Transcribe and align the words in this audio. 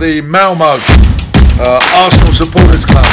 the 0.00 0.22
Malmo 0.22 0.64
uh, 0.64 2.06
Arsenal 2.06 2.32
Supporters 2.32 2.84
Club. 2.86 3.04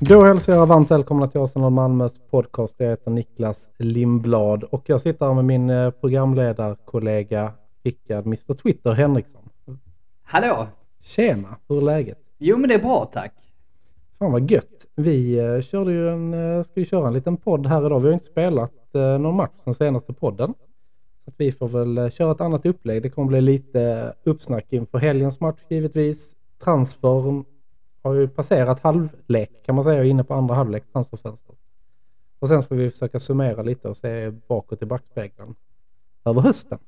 Då 0.00 0.24
hälsar 0.24 0.52
jag 0.52 0.66
varmt 0.66 0.90
välkomna 0.90 1.28
till 1.28 1.40
Arsenal 1.40 1.70
Malmös 1.70 2.12
podcast. 2.30 2.74
Jag 2.78 2.88
heter 2.88 3.10
Niklas 3.10 3.68
Lindblad 3.78 4.64
och 4.64 4.82
jag 4.86 5.00
sitter 5.00 5.26
här 5.26 5.34
med 5.34 5.44
min 5.44 5.70
eh, 5.70 5.90
programledarkollega 5.90 7.52
Rickard 7.84 8.26
Mr 8.26 8.54
Twitter 8.54 8.92
Henriksson. 8.92 9.42
Hallå! 10.24 10.66
Tjena, 11.08 11.56
hur 11.68 11.76
är 11.76 11.82
läget? 11.82 12.18
Jo 12.38 12.56
men 12.56 12.68
det 12.68 12.74
är 12.74 12.82
bra 12.82 13.04
tack. 13.04 13.32
Fan 14.18 14.32
vad 14.32 14.50
gött. 14.50 14.86
Vi 14.94 15.38
eh, 15.38 15.60
körde 15.60 15.92
ju 15.92 16.08
en, 16.08 16.34
eh, 16.34 16.62
ska 16.62 16.80
ju 16.80 16.86
köra 16.86 17.08
en 17.08 17.14
liten 17.14 17.36
podd 17.36 17.66
här 17.66 17.86
idag. 17.86 18.00
Vi 18.00 18.04
har 18.04 18.10
ju 18.10 18.14
inte 18.14 18.26
spelat 18.26 18.94
eh, 18.94 19.18
någon 19.18 19.36
match 19.36 19.52
sen 19.64 19.74
senaste 19.74 20.12
podden. 20.12 20.54
Så 21.24 21.30
att 21.30 21.34
vi 21.36 21.52
får 21.52 21.68
väl 21.68 21.98
eh, 21.98 22.10
köra 22.10 22.32
ett 22.32 22.40
annat 22.40 22.66
upplägg. 22.66 23.02
Det 23.02 23.10
kommer 23.10 23.28
bli 23.28 23.40
lite 23.40 24.12
uppsnack 24.24 24.72
inför 24.72 24.98
helgens 24.98 25.40
match 25.40 25.60
givetvis. 25.68 26.36
Transfern 26.64 27.44
har 28.02 28.14
ju 28.14 28.28
passerat 28.28 28.80
halvlek 28.80 29.50
kan 29.66 29.74
man 29.74 29.84
säga, 29.84 30.04
inne 30.04 30.24
på 30.24 30.34
andra 30.34 30.54
halvlek 30.54 30.84
transferfönstret. 30.92 31.58
Och 32.38 32.48
sen 32.48 32.62
ska 32.62 32.74
vi 32.74 32.90
försöka 32.90 33.20
summera 33.20 33.62
lite 33.62 33.88
och 33.88 33.96
se 33.96 34.30
bakåt 34.30 34.82
i 34.82 34.86
backspegeln 34.86 35.54
över 36.24 36.40
hösten. 36.40 36.78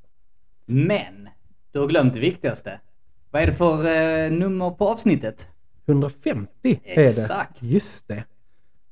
Men, 0.66 1.28
du 1.72 1.78
har 1.78 1.86
glömt 1.86 2.14
det 2.14 2.20
viktigaste. 2.20 2.80
Vad 3.30 3.42
är 3.42 3.46
det 3.46 3.52
för 3.52 3.86
eh, 3.86 4.30
nummer 4.30 4.70
på 4.70 4.88
avsnittet? 4.88 5.48
150 5.86 6.80
är 6.84 6.98
Exakt. 7.02 7.60
det. 7.60 7.66
Just 7.66 8.08
det. 8.08 8.24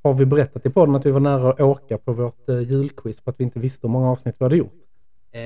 Har 0.03 0.14
vi 0.14 0.27
berättat 0.27 0.67
i 0.67 0.70
podden 0.70 0.94
att 0.94 1.06
vi 1.06 1.11
var 1.11 1.20
nära 1.20 1.50
att 1.50 1.61
åka 1.61 1.98
på 1.98 2.12
vårt 2.12 2.48
eh, 2.48 2.61
julquiz 2.61 3.20
på 3.20 3.31
att 3.31 3.41
vi 3.41 3.44
inte 3.44 3.59
visste 3.59 3.86
hur 3.86 3.92
många 3.92 4.11
avsnitt 4.11 4.34
vi 4.39 4.44
hade 4.44 4.56
gjort? 4.56 4.75
Eh, 5.33 5.42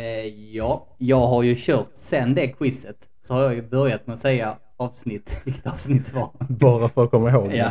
ja, 0.56 0.86
jag 0.98 1.26
har 1.26 1.42
ju 1.42 1.54
kört 1.56 1.90
sen 1.94 2.34
det 2.34 2.48
quizet. 2.48 2.96
Så 3.22 3.34
har 3.34 3.42
jag 3.42 3.54
ju 3.54 3.62
börjat 3.62 4.06
med 4.06 4.14
att 4.14 4.20
säga 4.20 4.58
avsnitt, 4.76 5.42
vilket 5.44 5.66
avsnitt 5.66 6.06
det 6.06 6.14
var. 6.14 6.30
Bara 6.48 6.88
för 6.88 7.04
att 7.04 7.10
komma 7.10 7.30
ihåg 7.30 7.48
det. 7.48 7.56
ja. 7.56 7.70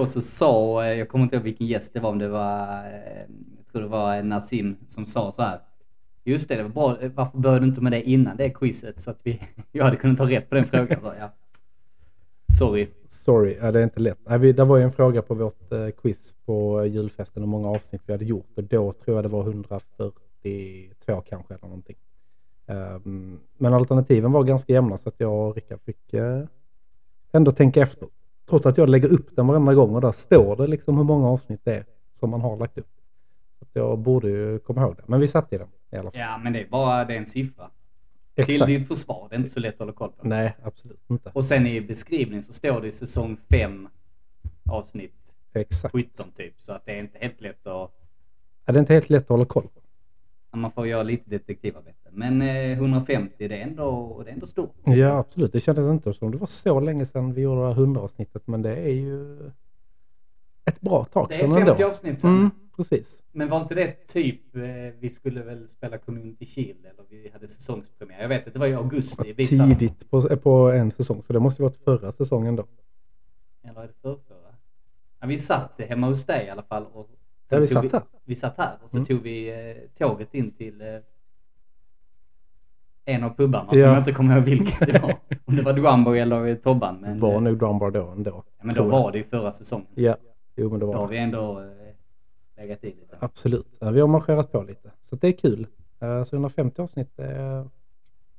Och 0.00 0.08
så 0.08 0.20
sa, 0.20 0.84
eh, 0.84 0.98
jag 0.98 1.08
kommer 1.08 1.24
inte 1.24 1.36
ihåg 1.36 1.44
vilken 1.44 1.66
gäst 1.66 1.92
det 1.94 2.00
var, 2.00 2.10
om 2.10 2.18
det 2.18 2.28
var, 2.28 2.68
eh, 2.68 3.20
jag 3.56 3.72
tror 3.72 3.82
det 3.82 3.88
var 3.88 4.22
Nassim 4.22 4.76
som 4.86 5.06
sa 5.06 5.32
så 5.32 5.42
här. 5.42 5.60
Just 6.24 6.48
det, 6.48 6.56
det 6.56 6.62
var 6.62 6.70
bra. 6.70 6.96
Varför 7.14 7.38
började 7.38 7.64
du 7.64 7.68
inte 7.68 7.80
med 7.80 7.92
det 7.92 8.02
innan 8.02 8.36
det 8.36 8.50
quizet? 8.50 9.00
Så 9.00 9.10
att 9.10 9.20
vi, 9.22 9.40
jag 9.72 9.84
hade 9.84 9.96
kunnat 9.96 10.18
ta 10.18 10.30
rätt 10.30 10.48
på 10.48 10.54
den 10.54 10.66
frågan. 10.66 11.00
Så, 11.00 11.12
ja. 11.18 11.30
Sorry. 12.58 12.88
Sorry, 13.08 13.56
ja, 13.60 13.72
det 13.72 13.78
är 13.78 13.84
inte 13.84 14.00
lätt. 14.00 14.18
Nej, 14.26 14.38
vi, 14.38 14.52
det 14.52 14.64
var 14.64 14.76
ju 14.76 14.82
en 14.82 14.92
fråga 14.92 15.22
på 15.22 15.34
vårt 15.34 15.72
eh, 15.72 15.88
quiz 15.88 16.34
på 16.44 16.86
julfesten 16.86 17.42
hur 17.42 17.50
många 17.50 17.68
avsnitt 17.68 18.02
vi 18.06 18.12
hade 18.12 18.24
gjort 18.24 18.50
och 18.54 18.64
då 18.64 18.92
tror 18.92 19.16
jag 19.16 19.24
det 19.24 19.28
var 19.28 19.42
142 19.42 21.20
kanske 21.28 21.54
eller 21.54 21.66
någonting. 21.66 21.96
Um, 22.66 23.40
men 23.58 23.74
alternativen 23.74 24.32
var 24.32 24.44
ganska 24.44 24.72
jämna 24.72 24.98
så 24.98 25.08
att 25.08 25.20
jag 25.20 25.48
och 25.48 25.54
Rickard 25.54 25.80
fick 25.80 26.14
eh, 26.14 26.42
ändå 27.32 27.52
tänka 27.52 27.82
efter. 27.82 28.08
Trots 28.48 28.66
att 28.66 28.78
jag 28.78 28.88
lägger 28.88 29.12
upp 29.12 29.36
den 29.36 29.46
varenda 29.46 29.74
gång 29.74 29.94
och 29.94 30.00
där 30.00 30.12
står 30.12 30.56
det 30.56 30.66
liksom 30.66 30.96
hur 30.96 31.04
många 31.04 31.28
avsnitt 31.28 31.60
det 31.64 31.74
är 31.74 31.84
som 32.12 32.30
man 32.30 32.40
har 32.40 32.56
lagt 32.56 32.78
upp. 32.78 32.90
Så 33.58 33.64
att 33.64 33.70
jag 33.72 33.98
borde 33.98 34.28
ju 34.28 34.58
komma 34.58 34.82
ihåg 34.82 34.96
det. 34.96 35.02
Men 35.06 35.20
vi 35.20 35.28
satt 35.28 35.52
i 35.52 35.58
den 35.58 35.68
i 35.90 35.96
alla 35.96 36.10
fall. 36.10 36.20
Ja, 36.20 36.38
men 36.38 36.52
det 36.52 36.60
är 36.60 36.66
bara 36.68 37.04
det 37.04 37.14
är 37.14 37.18
en 37.18 37.26
siffra. 37.26 37.70
Till 38.34 38.54
Exakt. 38.54 38.68
ditt 38.68 38.88
försvar, 38.88 39.26
det 39.30 39.36
är 39.36 39.38
inte 39.38 39.50
så 39.50 39.60
lätt 39.60 39.74
att 39.74 39.78
hålla 39.78 39.92
koll 39.92 40.10
på. 40.10 40.28
Nej, 40.28 40.56
absolut 40.64 41.00
inte. 41.10 41.30
Och 41.34 41.44
sen 41.44 41.66
i 41.66 41.80
beskrivningen 41.80 42.42
så 42.42 42.52
står 42.52 42.80
det 42.80 42.88
i 42.88 42.92
säsong 42.92 43.36
5 43.50 43.88
avsnitt 44.70 45.36
Exakt. 45.52 45.92
17 45.92 46.26
typ. 46.36 46.54
Så 46.60 46.72
att 46.72 46.84
det 46.86 46.92
är 46.92 47.00
inte 47.00 47.18
helt 47.18 47.40
lätt 47.40 47.66
att... 47.66 47.90
Ja, 48.64 48.72
det 48.72 48.78
är 48.78 48.80
inte 48.80 48.94
helt 48.94 49.10
lätt 49.10 49.22
att 49.22 49.28
hålla 49.28 49.44
koll 49.44 49.62
på. 49.62 50.56
Man 50.56 50.70
får 50.72 50.86
göra 50.86 51.02
lite 51.02 51.30
detektivarbete. 51.30 52.08
Men 52.10 52.42
eh, 52.42 52.72
150 52.72 53.48
det 53.48 53.60
är 53.60 53.62
ändå, 53.62 54.22
det 54.24 54.30
är 54.30 54.34
ändå 54.34 54.46
stort. 54.46 54.74
Ja, 54.84 55.18
absolut. 55.18 55.52
Det 55.52 55.60
kändes 55.60 55.90
inte 55.90 56.12
som 56.12 56.30
det 56.30 56.36
var 56.36 56.46
så 56.46 56.80
länge 56.80 57.06
sedan 57.06 57.32
vi 57.32 57.42
gjorde 57.42 57.60
det 57.60 57.66
här 57.66 57.72
100 57.74 58.00
avsnittet, 58.00 58.46
men 58.46 58.62
det 58.62 58.76
är 58.76 58.92
ju 58.92 59.50
ett 60.64 60.80
bra 60.80 61.04
tag 61.04 61.26
Det 61.28 61.34
sedan 61.34 61.52
är 61.52 61.56
50 61.56 61.70
ändå. 61.70 61.86
avsnitt 61.90 62.20
sen. 62.20 62.30
Mm, 62.30 62.50
precis. 62.76 63.18
Men 63.32 63.48
var 63.48 63.60
inte 63.60 63.74
det 63.74 64.06
typ, 64.06 64.56
eh, 64.56 64.62
vi 64.98 65.08
skulle 65.08 65.42
väl 65.42 65.68
spela 65.68 65.98
Community 65.98 66.46
Shield 66.46 66.86
eller 66.86 67.04
vi 67.10 67.30
hade 67.32 67.48
säsongspremiär. 67.48 68.20
Jag 68.22 68.28
vet 68.28 68.46
att 68.46 68.52
det 68.52 68.58
var 68.58 68.66
i 68.66 68.74
augusti. 68.74 69.32
vi 69.36 69.44
satt- 69.44 69.78
Tidigt 69.78 70.10
på, 70.10 70.36
på 70.36 70.50
en 70.70 70.90
säsong, 70.90 71.22
så 71.22 71.32
det 71.32 71.40
måste 71.40 71.62
varit 71.62 71.76
förra 71.84 72.12
säsongen 72.12 72.56
då. 72.56 72.66
Eller 73.68 73.80
är 73.82 73.86
det 73.86 73.92
förrförra? 74.02 74.54
Ja, 75.20 75.26
vi 75.26 75.38
satt 75.38 75.80
hemma 75.80 76.06
hos 76.06 76.24
dig 76.24 76.46
i 76.46 76.50
alla 76.50 76.62
fall. 76.62 76.86
Och 76.92 77.10
Ja, 77.52 77.58
vi 77.58 77.66
satt 77.66 77.92
här. 77.92 78.02
Vi 78.24 78.34
satt 78.34 78.58
här 78.58 78.76
och 78.82 78.90
så 78.90 78.96
Mm. 78.96 79.06
tog 79.06 79.22
vi 79.22 79.48
eh, 79.70 79.76
tåget 79.98 80.34
in 80.34 80.50
till 80.50 80.80
eh, 80.80 80.86
en 83.04 83.24
av 83.24 83.30
pubarna 83.36 83.68
Ja. 83.72 83.74
som 83.80 83.88
jag 83.90 83.98
inte 83.98 84.12
kommer 84.12 84.36
ihåg 84.36 84.44
vilken 84.44 84.88
det 84.88 84.98
var. 85.02 85.16
Om 85.44 85.56
det 85.56 85.62
var 85.62 85.72
Drumbo 85.72 86.12
eller 86.14 86.54
Tobban. 86.56 86.96
Men, 87.00 87.14
Det 87.14 87.20
var 87.20 87.34
eh, 87.34 87.40
nog 87.40 87.58
Drumbar 87.58 87.90
då 87.90 88.08
ändå. 88.08 88.44
ja, 88.58 88.64
men 88.64 88.74
då 88.74 88.84
var 88.84 89.12
det 89.12 89.18
ju 89.18 89.24
förra 89.24 89.52
säsongen. 89.52 89.86
Ja, 89.94 90.16
jo 90.56 90.70
men 90.70 90.80
det 90.80 90.86
Då 90.86 90.92
har 90.92 91.00
var 91.00 91.08
vi 91.08 91.16
det. 91.16 91.22
ändå 91.22 91.60
eh, 91.60 91.66
legat 92.60 92.84
i 92.84 92.86
lite. 92.86 93.16
Absolut. 93.18 93.76
Vi 93.80 94.00
har 94.00 94.08
marscherat 94.08 94.52
på 94.52 94.62
lite. 94.62 94.90
Så 95.02 95.16
det 95.16 95.28
är 95.28 95.32
kul. 95.32 95.66
Eh, 96.00 96.24
Så 96.24 96.36
150 96.36 96.82
avsnitt, 96.82 97.18
är, 97.18 97.68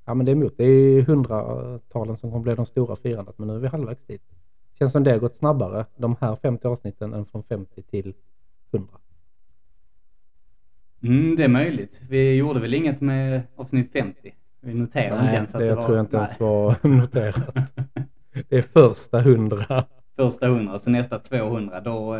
ja 0.06 0.14
men 0.14 0.26
det 0.26 0.32
är 0.32 0.34
emot. 0.36 0.54
Det 0.58 0.64
är 0.64 1.02
hundratalen 1.02 2.18
som 2.18 2.32
kommer 2.32 2.44
bli 2.44 2.56
de 2.56 2.66
stora 2.66 2.96
firandet, 2.96 3.38
men 3.38 3.48
nu 3.48 3.56
är 3.56 3.60
vi 3.60 3.68
halvvägs 3.68 4.06
dit. 4.06 4.22
Känns 4.80 4.92
som 4.92 5.04
det 5.04 5.12
har 5.12 5.18
gått 5.20 5.36
snabbare, 5.36 5.86
de 5.96 6.16
här 6.22 6.36
50 6.36 6.68
avsnitten, 6.68 7.14
än 7.14 7.26
från 7.26 7.44
50 7.44 7.82
till 7.82 8.14
100. 8.72 8.94
Mm, 11.04 11.36
det 11.36 11.44
är 11.44 11.48
möjligt. 11.48 12.02
Vi 12.10 12.34
gjorde 12.34 12.60
väl 12.60 12.74
inget 12.74 13.02
med 13.02 13.42
avsnitt 13.56 13.92
50. 13.92 14.36
Vi 14.60 14.74
noterade 14.74 15.24
inte 15.24 15.36
ens 15.36 15.56
att 15.56 15.60
det, 15.60 15.66
det, 15.66 15.70
jag 15.70 15.76
var... 15.76 15.84
tror 15.84 15.98
jag 15.98 16.04
inte 16.04 16.18
nej. 16.18 16.26
ens 16.26 16.40
var 16.40 16.76
noterat. 16.88 17.56
Det 18.50 18.58
är 18.58 18.62
första 18.62 19.20
100. 19.20 19.86
Första 20.16 20.46
100, 20.46 20.80
så 20.80 20.90
nästa 20.90 21.20
200 21.20 21.82
då... 21.82 22.18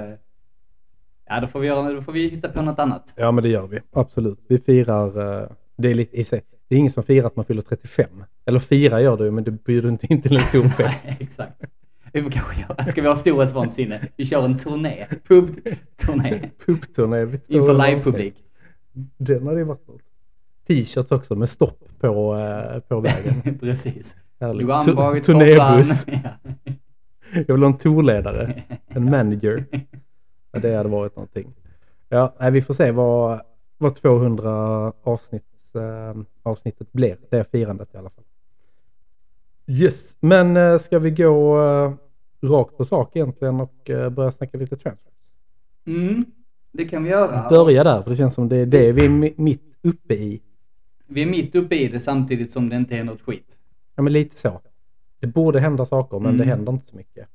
Ja, 1.34 1.40
då 1.40 1.48
får 1.48 1.60
vi, 1.60 1.68
göra, 1.68 1.94
då 1.94 2.02
får 2.02 2.12
vi 2.12 2.28
hitta 2.30 2.50
på 2.50 2.62
något 2.62 2.80
annat. 2.80 3.14
Ja 3.18 3.32
men 3.32 3.44
det 3.44 3.50
gör 3.50 3.68
vi, 3.68 3.80
absolut. 3.92 4.40
Vi 4.48 4.60
firar, 4.60 5.42
eh, 5.42 5.48
det 5.78 5.90
är 5.90 5.94
lite 5.94 6.18
i 6.18 6.24
sig, 6.24 6.42
det 6.68 6.76
är 6.76 6.80
ingen 6.80 6.92
som 6.92 7.04
firar 7.04 7.28
att 7.28 7.36
man 7.36 7.46
fyller 7.46 7.62
35. 7.62 8.24
Eller 8.46 8.60
firar 8.60 9.00
gör 9.00 9.18
du 9.18 9.32
men 9.32 9.44
du 9.44 9.52
bjuder 9.52 9.90
inte 9.90 10.08
in 10.14 10.22
till 10.22 10.36
en 10.36 10.42
stor 10.44 10.68
fest. 10.68 11.04
Nej, 11.06 11.18
exakt. 11.20 11.62
Vi 12.14 12.22
får 12.22 12.30
kanske 12.30 12.62
göra, 12.62 12.86
ska 12.86 13.02
vi 13.02 13.08
ha 13.08 13.16
storhetsvansinne? 13.16 14.02
Vi 14.16 14.26
kör 14.26 14.46
en 14.46 14.58
turné, 14.58 15.08
pub-turné 15.28 16.50
Pubturné. 16.66 17.26
vid 17.26 17.40
inför 17.48 17.66
200 17.68 17.88
livepublik. 17.88 18.34
avsnitt. 18.34 18.46
Den 19.18 19.48
hade 19.48 19.60
ju 19.60 19.64
varit 19.66 19.88
något. 19.88 20.02
T-shirts 20.68 21.12
också 21.12 21.36
med 21.36 21.50
stopp 21.50 21.80
på, 22.00 22.36
eh, 22.38 22.80
på 22.80 23.00
vägen. 23.00 23.58
Precis. 23.60 24.16
Härligt. 24.40 24.68
Luanborg, 24.68 25.22
Tu- 25.22 25.26
Turnébuss. 25.32 26.06
Tobban. 26.06 26.20
Ja. 26.24 26.74
Jag 27.48 27.54
vill 27.56 27.64
ha 27.64 27.70
en 27.70 27.78
tourledare, 27.78 28.64
en 28.88 29.06
manager. 29.12 29.66
Det 30.52 30.76
hade 30.76 30.90
varit 30.90 31.16
någonting. 31.16 31.54
Ja, 32.10 32.34
nej, 32.40 32.52
vi 32.52 32.62
får 32.62 32.74
se 32.74 32.92
vad, 32.92 33.42
vad 33.78 33.96
200 33.96 34.52
avsnitt, 35.04 35.44
eh, 35.76 36.22
avsnittet 36.44 36.92
blir. 36.94 37.18
Det 37.30 37.38
är 37.38 37.44
firandet 37.44 37.94
i 37.94 37.98
alla 37.98 38.10
fall. 38.10 38.24
Yes, 39.68 40.16
men 40.20 40.58
eh, 40.58 40.78
ska 40.78 41.00
vi 41.00 41.12
gå 41.12 41.62
eh, 41.64 41.94
rakt 42.50 42.78
på 42.78 42.86
sak 42.86 43.16
egentligen 43.16 43.60
och 43.62 43.90
eh, 43.90 44.10
börja 44.10 44.32
snacka 44.32 44.58
lite 44.58 44.78
transfers? 44.78 45.14
Mm, 45.86 46.26
det 46.72 46.86
kan 46.86 47.04
vi 47.04 47.10
göra. 47.10 47.50
Börja 47.50 47.84
där, 47.84 48.02
för 48.02 48.10
det 48.10 48.16
känns 48.16 48.34
som 48.34 48.50
det 48.50 48.58
är 48.58 48.66
det 48.66 48.92
vi 48.92 49.06
är 49.06 49.10
mi- 49.10 49.34
mitt 49.38 49.64
uppe 49.82 50.14
i. 50.14 50.42
Vi 51.08 51.22
är 51.22 51.26
mitt 51.26 51.56
uppe 51.56 51.76
i 51.76 51.88
det 51.88 52.00
samtidigt 52.00 52.52
som 52.52 52.70
det 52.70 52.76
inte 52.76 52.96
är 52.98 53.04
något 53.04 53.22
skit. 53.22 53.58
Ja, 53.96 54.04
men 54.04 54.14
lite 54.14 54.38
så. 54.38 54.62
Det 55.20 55.28
borde 55.28 55.60
hända 55.60 55.86
saker, 55.86 56.20
men 56.20 56.38
det 56.38 56.44
Mm. 56.44 56.48
händer 56.58 56.72
inte 56.74 56.86
så 56.88 56.96
mycket. 56.96 57.28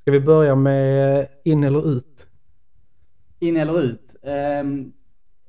Ska 0.00 0.10
vi 0.10 0.20
börja 0.20 0.54
med 0.54 1.28
in 1.44 1.64
eller 1.64 1.90
ut? 1.96 2.26
In 3.38 3.56
eller 3.56 3.80
ut? 3.80 4.16
Ehm, 4.22 4.92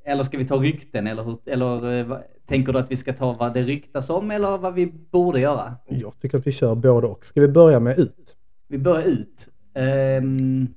eller 0.04 0.24
ska 0.24 0.38
vi 0.38 0.46
ta 0.46 0.56
rykten 0.56 1.08
eller 1.08 1.24
hur? 1.24 1.38
Eller 1.46 2.00
eh, 2.12 2.18
tänker 2.46 2.74
du 2.74 2.80
att 2.80 2.92
vi 2.92 2.96
ska 2.96 3.14
ta 3.14 3.34
vad 3.34 3.54
det 3.54 3.64
ryktas 3.64 4.10
om 4.10 4.32
eller 4.32 4.58
vad 4.58 4.74
vi 4.74 4.86
borde 5.12 5.40
göra? 5.40 5.76
Jag 5.88 6.20
tycker 6.20 6.38
att 6.38 6.48
vi 6.48 6.52
kör 6.52 6.76
både 6.76 7.08
och. 7.08 7.26
Ska 7.26 7.42
vi 7.42 7.48
börja 7.48 7.80
med 7.80 8.00
ut? 8.00 8.36
Vi 8.68 8.78
börjar 8.78 9.04
ut. 9.08 9.50
Ehm, 9.74 10.68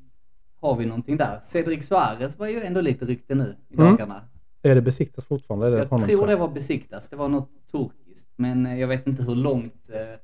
har 0.61 0.77
vi 0.77 0.87
någonting 0.87 1.17
där? 1.17 1.41
Cedric 1.43 1.87
Suarez 1.89 2.39
var 2.39 2.47
ju 2.47 2.63
ändå 2.63 2.81
lite 2.81 3.05
rykte 3.05 3.35
nu 3.35 3.57
i 3.69 3.75
Mm. 3.75 3.91
dagarna. 3.91 4.21
Är 4.63 4.75
det 4.75 4.81
besiktas 4.83 5.25
fortfarande? 5.25 5.67
Är 5.67 5.71
det 5.71 5.77
Jag 5.79 6.01
tror 6.07 6.27
det 6.27 6.37
var 6.37 6.49
besiktas. 6.49 7.09
Det 7.09 7.17
var 7.17 7.29
något 7.29 7.51
turkiskt. 7.73 8.29
Men 8.37 8.67
eh, 8.67 8.81
jag 8.81 8.89
vet 8.89 9.07
inte 9.07 9.23
hur 9.23 9.35
långt. 9.35 9.91
eh, 9.93 10.19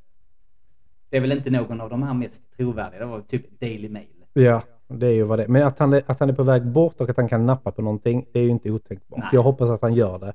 Det 1.11 1.17
är 1.17 1.21
väl 1.21 1.33
inte 1.33 1.51
någon 1.51 1.81
av 1.81 1.91
de 1.91 2.03
här 2.03 2.15
mest 2.15 2.57
trovärdiga. 2.57 3.01
Det 3.01 3.07
var 3.07 3.21
typ 3.21 3.61
Daily 3.61 3.89
Mail. 3.89 4.25
Ja, 4.33 4.63
det 4.89 5.07
är 5.07 5.13
ju 5.13 5.23
vad 5.23 5.39
det 5.39 5.45
är. 5.45 5.49
Men 5.49 5.67
att 5.67 5.79
han, 5.79 5.93
är, 5.93 6.03
att 6.07 6.21
han 6.21 6.29
är 6.29 6.33
på 6.33 6.43
väg 6.43 6.67
bort 6.67 7.01
och 7.01 7.11
att 7.11 7.17
han 7.17 7.29
kan 7.29 7.47
nappa 7.47 7.71
på 7.71 7.83
någonting, 7.83 8.27
det 8.33 8.39
är 8.41 8.45
ju 8.45 8.51
inte 8.51 8.71
otänkbart. 8.71 9.19
Nej. 9.19 9.29
Jag 9.33 9.43
hoppas 9.43 9.71
att 9.71 9.83
han 9.83 9.95
gör 9.95 10.19
det. 10.19 10.33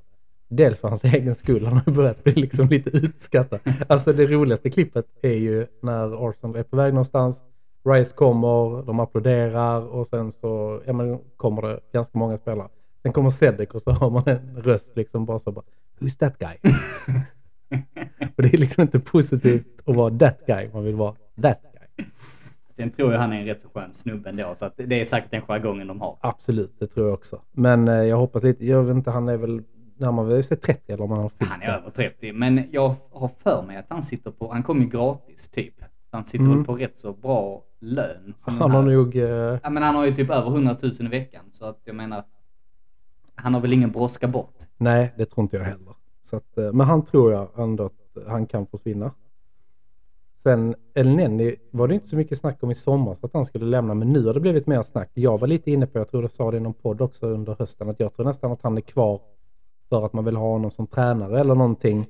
Dels 0.50 0.80
för 0.80 0.88
hans 0.88 1.04
egen 1.14 1.36
skull, 1.36 1.66
han 1.66 1.82
har 1.86 1.94
börjat 1.94 2.24
bli 2.24 2.34
liksom 2.34 2.68
lite 2.68 2.90
utskattad. 2.90 3.60
Alltså 3.88 4.14
det 4.14 4.26
roligaste 4.26 4.70
klippet 4.70 5.06
är 5.22 5.34
ju 5.34 5.68
när 5.82 6.30
Arsenal 6.30 6.56
är 6.56 6.64
på 6.64 6.76
väg 6.76 6.94
någonstans, 6.94 7.44
Rice 7.86 8.14
kommer, 8.16 8.84
de 8.86 9.00
applåderar 9.00 9.82
och 9.82 10.08
sen 10.08 10.32
så 10.32 10.82
ja, 10.86 10.94
men 10.94 11.20
kommer 11.38 11.62
det 11.62 11.80
ganska 11.94 12.18
många 12.18 12.38
spelare. 12.38 12.68
Sen 13.02 13.14
kommer 13.14 13.30
Cedric 13.30 13.70
och 13.70 13.82
så 13.82 13.92
har 13.92 14.10
man 14.10 14.24
en 14.26 14.62
röst 14.64 14.96
liksom 14.96 15.26
bara 15.26 15.40
så 15.40 15.52
bara 15.52 15.66
Who's 16.00 16.18
that 16.18 16.38
guy? 16.38 16.58
och 18.36 18.44
det 18.44 18.54
är 18.54 18.58
liksom 18.58 18.82
inte 18.82 19.00
positivt 19.00 19.82
att 19.86 19.96
vara 19.96 20.18
that 20.18 20.46
guy, 20.48 20.70
man 20.74 20.84
vill 20.84 20.96
vara 20.96 21.16
that 21.42 21.62
guy. 21.62 22.06
Sen 22.76 22.92
tror 22.92 23.12
jag 23.14 23.20
han 23.20 23.34
är 23.34 23.40
en 23.40 23.46
rätt 23.46 23.62
så 23.62 23.70
skön 23.70 23.94
snubbe 23.94 24.30
ändå, 24.30 24.56
så 24.56 24.66
att 24.66 24.74
det 24.78 25.00
är 25.02 25.06
säkert 25.06 25.32
den 25.32 25.42
jargongen 25.42 25.88
de 25.88 26.02
har. 26.02 26.18
Absolut, 26.22 26.80
det 26.80 26.88
tror 26.88 27.06
jag 27.06 27.14
också. 27.14 27.42
Men 27.52 27.88
eh, 27.88 27.94
jag 27.94 28.18
hoppas 28.18 28.44
lite, 28.44 28.66
jag 28.66 28.84
vet 28.84 28.96
inte, 28.96 29.12
han 29.12 29.30
är 29.30 29.38
väl 29.38 29.62
närmare 29.98 30.44
sig 30.44 30.58
30 30.58 30.92
eller 30.94 31.04
om 31.04 31.12
han 31.12 31.20
har 31.22 31.30
fyllt 31.30 31.52
Han 31.52 31.62
är 31.62 31.66
det. 31.68 31.74
över 31.74 31.90
30, 31.90 32.34
men 32.34 32.64
jag 32.72 32.96
har 33.12 33.28
för 33.28 33.64
mig 33.68 33.78
att 33.78 33.86
han 33.90 34.02
sitter 34.02 34.32
på, 34.32 34.52
han 34.52 34.64
kommer 34.64 34.82
ju 34.84 34.90
gratis 34.90 35.50
typ. 35.50 35.74
Han 36.12 36.24
sitter 36.24 36.46
Mm. 36.46 36.58
väl 36.58 36.66
på 36.66 36.76
rätt 36.76 36.98
så 37.00 37.14
bra 37.14 37.62
lön. 37.80 38.34
Han 38.46 38.72
har 38.72 38.82
nog, 38.82 39.16
eh, 39.16 39.24
Ja 39.64 39.70
men 39.70 39.84
han 39.84 39.96
har 39.96 40.06
ju 40.06 40.16
typ 40.16 40.30
över 40.30 40.50
100 40.52 40.78
000 40.84 40.92
i 41.00 41.08
veckan, 41.08 41.44
så 41.52 41.66
att 41.66 41.82
jag 41.86 41.96
menar, 41.96 42.24
han 43.36 43.54
har 43.54 43.62
väl 43.62 43.74
ingen 43.74 43.92
brådska 43.92 44.28
bort. 44.28 44.54
nej 44.78 45.14
det 45.18 45.26
tror 45.26 45.42
inte 45.44 45.58
jag 45.58 45.64
heller. 45.64 45.94
Så 46.30 46.36
att, 46.38 46.58
eh, 46.58 46.74
men 46.74 46.88
han 46.88 47.06
tror 47.06 47.32
jag 47.32 47.48
ändå 47.58 47.86
att 47.86 48.28
han 48.28 48.46
kan 48.46 48.66
försvinna. 48.68 49.12
Sen 50.44 50.76
El-Nenny 50.94 51.56
var 51.72 51.88
det 51.88 51.94
inte 51.94 52.08
så 52.08 52.16
mycket 52.16 52.40
snack 52.40 52.64
om 52.64 52.72
i 52.72 52.76
sommar 52.76 53.16
så 53.16 53.26
att 53.26 53.34
han 53.34 53.46
skulle 53.46 53.66
lämna, 53.66 53.94
men 53.94 54.14
nu 54.14 54.26
har 54.26 54.34
det 54.34 54.40
blivit 54.40 54.68
mer 54.68 54.82
snack. 54.82 55.12
Jag 55.14 55.40
var 55.40 55.48
lite 55.48 55.72
inne 55.72 55.88
på, 55.88 56.00
jag 56.00 56.10
tror 56.10 56.22
du 56.22 56.30
sa 56.30 56.52
det 56.52 56.58
i 56.58 56.60
någon 56.60 56.74
podd 56.74 57.02
också 57.02 57.28
under 57.28 57.56
hösten, 57.60 57.90
att 57.90 58.00
jag 58.00 58.16
tror 58.16 58.26
nästan 58.26 58.52
att 58.52 58.62
han 58.62 58.78
är 58.78 58.82
kvar 58.82 59.22
för 59.90 60.06
att 60.06 60.14
man 60.14 60.26
vill 60.26 60.36
ha 60.36 60.50
honom 60.50 60.72
som 60.72 60.88
tränare 60.88 61.40
eller 61.40 61.56
någonting. 61.56 62.08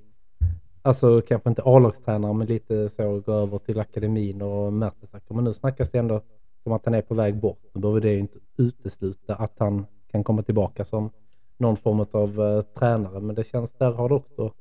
Alltså 0.81 1.21
kanske 1.21 1.49
inte 1.49 1.61
A-lagstränare 1.65 2.33
men 2.33 2.47
lite 2.47 2.89
så 2.89 3.19
gå 3.19 3.31
över 3.31 3.57
till 3.57 3.79
akademin 3.79 4.41
och 4.41 4.73
Mertesacker. 4.73 5.35
Men 5.35 5.43
nu 5.43 5.53
snackas 5.53 5.89
det 5.91 5.99
ändå 5.99 6.21
som 6.63 6.71
att 6.71 6.85
han 6.85 6.93
är 6.93 7.01
på 7.01 7.15
väg 7.15 7.35
bort. 7.35 7.61
Då 7.73 7.79
behöver 7.79 8.01
det 8.01 8.13
ju 8.13 8.19
inte 8.19 8.39
utesluta 8.57 9.35
att 9.35 9.53
han 9.59 9.85
kan 10.11 10.23
komma 10.23 10.43
tillbaka 10.43 10.85
som 10.85 11.09
någon 11.57 11.77
form 11.77 12.05
av 12.11 12.39
uh, 12.39 12.61
tränare. 12.61 13.19
Men 13.19 13.35
det 13.35 13.43
känns, 13.43 13.71
där 13.71 13.91
har 13.91 14.09
det 14.09 14.15
också, 14.15 14.53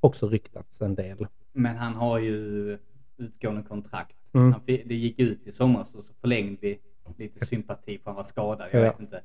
också 0.00 0.28
ryktats 0.28 0.80
en 0.80 0.94
del. 0.94 1.26
Men 1.52 1.76
han 1.76 1.94
har 1.94 2.18
ju 2.18 2.78
utgående 3.16 3.62
kontrakt. 3.62 4.16
Mm. 4.32 4.52
Han, 4.52 4.60
det 4.66 4.94
gick 4.94 5.18
ut 5.18 5.46
i 5.46 5.52
somras 5.52 5.94
och 5.94 6.04
så 6.04 6.14
förlängde 6.14 6.56
vi 6.60 6.80
lite 7.16 7.46
sympati 7.46 7.98
för 7.98 8.04
han 8.04 8.14
var 8.16 8.22
skadad. 8.22 8.68
Jag 8.72 8.80
Ja. 8.84 8.90
vet 8.90 9.00
inte. 9.00 9.22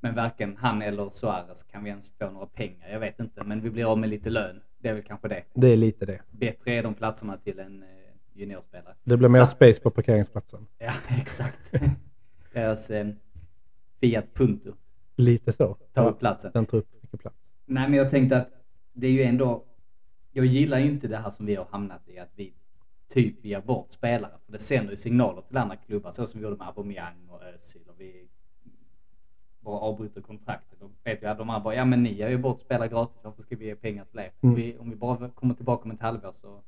Men 0.00 0.14
varken 0.14 0.56
han 0.56 0.82
eller 0.82 1.08
Suarez 1.08 1.62
kan 1.62 1.84
vi 1.84 1.90
ens 1.90 2.10
få 2.18 2.30
några 2.30 2.46
pengar. 2.46 2.88
Jag 2.92 3.00
vet 3.00 3.20
inte. 3.20 3.44
Men 3.44 3.60
vi 3.60 3.70
blir 3.70 3.84
av 3.92 3.98
med 3.98 4.08
lite 4.08 4.30
lön. 4.30 4.60
Det 4.78 4.88
är 4.88 4.94
väl 4.94 5.02
kanske 5.02 5.28
det. 5.28 5.42
Det 5.54 5.72
är 5.72 5.76
lite 5.76 6.06
det. 6.06 6.20
Bättre 6.30 6.72
är 6.74 6.82
de 6.82 6.94
platserna 6.94 7.36
till 7.36 7.58
en 7.58 7.82
eh, 7.82 7.88
juniorspelare. 8.32 8.94
Det 9.04 9.16
blir 9.16 9.28
mer 9.28 9.46
space 9.46 9.80
på 9.82 9.90
parkeringsplatsen. 9.90 10.66
Ja, 10.78 10.92
exakt. 11.08 11.72
Deras 12.52 12.90
eh, 12.90 13.08
Fiat 14.00 14.34
Punto 14.34 14.74
Lite 15.16 15.52
så. 15.52 15.74
tar 15.92 16.08
upp 16.08 16.18
platsen. 16.18 16.50
den 16.54 16.66
tar 16.66 16.78
upp 16.78 16.88
mycket 17.02 17.20
plats. 17.20 17.36
Nej, 17.66 17.88
men 17.88 17.98
jag 17.98 18.10
tänkte 18.10 18.36
att 18.36 18.48
det 18.92 19.06
är 19.06 19.10
ju 19.10 19.22
ändå... 19.22 19.64
Jag 20.32 20.46
gillar 20.46 20.78
ju 20.78 20.84
inte 20.86 21.08
det 21.08 21.16
här 21.16 21.30
som 21.30 21.46
vi 21.46 21.54
har 21.54 21.64
hamnat 21.70 22.08
i, 22.08 22.18
att 22.18 22.30
vi 22.36 22.54
typ 23.12 23.44
ger 23.44 23.60
bort 23.60 23.92
spelare. 23.92 24.32
För 24.44 24.52
det 24.52 24.58
sänder 24.58 24.90
ju 24.90 24.96
signaler 24.96 25.42
till 25.42 25.56
andra 25.56 25.76
klubbar, 25.76 26.10
så 26.10 26.26
som 26.26 26.40
vi 26.40 26.44
gjorde 26.44 26.56
med 26.56 26.68
Aubameyang 26.68 27.28
och 27.28 27.42
Özil. 27.42 27.82
Och 27.88 28.00
vi 28.00 28.28
bara 29.60 29.78
avbryter 29.78 30.20
kontraktet. 30.20 30.80
Då 30.80 30.90
vet 31.04 31.22
jag 31.22 31.30
att 31.30 31.38
de 31.38 31.48
här 31.48 31.60
bara, 31.60 31.74
ja 31.74 31.84
men 31.84 32.02
ni 32.02 32.12
ger 32.12 32.28
ju 32.28 32.38
bort 32.38 32.60
spelare 32.60 32.88
gratis, 32.88 33.20
varför 33.22 33.42
ska 33.42 33.56
vi 33.56 33.66
ge 33.66 33.74
pengar 33.74 34.04
till 34.04 34.18
er? 34.18 34.30
Mm. 34.40 34.54
Vi, 34.54 34.76
om 34.78 34.90
vi 34.90 34.96
bara 34.96 35.28
kommer 35.28 35.54
tillbaka 35.54 35.84
om 35.84 35.90
ett 35.90 36.00
halvår 36.00 36.32
så 36.32 36.60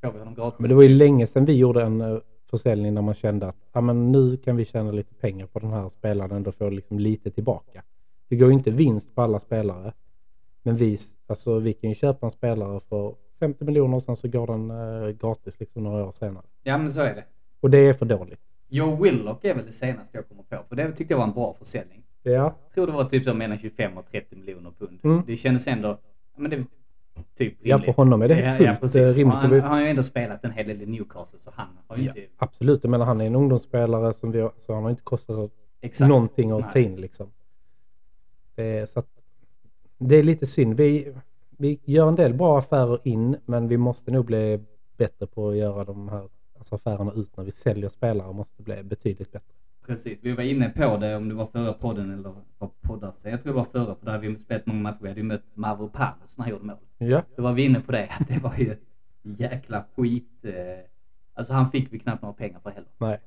får 0.00 0.12
vi 0.12 0.18
honom 0.18 0.34
gratis. 0.34 0.60
Men 0.60 0.68
det 0.68 0.74
var 0.74 0.82
ju 0.82 0.88
länge 0.88 1.26
sedan 1.26 1.44
vi 1.44 1.56
gjorde 1.56 1.82
en 1.82 2.00
eh, 2.00 2.18
försäljning 2.50 2.94
där 2.94 3.02
man 3.02 3.14
kände 3.14 3.48
att 3.48 3.56
ja, 3.72 3.80
men 3.80 4.12
nu 4.12 4.36
kan 4.36 4.56
vi 4.56 4.64
tjäna 4.64 4.92
lite 4.92 5.14
pengar 5.14 5.46
på 5.46 5.58
den 5.58 5.70
här 5.70 5.88
spelaren 5.88 6.30
ändå 6.30 6.52
få 6.52 6.70
liksom 6.70 6.98
lite 6.98 7.30
tillbaka. 7.30 7.82
Det 8.28 8.36
går 8.36 8.48
ju 8.48 8.54
inte 8.54 8.70
vinst 8.70 9.14
på 9.14 9.22
alla 9.22 9.40
spelare. 9.40 9.92
Men 10.62 10.76
vi, 10.76 10.98
alltså, 11.26 11.58
vi 11.58 11.72
kan 11.72 11.90
ju 11.90 11.96
köpa 11.96 12.26
en 12.26 12.32
spelare 12.32 12.80
för 12.88 13.14
50 13.42 13.64
miljoner 13.64 13.96
och 13.96 14.02
sen 14.02 14.16
så 14.16 14.28
går 14.28 14.46
den 14.46 14.70
eh, 14.70 15.08
gratis 15.10 15.60
liksom 15.60 15.84
några 15.84 16.04
år 16.04 16.12
senare. 16.12 16.44
Ja 16.62 16.78
men 16.78 16.90
så 16.90 17.00
är 17.00 17.14
det. 17.14 17.24
Och 17.60 17.70
det 17.70 17.78
är 17.78 17.94
för 17.94 18.06
dåligt. 18.06 18.40
Joe 18.68 19.02
Willock 19.02 19.44
är 19.44 19.54
väl 19.54 19.66
det 19.66 19.72
senaste 19.72 20.18
jag 20.18 20.28
kommer 20.28 20.42
på, 20.42 20.64
för 20.68 20.76
det 20.76 20.92
tyckte 20.92 21.12
jag 21.14 21.18
var 21.18 21.24
en 21.26 21.32
bra 21.32 21.54
försäljning. 21.58 22.02
Ja, 22.22 22.32
Jag 22.32 22.54
tror 22.74 22.86
det 22.86 22.92
var 22.92 23.04
typ 23.04 23.24
så 23.24 23.34
mellan 23.34 23.58
25 23.58 23.98
och 23.98 24.06
30 24.10 24.36
miljoner 24.36 24.70
pund. 24.78 24.98
Mm. 25.04 25.22
Det 25.26 25.36
kändes 25.36 25.66
ändå, 25.66 25.88
ja, 25.88 26.40
men 26.40 26.50
det 26.50 26.64
typ 27.36 27.54
Ja, 27.60 27.78
för 27.78 27.92
honom 27.92 28.22
är 28.22 28.28
det 28.28 28.40
ja, 28.40 28.56
fullt, 28.56 28.68
ja, 28.68 28.76
precis. 28.80 28.96
eh, 29.10 29.14
rimligt. 29.14 29.36
Han, 29.36 29.60
han 29.60 29.70
har 29.70 29.80
ju 29.80 29.86
ändå 29.86 30.02
spelat 30.02 30.44
en 30.44 30.50
hel 30.50 30.66
del 30.68 30.82
i 30.82 30.86
Newcastle 30.86 31.38
så 31.40 31.50
han 31.54 31.68
har 31.86 31.96
ju 31.96 32.02
ja 32.02 32.08
inte 32.08 32.26
absolut. 32.36 32.84
Jag 32.84 32.90
menar 32.90 33.06
han 33.06 33.20
är 33.20 33.26
en 33.26 33.34
ungdomsspelare 33.34 34.14
som 34.14 34.32
vi 34.32 34.40
har, 34.40 34.52
så 34.60 34.74
han 34.74 34.82
har 34.82 34.90
inte 34.90 35.02
kostat 35.02 35.36
oss 35.38 35.50
exakt 35.80 36.08
någonting 36.08 36.50
att 36.50 36.60
Nej. 36.60 36.72
ta 36.72 36.78
in 36.78 36.96
liksom. 36.96 37.32
Är, 38.56 38.86
så 38.86 38.98
att, 38.98 39.08
det 39.98 40.16
är 40.16 40.22
lite 40.22 40.46
synd. 40.46 40.74
Vi, 40.74 41.14
vi 41.62 41.80
gör 41.84 42.08
en 42.08 42.14
del 42.16 42.34
bra 42.34 42.58
affärer 42.58 42.98
in, 43.04 43.36
men 43.44 43.68
vi 43.68 43.76
måste 43.76 44.10
nog 44.10 44.24
bli 44.24 44.60
bättre 44.96 45.26
på 45.26 45.48
att 45.48 45.56
göra 45.56 45.84
de 45.84 46.08
här 46.08 46.28
alltså 46.58 46.74
affärerna 46.74 47.12
ut 47.12 47.36
när 47.36 47.44
vi 47.44 47.50
säljer 47.50 47.88
spelare. 47.88 48.32
måste 48.32 48.62
bli 48.62 48.82
betydligt 48.82 49.32
bättre. 49.32 49.54
Precis, 49.86 50.18
vi 50.22 50.32
var 50.32 50.42
inne 50.42 50.68
på 50.68 50.96
det 50.96 51.16
om 51.16 51.28
det 51.28 51.34
var 51.34 51.46
förra 51.46 51.72
podden 51.72 52.10
eller 52.10 52.34
vad 52.58 52.70
poddar 52.80 53.10
sig. 53.12 53.30
Jag 53.30 53.42
tror 53.42 53.52
det 53.52 53.56
var 53.56 53.64
förra 53.64 53.94
för 53.94 54.06
då 54.06 54.12
hade 54.12 54.28
vi 54.28 54.38
spelat 54.38 54.66
många 54.66 54.80
matcher. 54.80 54.98
Vi 55.02 55.08
hade 55.08 55.20
ju 55.20 55.26
mött 55.26 55.44
Mavropanos 55.54 56.36
när 56.36 56.44
han 56.44 56.50
gjorde 56.50 56.64
mål. 56.64 56.76
Ja, 56.98 57.22
Då 57.36 57.42
var 57.42 57.52
vi 57.52 57.64
inne 57.64 57.80
på 57.80 57.92
det, 57.92 58.08
att 58.20 58.28
det 58.28 58.38
var 58.42 58.54
ju 58.58 58.76
jäkla 59.22 59.84
skit. 59.96 60.44
Eh, 60.44 60.52
alltså 61.34 61.52
han 61.52 61.70
fick 61.70 61.92
vi 61.92 61.98
knappt 61.98 62.22
några 62.22 62.32
pengar 62.34 62.58
för 62.62 62.70
heller. 62.70 62.88
nej. 62.98 63.18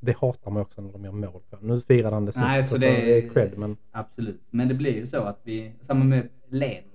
Det 0.00 0.16
hatar 0.18 0.50
man 0.50 0.62
också 0.62 0.82
när 0.82 0.92
de 0.92 1.04
gör 1.04 1.12
mål 1.12 1.40
på. 1.50 1.56
Nu 1.60 1.80
firade 1.80 2.16
han 2.16 2.24
det 2.24 2.32
Nej, 2.36 2.62
så, 2.62 2.68
så 2.68 2.74
så 2.74 2.80
det 2.80 3.18
är- 3.18 3.28
cred, 3.28 3.58
men 3.58 3.76
Absolut. 3.90 4.40
Men 4.50 4.68
det 4.68 4.74
blir 4.74 4.94
ju 4.96 5.06
så 5.06 5.22
att 5.22 5.40
vi, 5.42 5.72
samma 5.80 6.04
med 6.04 6.28
Leno. 6.48 6.91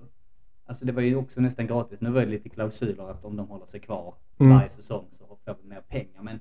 Alltså 0.68 0.86
det 0.86 0.92
var 0.92 1.02
ju 1.02 1.16
också 1.16 1.42
nästan 1.42 1.68
gratis. 1.68 2.02
Nu 2.02 2.10
var 2.12 2.22
det 2.22 2.28
lite 2.28 2.50
klausuler 2.50 3.10
att 3.10 3.26
om 3.26 3.36
de 3.36 3.48
håller 3.48 3.66
sig 3.66 3.80
kvar 3.80 4.16
Mm. 4.40 4.56
varje 4.58 4.70
säsong 4.70 5.06
så 5.12 5.26
får 5.26 5.56
vi 5.62 5.70
mer 5.70 5.82
pengar. 5.82 6.22
Men, 6.24 6.40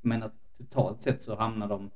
men 0.00 0.22
att 0.22 0.34
totalt 0.58 1.02
sett 1.02 1.22
så 1.22 1.34
hamnar 1.36 1.68
de, 1.68 1.90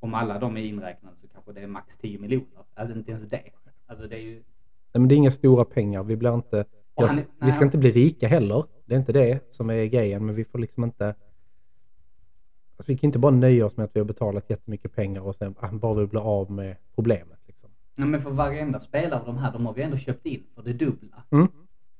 om 0.00 0.14
alla 0.14 0.38
de 0.38 0.56
är 0.56 0.60
inräknade 0.60 1.16
så 1.16 1.28
kanske 1.28 1.52
det 1.52 1.60
är 1.60 1.66
max 1.66 1.96
10 1.96 2.18
miljoner. 2.18 2.64
Alltså 2.74 2.98
inte 2.98 3.10
ens 3.10 3.28
det. 3.28 3.50
Alltså 3.86 4.08
det 4.08 4.16
är 4.16 4.20
ju, 4.20 4.34
Nej, 4.34 5.00
men 5.00 5.08
det 5.08 5.14
är 5.14 5.16
inga 5.16 5.30
stora 5.30 5.64
pengar. 5.64 6.02
Vi 6.02 6.16
blir 6.16 6.34
inte... 6.34 6.64
Jag, 6.94 7.06
han 7.06 7.24
vi 7.40 7.52
ska 7.52 7.64
inte 7.64 7.78
bli 7.78 7.92
rika 7.92 8.28
heller. 8.28 8.64
Det 8.84 8.94
är 8.94 8.98
inte 8.98 9.12
det 9.12 9.54
som 9.54 9.70
är 9.70 9.84
grejen, 9.84 10.26
men 10.26 10.34
vi 10.34 10.44
får 10.44 10.58
liksom 10.58 10.84
inte... 10.84 11.06
Alltså, 12.76 12.92
vi 12.92 12.98
kan 12.98 13.08
inte 13.08 13.18
bara 13.18 13.32
nöja 13.32 13.66
oss 13.66 13.76
med 13.76 13.84
att 13.84 13.96
vi 13.96 14.00
har 14.00 14.04
betalat 14.04 14.50
jättemycket 14.50 14.94
pengar 14.94 15.20
och 15.20 15.36
sen 15.36 15.54
bara 15.72 15.94
vill 15.94 16.06
bli 16.06 16.20
av 16.20 16.50
med 16.50 16.76
problemet. 16.94 17.38
Ja, 17.94 18.06
men 18.06 18.22
för 18.22 18.30
varenda 18.30 18.80
spelare 18.80 19.20
av 19.20 19.26
de 19.26 19.38
här, 19.38 19.52
de 19.52 19.66
har 19.66 19.74
vi 19.74 19.82
ändå 19.82 19.96
köpt 19.96 20.26
in 20.26 20.44
för 20.54 20.62
det 20.62 20.72
dubbla. 20.72 21.22
Mm. 21.30 21.48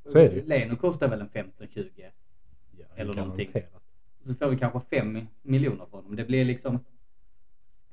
Så 0.07 0.19
är 0.19 0.29
det 0.29 0.35
ju. 0.35 0.45
Leno 0.45 0.77
kostar 0.77 1.09
väl 1.09 1.21
en 1.21 1.29
15-20. 1.29 1.91
Ja, 2.79 2.85
Eller 2.95 3.15
någonting. 3.15 3.51
Så 4.25 4.35
får 4.35 4.49
vi 4.49 4.59
kanske 4.59 4.81
5 4.81 5.27
miljoner 5.43 5.87
för 5.91 6.03
dem. 6.03 6.17
Det 6.17 6.25
blir 6.25 6.45
liksom... 6.45 6.79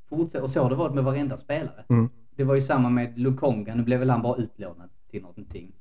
Fortsätt, 0.09 0.41
och 0.41 0.49
så 0.49 0.63
har 0.63 0.69
det 0.69 0.75
varit 0.75 0.95
med 0.95 1.03
varenda 1.03 1.37
spelare. 1.37 1.85
Mm. 1.87 2.09
Det 2.35 2.43
var 2.43 2.55
ju 2.55 2.61
samma 2.61 2.89
med 2.89 3.19
Lukonga. 3.19 3.75
Nu 3.75 3.83
blev 3.83 3.99
väl 3.99 4.09
han 4.09 4.21
bara 4.21 4.37
utlånad 4.37 4.89
till 5.09 5.21
någonting. 5.21 5.71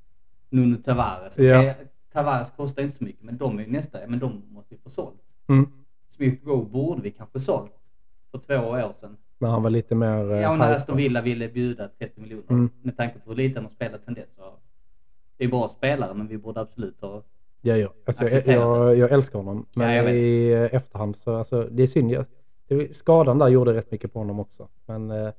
Nuno 0.49 0.77
Tavares. 0.77 1.39
Ja. 1.39 1.75
Tavares 2.13 2.51
kostar 2.51 2.83
inte 2.83 2.97
så 2.97 3.05
mycket, 3.05 3.23
men 3.23 3.37
de 3.37 3.59
är 3.59 3.63
ju 3.63 3.71
nästa, 3.71 3.99
men 4.07 4.19
de 4.19 4.43
måste 4.49 4.75
vi 4.75 4.81
få 4.81 4.91
sålt. 4.91 5.23
Mm. 5.47 5.67
Smith 6.09 6.47
Rowe 6.47 6.71
borde 6.71 7.03
vi 7.03 7.11
kanske 7.11 7.41
sålt 7.41 7.93
för 8.31 8.39
två 8.39 8.55
år 8.55 8.93
sedan. 8.93 9.17
När 9.38 9.49
han 9.49 9.62
var 9.62 9.71
lite 9.71 9.95
mer... 9.95 10.33
eh, 10.33 10.40
Ja, 10.40 10.50
och 10.50 10.59
när. 10.59 10.75
Aston 10.75 10.97
Villa 10.97 11.23
ville 11.23 11.49
bjuda 11.49 11.88
30 11.99 12.21
miljoner. 12.21 12.50
Mm. 12.50 12.71
Med 12.83 12.97
tanke 12.97 13.18
på 13.18 13.30
hur 13.30 13.37
lite 13.37 13.59
han 13.59 13.64
har 13.64 13.73
spelat 13.73 14.04
sedan 14.04 14.14
dess 14.14 14.35
så... 14.37 14.42
Det 15.37 15.45
är 15.45 15.49
bra 15.49 15.68
spelare, 15.68 16.14
men 16.14 16.26
vi 16.28 16.38
borde 16.38 16.61
absolut 16.61 17.00
ha... 17.00 17.23
Ja, 17.61 17.76
ja. 17.76 17.92
Alltså, 18.07 18.25
jag, 18.25 18.47
jag, 18.47 18.97
jag 18.97 19.12
älskar 19.12 19.38
honom. 19.38 19.66
Men 19.76 19.95
Ja, 19.95 20.11
i 20.11 20.52
eh, 20.52 20.75
efterhand 20.75 21.16
så 21.16 21.35
alltså, 21.35 21.68
det 21.71 21.83
är 21.83 21.87
synd. 21.87 22.11
Jag, 22.11 22.25
skadan 22.95 23.38
där 23.38 23.49
gjorde 23.49 23.75
rätt 23.75 23.90
mycket 23.90 24.12
på 24.12 24.18
honom 24.18 24.40
också. 24.40 24.68
Men, 24.87 25.11
eh, 25.11 25.30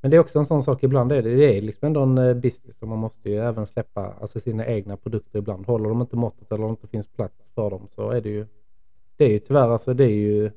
men 0.00 0.10
det 0.10 0.16
är 0.16 0.18
också 0.20 0.38
en 0.38 0.46
sån 0.46 0.62
sak 0.62 0.82
ibland. 0.82 1.12
Är 1.12 1.22
det, 1.22 1.36
det 1.36 1.58
är 1.58 1.62
liksom 1.62 1.86
ändå 1.86 2.00
en 2.00 2.40
business 2.40 2.82
och 2.82 2.88
man 2.88 2.98
måste 2.98 3.30
ju 3.30 3.36
även 3.36 3.66
släppa 3.66 4.14
alltså, 4.20 4.40
sina 4.40 4.66
egna 4.66 4.96
produkter 4.96 5.38
ibland. 5.38 5.66
Håller 5.66 5.88
de 5.88 6.00
inte 6.00 6.16
måttet 6.16 6.52
eller 6.52 6.64
det 6.64 6.70
inte 6.70 6.86
finns 6.86 7.06
plats 7.06 7.50
för 7.54 7.70
dem 7.70 7.88
så 7.94 8.10
är 8.10 8.20
det 8.20 8.28
ju 8.28 8.46
det 9.16 9.24
är 9.24 9.28
ju 9.30 9.38
tyvärr 9.38 9.68
alltså 9.68 9.94
det 9.94 10.04
är 10.04 10.08
ju 10.08 10.50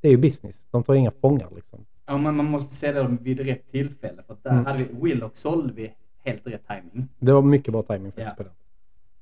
det 0.00 0.08
är 0.08 0.12
ju 0.12 0.16
business. 0.16 0.66
De 0.70 0.82
tar 0.82 0.94
inga 0.94 1.10
fångar 1.10 1.48
liksom. 1.54 1.84
Ja, 2.06 2.18
men 2.18 2.36
man 2.36 2.46
måste 2.46 2.74
sälja 2.74 3.02
dem 3.02 3.16
vid 3.16 3.40
rätt 3.40 3.66
tillfälle. 3.66 4.22
För 4.22 4.36
där 4.42 4.50
Mm. 4.50 4.64
hade 4.66 4.78
vi... 4.78 4.88
Willock 5.02 5.36
sålde 5.36 5.72
vi 5.72 5.94
helt 6.24 6.46
rätt 6.46 6.66
timing. 6.66 7.08
Det 7.18 7.32
var 7.32 7.42
mycket 7.42 7.72
bra 7.72 7.82
timing 7.82 8.12
faktiskt 8.12 8.26
Ja. 8.28 8.34
på 8.36 8.42
den. 8.42 8.52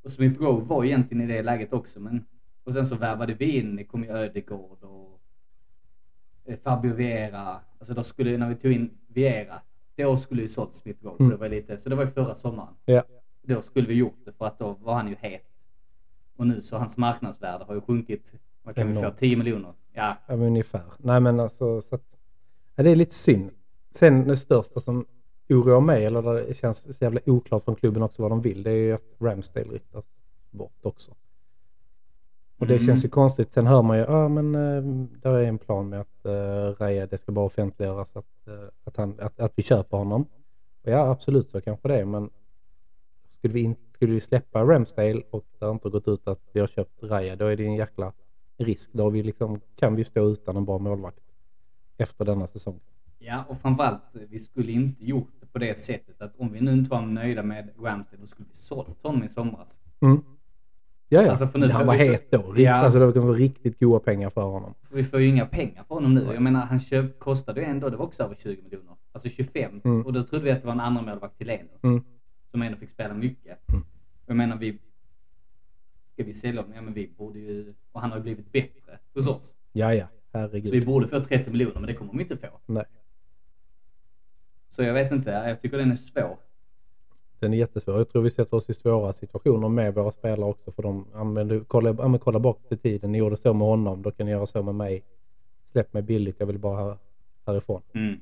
Och 0.04 0.10
Smith 0.10 0.40
Rowe 0.42 0.64
var 0.64 0.84
egentligen 0.84 1.30
i 1.30 1.32
det 1.34 1.42
läget 1.42 1.72
också, 1.72 2.00
men... 2.00 2.24
Och 2.64 2.72
sen 2.72 2.84
så 2.86 2.94
värvade 2.96 3.34
vi 3.34 3.58
in, 3.58 3.76
det 3.76 3.84
kom 3.84 4.04
ju 4.04 4.10
Ödegård 4.10 4.78
och 4.82 5.20
eh, 6.44 6.56
Fabio 6.62 6.94
Vieira. 6.94 7.60
Alltså 7.78 7.94
då 7.94 8.02
skulle, 8.02 8.38
när 8.38 8.48
vi 8.48 8.54
tog 8.54 8.72
in 8.72 8.90
Vieira, 9.08 9.60
då 9.96 10.16
skulle 10.16 10.42
vi 10.42 10.48
sålt 10.48 10.74
Smith 10.74 11.04
Rowe. 11.04 11.16
Mm. 11.20 11.30
Så 11.30 11.36
det 11.36 11.40
var 11.40 11.48
lite, 11.48 11.78
så 11.78 11.88
det 11.88 11.94
var 11.96 12.02
ju 12.04 12.10
förra 12.10 12.34
sommaren. 12.34 12.74
Ja. 12.84 13.02
Då 13.42 13.62
skulle 13.62 13.88
vi 13.88 13.94
gjort 13.94 14.18
det 14.24 14.32
för 14.32 14.46
att 14.46 14.58
då 14.58 14.76
var 14.80 14.94
han 14.94 15.08
ju 15.08 15.16
het. 15.20 15.46
Och 16.36 16.46
nu 16.46 16.60
så 16.62 16.76
hans 16.78 16.96
marknadsvärde 16.96 17.64
har 17.64 17.74
ju 17.74 17.80
sjunkit, 17.80 18.34
vad 18.62 18.74
kan 18.74 18.88
vi 18.88 18.94
få, 18.94 19.00
Enormt. 19.00 19.16
10 19.16 19.36
miljoner? 19.36 19.72
Ja, 19.92 20.16
Ja, 20.26 20.36
men 20.36 20.46
ungefär. 20.46 20.82
Nej 20.98 21.20
men 21.20 21.40
alltså, 21.40 21.82
så 21.82 21.94
att, 21.94 22.09
ja, 22.80 22.84
det 22.84 22.90
är 22.90 22.96
lite 22.96 23.14
synd. 23.14 23.50
Sen 23.94 24.28
det 24.28 24.36
största 24.36 24.80
som 24.80 25.06
oroar 25.48 25.80
mig, 25.80 26.04
eller 26.04 26.22
där 26.22 26.34
det 26.34 26.54
känns 26.54 26.78
så 26.78 27.04
jävla 27.04 27.20
oklart 27.26 27.64
från 27.64 27.74
klubben 27.76 28.02
också 28.02 28.22
vad 28.22 28.30
de 28.30 28.42
vill, 28.42 28.62
det 28.62 28.70
är 28.70 28.74
ju 28.76 28.92
att 28.92 29.14
Ramsdale 29.18 29.70
ryktas 29.70 30.04
bort 30.50 30.78
också. 30.82 31.10
Och 32.58 32.66
det 32.66 32.74
Mm. 32.74 32.86
känns 32.86 33.04
ju 33.04 33.08
konstigt. 33.08 33.52
Sen 33.52 33.66
hör 33.66 33.82
man 33.82 33.98
ju, 33.98 34.04
ja 34.04 34.28
men 34.28 34.54
äh, 34.54 34.82
där 35.22 35.34
är 35.34 35.42
en 35.42 35.58
plan 35.58 35.88
med 35.88 36.00
att 36.00 36.24
äh, 36.26 36.82
Raja, 36.82 37.06
det 37.06 37.18
ska 37.18 37.32
bara 37.32 37.44
offentliggöras 37.44 38.16
att, 38.16 38.46
äh, 38.46 38.54
att, 38.84 38.96
han, 38.96 39.14
att, 39.20 39.40
att 39.40 39.52
vi 39.56 39.62
köper 39.62 39.96
honom. 39.96 40.26
Och 40.82 40.90
ja, 40.90 41.10
absolut 41.10 41.50
så 41.50 41.60
kanske 41.60 41.88
det 41.88 42.00
är, 42.00 42.04
men 42.04 42.30
skulle 43.30 43.54
vi, 43.54 43.60
in, 43.60 43.76
skulle 43.94 44.12
vi 44.14 44.20
släppa 44.20 44.64
Ramsdale 44.64 45.22
och 45.30 45.44
det 45.58 45.64
har 45.64 45.72
inte 45.72 45.88
gått 45.88 46.08
ut 46.08 46.28
att 46.28 46.40
vi 46.52 46.60
har 46.60 46.66
köpt 46.66 47.02
Raja, 47.02 47.36
då 47.36 47.46
är 47.46 47.56
det 47.56 47.64
en 47.66 47.74
jäkla 47.74 48.12
risk. 48.58 48.90
Då 48.92 49.10
vi 49.10 49.22
liksom, 49.22 49.60
kan 49.76 49.96
vi 49.96 50.04
stå 50.04 50.28
utan 50.28 50.56
en 50.56 50.64
bra 50.64 50.78
målvakt 50.78 51.20
efter 52.00 52.24
denna 52.24 52.46
säsong. 52.46 52.80
Ja, 53.18 53.44
och 53.48 53.60
framförallt, 53.60 54.16
vi 54.28 54.38
skulle 54.38 54.72
inte 54.72 55.04
gjort 55.04 55.30
det 55.40 55.46
på 55.46 55.58
det 55.58 55.78
sättet 55.78 56.22
att 56.22 56.36
om 56.36 56.52
vi 56.52 56.60
nu 56.60 56.72
inte 56.72 56.90
var 56.90 57.00
nöjda 57.00 57.42
med 57.42 57.70
Ramsdale, 57.78 58.20
då 58.20 58.26
skulle 58.26 58.48
vi 58.48 58.56
sålt 58.56 59.02
honom 59.02 59.24
i 59.24 59.28
somras. 59.28 59.78
Mm. 60.00 60.22
Ja, 61.08 61.22
ja. 61.22 61.30
Alltså, 61.30 61.46
för 61.46 61.58
nu 61.58 61.70
han 61.70 61.86
var 61.86 61.94
het 61.94 62.30
då. 62.30 62.54
Ja. 62.56 62.74
Alltså 62.74 63.12
det 63.12 63.20
var 63.20 63.34
riktigt 63.34 63.80
goda 63.80 63.98
pengar 63.98 64.30
för 64.30 64.42
honom. 64.42 64.74
För 64.88 64.96
vi 64.96 65.04
får 65.04 65.20
ju 65.20 65.26
inga 65.26 65.46
pengar 65.46 65.84
för 65.84 65.94
honom 65.94 66.14
nu. 66.14 66.24
Jag 66.32 66.42
menar, 66.42 66.60
han 66.60 66.80
köp, 66.80 67.18
kostade 67.18 67.60
ju 67.60 67.66
ändå, 67.66 67.88
det 67.88 67.96
var 67.96 68.04
också 68.04 68.22
över 68.22 68.34
20 68.34 68.62
miljoner. 68.62 68.96
Alltså 69.12 69.28
25. 69.28 69.80
Mm. 69.84 70.06
Och 70.06 70.12
då 70.12 70.24
trodde 70.24 70.44
vi 70.44 70.50
att 70.50 70.60
det 70.60 70.66
var 70.66 70.74
en 70.74 70.80
andra 70.80 71.02
målvakt 71.02 71.38
till 71.38 71.46
Leno. 71.46 71.68
Mm. 71.82 72.04
Som 72.50 72.62
ändå 72.62 72.78
fick 72.78 72.90
spela 72.90 73.14
mycket. 73.14 73.68
Mm. 73.68 73.84
Jag 74.26 74.36
menar, 74.36 74.56
vi... 74.56 74.78
Ska 76.12 76.24
vi 76.24 76.32
sälja 76.32 76.60
honom? 76.60 76.76
Ja, 76.76 76.82
men 76.82 76.94
vi 76.94 77.14
borde 77.18 77.38
ju... 77.38 77.74
Och 77.92 78.00
han 78.00 78.10
har 78.10 78.18
ju 78.18 78.22
blivit 78.22 78.52
bättre 78.52 78.98
hos 79.14 79.26
oss. 79.26 79.54
Ja, 79.72 79.94
ja. 79.94 80.06
Så 80.32 80.38
vi 80.38 80.40
Herregud. 80.40 80.86
borde 80.86 81.08
få 81.08 81.20
30 81.20 81.50
miljoner, 81.50 81.74
men 81.74 81.86
det 81.86 81.94
kommer 81.94 82.12
vi 82.12 82.22
inte 82.22 82.36
få. 82.36 82.48
Nej. 82.66 82.84
Så 84.68 84.82
jag 84.82 84.94
vet 84.94 85.12
inte, 85.12 85.30
jag 85.30 85.62
tycker 85.62 85.78
den 85.78 85.90
är 85.90 85.96
svår. 85.96 86.36
Den 87.38 87.54
är 87.54 87.58
jättesvår. 87.58 87.96
Jag 87.96 88.08
tror 88.08 88.22
vi 88.22 88.30
sätter 88.30 88.56
oss 88.56 88.70
i 88.70 88.74
svåra 88.74 89.12
situationer 89.12 89.68
med 89.68 89.94
våra 89.94 90.12
spelare 90.12 90.50
också. 90.50 90.72
För 90.72 90.82
de 90.82 91.06
använder, 91.14 91.64
kolla, 91.66 91.92
men 91.92 92.18
kolla 92.18 92.38
bak 92.38 92.68
till 92.68 92.78
tiden. 92.78 93.12
Ni 93.12 93.18
gjorde 93.18 93.36
så 93.36 93.54
med 93.54 93.68
honom. 93.68 94.02
Då 94.02 94.10
kan 94.10 94.26
ni 94.26 94.32
göra 94.32 94.46
så 94.46 94.62
med 94.62 94.74
mig. 94.74 95.04
Släpp 95.72 95.92
mig 95.92 96.02
billigt. 96.02 96.36
Jag 96.38 96.46
vill 96.46 96.58
bara 96.58 96.84
här, 96.84 96.96
härifrån. 97.46 97.82
Mm. 97.92 98.20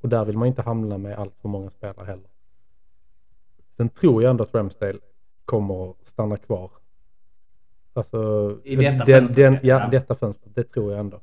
Och 0.00 0.08
där 0.08 0.24
vill 0.24 0.38
man 0.38 0.48
inte 0.48 0.62
hamna 0.62 0.98
med 0.98 1.18
allt 1.18 1.34
för 1.40 1.48
många 1.48 1.70
spelare 1.70 2.06
heller. 2.06 2.30
Sen 3.76 3.88
tror 3.88 4.22
jag 4.22 4.30
ändå 4.30 4.44
att 4.44 4.54
Ramsdale 4.54 4.98
kommer 5.44 5.90
att 5.90 5.96
stanna 6.08 6.36
kvar. 6.36 6.70
Alltså, 7.92 8.58
I 8.64 8.76
detta 8.76 9.04
den, 9.04 9.28
fönstret, 9.28 9.50
den, 9.50 9.58
ja. 9.62 9.80
ja, 9.80 9.88
detta 9.88 10.14
fönstret. 10.14 10.54
Det 10.54 10.64
tror 10.64 10.90
jag 10.90 11.00
ändå. 11.00 11.20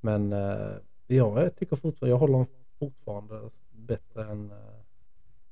Men 0.00 0.32
eh, 0.32 0.72
ja, 1.06 1.42
jag 1.42 1.56
tycker 1.56 1.76
fortfarande, 1.76 2.10
jag 2.10 2.18
håller 2.18 2.32
honom 2.32 2.46
fortfarande 2.78 3.40
bättre 3.70 4.24
än, 4.24 4.50
uh, 4.50 4.56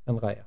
än 0.05 0.21
Raja. 0.21 0.45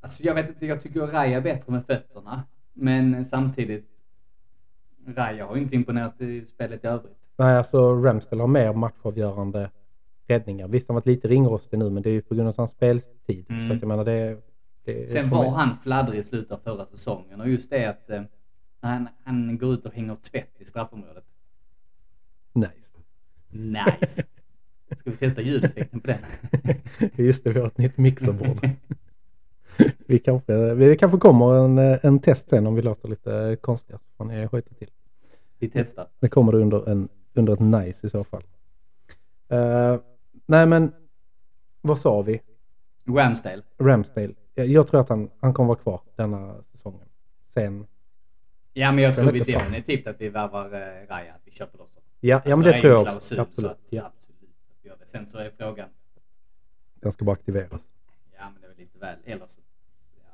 Alltså 0.00 0.22
jag 0.22 0.34
vet 0.34 0.48
inte, 0.48 0.66
jag 0.66 0.80
tycker 0.80 1.00
Raja 1.00 1.36
är 1.36 1.40
bättre 1.40 1.72
med 1.72 1.86
fötterna. 1.86 2.42
Men 2.72 3.24
samtidigt, 3.24 3.88
Raja 5.06 5.46
har 5.46 5.56
inte 5.56 5.74
imponerat 5.74 6.20
i 6.20 6.44
spelet 6.44 6.84
i 6.84 6.86
övrigt. 6.86 7.28
Nej, 7.36 7.56
alltså 7.56 7.94
Ramsdale 7.94 8.42
har 8.42 8.48
mer 8.48 8.72
matchavgörande 8.72 9.70
räddningar. 10.26 10.68
Visst, 10.68 10.88
han 10.88 10.94
har 10.94 11.00
varit 11.00 11.06
lite 11.06 11.28
ringrostig 11.28 11.78
nu, 11.78 11.90
men 11.90 12.02
det 12.02 12.10
är 12.10 12.12
ju 12.12 12.22
på 12.22 12.34
grund 12.34 12.48
av 12.48 12.54
hans 12.56 12.70
speltid. 12.70 13.46
Mm. 13.48 13.66
Så 13.66 13.72
att 13.72 13.80
jag 13.80 13.88
menar, 13.88 14.04
det, 14.04 14.36
det 14.84 15.10
Sen 15.10 15.30
var 15.30 15.50
han 15.50 15.76
fladdrig 15.76 16.18
i 16.18 16.22
slutet 16.22 16.52
av 16.52 16.58
förra 16.58 16.86
säsongen 16.86 17.40
och 17.40 17.48
just 17.48 17.70
det 17.70 17.84
att 17.84 18.10
eh, 18.82 18.88
han, 18.88 19.08
han 19.24 19.58
går 19.58 19.74
ut 19.74 19.86
och 19.86 19.94
hänger 19.94 20.14
tvätt 20.14 20.54
i 20.58 20.64
straffområdet. 20.64 21.24
Nice. 22.52 22.90
Nice! 23.48 24.22
Ska 24.96 25.10
vi 25.10 25.16
testa 25.16 25.42
ljudeffekten 25.42 26.00
på 26.00 26.06
den? 26.06 26.20
Just 27.26 27.44
det, 27.44 27.50
vi 27.50 27.60
har 27.60 27.66
ett 27.66 27.78
nytt 27.78 27.98
mixerbord. 27.98 28.68
vi, 30.06 30.18
kanske, 30.18 30.74
vi, 30.74 30.88
det 30.88 30.96
kanske 30.96 31.18
kommer 31.18 31.54
en, 31.54 31.78
en 31.78 32.18
test 32.18 32.50
sen 32.50 32.66
om 32.66 32.74
vi 32.74 32.82
låter 32.82 33.08
lite 33.08 33.56
konstiga. 33.60 33.98
Får 34.16 34.24
ni 34.24 34.48
skjuta 34.48 34.74
till. 34.74 34.90
Vi 35.58 35.70
testar. 35.70 36.06
Det 36.20 36.28
kommer 36.28 36.52
det 36.52 36.58
under, 36.58 36.88
en, 36.88 37.08
under 37.34 37.52
ett 37.52 37.60
nice 37.60 38.06
i 38.06 38.10
så 38.10 38.24
fall. 38.24 38.42
Eh, 39.48 39.96
nej 40.46 40.66
men, 40.66 40.92
vad 41.80 41.98
sa 41.98 42.22
vi? 42.22 42.40
Ramsdale. 43.08 43.62
Ramsdale. 43.78 44.34
Jag, 44.54 44.66
jag 44.66 44.88
tror 44.88 45.00
att 45.00 45.08
han, 45.08 45.30
han 45.40 45.54
kommer 45.54 45.68
vara 45.68 45.78
kvar 45.78 46.00
denna 46.16 46.54
säsongen. 46.72 47.08
Sen, 47.54 47.86
Ja 48.72 48.92
men 48.92 49.04
jag 49.04 49.14
tror 49.14 49.32
vi 49.32 49.38
definitivt 49.40 50.06
att 50.06 50.20
vi 50.20 50.28
värvar 50.28 50.64
eh, 50.66 51.06
Raja, 51.08 51.34
att 51.34 51.40
vi 51.44 51.50
köper 51.50 51.78
loss 51.78 51.90
ja, 51.94 52.00
ja 52.20 52.36
Alltså, 52.36 52.56
men 52.56 52.72
det 52.72 52.78
tror 52.78 52.92
jag 52.92 53.00
också. 53.02 53.10
klausul, 53.34 53.36
Så 53.36 53.42
Absolut. 53.42 53.70
att, 53.70 53.92
Ja, 53.92 54.02
absolut. 54.06 55.08
Sen 55.08 55.26
så 55.26 55.38
är 55.38 55.50
frågan, 55.50 55.88
den 56.94 57.12
ska 57.12 57.24
bara 57.24 57.32
aktiveras. 57.32 57.86
ja 58.38 58.50
men 58.50 58.60
det 58.60 58.66
är 58.66 58.68
väl 58.68 58.78
lite 58.78 58.98
väl, 58.98 59.18
eller 59.24 59.46
så, 59.46 59.60
ja. 60.16 60.30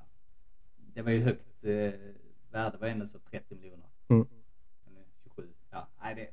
Det 0.94 1.02
var 1.02 1.10
ju 1.10 1.22
högt 1.22 1.64
eh, 1.64 1.70
värde, 2.52 2.76
var 2.80 2.88
ändå 2.88 3.06
så 3.08 3.18
30 3.18 3.54
miljoner. 3.54 3.86
Mm. 4.08 4.26
Eller 4.86 5.02
27. 5.22 5.48
Ja, 5.70 5.88
nej 6.02 6.14
det, 6.14 6.28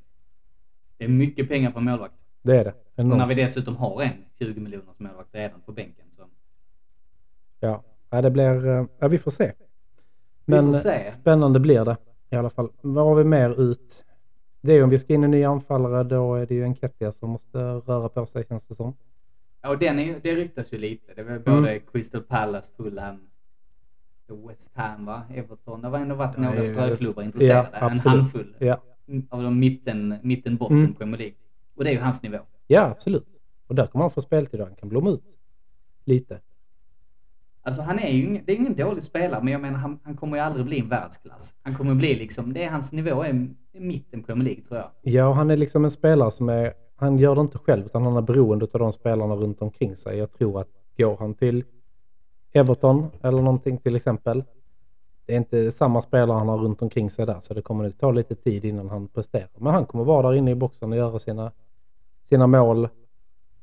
det 0.97 1.03
är 1.03 1.09
mycket 1.09 1.49
pengar 1.49 1.71
för 1.71 1.79
en 1.79 1.85
målvakt. 1.85 2.13
Det 2.41 2.57
är 2.59 2.63
det. 2.63 2.71
Och 2.95 3.05
när 3.05 3.15
Enormt. 3.15 3.31
vi 3.31 3.35
dessutom 3.41 3.75
har 3.75 4.01
en 4.01 4.25
20 4.39 4.59
miljoners 4.59 4.99
målvakt 4.99 5.35
redan 5.35 5.61
på 5.61 5.71
bänken 5.71 6.05
så. 6.11 6.29
Ja, 7.59 7.83
ja, 8.09 8.21
det 8.21 8.31
blir, 8.31 8.67
eh, 8.67 8.85
ja 8.99 9.07
vi 9.07 9.17
får 9.17 9.31
se. 9.31 9.53
Men 10.45 10.71
spännande 11.07 11.59
blir 11.59 11.85
det 11.85 11.97
i 12.29 12.35
alla 12.35 12.49
fall. 12.49 12.69
Vad 12.81 13.05
har 13.05 13.15
vi 13.15 13.23
mer 13.23 13.61
ut? 13.61 14.03
Det 14.61 14.73
är 14.73 14.83
om 14.83 14.89
vi 14.89 14.99
ska 14.99 15.13
in 15.13 15.23
en 15.23 15.31
ny 15.31 15.43
anfallare 15.43 16.03
då 16.03 16.35
är 16.35 16.45
det 16.45 16.53
ju 16.55 16.63
en 16.63 16.75
Kettia 16.75 17.11
som 17.11 17.29
måste 17.29 17.57
röra 17.57 18.09
på 18.09 18.25
sig 18.25 18.45
känns 18.49 18.67
det 18.67 18.75
som. 18.75 18.93
Ja, 19.61 19.69
och 19.69 19.77
den 19.77 19.99
är, 19.99 20.19
det 20.23 20.35
ryktas 20.35 20.73
ju 20.73 20.77
lite. 20.77 21.13
Det 21.13 21.23
var 21.23 21.31
Mm. 21.31 21.43
både 21.43 21.79
Crystal 21.79 22.21
Palace, 22.21 22.69
Fulham, 22.77 23.19
West 24.47 24.71
Ham 24.73 25.05
va? 25.05 25.21
Everton. 25.33 25.81
Det 25.81 25.87
har 25.87 25.97
ändå 25.99 26.15
varit 26.15 26.33
Ja, 26.37 26.41
några 26.43 26.55
ja, 26.57 26.63
ströklubbar 26.63 27.23
intresserade. 27.23 27.67
en 27.67 27.83
absolut. 27.83 28.03
handfull 28.05 28.55
Ja, 28.59 28.81
av 29.29 29.43
de 29.43 29.59
mitten, 29.59 30.15
mitten 30.21 30.57
botten 30.57 30.77
Mm. 30.79 30.93
Premier 30.93 31.17
League. 31.17 31.35
Och 31.75 31.83
det 31.83 31.89
är 31.89 31.93
ju 31.93 31.99
hans 31.99 32.23
nivå. 32.23 32.37
ja 32.67 32.81
absolut. 32.81 33.27
Och 33.67 33.75
där 33.75 33.87
kommer 33.87 34.03
han 34.03 34.11
få 34.11 34.21
speltid 34.21 34.61
och 34.61 34.67
han 34.67 34.75
kan 34.75 34.89
blomma 34.89 35.09
ut 35.09 35.23
lite. 36.05 36.39
Alltså 37.63 37.81
han 37.81 37.99
är 37.99 38.09
ju 38.09 38.41
det 38.45 38.51
är 38.51 38.55
ingen 38.55 38.75
dålig 38.75 39.03
spelare, 39.03 39.43
men 39.43 39.53
jag 39.53 39.61
menar 39.61 39.77
han, 39.77 39.99
han 40.03 40.15
kommer 40.15 40.37
ju 40.37 40.43
aldrig 40.43 40.65
bli 40.65 40.79
en 40.79 40.89
världsklass. 40.89 41.53
Han 41.63 41.75
kommer 41.75 41.95
bli 41.95 42.15
liksom, 42.15 42.53
det 42.53 42.63
är 42.63 42.69
hans 42.69 42.91
nivå 42.91 43.23
är 43.23 43.49
mitten 43.71 44.23
Premier 44.23 44.45
League 44.45 44.63
tror 44.63 44.79
jag. 44.79 44.89
Ja, 45.01 45.27
och 45.27 45.35
han 45.35 45.51
är 45.51 45.57
liksom 45.57 45.85
en 45.85 45.91
spelare 45.91 46.31
som 46.31 46.49
är, 46.49 46.73
han 46.95 47.17
gör 47.17 47.35
det 47.35 47.41
inte 47.41 47.57
själv 47.57 47.85
utan 47.85 48.03
han 48.03 48.17
är 48.17 48.21
beroende 48.21 48.67
av 48.73 48.79
de 48.79 48.93
spelarna 48.93 49.35
runt 49.35 49.61
omkring 49.61 49.97
sig. 49.97 50.17
Jag 50.17 50.33
tror 50.33 50.61
att 50.61 50.67
går 50.97 51.17
han 51.17 51.33
till 51.33 51.63
Everton 52.51 53.07
eller 53.21 53.41
någonting 53.41 53.77
till 53.77 53.95
exempel. 53.95 54.43
Det 55.25 55.33
är 55.33 55.37
inte 55.37 55.71
samma 55.71 56.01
spelare 56.01 56.37
han 56.37 56.49
har 56.49 56.57
runt 56.57 56.81
omkring 56.81 57.09
sig 57.09 57.25
där 57.25 57.39
så 57.41 57.53
det 57.53 57.61
kommer 57.61 57.83
nog 57.83 57.97
ta 57.97 58.11
lite 58.11 58.35
tid 58.35 58.65
innan 58.65 58.89
han 58.89 59.07
presterar. 59.07 59.49
Men 59.57 59.73
han 59.73 59.85
kommer 59.85 60.03
vara 60.03 60.29
där 60.29 60.37
inne 60.37 60.51
i 60.51 60.55
boxen 60.55 60.91
och 60.91 60.97
göra 60.97 61.19
sina, 61.19 61.51
sina 62.29 62.47
mål 62.47 62.89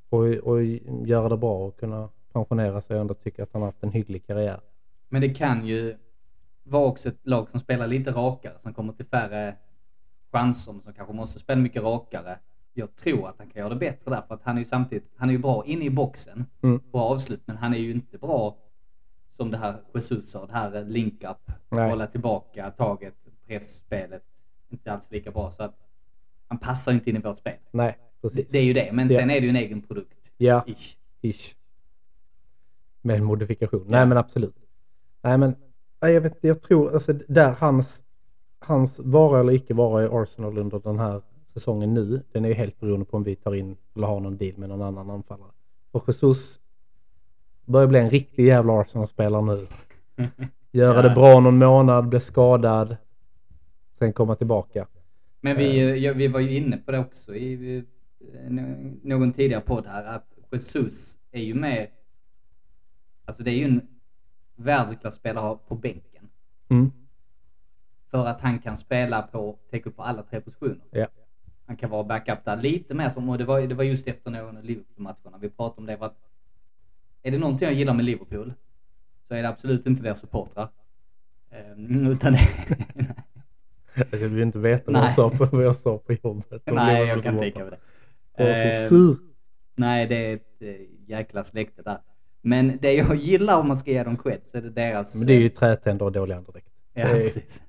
och, 0.09 0.25
och 0.25 0.65
göra 1.07 1.29
det 1.29 1.37
bra 1.37 1.67
och 1.67 1.77
kunna 1.81 2.09
pensionera 2.45 2.81
sig 2.81 2.95
och 2.97 3.01
ändå 3.01 3.15
tycka 3.15 3.43
att 3.43 3.53
han 3.53 3.63
har 3.63 3.69
haft 3.69 3.83
en 3.83 3.93
hygglig 3.93 4.27
karriär. 4.27 4.61
Men 5.09 5.21
det 5.21 5.29
kan 5.35 5.67
ju 5.67 5.97
vara 6.65 6.87
också 6.87 7.09
ett 7.09 7.27
lag 7.27 7.49
som 7.51 7.61
spelar 7.61 7.87
lite 7.87 8.11
rakare, 8.11 8.55
som 8.59 8.75
kommer 8.75 8.93
till 8.93 9.07
färre 9.07 9.55
chanser, 10.33 10.73
men 10.73 10.83
som 10.83 10.93
kanske 10.93 11.15
måste 11.15 11.39
spela 11.39 11.61
mycket 11.61 11.83
rakare. 11.83 12.39
Jag 12.75 12.97
tror 12.97 13.29
att 13.29 13.39
han 13.39 13.47
kan 13.51 13.61
göra 13.61 13.69
det 13.69 13.77
bättre 13.77 14.11
där, 14.11 14.23
för 14.29 14.35
att 14.35 14.43
han 14.43 14.57
är 14.57 14.59
ju 14.61 14.65
samtidigt, 14.65 15.11
han 15.17 15.29
är 15.29 15.33
ju 15.33 15.39
bra 15.39 15.67
inne 15.67 15.85
i 15.85 15.91
boxen, 15.91 16.45
Mm. 16.63 16.81
bra 16.93 17.03
avslut, 17.03 17.41
men 17.47 17.57
han 17.57 17.75
är 17.75 17.79
ju 17.79 17.91
inte 17.91 18.19
bra 18.19 18.57
som 19.37 19.51
det 19.51 19.57
här 19.59 19.77
Jesus 19.95 20.31
sa, 20.31 20.47
det 20.47 20.53
här 20.53 20.85
link-up, 20.85 21.51
hålla 21.69 22.07
tillbaka 22.07 22.71
taget, 22.71 23.15
pressspelet, 23.47 24.25
inte 24.69 24.93
alls 24.93 25.11
lika 25.11 25.31
bra. 25.31 25.51
Så 25.51 25.63
att 25.63 25.79
han 26.49 26.59
passar 26.59 26.93
inte 26.93 27.11
in 27.11 27.17
i 27.17 27.21
vårt 27.21 27.39
spel. 27.39 27.55
Nej, 27.71 27.99
Det, 27.99 28.29
precis. 28.29 28.49
det 28.49 28.59
är 28.59 28.63
ju 28.65 28.73
det, 28.73 28.91
men 28.93 29.09
Ja. 29.09 29.19
sen 29.19 29.31
är 29.31 29.35
det 29.41 29.45
ju 29.47 29.51
en 29.51 29.57
egen 29.57 29.83
produkt. 29.83 30.33
Ja, 30.37 30.65
Ish. 30.67 30.97
Ish. 31.23 31.55
Med 33.03 33.23
modifikation. 33.23 33.85
Nej 33.89 34.07
men 34.07 34.19
absolut. 34.19 34.57
Nej 35.23 35.39
men, 35.39 35.55
nej, 36.03 36.13
jag 36.15 36.21
vet 36.21 36.39
jag 36.41 36.63
tror 36.63 36.95
alltså 36.95 37.13
där 37.29 37.53
hans, 37.59 38.03
hans 38.59 38.99
vara 38.99 39.41
eller 39.41 39.53
icke 39.53 39.75
vara 39.75 40.05
i 40.05 40.09
Arsenal 40.13 40.59
under 40.59 40.79
den 40.79 40.99
här 40.99 41.23
säsongen 41.47 41.95
nu, 41.95 42.23
den 42.33 42.45
är 42.45 42.49
ju 42.49 42.55
helt 42.55 42.81
beroende 42.81 43.07
på 43.07 43.17
om 43.17 43.23
vi 43.23 43.37
tar 43.37 43.55
in 43.55 43.77
eller 43.97 44.07
har 44.07 44.21
någon 44.21 44.37
deal 44.37 44.59
med 44.59 44.69
någon 44.69 44.83
annan 44.83 45.11
anfallare. 45.11 45.51
Och 45.91 46.05
Jesus 46.09 46.59
börjar 47.65 47.87
bli 47.87 47.99
en 47.99 48.11
riktig 48.11 48.47
jävla 48.47 48.81
Arsenal-spelare 48.81 49.43
nu. 49.43 49.67
Göra 50.73 50.97
Ja. 50.97 51.03
det 51.03 51.15
bra 51.15 51.41
någon 51.41 51.59
månad, 51.59 52.09
bli 52.09 52.21
skadad, 52.21 52.97
sen 53.99 54.13
komma 54.13 54.35
tillbaka. 54.37 54.87
Men 55.41 55.57
vi, 55.57 55.79
eh, 55.81 55.95
ja, 55.97 56.13
vi 56.13 56.29
var 56.29 56.41
ju 56.41 56.57
inne 56.57 56.77
på 56.77 56.93
det 56.93 56.99
också 56.99 57.35
i 57.35 57.77
eh, 57.77 57.83
nå- 58.51 58.93
någon 59.03 59.33
tidigare 59.33 59.63
podd 59.63 59.87
här, 59.87 60.05
att 60.17 60.27
Jesus 60.53 61.19
är 61.33 61.43
ju 61.43 61.55
mer, 61.55 61.89
alltså 63.29 63.43
det 63.43 63.51
är 63.51 63.55
ju 63.55 63.65
en 63.65 63.83
världsklasspelare 64.57 65.59
på 65.69 65.75
bänken. 65.75 66.29
Mm. 66.69 66.93
För 68.11 68.27
att 68.27 68.41
han 68.41 68.59
kan 68.59 68.77
spela 68.77 69.23
på, 69.23 69.59
täcka 69.71 69.91
upp 69.91 69.97
på 69.97 70.03
alla 70.03 70.23
tre 70.23 70.41
positioner. 70.41 70.85
Ja. 70.91 71.07
Han 71.67 71.77
kan 71.77 71.91
vara 71.91 72.05
backup 72.05 72.45
där 72.45 72.57
lite 72.57 72.95
mer 72.95 73.09
som, 73.09 73.29
och 73.29 73.39
det 73.39 73.45
var, 73.45 73.61
det 73.61 73.75
var 73.75 73.85
just 73.85 74.09
efter 74.09 74.31
någon 74.31 74.57
av 74.57 74.65
Liverpool-matcherna 74.65 75.39
vi 75.41 75.51
pratade 75.51 75.81
om 75.81 75.87
det. 75.87 75.97
Var 75.97 76.07
att, 76.07 76.19
är 77.23 77.31
det 77.31 77.39
någonting 77.39 77.69
jag 77.69 77.75
gillar 77.75 77.95
med 77.95 78.05
Liverpool 78.05 78.53
så 79.29 79.35
är 79.35 79.43
det 79.43 79.49
absolut 79.49 79.87
inte 79.87 80.03
deras 80.03 80.21
supportrar. 80.21 80.69
Um, 81.77 82.07
utan 82.07 82.35
Jag 84.11 84.19
vill 84.19 84.43
inte 84.43 84.59
veta 84.59 84.93
vad 84.93 85.05
jag, 85.05 85.13
sa 85.13 85.31
på, 85.31 85.45
vad 85.45 85.65
jag 85.65 85.77
sa 85.77 85.99
på 85.99 86.13
jobbet. 86.13 86.63
De 86.65 86.75
Nej, 86.75 87.07
jag 87.07 87.23
kan 87.23 87.39
tänka 87.39 87.59
mig 87.59 87.71
det. 87.71 87.79
Jag 88.37 88.49
var 88.49 88.55
så 88.55 88.61
Ehm, 88.63 88.89
sur. 88.89 89.17
Nej, 89.75 90.07
det 90.07 90.17
är 90.17 90.35
ett 90.35 90.63
eh, 90.63 90.87
jäkla 91.07 91.45
släkte 91.45 91.83
där. 91.83 91.99
Men 92.41 92.79
det 92.83 92.93
jag 92.93 93.17
gillar 93.17 93.61
om 93.61 93.69
man 93.69 93.77
ska 93.77 93.91
ge 93.91 94.03
dem 94.03 94.17
cred 94.17 94.41
så 94.45 94.57
är 94.59 94.63
det 94.63 94.71
deras... 94.71 95.15
Men 95.17 95.27
det 95.27 95.33
är 95.33 95.41
ju 95.41 95.49
trätänder 95.49 96.05
och 96.05 96.13
dålig 96.13 96.35
andedräkt. 96.35 96.69
Ja, 96.95 97.03
är- 97.03 97.15
precis. 97.21 97.63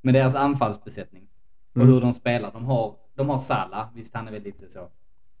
Men 0.00 0.14
deras 0.14 0.34
anfallsbesättning 0.34 1.28
och 1.70 1.76
Mm. 1.76 1.88
hur 1.88 2.00
de 2.00 2.12
spelar. 2.12 2.52
De 2.52 2.64
har, 2.64 2.94
de 3.14 3.28
har 3.28 3.38
Salah, 3.38 3.88
visst 3.94 4.14
han 4.14 4.28
är 4.28 4.32
väl 4.32 4.42
lite 4.42 4.68
så 4.68 4.88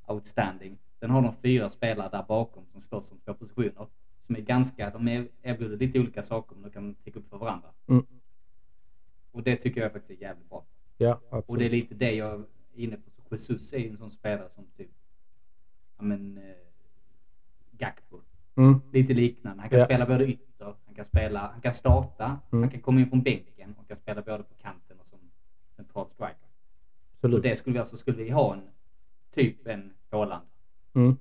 outstanding. 0.06 0.78
Sen 1.00 1.10
har 1.10 1.22
de 1.22 1.32
fyra 1.32 1.68
spelare 1.68 2.08
där 2.12 2.22
bakom 2.28 2.64
som 2.72 2.80
slåss 2.80 3.12
om 3.12 3.18
två 3.24 3.34
positioner. 3.34 3.86
Som 4.26 4.36
är 4.36 4.40
ganska, 4.40 4.90
de 4.90 5.08
erbjuder 5.42 5.76
lite 5.76 6.00
olika 6.00 6.22
saker 6.22 6.54
men 6.54 6.62
de 6.62 6.70
kan 6.70 6.94
täcka 6.94 7.18
upp 7.18 7.28
för 7.30 7.38
varandra. 7.38 7.68
Mm. 7.88 8.06
Och 9.32 9.42
det 9.42 9.56
tycker 9.56 9.80
jag 9.80 9.92
faktiskt 9.92 10.20
är 10.20 10.24
jävligt 10.26 10.48
bra. 10.48 10.64
Ja, 10.98 11.20
absolut. 11.24 11.44
Och 11.48 11.58
det 11.58 11.64
är 11.64 11.70
lite 11.70 11.94
det 11.94 12.12
jag 12.12 12.34
är 12.34 12.44
inne 12.74 12.96
på. 12.96 13.02
Jesus 13.30 13.72
är 13.72 13.78
en 13.90 13.96
sån 13.98 14.10
spelare 14.10 14.48
som 14.54 14.66
typ, 14.76 14.90
ja 15.96 16.02
men, 16.02 16.38
eh, 16.38 16.42
Gakpo. 17.70 18.20
Mm. 18.54 18.80
Lite 18.92 19.14
liknande. 19.14 19.60
Han 19.60 19.70
kan 19.70 19.78
Ja. 19.78 19.84
spela 19.84 20.06
både 20.06 20.26
ytter, 20.26 20.74
han 20.86 20.94
kan 20.94 21.04
spela, 21.04 21.40
han 21.52 21.60
kan 21.60 21.72
starta, 21.72 22.24
Mm. 22.50 22.62
han 22.62 22.70
kan 22.70 22.80
komma 22.80 23.00
in 23.00 23.08
från 23.08 23.22
bänken 23.22 23.74
och 23.78 23.88
kan 23.88 23.96
spela 23.96 24.22
både 24.22 24.42
på 24.42 24.54
kanten 24.54 25.00
och 25.00 25.06
som 25.06 25.18
central 25.76 26.06
striker. 26.10 26.36
Och 26.36 27.14
Absolut. 27.16 27.42
det 27.42 27.56
skulle 27.56 27.72
vi 27.74 27.78
alltså, 27.78 27.96
skulle 27.96 28.16
vi 28.24 28.30
ha 28.30 28.54
en, 28.54 28.62
typ 29.30 29.66
en 29.66 29.92
Haaland, 30.10 30.46
Mm. 30.94 31.16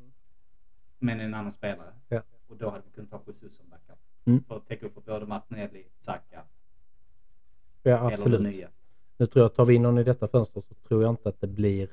men 1.00 1.19
en 1.19 1.33
annan 1.33 1.51
spelare. 1.51 1.93
Ja. 2.09 2.21
Och 2.47 2.57
då 2.57 2.69
hade 2.69 2.83
vi 2.85 2.91
kunnat 2.91 3.11
ha 3.11 3.21
Jesus 3.27 3.55
som 3.57 3.69
backup. 3.69 4.00
Mm. 4.25 4.43
För 4.43 4.57
att 4.57 4.67
täcka 4.67 4.85
upp 4.85 4.93
för 4.93 5.01
både 5.01 5.25
Martinelli, 5.25 5.85
Saka 6.00 6.43
Ja, 7.83 7.97
eller 8.07 8.13
absolut. 8.13 8.41
nya. 8.41 8.69
Nu 9.17 9.25
tror 9.27 9.43
jag, 9.43 9.55
tar 9.55 9.65
vi 9.65 9.75
in 9.75 9.81
någon 9.81 9.97
i 9.97 10.03
detta 10.03 10.27
fönster 10.27 10.61
så 10.61 10.73
tror 10.88 11.01
jag 11.03 11.09
inte 11.11 11.29
att 11.29 11.41
det 11.41 11.47
blir 11.47 11.89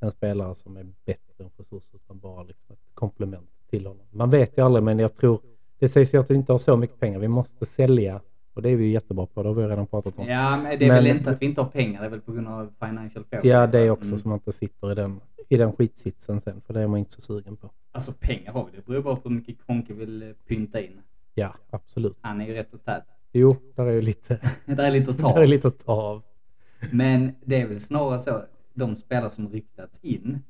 en 0.00 0.10
spelare 0.12 0.54
som 0.54 0.76
är 0.76 0.84
bättre 1.04 1.44
än 1.44 1.50
Jesus 1.58 1.94
utan 1.94 2.18
bara 2.18 2.42
liksom 2.42 2.72
ett 2.72 2.94
komplement 2.94 3.50
till 3.78 3.86
honom. 3.86 4.06
Man 4.10 4.30
vet 4.30 4.58
ju 4.58 4.62
aldrig 4.64 4.82
men 4.84 4.98
jag 4.98 5.14
tror, 5.16 5.40
det 5.78 5.88
sägs 5.88 6.14
ju 6.14 6.18
att 6.20 6.30
vi 6.30 6.34
inte 6.34 6.52
har 6.52 6.58
så 6.58 6.76
mycket 6.76 7.00
pengar, 7.00 7.18
vi 7.18 7.28
måste 7.28 7.66
sälja 7.66 8.20
och 8.54 8.62
det 8.62 8.70
är 8.70 8.76
vi 8.76 8.84
ju 8.84 8.90
jättebra 8.92 9.26
på, 9.26 9.42
det 9.42 9.48
har 9.48 9.54
vi 9.54 9.62
redan 9.62 9.86
pratat 9.86 10.18
om. 10.18 10.26
Ja, 10.26 10.56
men 10.62 10.78
det 10.78 10.84
är 10.84 10.88
Men- 10.88 10.96
väl 11.04 11.06
inte 11.06 11.30
att 11.30 11.42
vi 11.42 11.46
inte 11.46 11.60
har 11.60 11.68
pengar, 11.68 12.00
det 12.00 12.06
är 12.06 12.10
väl 12.10 12.20
på 12.20 12.32
grund 12.32 12.48
av 12.48 12.72
financial 12.80 13.24
fair. 13.24 13.46
Ja, 13.46 13.66
det 13.66 13.78
är 13.78 13.90
också 13.90 14.06
Mm. 14.08 14.18
så 14.18 14.28
man 14.28 14.38
inte 14.38 14.52
sitter 14.52 14.92
i 14.92 14.94
den, 14.94 15.20
i 15.48 15.56
den 15.56 15.72
skitsitsen 15.72 16.40
sen, 16.40 16.60
för 16.66 16.74
det 16.74 16.80
är 16.80 16.86
man 16.86 16.98
inte 16.98 17.12
så 17.12 17.20
sugen 17.20 17.56
på. 17.56 17.70
Alltså 17.92 18.12
pengar 18.20 18.52
har 18.52 18.64
vi, 18.64 18.76
det 18.76 18.86
beror 18.86 19.02
bara 19.02 19.16
på 19.16 19.28
hur 19.28 19.36
mycket 19.36 19.66
Konke 19.66 19.92
vill 19.94 20.22
eh, 20.22 20.28
pynta 20.48 20.80
in. 20.80 21.00
Ja, 21.34 21.54
absolut. 21.70 22.18
Han 22.20 22.40
är 22.40 22.46
ju 22.46 22.54
rätt 22.54 22.70
så 22.70 22.78
tät. 22.78 23.04
Jo, 23.32 23.56
där 23.76 23.84
är 23.86 23.92
ju 23.92 24.02
lite, 24.02 24.38
Det 24.66 24.82
är 24.82 24.90
lite 24.90 25.10
att 25.10 25.18
ta 25.18 25.34
där 25.34 25.42
är 25.42 25.46
lite 25.46 25.68
att 25.68 25.84
ta 25.84 25.92
av. 25.92 26.22
Men 26.92 27.32
det 27.44 27.60
är 27.60 27.66
väl 27.66 27.80
snarare 27.80 28.18
så, 28.18 28.42
de 28.74 28.96
spelare 28.96 29.30
som 29.30 29.48
ryktats 29.48 29.98
in, 30.02 30.42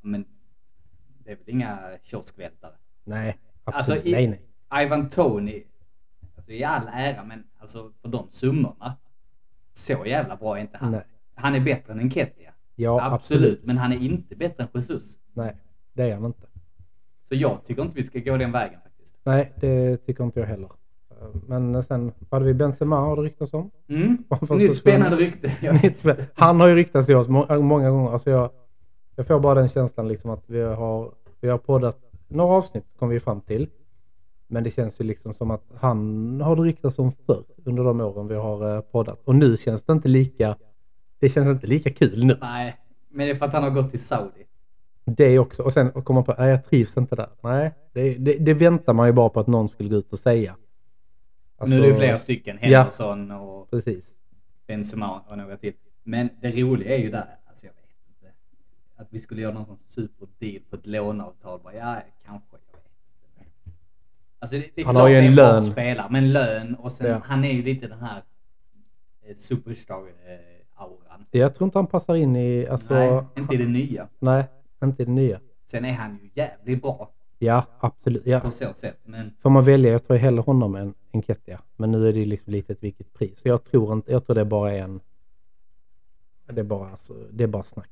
men 0.00 0.24
det 1.28 1.32
är 1.32 1.36
väl 1.36 1.48
inga 1.54 1.78
kioskvältare. 2.02 2.72
Nej, 3.04 3.36
Alltså, 3.64 3.78
absolut. 3.92 4.06
i- 4.06 4.12
nej, 4.12 4.26
nej. 4.70 4.84
Ivan 4.86 5.08
Tony, 5.08 5.62
alltså 6.36 6.52
i 6.52 6.64
all 6.64 6.88
ära, 6.92 7.24
men 7.24 7.44
alltså 7.58 7.92
för 8.02 8.08
de 8.08 8.26
summorna, 8.30 8.96
så 9.72 10.06
jävla 10.06 10.36
bra 10.36 10.56
är 10.56 10.60
inte 10.60 10.78
han. 10.78 10.92
Nej. 10.92 11.04
Han 11.34 11.54
är 11.54 11.60
bättre 11.60 11.92
än 11.92 12.00
Enketia. 12.00 12.52
Ja, 12.74 13.02
absolut, 13.14 13.40
absolut. 13.42 13.66
men 13.66 13.78
han 13.78 13.92
är 13.92 13.96
inte 13.96 14.36
bättre 14.36 14.62
än 14.62 14.68
Jesus. 14.74 15.16
Nej, 15.32 15.56
det 15.92 16.02
är 16.10 16.14
han 16.14 16.24
inte. 16.24 16.46
Så 17.28 17.34
jag 17.34 17.64
tycker 17.64 17.82
inte 17.82 17.96
vi 17.96 18.02
ska 18.02 18.18
gå 18.18 18.36
den 18.36 18.52
vägen 18.52 18.80
faktiskt. 18.80 19.16
Nej, 19.24 19.52
det 19.56 19.96
tycker 19.96 20.24
inte 20.24 20.40
jag 20.40 20.46
heller. 20.46 20.68
Men 21.46 21.84
sen 21.84 22.12
hade 22.30 22.44
vi 22.44 22.54
Benzema 22.54 22.96
har 23.00 23.16
det 23.16 23.22
ryktats 23.22 23.54
om. 23.54 23.70
Mm. 23.88 24.24
Nytt 24.50 24.76
spännande 24.76 25.16
rykte. 25.16 25.52
Han 26.34 26.60
har 26.60 26.66
ju 26.68 26.74
ryktats 26.74 27.06
till 27.06 27.16
oss 27.16 27.28
må- 27.28 27.62
många 27.62 27.90
gånger. 27.90 28.10
Alltså 28.12 28.30
jag, 28.30 28.50
jag 29.18 29.26
får 29.26 29.40
bara 29.40 29.54
den 29.54 29.68
känslan 29.68 30.08
liksom 30.08 30.30
att 30.30 30.42
vi 30.46 30.60
har, 30.60 31.12
vi 31.40 31.48
har 31.48 31.58
poddat 31.58 31.98
några 32.28 32.54
avsnitt 32.54 32.84
kom 32.98 33.08
vi 33.08 33.20
fram 33.20 33.40
till. 33.40 33.68
Men 34.46 34.64
det 34.64 34.70
känns 34.70 35.00
ju 35.00 35.04
liksom 35.04 35.34
som 35.34 35.50
att 35.50 35.64
han 35.76 36.40
har 36.40 36.56
ryktats 36.56 36.98
om 36.98 37.12
förr 37.26 37.44
under 37.64 37.84
de 37.84 38.00
åren 38.00 38.28
vi 38.28 38.34
har 38.34 38.74
eh, 38.76 38.80
poddat. 38.80 39.20
Och 39.24 39.34
nu 39.34 39.56
känns 39.56 39.82
det 39.82 39.92
inte 39.92 40.08
lika, 40.08 40.56
det 41.18 41.28
känns 41.28 41.48
inte 41.48 41.66
lika 41.66 41.90
kul 41.90 42.24
nu. 42.24 42.38
Nej, 42.40 42.76
men 43.08 43.26
det 43.26 43.32
är 43.32 43.36
för 43.36 43.46
att 43.46 43.52
han 43.52 43.62
har 43.62 43.70
gått 43.70 43.90
till 43.90 44.04
Saudi. 44.04 44.44
Det 45.04 45.38
också. 45.38 45.62
Och 45.62 45.72
sen 45.72 45.90
komma 45.92 46.22
på, 46.22 46.34
nej 46.38 46.50
jag 46.50 46.64
trivs 46.64 46.96
inte 46.96 47.16
där. 47.16 47.28
Nej, 47.40 47.72
det, 47.92 48.14
det, 48.14 48.34
det 48.38 48.54
väntar 48.54 48.92
man 48.92 49.06
ju 49.06 49.12
bara 49.12 49.28
på 49.28 49.40
att 49.40 49.46
någon 49.46 49.68
skulle 49.68 49.88
gå 49.88 49.96
ut 49.96 50.12
och 50.12 50.18
säga. 50.18 50.56
nu 51.66 51.76
är 51.76 51.80
det 51.80 51.86
ju 51.86 51.90
Alltså, 51.92 52.00
flera 52.00 52.16
stycken. 52.16 52.58
ja. 52.62 52.78
Henderson 52.78 53.30
och 53.30 53.70
Precis. 53.70 54.14
Benzema 54.66 55.20
och 55.28 55.38
några 55.38 55.56
till. 55.56 55.72
Men 56.02 56.28
det 56.42 56.50
roliga 56.50 56.94
är 56.94 56.98
ju 56.98 57.10
där, 57.10 57.36
alltså 57.46 57.66
jag 57.66 57.72
vet 57.72 57.84
inte. 58.08 58.32
Att 59.00 59.06
vi 59.10 59.18
skulle 59.18 59.42
göra 59.42 59.54
någon 59.54 59.66
sån 59.66 59.78
superdeal 59.78 60.62
på 60.70 60.76
ett 60.76 60.86
låneavtal. 60.86 61.60
Bara, 61.64 61.74
ja, 61.74 62.02
kanske. 62.26 62.56
Jag 62.72 63.44
vet 63.44 63.52
inte. 63.66 63.78
Alltså 64.38 64.56
det, 64.56 64.68
det 64.74 64.80
är 64.80 64.84
Han 64.84 64.94
klart 64.94 65.02
har 65.02 65.08
ju 65.08 65.16
en 65.16 65.24
en 65.24 65.34
lön. 65.34 65.62
spelare, 65.62 66.06
men 66.10 66.32
lön 66.32 66.74
och 66.74 66.92
sen 66.92 67.06
Ja. 67.10 67.20
han 67.24 67.44
är 67.44 67.52
ju 67.52 67.62
lite 67.62 67.86
den 67.88 67.98
här 68.00 68.22
eh, 69.22 69.34
superstar-auran. 69.34 71.24
Jag 71.30 71.54
tror 71.54 71.66
inte 71.66 71.78
han 71.78 71.86
passar 71.86 72.14
in 72.16 72.36
i, 72.36 72.66
alltså, 72.66 72.94
Nej, 72.94 73.22
inte 73.36 73.54
i 73.54 73.56
det 73.56 73.68
nya. 73.68 74.08
nej, 74.18 74.44
inte 74.84 75.02
i 75.02 75.06
det 75.06 75.12
nya. 75.12 75.40
Sen 75.66 75.84
är 75.84 75.92
han 75.92 76.18
ju 76.22 76.30
jävligt 76.34 76.82
bra 76.82 77.10
Ja, 77.38 77.64
absolut. 77.80 78.26
Ja. 78.26 78.40
på 78.40 78.50
så 78.50 78.72
sätt. 78.74 78.98
Men 79.04 79.34
Får 79.42 79.50
man 79.50 79.64
välja, 79.64 79.92
jag 79.92 80.04
tror 80.06 80.16
hellre 80.16 80.40
honom 80.40 80.74
än 80.74 80.94
Enketia. 81.12 81.60
Men 81.76 81.90
nu 81.92 82.08
är 82.08 82.12
det 82.12 82.18
ju 82.18 82.24
liksom 82.26 82.52
lite 82.52 82.72
ett 82.72 82.82
vilket 82.82 83.14
pris. 83.14 83.40
Jag 83.44 83.64
tror 83.64 83.92
inte, 83.92 84.12
jag 84.12 84.26
tror 84.26 84.34
det 84.36 84.44
bara 84.44 84.72
är 84.72 84.82
en... 84.82 85.00
Det 86.46 86.60
är 86.60 86.64
bara, 86.64 86.90
alltså, 86.90 87.14
det 87.30 87.44
är 87.44 87.48
bara 87.48 87.62
snack. 87.64 87.90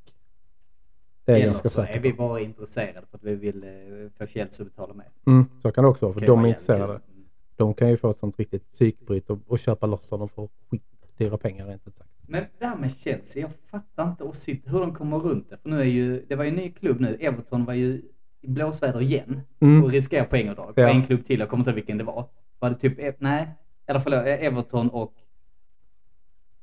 Det 1.27 1.33
är 1.33 1.37
eller 1.37 1.47
ganska 1.47 1.69
så 1.69 1.81
är 1.81 1.87
säker 1.87 2.01
vi 2.01 2.13
bara 2.13 2.41
intresserade 2.41 3.07
för 3.11 3.17
att 3.19 3.25
vi 3.25 3.35
vill 3.35 3.65
eh, 3.65 3.71
få 4.19 4.27
Chelsea 4.27 4.67
att 4.67 4.73
betala 4.73 4.95
mer. 4.95 5.07
Mm, 5.27 5.45
så 5.63 5.73
kan 5.73 5.85
det 5.85 5.91
också 5.91 6.07
vara, 6.07 6.15
för 6.19 6.27
de 6.27 6.45
är 6.45 6.49
intresserade. 6.49 6.93
kul. 6.93 7.13
Mm. 7.15 7.27
De 7.57 7.75
kan 7.75 7.89
ju 7.91 7.97
få 7.97 8.11
ett 8.11 8.19
sånt 8.19 8.39
riktigt 8.39 8.73
psykbryt 8.73 9.31
och, 9.31 9.39
och 9.47 9.59
köpa 9.59 9.87
loss 9.87 10.11
honom 10.11 10.29
för 10.29 10.49
skitdyra 10.71 11.39
pengar 11.39 11.67
rent 11.67 11.87
ut 11.89 11.97
sagt. 11.97 12.11
Men 12.29 12.45
det 12.59 12.67
här 12.67 12.77
med 12.77 12.93
Chelsea, 12.93 13.43
jag 13.43 13.51
fattar 13.71 14.11
inte 14.11 14.25
och 14.25 14.37
sitt, 14.37 14.63
hur 14.73 14.81
de 14.81 14.95
kommer 14.95 15.19
runt 15.19 15.51
det. 15.51 15.57
För 15.57 15.69
nu 15.69 15.81
är 15.81 15.85
ju, 15.85 16.25
det 16.29 16.35
var 16.37 16.45
ju 16.45 16.51
en 16.51 16.57
ny 16.57 16.71
klubb 16.71 17.01
nu. 17.01 17.17
Everton 17.21 17.65
var 17.65 17.75
ju 17.75 18.03
i 18.41 18.49
blåsväder 18.49 19.03
igen 19.03 19.41
Mm. 19.61 19.85
och 19.85 19.91
riskerar 19.91 20.25
poängavdrag. 20.25 20.73
Ja. 20.77 20.89
En 20.89 21.03
klubb 21.07 21.25
till, 21.25 21.41
jag 21.41 21.49
kommer 21.49 21.61
inte 21.61 21.71
ihåg 21.71 21.75
vilken 21.75 21.99
det 21.99 22.05
var. 22.05 22.29
Var 22.59 22.71
det 22.71 22.77
typ, 22.77 22.99
E- 22.99 23.15
nej, 23.19 23.49
eller 23.87 24.01
förlåt, 24.01 24.19
eh, 24.27 24.45
Everton 24.47 24.89
och 24.91 25.15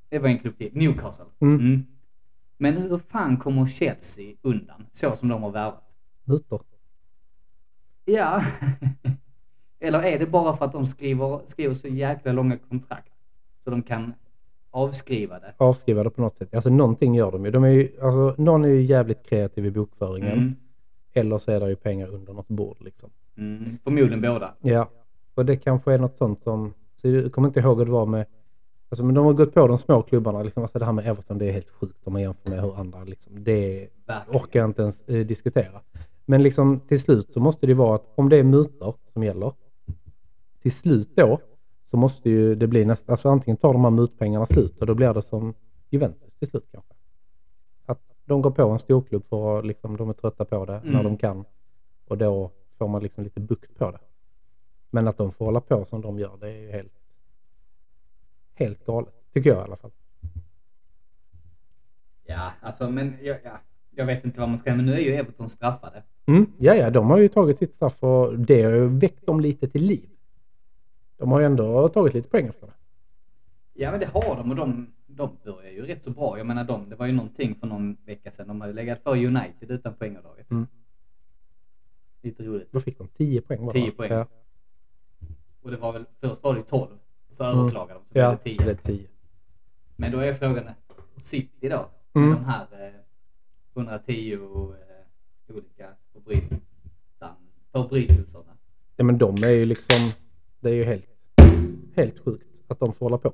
det 0.09 0.19
var 0.19 0.29
en 0.29 0.39
klubb 0.39 0.57
till, 0.57 0.69
Newcastle. 0.73 1.25
Mm. 1.41 1.85
Men 2.63 2.77
hur 2.77 2.97
fan 2.97 3.37
kommer 3.37 3.65
Chelsea 3.65 4.35
undan 4.41 4.85
så 4.91 5.15
som 5.15 5.29
de 5.29 5.43
har 5.43 5.51
värvat? 5.51 5.95
Mutor. 6.23 6.61
Ja. 8.05 8.41
Eller 9.79 10.03
är 10.03 10.19
det 10.19 10.25
bara 10.25 10.55
för 10.55 10.65
att 10.65 10.71
de 10.71 10.87
skriver, 10.87 11.41
skriver 11.45 11.73
så 11.73 11.87
jäkla 11.87 12.31
långa 12.31 12.57
kontrakt 12.57 13.13
så 13.63 13.69
de 13.69 13.83
kan 13.83 14.13
avskriva 14.71 15.39
det? 15.39 15.53
Avskriva 15.57 16.03
det 16.03 16.09
på 16.09 16.21
något 16.21 16.37
sätt. 16.37 16.53
Alltså 16.53 16.69
någonting 16.69 17.15
gör 17.15 17.31
de 17.31 17.45
ju. 17.45 17.51
De 17.51 17.63
är 17.63 17.69
ju 17.69 17.89
alltså, 18.01 18.41
någon 18.41 18.65
är 18.65 18.69
ju 18.69 18.81
jävligt 18.81 19.23
kreativ 19.23 19.65
i 19.65 19.71
bokföringen. 19.71 20.31
Mm. 20.31 20.55
Eller 21.13 21.37
så 21.37 21.51
är 21.51 21.59
det 21.59 21.69
ju 21.69 21.75
pengar 21.75 22.07
under 22.07 22.33
något 22.33 22.47
bord 22.47 22.77
liksom. 22.79 23.09
Mm. 23.37 23.77
Förmodligen 23.83 24.21
båda. 24.21 24.53
Ja, 24.61 24.89
och 25.33 25.45
det 25.45 25.57
kanske 25.57 25.93
är 25.93 25.97
något 25.97 26.17
sånt 26.17 26.43
som, 26.43 26.73
så 26.95 27.07
jag 27.07 27.31
kommer 27.31 27.47
inte 27.47 27.59
ihåg 27.59 27.77
hur 27.77 27.85
det 27.85 27.91
var 27.91 28.05
med, 28.05 28.25
alltså 28.93 29.03
men 29.03 29.15
de 29.15 29.25
har 29.25 29.33
gått 29.33 29.53
på 29.53 29.67
de 29.67 29.77
små 29.77 30.01
klubbarna, 30.01 30.43
liksom, 30.43 30.63
alltså 30.63 30.79
det 30.79 30.85
här 30.85 30.91
med 30.91 31.07
Everton 31.07 31.37
det 31.37 31.45
är 31.45 31.51
helt 31.51 31.69
sjukt 31.69 32.07
om 32.07 32.13
man 32.13 32.21
jämför 32.21 32.49
med 32.49 32.61
hur 32.61 32.75
andra 32.79 33.03
liksom, 33.03 33.43
det 33.43 33.87
Verkligen. 34.05 34.41
orkar 34.41 34.59
jag 34.59 34.69
inte 34.69 34.81
ens 34.81 35.01
eh, 35.07 35.25
diskutera. 35.25 35.81
Men 36.25 36.43
liksom 36.43 36.79
till 36.79 36.99
slut 36.99 37.33
så 37.33 37.39
måste 37.39 37.67
det 37.67 37.73
vara 37.73 37.95
att 37.95 38.11
om 38.15 38.29
det 38.29 38.37
är 38.37 38.43
mutor 38.43 38.95
som 39.13 39.23
gäller, 39.23 39.51
till 40.61 40.71
slut 40.71 41.09
då 41.15 41.39
så 41.91 41.97
måste 41.97 42.29
ju 42.29 42.55
det 42.55 42.67
bli 42.67 42.85
nästan, 42.85 43.13
alltså 43.13 43.29
antingen 43.29 43.57
tar 43.57 43.73
de 43.73 43.83
här 43.83 43.91
mutpengarna 43.91 44.45
slut 44.45 44.79
och 44.79 44.85
då 44.87 44.93
blir 44.95 45.13
det 45.13 45.21
som 45.21 45.53
Juventus 45.89 46.33
till 46.39 46.47
slut 46.47 46.65
kanske. 46.71 46.93
Att 47.85 47.99
de 48.25 48.41
går 48.41 48.51
på 48.51 48.69
en 48.69 48.79
storklubb 48.79 49.23
för 49.29 49.59
att 49.59 49.65
liksom, 49.65 49.97
de 49.97 50.09
är 50.09 50.13
trötta 50.13 50.45
på 50.45 50.65
det 50.65 50.81
när 50.83 50.91
Mm. 50.91 51.03
de 51.03 51.17
kan 51.17 51.45
och 52.07 52.17
då 52.17 52.51
får 52.77 52.87
man 52.87 53.03
liksom 53.03 53.23
lite 53.23 53.39
bukt 53.39 53.77
på 53.77 53.91
det. 53.91 53.99
Men 54.89 55.07
att 55.07 55.17
de 55.17 55.31
får 55.31 55.45
hålla 55.45 55.61
på 55.61 55.85
som 55.85 56.01
de 56.01 56.19
gör, 56.19 56.37
det 56.39 56.47
är 56.49 56.61
ju 56.61 56.71
helt, 56.71 56.93
helt 58.55 58.85
galet. 58.85 59.13
Tycker 59.33 59.49
jag 59.49 59.59
i 59.59 59.63
alla 59.63 59.75
fall. 59.75 59.91
Ja, 62.25 62.51
alltså 62.61 62.89
men 62.89 63.17
ja, 63.21 63.35
ja. 63.43 63.59
jag 63.91 64.05
vet 64.05 64.25
inte 64.25 64.39
vad 64.39 64.49
man 64.49 64.57
ska 64.57 64.75
men 64.75 64.85
nu 64.85 64.93
är 64.93 64.99
ju 64.99 65.13
Everton 65.15 65.49
straffade. 65.49 66.03
Mm. 66.25 66.45
Ja, 66.57 66.75
ja, 66.75 66.89
de 66.89 67.09
har 67.09 67.17
ju 67.17 67.27
tagit 67.27 67.57
sitt 67.57 67.75
straff 67.75 68.03
och 68.03 68.39
det 68.39 68.61
har 68.63 68.71
ju 68.71 68.87
väckt 68.87 69.25
dem 69.25 69.39
lite 69.39 69.67
till 69.67 69.83
liv. 69.83 70.09
De 71.17 71.31
har 71.31 71.39
ju 71.39 71.45
ändå 71.45 71.89
tagit 71.89 72.13
lite 72.13 72.29
poäng 72.29 72.47
efter 72.47 72.67
det. 72.67 72.73
Ja 73.73 73.91
men 73.91 73.99
det 73.99 74.05
har 74.05 74.35
de 74.35 74.49
och 74.49 74.55
de, 74.55 74.93
de 75.05 75.37
börjar 75.43 75.71
ju 75.71 75.85
rätt 75.85 76.03
så 76.03 76.09
bra. 76.09 76.37
Jag 76.37 76.47
menar 76.47 76.63
de, 76.63 76.89
det 76.89 76.95
var 76.95 77.05
ju 77.05 77.11
någonting 77.11 77.55
för 77.55 77.67
någon 77.67 77.97
vecka 78.05 78.31
sedan. 78.31 78.47
De 78.47 78.61
hade 78.61 78.73
legat 78.73 79.03
för 79.03 79.25
United 79.25 79.71
utan 79.71 79.93
poängavdraget. 79.93 80.51
Mm. 80.51 80.67
Lite 82.21 82.43
roligt. 82.43 82.71
Då 82.71 82.81
fick 82.81 82.97
de 82.97 83.07
10 83.07 83.41
poäng 83.41 83.65
bara. 83.65 83.71
10 83.71 83.91
poäng. 83.91 84.11
Ja, 84.11 84.27
Och 85.61 85.71
det 85.71 85.77
var 85.77 85.93
väl, 85.93 86.05
först 86.21 86.43
var 86.43 86.55
det 86.55 86.63
12. 86.63 86.89
Så 87.33 87.43
Mm. 87.43 87.59
överklagade 87.59 87.99
de 87.99 88.05
så 88.05 88.13
blev 88.13 88.23
ja 88.23 88.31
det 88.31 88.37
så 88.37 88.43
10. 88.43 88.57
det 88.65 88.71
är 88.71 88.75
10. 88.75 89.07
Men 89.95 90.11
då 90.11 90.19
är 90.19 90.33
frågan, 90.33 90.63
City 91.17 91.69
då? 91.69 91.85
Med 92.13 92.23
Mm. 92.23 92.35
de 92.35 92.45
här 92.45 92.67
eh, 92.71 92.93
110 93.73 94.33
eh, 94.33 95.55
olika 95.55 95.87
förbrytelserna. 97.71 98.43
Ja, 98.95 99.03
men 99.03 99.17
de 99.17 99.35
är 99.43 99.49
ju 99.49 99.65
liksom, 99.65 100.11
det 100.59 100.69
är 100.69 100.73
ju 100.73 100.83
helt, 100.83 101.05
helt 101.95 102.19
sjukt 102.19 102.47
att 102.67 102.79
de 102.79 102.93
får 102.93 103.05
hålla 103.05 103.17
på. 103.17 103.33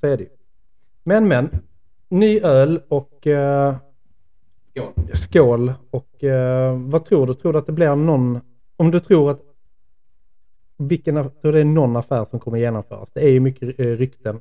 Så 0.00 0.06
är 0.06 0.16
det 0.16 0.22
ju. 0.22 0.28
Men 1.02 1.28
men, 1.28 1.48
ny 2.08 2.40
öl 2.40 2.80
och 2.88 3.26
eh, 3.26 3.76
Skål. 4.64 4.92
skål 5.14 5.72
och 5.90 6.24
eh, 6.24 6.78
vad 6.78 7.04
tror 7.04 7.26
du? 7.26 7.34
Tror 7.34 7.52
du 7.52 7.58
att 7.58 7.66
det 7.66 7.72
blir 7.72 7.94
någon, 7.96 8.40
om 8.76 8.90
du 8.90 9.00
tror 9.00 9.30
att 9.30 9.40
vilken, 10.76 11.18
aff- 11.18 11.40
tror 11.40 11.52
det 11.52 11.60
är 11.60 11.64
någon 11.64 11.96
affär 11.96 12.24
som 12.24 12.40
kommer 12.40 12.58
genomföras? 12.58 13.10
Det 13.10 13.20
är 13.20 13.28
ju 13.30 13.40
mycket 13.40 13.80
eh, 13.80 13.86
rykten. 13.86 14.40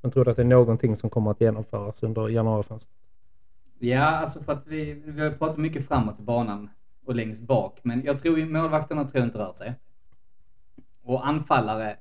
Men 0.00 0.10
tror 0.10 0.24
du 0.24 0.30
att 0.30 0.36
det 0.36 0.42
är 0.42 0.46
någonting 0.46 0.96
som 0.96 1.10
kommer 1.10 1.30
att 1.30 1.40
genomföras 1.40 2.02
under 2.02 2.28
januarifönstret? 2.28 2.94
Ja, 3.78 4.04
alltså 4.04 4.42
för 4.42 4.52
att 4.52 4.66
vi, 4.66 4.92
vi 4.94 5.22
har 5.22 5.30
pratat 5.30 5.56
mycket 5.56 5.88
framåt 5.88 6.20
i 6.20 6.22
banan 6.22 6.70
och 7.04 7.14
längst 7.14 7.40
bak. 7.42 7.78
Men 7.82 8.04
jag 8.04 8.18
tror 8.18 8.38
ju 8.38 8.46
målvakterna 8.46 9.04
tror 9.04 9.20
jag 9.20 9.28
inte 9.28 9.38
rör 9.38 9.52
sig. 9.52 9.74
Och 11.02 11.26
anfallare. 11.26 11.96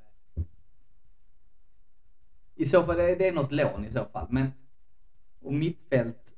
I 2.55 2.65
så 2.65 2.83
fall, 2.83 2.97
det 2.97 3.15
det 3.15 3.27
är 3.27 3.31
något 3.31 3.51
lån 3.51 3.85
i 3.85 3.91
så 3.91 4.05
fall. 4.05 4.27
Men, 4.29 4.47
och 5.41 5.53
mittfält. 5.53 6.35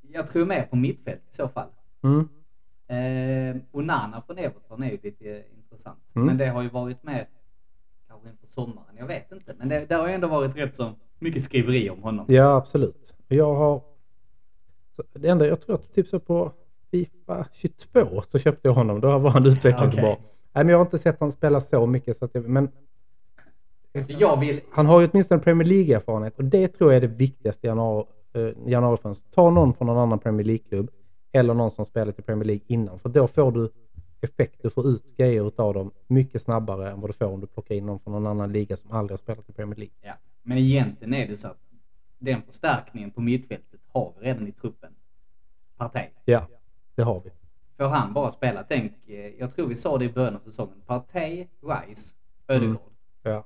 Jag 0.00 0.26
tror 0.26 0.46
mer 0.46 0.62
på 0.62 0.76
mittfält 0.76 1.22
i 1.30 1.34
så 1.34 1.48
fall. 1.48 1.68
Mm. 2.02 2.28
Eh, 2.88 3.62
Onana 3.72 4.22
från 4.22 4.38
Everton 4.38 4.82
är 4.82 4.90
ju 4.90 4.98
lite 5.02 5.44
intressant. 5.66 6.12
Mm. 6.14 6.26
Men 6.26 6.38
det 6.38 6.46
har 6.46 6.62
ju 6.62 6.68
varit 6.68 7.02
mer 7.02 7.28
kanske 8.08 8.28
inför 8.28 8.46
sommaren. 8.46 8.96
Jag 8.98 9.06
vet 9.06 9.32
inte. 9.32 9.54
Men 9.58 9.68
det, 9.68 9.86
det 9.86 9.94
har 9.94 10.08
ju 10.08 10.14
ändå 10.14 10.28
varit 10.28 10.56
rätt 10.56 10.74
så 10.74 10.92
mycket 11.18 11.42
skriveri 11.42 11.90
om 11.90 12.02
honom. 12.02 12.26
Ja, 12.28 12.56
absolut. 12.56 13.14
Jag 13.28 13.54
har... 13.54 13.82
Det 15.12 15.28
enda, 15.28 15.46
jag 15.46 15.60
tror 15.60 15.74
att 15.74 15.94
typ 15.94 16.08
så 16.08 16.20
på 16.20 16.52
Fifa 16.90 17.46
22 17.52 18.22
så 18.28 18.38
köpte 18.38 18.68
jag 18.68 18.74
honom. 18.74 19.00
Då 19.00 19.18
var 19.18 19.30
han 19.30 19.46
utvecklingsbar. 19.46 20.12
Okej. 20.12 20.22
Nej, 20.52 20.64
men 20.64 20.68
jag 20.68 20.78
har 20.78 20.84
inte 20.84 20.98
sett 20.98 21.20
honom 21.20 21.32
spela 21.32 21.60
så 21.60 21.86
mycket. 21.86 22.16
Så 22.16 22.24
att 22.24 22.34
jag, 22.34 22.48
men 22.48 22.68
Så 24.00 24.12
jag 24.18 24.40
vill, 24.40 24.60
han 24.70 24.86
har 24.86 25.00
ju 25.00 25.08
åtminstone 25.12 25.40
Premier 25.40 25.68
League-erfarenhet 25.68 26.38
och 26.38 26.44
det 26.44 26.68
tror 26.68 26.92
jag 26.92 26.96
är 26.96 27.08
det 27.08 27.14
viktigaste 27.14 27.66
i 27.66 27.68
januari, 27.68 28.06
eh, 28.34 28.48
januarifönstret. 28.66 29.34
Ta 29.34 29.50
någon 29.50 29.74
från 29.74 29.86
någon 29.86 29.98
annan 29.98 30.18
Premier 30.18 30.46
League-klubb 30.46 30.90
eller 31.32 31.54
någon 31.54 31.70
som 31.70 31.86
spelat 31.86 32.18
i 32.18 32.22
Premier 32.22 32.44
League 32.44 32.64
innan. 32.66 32.98
För 32.98 33.08
då 33.08 33.26
får 33.26 33.52
du 33.52 33.70
effekt, 34.26 34.62
du 34.62 34.70
får 34.70 34.86
ut 34.88 35.16
grejer 35.16 35.46
utav 35.48 35.74
dem 35.74 35.90
mycket 36.06 36.42
snabbare 36.42 36.90
än 36.90 37.00
vad 37.00 37.10
du 37.10 37.14
får 37.14 37.26
om 37.26 37.40
du 37.40 37.46
plockar 37.46 37.74
in 37.74 37.86
någon 37.86 38.00
från 38.00 38.12
någon 38.12 38.26
annan 38.26 38.52
liga 38.52 38.76
som 38.76 38.90
aldrig 38.92 39.12
har 39.12 39.18
spelat 39.18 39.48
i 39.50 39.52
Premier 39.52 39.76
League. 39.76 39.94
Ja, 40.02 40.14
men 40.42 40.58
egentligen 40.58 41.14
är 41.14 41.28
det 41.28 41.36
så 41.36 41.48
att 41.48 41.58
den 42.18 42.42
förstärkningen 42.42 43.10
på 43.10 43.20
mittfältet 43.20 43.80
har 43.92 44.12
vi 44.18 44.26
redan 44.26 44.46
i 44.48 44.52
truppen. 44.52 44.90
Partey. 45.76 46.06
Ja, 46.24 46.46
det 46.94 47.02
har 47.02 47.20
vi. 47.24 47.30
Får 47.78 47.84
han 47.88 48.12
bara 48.12 48.30
spela, 48.30 48.62
tänk, 48.68 48.92
eh, 49.08 49.14
jag 49.38 49.50
tror 49.54 49.66
vi 49.68 49.74
sa 49.76 49.98
det 49.98 50.04
i 50.04 50.08
början 50.12 50.34
av 50.36 50.40
säsongen. 50.40 50.74
Partey, 50.86 51.46
Rice, 51.62 52.14
Ödegaard. 52.48 52.78
Ja, 53.22 53.44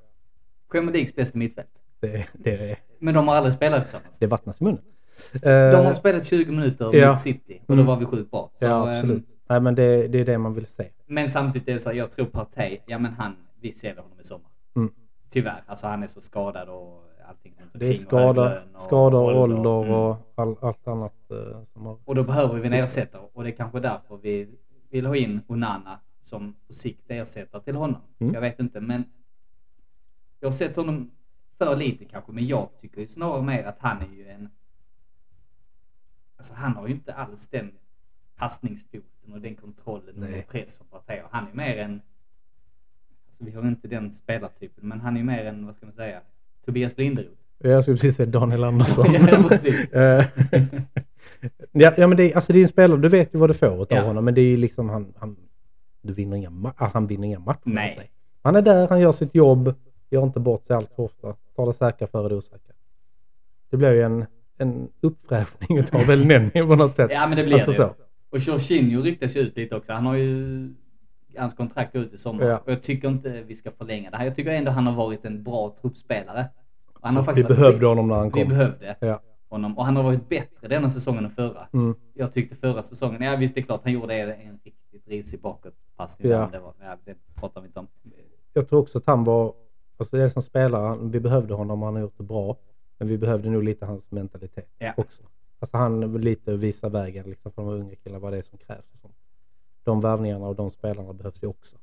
Premier 0.72 0.92
Leagues 0.92 1.14
bästa 1.14 1.38
mittfält. 1.38 1.82
det, 2.00 2.26
det, 2.32 2.76
Men 2.98 3.14
de 3.14 3.28
har 3.28 3.34
aldrig 3.34 3.54
spelat 3.54 3.82
tillsammans. 3.82 4.18
det 4.18 4.26
vattnas 4.26 4.60
i 4.60 4.64
munnen. 4.64 4.82
De 5.32 5.48
Eh, 5.48 5.84
har 5.84 5.94
spelat 5.94 6.26
20 6.26 6.50
minuter 6.52 6.90
ja. 6.96 7.08
mot 7.08 7.18
City 7.18 7.60
och 7.66 7.66
då 7.66 7.82
Mm. 7.82 7.86
var 7.86 7.96
vi 7.96 8.04
sjukt 8.06 8.30
bra. 8.30 8.50
Så, 8.54 8.64
ja, 8.66 8.82
ehm, 8.82 8.88
absolut. 8.94 9.24
Nej, 9.50 9.60
men 9.60 9.74
det, 9.74 10.08
det 10.08 10.18
är 10.20 10.24
det 10.24 10.38
man 10.38 10.54
vill 10.54 10.66
se. 10.66 10.88
Men 11.06 11.28
samtidigt 11.28 11.68
är 11.68 11.72
det 11.72 11.78
så, 11.78 11.92
jag 11.92 12.10
tror 12.10 12.26
Partey, 12.26 12.78
ja 12.86 12.98
men 12.98 13.12
han, 13.12 13.36
vi 13.60 13.72
ser 13.72 13.96
honom 13.96 14.20
i 14.20 14.24
sommar. 14.24 14.50
Mm. 14.76 14.92
Tyvärr, 15.30 15.62
alltså 15.66 15.86
han 15.86 16.02
är 16.02 16.06
så 16.06 16.20
skadad 16.20 16.68
och 16.68 17.04
allting 17.28 17.54
Det 17.56 17.62
är 17.62 17.66
omkring 17.74 17.90
och 17.90 17.96
skador, 17.96 18.62
och 18.74 18.82
skador, 18.82 19.34
ålder 19.34 19.82
Mm. 19.82 19.94
och 19.94 20.32
all, 20.34 20.56
allt 20.60 20.88
annat 20.88 21.30
eh, 21.30 21.62
som 21.72 21.86
har... 21.86 21.98
Och 22.04 22.14
då 22.14 22.22
behöver 22.24 22.54
vi 22.54 22.66
en 22.66 22.72
ersättare 22.72 23.22
och 23.32 23.44
det 23.44 23.50
är 23.50 23.56
kanske 23.56 23.80
därför 23.80 24.16
vi 24.16 24.48
vill 24.90 25.06
ha 25.06 25.16
in 25.16 25.40
Onana 25.46 26.00
som 26.22 26.54
på 26.66 26.72
sikt 26.72 27.04
ersättare 27.10 27.62
till 27.62 27.76
honom. 27.76 28.00
Mm. 28.18 28.34
Jag 28.34 28.40
vet 28.40 28.60
inte 28.60 28.80
men 28.80 29.04
jag 30.40 30.46
har 30.46 30.52
sett 30.52 30.76
honom 30.76 31.10
för 31.58 31.76
lite 31.76 32.04
kanske 32.04 32.32
men 32.32 32.46
jag 32.46 32.68
tycker 32.80 33.00
ju 33.00 33.06
snarare 33.06 33.42
mer 33.42 33.64
att 33.64 33.78
han 33.78 34.02
är 34.02 34.16
ju 34.16 34.28
en 34.28 34.48
Alltså 36.36 36.54
han 36.54 36.76
har 36.76 36.88
ju 36.88 36.94
inte 36.94 37.14
alls 37.14 37.48
den 37.48 37.72
passningsfoten 38.40 39.32
och 39.32 39.40
den 39.40 39.54
kontrollen 39.54 40.14
och 40.14 40.20
Nej. 40.20 40.32
den 40.32 40.42
press 40.42 40.76
som 40.76 40.86
Partey 40.86 41.20
har. 41.20 41.28
Han 41.32 41.46
är 41.52 41.56
mer 41.56 41.76
en 41.76 42.00
Alltså 43.26 43.44
vi 43.44 43.50
har 43.50 43.68
inte 43.68 43.88
den 43.88 44.12
spelartypen 44.12 44.88
men 44.88 45.00
han 45.00 45.16
är 45.16 45.22
mer 45.24 45.44
en, 45.44 45.66
vad 45.66 45.74
ska 45.74 45.86
man 45.86 45.94
säga, 45.94 46.20
Tobias 46.64 46.98
Linderoth. 46.98 47.34
Jag 47.58 47.82
skulle 47.84 47.96
precis 47.96 48.16
säga 48.16 48.26
Daniel 48.30 48.64
Andersson. 48.64 49.06
Ja, 49.14 49.44
precis. 49.48 49.84
Eh, 49.92 50.24
ja, 51.72 51.92
ja, 51.96 52.06
men 52.06 52.16
det, 52.16 52.30
är- 52.32 52.34
alltså 52.34 52.52
det 52.52 52.58
är 52.58 52.62
en 52.62 52.68
spelare, 52.68 52.98
du 53.00 53.08
vet 53.08 53.34
ju 53.34 53.38
vad 53.38 53.50
du 53.50 53.54
får 53.54 53.66
av 53.66 53.86
Ja. 53.90 54.02
honom, 54.02 54.24
men 54.24 54.34
det 54.34 54.40
är 54.40 54.44
ju 54.50 54.56
liksom 54.56 54.88
han, 54.88 55.14
han, 55.18 55.36
du 56.02 56.12
vinner 56.12 56.36
inga, 56.36 56.72
ah, 56.76 56.90
han 56.94 57.06
vinner 57.06 57.26
inga 57.28 57.38
matcher. 57.38 57.60
Nej. 57.64 57.96
dig. 57.96 58.10
Han 58.42 58.56
är 58.56 58.62
där, 58.62 58.88
han 58.88 59.00
gör 59.00 59.12
sitt 59.12 59.34
jobb, 59.34 59.74
gör 60.10 60.22
inte 60.22 60.40
bort 60.40 60.66
sig 60.66 60.76
allt 60.76 60.92
för 60.96 61.02
ofta, 61.02 61.34
tar 61.56 61.66
det 61.66 61.74
säkra 61.74 62.06
före 62.06 62.28
det 62.28 62.34
osäkra. 62.34 62.74
Det 63.70 63.76
blir 63.76 63.92
ju 63.92 64.02
en, 64.02 64.26
en 64.58 64.88
uppfräschning 65.00 65.78
utav 65.78 66.00
El 66.10 66.26
Neni 66.26 66.50
på 66.50 66.76
något 66.76 66.96
sätt. 66.96 67.10
Ja 67.14 67.26
men 67.26 67.36
det 67.36 67.44
blir 67.44 67.54
Alltså 67.54 67.70
det 67.70 67.76
så. 67.76 67.94
Och 68.30 68.38
Jorginho 68.38 69.02
ryktas 69.02 69.36
ju 69.36 69.40
ut 69.40 69.56
lite 69.56 69.76
också. 69.76 69.92
Han 69.92 70.06
har 70.06 70.14
ju... 70.14 70.68
Hans 71.36 71.54
kontrakt 71.54 71.92
går 71.92 72.02
ut 72.02 72.12
i 72.14 72.18
sommar. 72.18 72.44
Ja. 72.44 72.58
Och 72.58 72.70
jag 72.72 72.82
tycker 72.82 73.08
inte 73.08 73.42
vi 73.46 73.54
ska 73.54 73.70
förlänga 73.70 74.10
det 74.10 74.16
här. 74.16 74.24
Jag 74.24 74.34
tycker 74.34 74.50
ändå 74.50 74.70
han 74.70 74.86
har 74.86 74.94
varit 74.94 75.24
en 75.24 75.42
bra 75.42 75.76
truppspelare. 75.80 76.46
Och 76.92 76.98
han 77.02 77.16
har 77.16 77.22
faktiskt 77.22 77.50
vi 77.50 77.54
varit 77.54 77.58
behövde 77.60 77.86
bä- 77.86 77.88
honom 77.88 78.08
när 78.08 78.14
han 78.16 78.24
Vi 78.24 78.30
kom. 78.40 78.48
behövde 78.48 78.96
Ja. 79.00 79.20
honom. 79.48 79.78
Och 79.78 79.84
han 79.84 79.96
har 79.96 80.02
varit 80.02 80.28
bättre 80.28 80.68
denna 80.68 80.88
säsongen 80.88 81.24
än 81.24 81.30
förra. 81.30 81.68
Mm. 81.72 81.94
Jag 82.14 82.32
tyckte 82.32 82.54
förra 82.56 82.82
säsongen, 82.82 83.22
ja 83.22 83.36
visst 83.36 83.54
det 83.54 83.60
är 83.60 83.62
klart 83.62 83.80
han 83.84 83.92
gjorde 83.92 84.14
en 84.32 84.58
riktigt 84.64 85.08
risig 85.08 85.40
bakåtpassning. 85.40 86.32
Ja. 86.32 86.48
Det, 86.52 86.58
var, 86.58 86.72
ja, 86.80 86.96
det 87.04 87.14
pratar 87.34 87.60
vi 87.60 87.66
inte 87.66 87.80
om. 87.80 87.86
Jag 88.52 88.68
tror 88.68 88.80
också 88.80 88.98
att 88.98 89.06
han 89.06 89.24
var, 89.24 89.54
alltså 89.96 90.16
det 90.16 90.22
är 90.22 90.28
som 90.28 90.42
spelare, 90.42 90.98
vi 91.02 91.20
behövde 91.20 91.54
honom, 91.54 91.82
han 91.82 91.94
har 91.94 92.00
gjort 92.00 92.16
det 92.18 92.22
bra. 92.24 92.56
Men 92.98 93.08
vi 93.08 93.18
behövde 93.18 93.50
nog 93.50 93.62
lite 93.64 93.86
hans 93.86 94.10
mentalitet 94.10 94.68
Ja. 94.78 94.92
också. 94.96 95.22
Alltså 95.60 95.76
han 95.76 96.12
lite 96.20 96.56
visa 96.56 96.88
vägen 96.88 97.26
liksom 97.30 97.52
för 97.52 97.62
de 97.62 97.68
unga 97.70 97.94
killarna 97.96 98.18
vad 98.18 98.32
det 98.32 98.38
är 98.38 98.42
som 98.42 98.58
krävs. 98.58 98.84
Och 98.92 99.00
sånt. 99.00 99.14
De 99.82 100.00
värvningarna 100.00 100.46
och 100.46 100.56
de 100.56 100.70
spelarna 100.70 101.12
behövs 101.12 101.42
ju 101.42 101.46
också. 101.46 101.76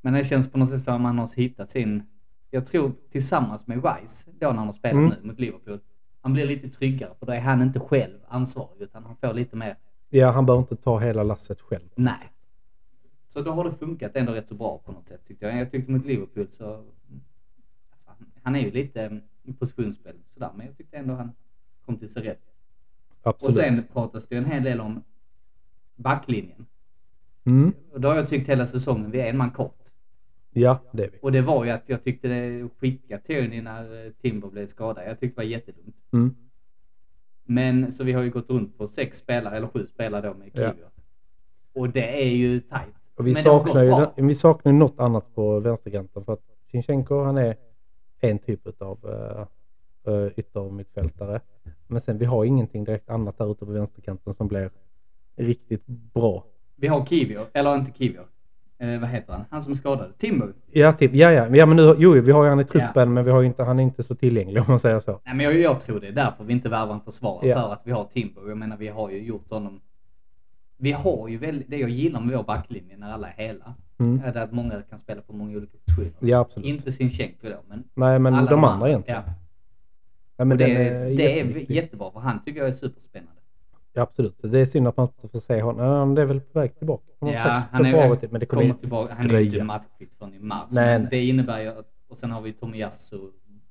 Men 0.00 0.12
det 0.12 0.24
känns 0.24 0.52
på 0.52 0.58
något 0.58 0.68
sätt 0.68 0.82
som 0.82 0.94
att 0.94 1.00
han 1.02 1.18
har 1.18 1.36
hittat 1.36 1.70
sin... 1.70 2.02
Jag 2.50 2.66
tror 2.66 2.92
tillsammans 3.10 3.66
med 3.66 3.84
Rice, 3.84 4.30
då 4.40 4.46
när 4.48 4.54
han 4.56 4.66
har 4.66 4.72
spelat 4.72 4.94
Mm. 4.94 5.08
nu 5.22 5.26
mot 5.28 5.40
Liverpool, 5.40 5.80
han 6.20 6.32
blir 6.32 6.46
lite 6.46 6.68
tryggare 6.68 7.14
för 7.18 7.26
då 7.26 7.32
är 7.32 7.40
han 7.40 7.62
inte 7.62 7.80
själv 7.80 8.18
ansvarig 8.28 8.80
utan 8.82 9.04
han 9.04 9.16
får 9.16 9.34
lite 9.34 9.56
mer 9.56 9.76
Ja, 10.10 10.30
han 10.30 10.46
behöver 10.46 10.62
inte 10.62 10.76
ta 10.76 10.98
hela 10.98 11.22
lasset 11.22 11.60
själv. 11.60 11.88
Nej. 11.94 12.32
Så 13.28 13.40
då 13.40 13.50
har 13.50 13.64
det 13.64 13.72
funkat 13.72 14.16
ändå 14.16 14.32
rätt 14.32 14.48
så 14.48 14.54
bra 14.54 14.78
på 14.78 14.92
något 14.92 15.08
sätt 15.08 15.24
tyckte 15.26 15.46
jag. 15.46 15.58
Jag 15.60 15.70
tyckte 15.70 15.92
mot 15.92 16.06
Liverpool 16.06 16.48
så... 16.50 16.64
Alltså, 16.74 16.90
han- 18.04 18.30
han 18.42 18.56
är 18.56 18.60
ju 18.60 18.70
lite 18.70 19.02
mm, 19.02 19.22
i 19.42 19.52
positionsspel 19.52 20.14
sådär, 20.34 20.50
men 20.56 20.66
jag 20.66 20.76
tyckte 20.76 20.96
ändå 20.96 21.14
han 21.14 21.32
kom 21.84 21.96
till 21.98 22.08
sig 22.08 22.22
rätt. 22.22 22.53
Absolut. 23.24 23.48
Och 23.50 23.52
sen 23.52 23.84
pratas 23.92 24.26
det 24.26 24.36
en 24.36 24.44
hel 24.44 24.62
del 24.62 24.80
om 24.80 25.02
backlinjen. 25.96 26.66
Mm. 27.44 27.72
Och 27.92 28.00
då 28.00 28.08
har 28.08 28.16
jag 28.16 28.28
tyckt 28.28 28.48
hela 28.48 28.66
säsongen 28.66 29.10
vi 29.10 29.20
är 29.20 29.26
en 29.26 29.36
man 29.36 29.50
kort. 29.50 29.80
Ja, 30.50 30.78
det 30.92 31.04
är 31.04 31.10
vi. 31.10 31.18
Och 31.22 31.32
det 31.32 31.40
var 31.42 31.64
ju 31.64 31.70
att 31.70 31.88
jag 31.88 32.02
tyckte 32.02 32.28
det 32.28 32.68
skicka 32.78 33.18
Tierney 33.18 33.62
när 33.62 34.06
eh, 34.06 34.12
Timber 34.12 34.48
blev 34.48 34.66
skadad. 34.66 35.04
Jag 35.06 35.20
tyckte 35.20 35.40
det 35.40 35.44
var 35.44 35.50
jättedumt. 35.50 35.96
Mm. 36.12 36.34
Men 37.44 37.92
så 37.92 38.04
vi 38.04 38.12
har 38.12 38.22
ju 38.22 38.30
gått 38.30 38.50
runt 38.50 38.78
på 38.78 38.86
sex 38.86 39.16
spelare, 39.18 39.56
eller 39.56 39.66
sju 39.68 39.86
spelare 39.86 40.28
då 40.28 40.34
med 40.34 40.50
Ja. 40.52 40.70
Kiwior. 40.70 40.88
Och 41.74 41.90
det 41.90 42.22
är 42.22 42.30
ju 42.30 42.60
tajt. 42.60 42.94
Och 43.14 43.26
vi, 43.26 43.32
Men 43.32 43.42
saknar 43.42 43.82
ju, 43.82 43.90
bra. 43.90 44.12
vi 44.16 44.34
saknar 44.34 44.72
något 44.72 45.00
annat 45.00 45.34
på 45.34 45.60
vänsterkanten 45.60 46.24
för 46.24 46.32
att 46.32 46.42
Sinchenko 46.70 47.24
han 47.24 47.38
är 47.38 47.56
en 48.20 48.38
typ 48.38 48.82
av 48.82 48.98
uh, 50.08 50.28
yttermittfältare. 50.36 51.40
Men 51.86 52.00
sen 52.00 52.18
vi 52.18 52.24
har 52.24 52.44
ingenting 52.44 52.84
direkt 52.84 53.10
annat 53.10 53.38
där 53.38 53.52
ute 53.52 53.66
på 53.66 53.72
vänsterkanten 53.72 54.34
som 54.34 54.48
blir 54.48 54.70
riktigt 55.36 55.86
bra. 55.86 56.44
Vi 56.76 56.88
har 56.88 57.06
Kiwior, 57.06 57.46
eller 57.52 57.74
inte 57.74 57.92
Kiwior. 57.92 58.26
Eh, 58.78 59.00
vad 59.00 59.08
heter 59.08 59.32
han? 59.32 59.44
Han 59.50 59.62
som 59.62 59.72
är 59.72 59.76
skadad? 59.76 60.18
Timbo? 60.18 60.46
Ja, 60.72 60.92
typ, 60.92 61.14
ja, 61.14 61.32
ja. 61.32 61.56
ja 61.56 61.66
men 61.66 61.76
nu, 61.76 61.94
jo, 61.98 62.12
vi 62.12 62.32
har 62.32 62.44
ju 62.44 62.50
han 62.50 62.60
i 62.60 62.64
truppen 62.64 63.12
men 63.12 63.24
vi 63.24 63.30
har 63.30 63.40
ju 63.40 63.46
inte, 63.46 63.62
han 63.62 63.78
är 63.78 63.82
inte 63.82 64.02
så 64.02 64.14
tillgänglig 64.14 64.62
om 64.62 64.64
man 64.68 64.78
säger 64.78 65.00
så. 65.00 65.20
Nej 65.24 65.34
men 65.34 65.46
jag, 65.46 65.60
jag 65.60 65.80
tror 65.80 66.00
det 66.00 66.08
är 66.08 66.12
därför 66.12 66.44
vi 66.44 66.52
inte 66.52 66.68
värvar 66.68 66.94
en 66.94 67.00
försvarare. 67.00 67.48
Ja. 67.48 67.54
För 67.54 67.72
att 67.72 67.82
vi 67.84 67.92
har 67.92 68.04
Timbo. 68.04 68.48
Jag 68.48 68.58
menar 68.58 68.76
vi 68.76 68.88
har 68.88 69.10
ju 69.10 69.18
gjort 69.18 69.50
honom... 69.50 69.80
Vi 70.76 70.92
har 70.92 71.28
ju 71.28 71.38
väldigt... 71.38 71.70
Det 71.70 71.76
jag 71.76 71.90
gillar 71.90 72.20
med 72.20 72.36
vår 72.36 72.44
backlinje 72.44 72.96
när 72.96 73.12
alla 73.12 73.28
är 73.28 73.46
hela. 73.46 73.74
Mm. 73.98 74.22
Är 74.24 74.32
det 74.32 74.42
att 74.42 74.52
många 74.52 74.82
kan 74.82 74.98
spela 74.98 75.22
på 75.22 75.32
många 75.32 75.56
olika 75.56 75.78
positioner. 75.84 76.12
Ja, 76.20 76.38
absolut. 76.38 76.66
Inte 76.66 76.92
Sinchenko 76.92 77.48
då 77.48 77.56
men... 77.68 77.84
Nej, 77.94 78.18
men 78.18 78.34
alla 78.34 78.50
de 78.50 78.64
andra 78.64 78.88
egentligen. 78.88 79.22
Ja. 79.26 79.32
Ja, 80.36 80.44
men 80.44 80.58
det, 80.58 80.64
den 80.64 81.16
det 81.16 81.40
är 81.40 81.72
jättebra 81.72 82.10
för 82.10 82.20
han 82.20 82.44
tycker 82.44 82.60
jag 82.60 82.68
är 82.68 82.72
superspännande. 82.72 83.40
Ja, 83.92 84.02
absolut. 84.02 84.36
Det 84.42 84.58
är 84.58 84.66
synd 84.66 84.88
att 84.88 84.96
man 84.96 85.08
inte 85.08 85.28
får 85.28 85.40
se 85.40 85.62
honom. 85.62 85.86
Ja, 85.86 86.14
det 86.14 86.22
är 86.22 86.26
väl 86.26 86.40
på 86.40 86.58
väg 86.58 86.78
tillbaka. 86.78 87.04
Han 87.20 87.30
Ja, 87.30 87.62
han 87.70 87.86
är 87.86 88.08
väl, 88.08 88.28
men 88.30 88.40
det 88.40 88.46
kommer 88.46 88.62
kommer 88.62 88.74
tillbaka. 88.74 89.14
Han 89.14 89.30
är 89.30 89.40
inte 89.40 89.64
matchfit 89.64 90.14
förrän 90.18 90.34
i 90.34 90.38
mars. 90.38 90.68
Nej, 90.70 90.98
nej. 90.98 91.08
det 91.10 91.24
innebär 91.24 91.60
ju 91.60 91.68
att... 91.68 91.90
Och 92.08 92.16
sen 92.16 92.30
har 92.30 92.40
vi 92.40 92.52
Tomiyasu 92.52 93.18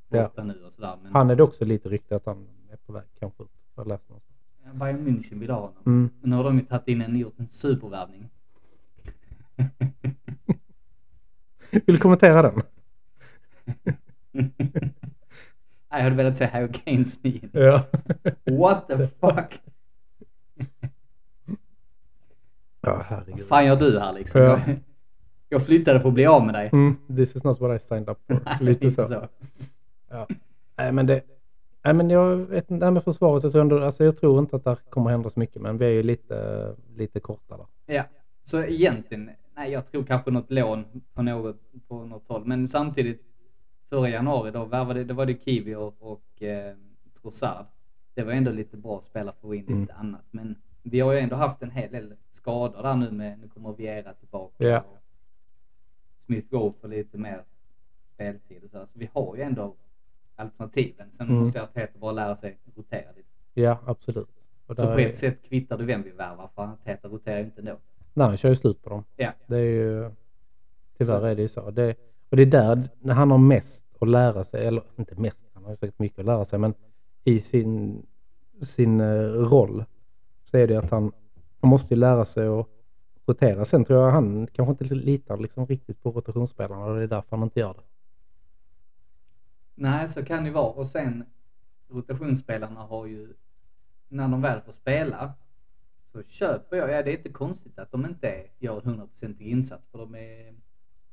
borta 0.09 0.31
Ja. 0.35 0.43
nu 0.43 0.63
och 0.65 0.73
sådär. 0.73 0.97
Men 1.03 1.13
Han 1.13 1.29
är 1.29 1.35
det 1.35 1.43
också 1.43 1.65
lite 1.65 1.89
rykte 1.89 2.15
att 2.15 2.25
han 2.25 2.47
är 2.71 2.77
på 2.77 2.93
väg 2.93 3.03
kanske 3.19 3.43
ut. 3.43 3.49
Jag 3.75 3.87
läste 3.87 4.05
någonstans. 4.09 4.33
Bayern 4.73 5.07
München 5.07 5.39
vill 5.39 5.49
ha 5.49 5.59
honom. 5.59 5.83
Mm. 5.85 6.09
Men 6.21 6.29
nu 6.29 6.35
har 6.35 6.43
de 6.43 6.57
ju 6.59 6.65
tagit 6.65 6.87
in 6.87 7.01
en, 7.01 7.15
gjort 7.15 7.39
en 7.39 7.47
supervärvning. 7.47 8.29
Vill 11.71 11.95
du 11.95 11.97
kommentera 11.97 12.41
den? 12.41 12.61
Nej, 15.93 16.01
jag 16.01 16.09
hade 16.11 16.15
velat 16.15 16.75
Kanes 16.85 17.23
min. 17.23 17.49
Ja. 17.53 17.83
What 18.45 18.87
the 18.87 18.97
fuck? 18.97 19.61
Ja, 22.81 22.95
Vad 22.95 23.01
herregud. 23.05 23.47
fan 23.47 23.65
gör 23.65 23.75
du 23.75 23.99
här 23.99 24.13
liksom? 24.13 24.41
Ja. 24.41 24.59
Jag, 25.49 25.65
flyttade 25.65 25.99
för 25.99 26.07
att 26.07 26.13
bli 26.13 26.25
av 26.25 26.45
med 26.45 26.55
dig. 26.55 26.69
Mm, 26.73 26.95
this 27.15 27.35
is 27.35 27.43
not 27.43 27.59
what 27.59 27.81
I 27.81 27.87
signed 27.87 28.09
up 28.09 28.17
for. 28.27 28.63
Lite 28.63 28.91
så. 28.91 29.27
Ja. 30.09 30.27
Nej 30.77 30.91
men 30.91 31.07
det... 31.07 31.21
Nej 31.83 31.93
men 31.93 32.09
jag 32.09 32.35
vet 32.35 32.71
inte, 32.71 32.79
det 32.79 32.85
här 32.85 32.91
med 32.91 33.03
försvaret, 33.03 33.43
jag 33.43 33.51
tror, 33.51 33.61
ändå, 33.61 33.83
alltså 33.83 34.03
jag 34.03 34.17
tror 34.17 34.39
inte 34.39 34.55
att 34.55 34.63
det 34.63 34.77
kommer 34.89 35.09
hända 35.11 35.29
så 35.29 35.39
mycket 35.39 35.61
men 35.61 35.77
vi 35.77 35.85
är 35.85 35.89
ju 35.89 36.03
lite, 36.03 36.67
lite 36.95 37.19
korta 37.19 37.57
där. 37.57 37.65
Ja, 37.95 38.03
så 38.43 38.63
egentligen, 38.63 39.29
nej 39.55 39.71
jag 39.71 39.85
tror 39.85 40.03
kanske 40.03 40.31
något 40.31 40.51
lån 40.51 40.85
på 41.13 41.21
något, 41.21 41.55
på 41.87 42.05
något 42.05 42.27
håll. 42.27 42.45
Men 42.45 42.67
samtidigt, 42.67 43.21
förra 43.89 44.09
januari 44.09 44.51
då 44.51 44.65
värvade, 44.65 45.03
det 45.03 45.13
var 45.13 45.25
det 45.25 45.43
Kiwi 45.45 45.75
och, 45.75 45.95
och 45.99 46.43
eh, 46.43 46.75
Trossard. 47.21 47.65
Det 48.13 48.23
var 48.23 48.31
ändå 48.33 48.51
lite 48.51 48.77
bra 48.77 48.97
att 48.97 49.03
spela 49.03 49.31
för 49.31 49.37
att 49.37 49.41
få 49.41 49.55
in 49.55 49.67
Mm. 49.67 49.81
lite 49.81 49.93
annat. 49.93 50.25
Men 50.31 50.55
vi 50.83 50.99
har 50.99 51.13
ju 51.13 51.19
ändå 51.19 51.35
haft 51.35 51.61
en 51.61 51.71
hel 51.71 51.91
del 51.91 52.13
skador 52.31 52.83
där 52.83 52.95
nu 52.95 53.11
med, 53.11 53.39
nu 53.39 53.47
kommer 53.47 53.73
Viera 53.73 54.13
tillbaka. 54.13 54.63
Ja. 54.67 54.79
och 54.79 54.97
Smith 56.25 56.47
Go 56.49 56.73
för 56.81 56.87
lite 56.87 57.17
mer 57.17 57.43
speltid 58.13 58.63
och 58.63 58.69
så. 58.69 58.77
här. 58.77 58.85
Så 58.85 58.99
vi 58.99 59.09
har 59.13 59.35
ju 59.35 59.41
ändå 59.41 59.75
alternativen. 60.35 61.11
Sen 61.11 61.27
Mm. 61.27 61.39
måste 61.39 61.63
Arteta 61.63 61.99
bara 61.99 62.11
lära 62.11 62.35
sig 62.35 62.57
rotera 62.75 63.11
lite. 63.15 63.29
Ja, 63.53 63.79
absolut. 63.85 64.29
Och 64.65 64.75
Så 64.77 64.85
på 64.93 64.99
är- 64.99 65.07
ett 65.09 65.17
sätt 65.17 65.43
kvittar 65.43 65.77
du 65.77 65.85
vem 65.85 66.03
vi 66.03 66.09
värvar 66.09 66.49
för 66.55 66.61
Arteta 66.63 67.07
roterar 67.07 67.37
ju 67.39 67.45
inte 67.45 67.61
ändå. 67.61 67.77
Nej, 68.13 68.27
han 68.27 68.37
kör 68.37 68.49
ju 68.49 68.55
slut 68.55 68.81
på 68.83 68.89
dem. 68.89 69.03
Ja. 69.15 69.31
Det 69.47 69.55
är 69.57 69.59
ju... 69.59 70.11
Tyvärr 70.97 71.19
Så- 71.19 71.25
är 71.25 71.35
det 71.35 71.41
ju 71.41 71.47
så. 71.47 71.71
Det, 71.71 71.95
och 72.33 72.37
det 72.37 72.43
är 72.43 72.47
där 72.47 72.89
när 72.99 73.13
han 73.13 73.31
har 73.31 73.37
mest 73.37 73.85
att 73.99 74.09
lära 74.09 74.43
sig, 74.43 74.67
eller 74.67 74.83
inte 74.95 75.15
mest, 75.15 75.37
han 75.53 75.63
har 75.63 75.75
säkert 75.75 75.99
mycket 75.99 76.19
att 76.19 76.25
lära 76.25 76.45
sig, 76.45 76.59
men 76.59 76.73
i 77.23 77.39
sin, 77.39 78.05
sin 78.61 79.01
eh, 79.01 79.23
roll 79.25 79.85
så 80.43 80.57
är 80.57 80.67
det 80.67 80.75
att 80.75 80.91
han, 80.91 81.11
han 81.61 81.69
måste 81.69 81.93
ju 81.93 81.99
lära 81.99 82.25
sig 82.25 82.47
att 82.47 82.67
rotera. 83.25 83.65
Sen 83.65 83.85
tror 83.85 83.99
jag 83.99 84.11
han 84.11 84.47
kanske 84.47 84.71
inte 84.71 84.95
litar 84.95 85.37
liksom 85.37 85.65
riktigt 85.65 86.03
på 86.03 86.11
rotationsspelarna 86.11 86.85
och 86.85 86.95
det 86.95 87.03
är 87.03 87.07
därför 87.07 87.37
han 87.37 87.43
inte 87.43 87.59
gör 87.59 87.73
det. 87.73 87.83
Nej, 89.75 90.07
så 90.07 90.25
kan 90.25 90.43
det 90.43 90.47
ju 90.47 90.53
vara. 90.53 90.73
Och 90.73 90.87
sen 90.87 91.25
rotationsspelarna 91.89 92.79
har 92.79 93.05
ju, 93.05 93.33
när 94.09 94.27
de 94.27 94.41
väl 94.41 94.61
får 94.61 94.73
spela, 94.73 95.33
så 96.11 96.23
köper 96.23 96.77
jag, 96.77 96.91
ja 96.91 97.03
det 97.03 97.11
är 97.11 97.17
inte 97.17 97.29
konstigt 97.29 97.79
att 97.79 97.91
de 97.91 98.05
inte 98.05 98.45
gör 98.59 98.87
en 98.87 99.01
100% 99.01 99.41
insats 99.41 99.87
för 99.91 99.97
de 99.97 100.15
är 100.15 100.53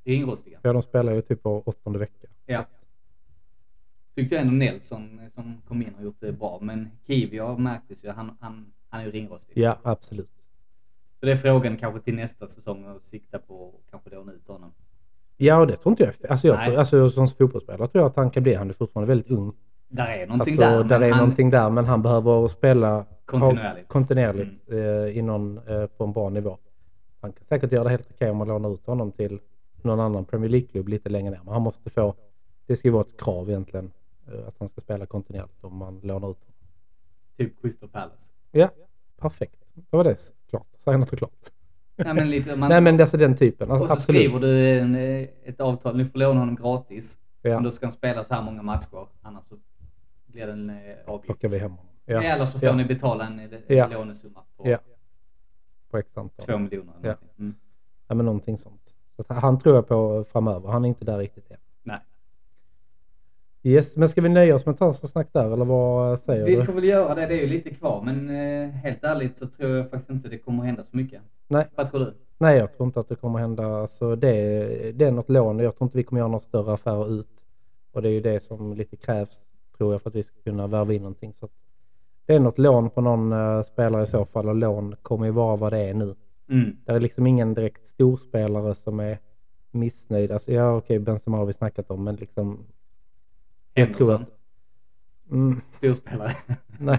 ringrostiga. 0.05 0.59
Ja, 0.63 0.73
de 0.73 0.83
spelar 0.83 1.13
ju 1.13 1.23
typ 1.23 1.43
på 1.43 1.63
åttonde 1.67 1.99
vecka. 1.99 2.29
Ja. 2.47 2.65
Tyckte 4.15 4.35
jag 4.35 4.43
ändå 4.43 4.55
Nelson 4.55 5.19
eh, 5.23 5.29
som 5.35 5.63
kom 5.69 5.83
in 5.83 5.95
har 5.97 6.05
gjort 6.05 6.21
det 6.21 6.33
bra, 6.33 6.59
men 6.63 6.89
Kiwi 7.07 7.39
har 7.39 7.59
märktes 7.59 8.05
ju, 8.05 8.09
han, 8.11 8.37
han, 8.41 8.73
han 8.89 9.01
är 9.01 9.05
ju 9.05 9.11
ringrostig. 9.11 9.53
Ja, 9.63 9.79
absolut. 9.83 10.31
Så 11.21 11.27
det 11.27 11.33
är 11.33 11.37
frågan 11.37 11.77
kanske 11.77 12.01
till 12.01 12.15
nästa 12.15 12.47
säsong 12.47 12.85
att 12.85 13.07
sikta 13.07 13.39
på 13.39 13.55
och 13.55 13.83
kanske 13.91 14.11
låna 14.11 14.33
ut 14.33 14.49
honom. 14.49 14.73
Ja, 15.37 15.57
och 15.61 15.67
det 15.67 15.77
tror 15.77 15.93
inte 15.93 16.03
jag. 16.03 16.31
Alltså, 16.31 16.47
jag 16.47 16.57
Nej. 16.57 16.67
tror, 16.67 16.77
alltså 16.79 17.09
som 17.11 17.29
fotbollsspelare 17.29 17.89
tror 17.89 18.03
jag 18.03 18.11
att 18.11 18.17
han 18.17 18.31
kan 18.31 18.43
bli, 18.43 18.55
han 18.55 18.69
är 18.71 18.75
fortfarande 18.75 19.09
väldigt 19.09 19.31
ung. 19.31 19.53
Där 19.89 20.07
är 20.07 20.27
någonting 20.27 20.53
Alltså, 20.55 20.83
där. 20.83 20.85
där 20.85 21.01
är 21.07 21.11
han, 21.11 21.19
någonting 21.19 21.51
där, 21.51 21.71
men 21.71 21.85
han 21.85 22.03
behöver 22.03 22.49
spela 22.49 23.05
Kontinuerligt. 23.25 23.65
Mm. 23.65 23.77
ha- 23.77 23.83
kontinuerligt 23.89 24.71
eh, 24.73 25.19
i 25.19 25.23
någon, 25.23 25.59
eh, 25.69 25.87
på 25.87 26.05
en 26.05 26.13
bra 26.13 26.29
nivå. 26.29 26.59
Han 27.21 27.33
kan 27.33 27.45
säkert 27.49 27.73
göra 27.73 27.85
det 27.85 27.91
helt 27.91 28.11
okej 28.15 28.31
om 28.31 28.37
man 28.37 28.49
lånar 28.49 28.75
ut 28.75 28.87
honom 28.87 29.13
till 29.13 29.41
någon 29.85 30.01
annan 30.01 30.25
Premier 30.25 30.51
League-klubb 30.51 30.89
lite 30.89 31.09
längre 31.09 31.31
ner. 31.31 31.41
Men 31.45 31.53
han 31.53 31.63
måste 31.63 31.91
få, 31.91 32.15
det 32.67 32.77
ska 32.77 32.89
ju 32.89 32.93
vara 32.93 33.05
ett 33.09 33.21
krav 33.21 33.49
egentligen, 33.49 33.93
eh, 34.33 34.49
att 34.49 34.55
han 34.59 34.69
ska 34.69 34.81
spela 34.81 35.07
kontinuerligt 35.07 35.65
om 35.65 35.77
man 35.77 36.01
lånar 36.03 36.31
ut 36.31 36.39
honom. 36.41 36.55
Typ 37.37 37.63
Crystal 37.63 37.89
Palace. 37.89 38.33
Ja, 38.51 38.71
perfekt. 39.17 39.57
Då 39.75 39.97
var 39.97 40.05
det 40.05 40.17
klart. 40.51 40.67
Signat 40.85 41.13
och 41.13 41.19
klart. 41.19 41.51
Nej 41.97 42.15
men 42.15 42.31
lite, 42.31 42.57
man, 42.57 42.69
Nej 42.69 42.81
men 42.81 43.01
alltså 43.01 43.17
den 43.17 43.37
typen. 43.37 43.71
Och 43.71 43.77
Alltså, 43.77 43.87
så 43.89 43.93
absolut. 43.93 44.21
skriver 44.21 44.41
du 44.41 44.79
en, 44.81 44.95
eh, 44.95 45.29
ett 45.45 45.61
avtal, 45.61 45.97
nu 45.97 46.05
får 46.07 46.19
låna 46.19 46.41
honom 46.41 46.57
gratis. 46.57 47.19
Men 47.43 47.53
Ja, 47.53 47.61
då 47.61 47.71
ska 47.71 47.87
han 47.87 47.93
spela 47.93 48.25
så 48.25 48.35
här 48.35 48.43
många 48.43 48.63
matcher, 48.63 49.07
annars 49.23 49.45
så 49.45 49.57
blir 50.27 50.47
det 50.47 50.53
en 50.53 50.71
eh, 50.71 50.77
avgift. 51.07 51.25
plockar 51.27 51.49
vi 51.49 51.59
hem 51.59 51.71
honom. 51.71 51.87
Ja. 52.05 52.15
Ja, 52.15 52.35
Eller 52.35 52.45
så 52.45 52.59
får 52.59 52.69
ja. 52.69 52.75
ni 52.77 52.85
betala 52.85 53.27
en, 53.27 53.39
en 53.41 53.51
Ja. 53.67 53.89
lånesumma 53.89 54.41
på 54.57 54.69
Ja. 54.71 54.79
på 55.91 55.99
x 55.99 56.11
antal. 56.17 56.47
två 56.47 56.59
miljoner 56.59 56.93
eller 56.99 57.09
Ja. 57.09 57.15
någonting. 57.15 57.31
Mm. 57.39 57.55
Ja, 58.09 58.15
men 58.15 58.27
någonting 58.27 58.59
sånt. 58.59 58.80
Han 59.29 59.59
tror 59.59 59.75
jag 59.75 59.89
på 59.89 60.25
framöver. 60.33 60.69
Han 60.69 60.85
är 60.85 60.89
inte 60.89 61.05
där 61.05 61.19
riktigt 61.19 61.51
än. 61.51 61.57
Nej. 61.83 61.99
Yes, 63.63 63.97
men 63.97 64.09
ska 64.09 64.21
vi 64.21 64.29
nöja 64.29 64.55
oss 64.55 64.67
med 64.67 64.79
transfersnack 64.79 65.29
där 65.33 65.53
eller 65.53 65.65
vad 65.65 66.21
säger 66.21 66.47
Vi 66.47 66.55
du? 66.57 66.65
får 66.65 66.73
väl 66.73 66.85
göra 66.85 67.15
det, 67.15 67.27
det 67.27 67.35
är 67.35 67.41
ju 67.41 67.47
lite 67.47 67.71
kvar. 67.71 68.03
Men 68.05 68.29
eh, 68.31 68.69
helt 68.71 69.05
ärligt 69.05 69.39
så 69.39 69.47
tror 69.47 69.71
jag 69.71 69.91
faktiskt 69.91 70.11
inte 70.11 70.29
det 70.29 70.39
kommer 70.39 70.65
hända 70.65 70.83
så 70.83 70.97
mycket. 70.97 71.23
Nej. 71.49 71.67
Vad 71.75 71.91
tror 71.91 72.01
du? 72.01 72.15
Nej, 72.39 72.59
jag 72.59 72.77
tror 72.77 72.87
inte 72.87 73.01
att 73.01 73.09
det 73.09 73.15
kommer 73.17 73.39
hända. 73.39 73.67
Alltså, 73.67 74.17
det, 74.17 74.33
det 74.93 75.05
är 75.05 75.11
något 75.11 75.29
lån. 75.29 75.59
Jag 75.59 75.77
tror 75.77 75.87
inte 75.87 75.97
vi 75.97 76.05
kommer 76.05 76.21
göra 76.21 76.29
några 76.29 76.41
större 76.41 76.73
affärer 76.73 77.13
ut. 77.21 77.27
Och 77.93 78.03
det 78.03 78.09
är 78.09 78.13
ju 78.13 78.21
det 78.21 78.43
som 78.43 78.75
lite 78.75 78.97
krävs, 78.97 79.41
tror 79.77 79.93
jag, 79.95 80.03
för 80.03 80.11
att 80.11 80.17
vi 80.17 80.23
ska 80.23 80.35
kunna 80.45 80.67
värva 80.67 80.93
in 80.95 81.03
någonting. 81.03 81.35
Så 81.35 81.49
det 82.27 82.35
är 82.35 82.41
något 82.41 82.59
lån 82.59 82.91
på 82.91 83.01
någon 83.01 83.33
eh, 83.33 83.63
spelare 83.63 84.03
i 84.03 84.07
så 84.07 84.25
fall 84.25 84.49
och 84.49 84.55
lån 84.55 84.97
kommer 85.03 85.27
ju 85.27 85.33
vara 85.33 85.57
vad 85.57 85.73
det 85.73 85.79
är 85.79 85.95
nu. 85.95 86.15
Mm. 86.49 86.77
Det 86.85 86.93
är 86.93 87.01
liksom 87.01 87.27
ingen 87.27 87.55
direkt 87.55 87.90
storspelare 88.01 88.75
som 88.75 89.01
är 89.01 89.19
missnöjd. 89.71 90.33
Alltså, 90.33 90.53
ja, 90.53 90.77
okej, 90.77 90.99
Benzema 90.99 91.37
har 91.37 91.47
vi 91.47 91.53
snackat 91.53 91.91
om, 91.91 92.05
men 92.05 92.17
liksom... 92.17 92.67
Jag 93.75 93.95
tror 93.95 94.15
att... 94.15 94.23
Mm, 95.31 95.61
Storspelare. 95.71 96.37
nej, 96.79 96.99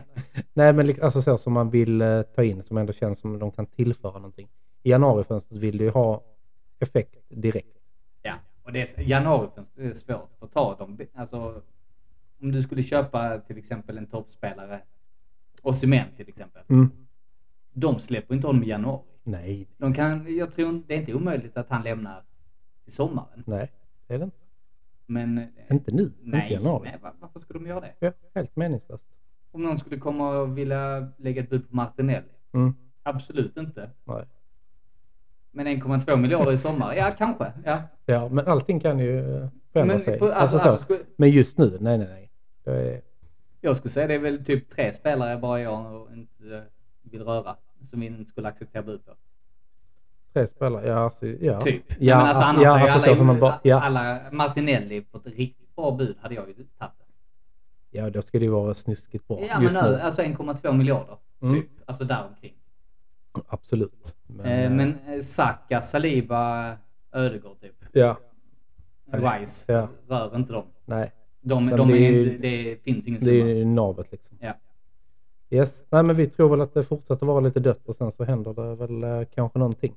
nej, 0.53 0.73
men 0.73 0.87
liksom, 0.87 1.05
alltså 1.05 1.21
så 1.21 1.37
som 1.37 1.53
man 1.53 1.69
vill 1.69 2.01
eh, 2.01 2.21
ta 2.21 2.43
in, 2.43 2.63
som 2.63 2.77
ändå 2.77 2.93
känns 2.93 3.19
som 3.19 3.39
de 3.39 3.51
kan 3.51 3.65
tillföra 3.65 4.13
någonting. 4.13 4.47
I 4.83 4.89
januarifönstret 4.89 5.61
vill 5.61 5.77
du 5.77 5.83
ju 5.83 5.89
ha 5.89 6.23
effekt 6.79 7.29
direkt. 7.29 7.77
ja, 8.21 8.33
och 8.63 8.71
det 8.71 8.81
är, 8.81 9.01
januarifönstret 9.01 9.89
är 9.89 9.93
svårt 9.93 10.37
att 10.39 10.51
ta 10.51 10.75
dem. 10.75 10.99
Alltså, 11.13 11.61
om 12.41 12.51
du 12.51 12.61
skulle 12.61 12.83
köpa 12.83 13.39
till 13.39 13.57
exempel 13.57 13.97
en 13.97 14.07
toppspelare, 14.07 14.81
Osimhen 15.61 16.07
till 16.15 16.29
exempel. 16.29 16.63
Mm. 16.69 16.91
De 17.73 17.99
släpper 17.99 18.35
inte 18.35 18.47
honom 18.47 18.63
i 18.63 18.67
januari. 18.67 19.10
Nej, 19.23 19.67
De 19.77 19.93
kan, 19.93 20.35
jag 20.37 20.51
tror 20.51 20.83
det 20.87 20.93
är 20.93 20.97
inte 20.97 21.13
omöjligt 21.13 21.57
att 21.57 21.69
han 21.69 21.83
lämnar 21.83 22.23
till 22.83 22.93
sommaren. 22.93 23.43
nej, 23.47 23.71
det 24.07 24.13
är 24.13 24.17
det 24.17 24.23
inte. 24.25 24.37
Men... 25.05 25.37
eh, 25.37 25.45
Inte 25.69 25.91
nu, 25.91 26.11
Nej, 26.21 26.41
inte 26.41 26.53
i 26.53 26.57
januari. 26.57 26.89
nej 26.91 26.99
va- 27.01 27.13
varför 27.19 27.39
skulle 27.39 27.59
de 27.59 27.67
göra 27.67 27.79
det? 27.79 27.93
Ja, 27.99 28.11
helt 28.35 28.55
meningslöst. 28.55 29.03
Om 29.51 29.63
någon 29.63 29.79
skulle 29.79 29.97
komma 29.97 30.29
och 30.39 30.57
vilja 30.57 31.11
lägga 31.17 31.43
ett 31.43 31.49
bud 31.49 31.69
på 31.69 31.75
Martinelli? 31.75 32.27
Mm. 32.53 32.73
Absolut 33.03 33.57
inte. 33.57 33.89
Nej. 34.03 34.25
Men 35.51 35.67
1,2 35.67 36.17
miljarder 36.17 36.51
i 36.51 36.57
sommar? 36.57 36.93
Ja, 36.95 37.15
kanske. 37.17 37.51
Ja. 37.65 37.81
Ja, 38.05 38.29
men 38.29 38.47
allting 38.47 38.79
kan 38.79 38.99
ju 38.99 39.19
eh, 39.19 39.47
förändra 39.73 39.93
Men, 39.93 39.99
sig. 39.99 40.19
på, 40.19 40.25
alltså, 40.25 40.39
alltså, 40.39 40.57
så. 40.59 40.69
alltså, 40.69 40.83
skulle, 40.85 40.99
Men 41.15 41.29
just 41.31 41.57
nu, 41.57 41.77
nej, 41.81 41.97
nej, 41.97 42.07
nej. 42.07 42.31
Det 42.63 42.71
är, 42.93 43.01
jag 43.61 43.75
skulle 43.75 43.91
säga 43.91 44.07
det 44.07 44.13
är 44.13 44.19
väl 44.19 44.45
typ 44.45 44.69
tre 44.69 44.93
spelare 44.93 45.37
bara 45.37 45.61
jag 45.61 46.07
inte 46.13 46.55
eh, 46.55 46.61
vill 47.01 47.21
röra. 47.23 47.55
Som 47.81 47.99
vi 47.99 48.05
inte 48.05 48.31
skulle 48.31 48.47
acceptera 48.47 48.83
bud 48.83 49.05
på. 49.05 49.11
tre 50.33 50.47
spelare, 50.47 50.87
ja, 50.87 50.95
alltså, 50.99 51.27
ja. 51.27 51.61
Typ. 51.61 51.83
Ja, 51.87 51.95
Nej, 51.99 52.07
men 52.07 52.17
alltså, 52.27 52.43
alltså, 52.43 52.43
annars 52.43 52.63
ja, 52.87 52.93
alltså 52.93 53.09
alla, 53.09 53.17
så 53.17 53.23
man 53.23 53.39
bara, 53.39 53.59
ja. 53.63 53.79
alla 53.81 54.19
Martinelli 54.31 55.01
på 55.01 55.17
ett 55.17 55.27
riktigt 55.27 55.75
bra 55.75 55.91
bud 55.91 56.15
hade 56.21 56.35
jag 56.35 56.47
ju 56.47 56.53
tagit 56.53 56.93
ja, 57.93 58.09
då 58.09 58.21
ska 58.21 58.39
det 58.39 58.45
ju 58.45 58.51
vara 58.51 58.73
snuskigt 58.73 59.27
bra 59.27 59.39
Ja, 59.49 59.59
men 59.59 59.73
nu. 59.73 59.81
nu, 59.81 59.99
alltså 59.99 60.21
1,2 60.21 60.73
miljarder. 60.77 61.17
Mm. 61.41 61.53
Typ. 61.61 61.69
Alltså 61.85 62.03
däromkring. 62.03 62.53
Absolut. 63.47 64.13
Men, 64.27 64.45
Eh, 64.45 64.63
eh, 64.63 64.71
Men 64.71 64.95
eh, 65.07 65.19
Saka, 65.19 65.81
Saliba, 65.81 66.73
Ödegård 67.11 67.59
typ. 67.61 67.75
Ja, 67.91 68.17
Rice, 69.11 69.71
Ja. 69.73 69.89
rör 70.07 70.35
inte 70.35 70.53
dem. 70.53 70.65
nej. 70.85 71.11
De, 71.41 71.69
de 71.69 71.87
det 71.87 71.93
är 71.93 71.97
är 71.97 72.11
ju- 72.11 72.21
inte, 72.31 72.37
det 72.47 72.83
finns 72.83 73.07
ingen 73.07 73.19
Det 73.19 73.25
summa. 73.25 73.49
är 73.49 73.55
ju 73.55 73.65
navet 73.65 74.11
liksom. 74.11 74.37
Ja. 74.41 74.53
Yes. 75.51 75.85
Nej 75.89 76.03
men 76.03 76.15
vi 76.15 76.27
tror 76.27 76.49
väl 76.49 76.61
att 76.61 76.73
det 76.73 76.83
fortsätter 76.83 77.25
vara 77.25 77.39
lite 77.39 77.59
dött 77.59 77.81
och 77.85 77.95
sen 77.95 78.11
så 78.11 78.23
händer 78.23 78.53
det 78.53 78.75
väl 78.75 79.03
eh, 79.03 79.27
kanske 79.35 79.59
någonting. 79.59 79.95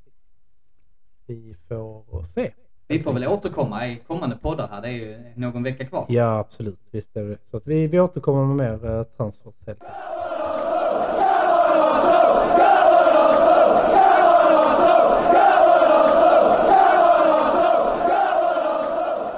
Vi 1.26 1.56
får 1.68 2.24
se. 2.24 2.50
Vi 2.88 2.98
får 2.98 3.12
väl 3.12 3.28
återkomma 3.28 3.86
i 3.88 3.96
kommande 4.06 4.36
poddar 4.36 4.68
här. 4.68 4.82
Det 4.82 4.88
är 4.88 4.92
ju 4.92 5.18
någon 5.34 5.62
vecka 5.62 5.86
kvar. 5.86 6.06
Ja 6.08 6.38
absolut, 6.38 6.80
visst 6.90 7.16
är 7.16 7.24
det 7.24 7.38
Så 7.44 7.56
att 7.56 7.66
vi, 7.66 7.86
vi 7.86 8.00
återkommer 8.00 8.54
med 8.54 8.56
mer 8.56 8.90
uh, 8.90 9.02
transfers 9.02 9.54
helt 9.66 9.82
enkelt. 9.82 10.23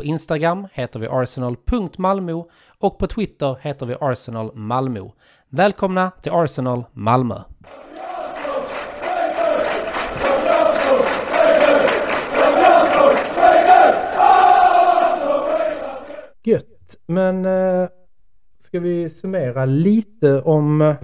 på 0.00 0.04
Instagram 0.04 0.66
heter 0.72 1.00
vi 1.00 1.06
arsenal.malmo 1.06 2.50
och 2.78 2.98
på 2.98 3.06
Twitter 3.06 3.56
heter 3.60 3.86
vi 3.86 3.96
Arsenal 4.00 4.50
Malmö. 4.54 5.08
Välkomna 5.48 6.10
till 6.10 6.32
Arsenal 6.32 6.84
Malmö! 6.92 7.34
Gött, 16.42 16.96
men 17.06 17.44
eh, 17.44 17.88
ska 18.58 18.80
vi 18.80 19.10
summera 19.10 19.64
lite 19.64 20.42
om 20.42 20.82
eh, 20.82 20.96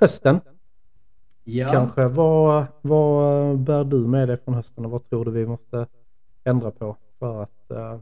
hösten? 0.00 0.40
Ja. 1.44 1.68
Kanske. 1.72 2.08
Vad, 2.08 2.66
vad 2.80 3.58
bär 3.58 3.84
du 3.84 3.96
med 3.96 4.28
dig 4.28 4.36
från 4.36 4.54
hösten 4.54 4.84
och 4.84 4.90
vad 4.90 5.04
tror 5.04 5.24
du 5.24 5.30
vi 5.30 5.46
måste 5.46 5.86
ändra 6.44 6.70
på 6.70 6.96
för 7.22 7.42
att 7.42 7.70
eh, 7.70 7.98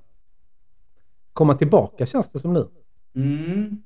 komma 1.32 1.54
tillbaka 1.54 2.06
känns 2.06 2.28
det 2.32 2.38
som 2.38 2.52
nu? 2.52 2.68
Mm. 3.14 3.82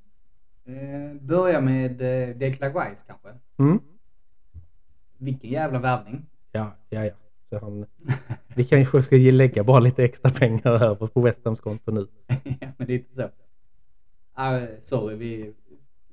Eh, 0.64 1.20
börja 1.22 1.60
med 1.60 1.90
eh, 2.02 2.36
Declan 2.36 2.74
Rice 2.74 3.04
kanske. 3.06 3.28
Mm? 3.58 3.80
Vilken 5.18 5.50
jävla 5.50 5.78
värvning. 5.78 6.26
Ja, 6.52 6.72
ja, 6.88 7.04
ja. 7.04 7.12
Så 7.50 7.58
han, 7.58 7.86
vi 8.54 8.64
kanske 8.64 9.02
ska 9.02 9.16
lägga 9.16 9.64
bara 9.64 9.80
lite 9.80 10.04
extra 10.04 10.30
pengar 10.30 10.82
över 10.84 11.06
på 11.06 11.20
West 11.20 11.44
Hams 11.44 11.60
konto 11.60 11.90
nu. 11.92 12.06
ja, 12.60 12.68
men 12.76 12.86
det 12.86 12.92
är 12.92 12.98
inte 12.98 13.14
så. 13.14 13.28
Ah, 14.34 14.60
sorry, 14.78 15.16
vi, 15.16 15.52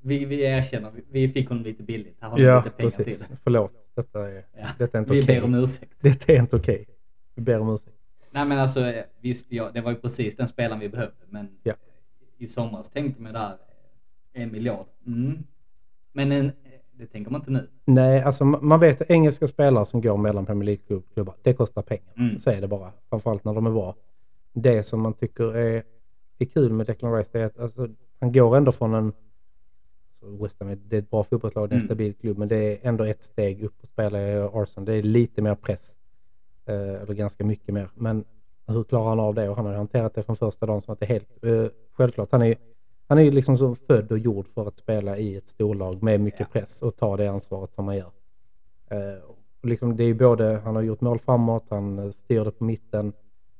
vi, 0.01 0.25
vi 0.25 0.41
erkänner. 0.43 0.91
Vi, 0.95 1.03
vi 1.09 1.33
fick 1.33 1.49
honom 1.49 1.63
lite 1.63 1.83
billigt. 1.83 2.17
Här 2.19 2.29
har 2.29 2.39
Ja, 2.39 2.57
lite 2.57 2.69
pengar 2.69 2.91
precis. 2.91 3.27
till. 3.27 3.37
Förlåt. 3.43 3.71
Detta 3.95 4.29
är, 4.29 4.45
Ja. 4.59 4.67
detta 4.77 4.97
är 4.97 4.99
inte 5.01 5.13
Vi 5.13 5.23
okej. 5.23 5.35
ber 5.39 5.45
om 5.45 5.55
ursäkt. 5.55 5.93
Detta 6.01 6.33
är 6.33 6.39
inte 6.39 6.55
okej. 6.55 6.85
Vi 7.35 7.41
ber 7.41 7.59
om 7.59 7.69
ursäkt. 7.75 7.97
Nej 8.31 8.45
men 8.45 8.59
alltså 8.59 8.79
eh, 8.85 9.03
visst, 9.21 9.45
ja, 9.51 9.71
det 9.73 9.81
var 9.81 9.91
ju 9.91 9.97
precis 9.97 10.35
den 10.35 10.47
spelaren 10.47 10.79
vi 10.79 10.89
behövde. 10.89 11.15
Men 11.29 11.47
Ja. 11.63 11.73
i 12.37 12.47
somras 12.47 12.89
tänkte 12.89 13.21
man 13.21 13.33
där 13.33 13.57
eh, 14.33 14.43
en 14.43 14.51
miljard. 14.51 14.85
Mm. 15.07 15.43
Men 16.13 16.31
en, 16.31 16.45
eh, 16.45 16.51
det 16.91 17.05
tänker 17.07 17.31
man 17.31 17.41
inte 17.41 17.51
nu. 17.51 17.67
Nej, 17.85 18.21
alltså 18.21 18.43
ma- 18.43 18.61
man 18.61 18.79
vet 18.79 19.01
att 19.01 19.09
engelska 19.11 19.47
spelare 19.47 19.85
som 19.85 20.01
går 20.01 20.17
mellan 20.17 20.45
Premier 20.45 20.65
League-klubbar, 20.65 21.35
det 21.41 21.53
kostar 21.53 21.81
pengar. 21.81 22.13
Mm. 22.17 22.39
Så 22.39 22.49
är 22.49 22.61
det 22.61 22.67
bara. 22.67 22.91
Framförallt 23.09 23.43
när 23.45 23.53
de 23.53 23.65
är 23.65 23.71
bra. 23.71 23.95
Det 24.53 24.83
som 24.83 25.01
man 25.01 25.13
tycker 25.13 25.55
är, 25.55 25.83
är 26.39 26.45
kul 26.45 26.73
med 26.73 26.85
Declan 26.87 27.13
Rice 27.17 27.39
är 27.39 27.45
att 27.45 27.59
alltså, 27.59 27.87
han 28.19 28.31
går 28.31 28.57
ändå 28.57 28.71
från 28.71 28.93
en 28.93 29.13
alltså 30.23 30.43
West 30.43 30.59
Ham, 30.59 30.77
det 30.87 30.95
är 30.95 30.99
ett 31.01 31.09
bra 31.09 31.23
fotbollslag, 31.23 31.69
det 31.69 31.73
är 31.73 31.75
en 31.75 31.81
Mm. 31.81 31.87
stabil 31.87 32.13
klubb, 32.13 32.37
men 32.37 32.47
det 32.47 32.55
är 32.57 32.77
ändå 32.87 33.03
ett 33.03 33.23
steg 33.23 33.63
upp 33.63 33.73
och 33.83 33.89
spela 33.89 34.21
i 34.21 34.35
Arsenal. 34.53 34.85
Det 34.85 34.93
är 34.93 35.03
lite 35.03 35.41
mer 35.41 35.55
press. 35.55 35.95
Eh, 36.71 37.01
eller 37.01 37.13
ganska 37.13 37.43
mycket 37.45 37.73
mer. 37.73 37.89
Men 37.95 38.23
hur 38.67 38.83
klarar 38.83 39.09
han 39.09 39.19
av 39.19 39.33
det? 39.35 39.49
Och 39.49 39.55
han 39.55 39.65
har 39.65 39.71
ju 39.71 39.77
hanterat 39.77 40.13
det 40.15 40.23
från 40.23 40.35
första 40.37 40.65
dagen 40.65 40.81
som 40.81 40.93
att 40.93 40.99
det 40.99 41.05
är 41.05 41.09
helt 41.09 41.43
eh, 41.43 41.65
självklart. 41.93 42.29
Han 42.31 42.41
är 42.41 42.55
han 43.07 43.19
är 43.19 43.31
liksom 43.31 43.57
så 43.57 43.75
född 43.75 44.11
och 44.11 44.19
gjord 44.19 44.47
för 44.47 44.67
att 44.67 44.77
spela 44.77 45.17
i 45.17 45.35
ett 45.35 45.47
storlag 45.47 46.03
med 46.03 46.19
mycket 46.21 46.39
Ja. 46.39 46.45
press 46.51 46.81
och 46.81 46.95
ta 46.97 47.17
det 47.17 47.27
ansvaret 47.27 47.73
som 47.73 47.85
man 47.85 47.97
gör. 47.97 48.11
Eh, 48.89 49.23
och 49.61 49.67
liksom 49.67 49.97
det 49.97 50.03
är 50.03 50.07
ju 50.07 50.13
både, 50.13 50.61
han 50.63 50.75
har 50.75 50.81
gjort 50.81 51.01
mål 51.01 51.19
framåt, 51.19 51.63
han 51.69 51.99
eh, 51.99 52.11
styr 52.11 52.43
det 52.43 52.51
på 52.51 52.63
mitten, 52.63 53.13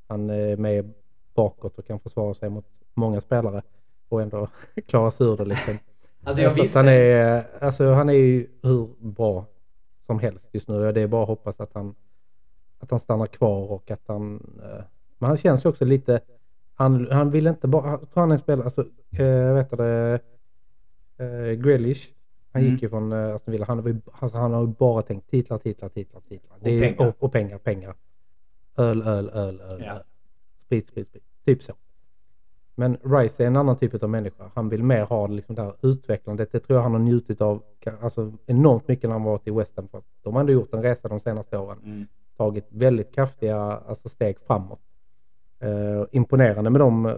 han 0.07 0.29
är 0.29 0.57
med 0.57 0.93
bakåt 1.35 1.77
och 1.77 1.87
kan 1.87 1.99
försvara 1.99 2.33
sig 2.33 2.49
mot 2.49 2.65
många 2.93 3.21
spelare 3.21 3.61
och 4.09 4.21
ändå 4.21 4.47
klara 4.87 5.11
sig 5.11 5.27
ur 5.27 5.37
det 5.37 5.45
liksom. 5.45 5.77
Alltså 6.23 6.41
jag 6.43 6.51
visste. 6.51 6.79
han, 6.79 6.87
är, 6.87 7.43
alltså 7.61 7.91
han 7.91 8.09
är 8.09 8.13
ju 8.13 8.47
hur 8.63 8.87
bra 8.99 9.45
som 10.05 10.19
helst 10.19 10.45
just 10.51 10.67
nu. 10.67 10.91
Det 10.91 11.01
är 11.01 11.07
bara 11.07 11.21
att 11.21 11.27
hoppas 11.27 11.59
att 11.59 11.73
han, 11.73 11.95
att 12.83 12.91
han 12.91 12.99
stannar 12.99 13.27
kvar 13.27 13.71
och 13.71 13.91
att 13.91 14.01
han... 14.07 14.35
eh, 14.63 14.83
Men 15.17 15.27
han 15.27 15.37
känns 15.37 15.65
ju 15.65 15.69
också 15.69 15.85
lite... 15.85 16.21
Han, 16.73 17.07
han 17.11 17.31
vill 17.31 17.47
inte 17.47 17.67
bara... 17.67 17.89
Jag 17.91 17.99
tror 18.11 18.21
han 18.21 18.29
är 18.31 18.35
en 18.35 18.39
spelare... 18.39 18.63
Alltså, 18.63 18.81
äh, 19.11 19.53
vet 19.53 19.69
det? 19.77 20.19
Uh, 21.21 21.51
Grealish. 21.53 22.09
Han 22.53 22.61
Mm. 22.61 22.73
gick 22.73 22.83
ju 22.83 22.89
från 22.89 23.11
uh, 23.13 23.35
Aston 23.35 23.51
Villa. 23.51 23.65
Han, 23.65 24.01
alltså, 24.11 24.37
han 24.37 24.53
har 24.53 24.61
ju 24.61 24.67
bara 24.67 25.01
tänkt 25.01 25.29
titlar, 25.29 25.57
titlar, 25.57 25.89
titlar, 25.89 26.21
titlar. 26.29 26.57
Och 26.59 26.67
är- 26.67 26.79
pengar. 26.81 27.07
Och, 27.07 27.15
och 27.23 27.31
pengar, 27.31 27.57
pengar. 27.57 27.95
Öl, 28.77 29.01
öl, 29.01 29.29
öl, 29.29 29.61
öl. 29.61 29.83
Ja. 29.85 29.91
öl. 29.93 30.03
Sprit, 30.65 30.87
sprit, 30.87 31.07
sprit. 31.07 31.23
Typ 31.45 31.63
så. 31.63 31.73
Men 32.75 32.97
Rice 33.03 33.43
är 33.43 33.47
en 33.47 33.55
annan 33.55 33.77
typ 33.77 34.03
av 34.03 34.09
människa. 34.09 34.51
Han 34.55 34.69
vill 34.69 34.83
mer 34.83 35.03
ha 35.03 35.27
liksom 35.27 35.55
det 35.55 35.61
här 35.61 35.73
utvecklandet. 35.81 36.51
Det 36.51 36.59
tror 36.59 36.77
jag 36.77 36.83
han 36.83 36.91
har 36.91 36.99
njutit 36.99 37.41
av 37.41 37.63
alltså, 38.01 38.33
enormt 38.45 38.87
mycket 38.87 39.09
när 39.09 39.13
han 39.13 39.23
varit 39.23 39.47
i 39.47 39.51
West 39.51 39.75
Ham. 39.75 39.87
De 40.23 40.33
har 40.33 40.39
ändå 40.39 40.53
gjort 40.53 40.73
en 40.73 40.81
resa 40.83 41.07
de 41.07 41.19
senaste 41.19 41.57
åren. 41.57 41.77
Mm. 41.83 42.07
Tagit 42.41 42.67
väldigt 42.69 43.15
kraftiga 43.15 43.57
alltså, 43.57 44.09
steg 44.09 44.39
framåt. 44.39 44.81
Eh, 45.59 46.05
imponerande 46.11 46.69
med 46.69 46.81
de 46.81 47.05
eh, 47.05 47.15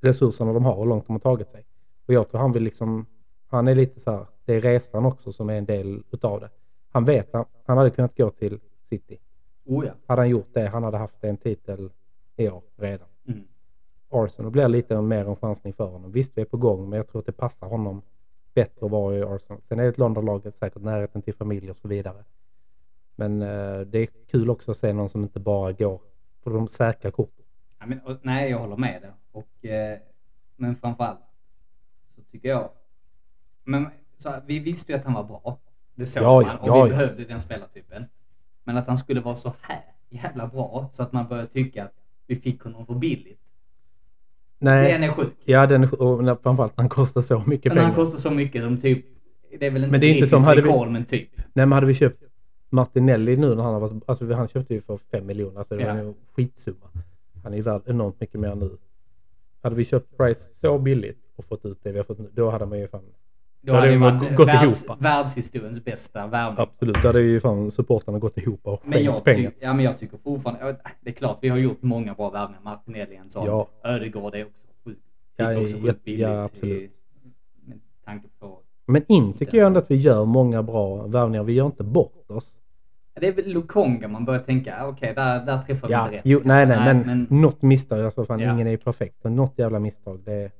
resurserna 0.00 0.52
de 0.52 0.64
har 0.64 0.72
och 0.72 0.78
hur 0.78 0.88
långt 0.88 1.06
de 1.06 1.12
har 1.12 1.20
tagit 1.20 1.48
sig. 1.48 1.64
Och 2.06 2.14
jag 2.14 2.30
tror 2.30 2.40
han 2.40 2.52
vill 2.52 2.62
liksom, 2.62 3.06
han 3.46 3.68
är 3.68 3.74
lite 3.74 4.00
så 4.00 4.10
här, 4.10 4.26
det 4.44 4.54
är 4.54 4.60
resan 4.60 5.06
också 5.06 5.32
som 5.32 5.50
är 5.50 5.54
en 5.54 5.64
del 5.64 6.02
utav 6.10 6.40
det. 6.40 6.50
Han 6.90 7.04
vet 7.04 7.34
att 7.34 7.48
han 7.66 7.78
hade 7.78 7.90
kunnat 7.90 8.16
gå 8.16 8.30
till 8.30 8.60
City. 8.88 9.18
Oh 9.64 9.86
ja. 9.86 9.92
Hade 10.06 10.20
han 10.20 10.28
gjort 10.28 10.48
det, 10.52 10.68
han 10.68 10.82
hade 10.82 10.98
haft 10.98 11.24
en 11.24 11.36
titel 11.36 11.90
i 12.36 12.48
år 12.48 12.62
redan. 12.76 13.08
Mm. 13.26 13.44
Arsenal 14.08 14.50
blir 14.50 14.68
lite 14.68 15.00
mer 15.00 15.28
en 15.28 15.36
chansning 15.36 15.72
för 15.72 15.86
honom. 15.86 16.12
Visst, 16.12 16.32
vi 16.34 16.40
är 16.42 16.46
på 16.46 16.56
gång, 16.56 16.90
men 16.90 16.96
jag 16.96 17.08
tror 17.08 17.20
att 17.20 17.26
det 17.26 17.32
passar 17.32 17.66
honom 17.66 18.02
bättre 18.54 18.86
att 18.86 18.92
vara 18.92 19.16
i 19.16 19.22
Arsenal. 19.22 19.60
Sen 19.68 19.78
är 19.78 19.82
det 19.82 19.88
ett 19.88 19.98
Londonlag, 19.98 20.52
säkert 20.60 20.82
närheten 20.82 21.22
till 21.22 21.34
familj 21.34 21.70
och 21.70 21.76
så 21.76 21.88
vidare. 21.88 22.24
Men 23.18 23.42
eh, 23.42 23.80
det 23.80 23.98
är 23.98 24.08
kul 24.30 24.50
också 24.50 24.70
att 24.70 24.76
se 24.76 24.92
någon 24.92 25.08
som 25.08 25.22
inte 25.22 25.40
bara 25.40 25.72
går 25.72 26.00
på 26.44 26.50
de 26.50 26.68
säkra 26.68 27.10
korten. 27.10 27.44
Ja, 27.80 27.86
men, 27.86 28.00
och, 28.00 28.16
nej, 28.22 28.50
jag 28.50 28.58
håller 28.58 28.76
med 28.76 29.02
dig. 29.02 29.10
Och, 29.32 29.64
eh, 29.64 29.98
men 30.56 30.76
framförallt 30.76 31.20
så 32.16 32.22
tycker 32.22 32.48
jag... 32.48 32.70
Men, 33.64 33.86
så, 34.18 34.34
vi 34.46 34.58
visste 34.58 34.92
ju 34.92 34.98
att 34.98 35.04
han 35.04 35.14
var 35.14 35.24
bra. 35.24 35.58
Det 35.94 36.06
såg 36.06 36.22
Ja, 36.22 36.40
man. 36.46 36.56
Och 36.58 36.68
ja, 36.68 36.74
vi 36.84 36.90
ja. 36.90 36.96
behövde 36.96 37.24
den 37.24 37.40
spelartypen. 37.40 38.04
Men 38.64 38.76
att 38.76 38.86
han 38.86 38.98
skulle 38.98 39.20
vara 39.20 39.34
så 39.34 39.52
här 39.60 39.82
jävla 40.08 40.46
bra 40.46 40.88
så 40.92 41.02
att 41.02 41.12
man 41.12 41.28
börjar 41.28 41.46
tycka 41.46 41.84
att 41.84 41.94
vi 42.26 42.36
fick 42.36 42.62
honom 42.62 42.86
för 42.86 42.94
billigt. 42.94 43.40
Nej, 44.58 44.92
Den 44.92 45.02
är 45.02 45.08
sjuk. 45.12 45.34
ja, 45.44 45.66
den, 45.66 45.84
och 45.90 46.24
när- 46.24 46.34
framförallt 46.42 46.76
när 46.76 46.82
han 46.82 46.88
kostar 46.88 47.20
så 47.20 47.38
mycket 47.46 47.64
Men 47.64 47.76
pengar. 47.76 47.86
han 47.86 47.94
kostar 47.94 48.18
så 48.18 48.30
mycket 48.30 48.62
som 48.62 48.78
typ... 48.78 49.06
Det 49.58 49.66
är 49.66 49.70
väl 49.70 49.82
inte 49.84 49.90
Men 49.92 50.00
det 50.00 50.06
är 50.06 50.14
inte 50.14 50.26
som 50.26 50.44
hade 50.44 50.62
vi- 50.62 50.86
men 50.90 51.04
typ. 51.04 51.28
Nej, 51.36 51.44
men 51.66 51.72
hade 51.72 51.86
vi 51.86 51.94
köpt 51.94 52.22
Martinelli 52.70 53.36
nu 53.36 53.54
när 53.54 53.62
han 53.62 53.72
har 53.74 53.80
varit, 53.80 54.02
alltså 54.06 54.32
han 54.32 54.48
köpte 54.48 54.74
ju 54.74 54.80
för 54.80 54.96
5 55.10 55.26
miljoner, 55.26 55.58
alltså 55.58 55.76
det 55.76 55.82
Ja. 55.82 55.92
var 55.94 56.00
en 56.00 56.14
skitsumma. 56.32 56.86
Han 57.42 57.52
är 57.52 57.56
ju 57.56 57.62
värd 57.62 57.82
enormt 57.86 58.20
mycket 58.20 58.40
mer 58.40 58.54
nu. 58.54 58.70
Hade 59.62 59.76
vi 59.76 59.84
köpt 59.84 60.16
Price 60.16 60.48
så 60.60 60.78
billigt 60.78 61.18
och 61.36 61.44
fått 61.44 61.64
ut 61.66 61.78
det 61.82 61.92
vi 61.92 61.98
har 61.98 62.04
fått 62.04 62.18
nu, 62.18 62.28
då 62.34 62.50
hade 62.50 62.66
man 62.66 62.78
ju 62.78 62.88
fan, 62.88 63.02
Då 63.60 63.72
Ja, 63.72 63.78
hade 63.80 63.90
det 63.90 63.98
varit 63.98 64.36
gått 64.36 64.48
världs, 64.48 64.84
ihop. 64.84 64.96
världshistoriens 65.02 65.84
bästa 65.84 66.26
värvning. 66.26 66.60
absolut, 66.62 66.96
då 67.02 67.08
hade 67.08 67.20
ju 67.20 67.40
fan 67.40 67.70
supportarna 67.70 68.18
gått 68.18 68.38
ihop 68.38 68.60
och 68.62 68.82
Men 68.84 69.04
jag, 69.04 69.24
pengar. 69.24 69.52
ja, 69.60 69.72
men 69.74 69.84
jag 69.84 69.98
tycker 69.98 70.16
fortfarande, 70.16 70.76
det 71.00 71.10
är 71.10 71.14
klart 71.14 71.38
vi 71.40 71.48
har 71.48 71.56
gjort 71.58 71.82
många 71.82 72.14
bra 72.14 72.30
värvningar. 72.30 72.60
Martinelli 72.62 73.16
en 73.16 73.30
sån. 73.30 73.46
Ja. 73.46 73.68
Ödegård 73.84 74.34
är 74.34 74.44
också 74.44 74.60
sjukt. 74.84 75.00
Ja, 75.36 75.60
också 75.60 75.76
ja, 75.76 75.92
billigt. 76.04 76.20
ja, 76.20 76.42
absolut. 76.42 76.82
i- 76.82 76.90
Med 77.64 77.78
tanke 78.04 78.28
på... 78.38 78.58
Men 78.86 79.02
in 79.08 79.32
tycker 79.32 79.58
jag 79.58 79.66
ändå 79.66 79.78
att 79.78 79.90
vi 79.90 79.96
gör 79.96 80.24
många 80.24 80.62
bra 80.62 81.06
värvningar. 81.06 81.42
Vi 81.44 81.52
gör 81.52 81.66
inte 81.66 81.82
bort 81.82 82.30
oss. 82.30 82.54
Ja, 83.18 83.20
det 83.20 83.26
är 83.28 83.32
väl 83.42 83.52
Lukonga 83.52 84.08
man 84.08 84.24
börjar 84.24 84.40
tänka, 84.42 84.76
ah, 84.82 84.86
okej, 84.88 85.14
där, 85.14 85.46
där 85.46 85.62
träffar 85.62 85.88
vi 85.88 85.92
Ja, 85.94 86.04
inte 86.04 86.16
rätt. 86.16 86.22
jo, 86.24 86.40
nej, 86.44 86.66
nej, 86.66 86.78
men, 86.94 86.98
men 87.06 87.40
något 87.40 87.62
misstag, 87.62 88.00
alltså 88.00 88.24
fan, 88.24 88.40
Ja. 88.40 88.54
ingen 88.54 88.66
är 88.66 88.70
ju 88.70 88.76
perfekt. 88.78 89.22
Så 89.22 89.28
något 89.28 89.58
jävla 89.58 89.78
misstag, 89.78 90.20
det, 90.24 90.50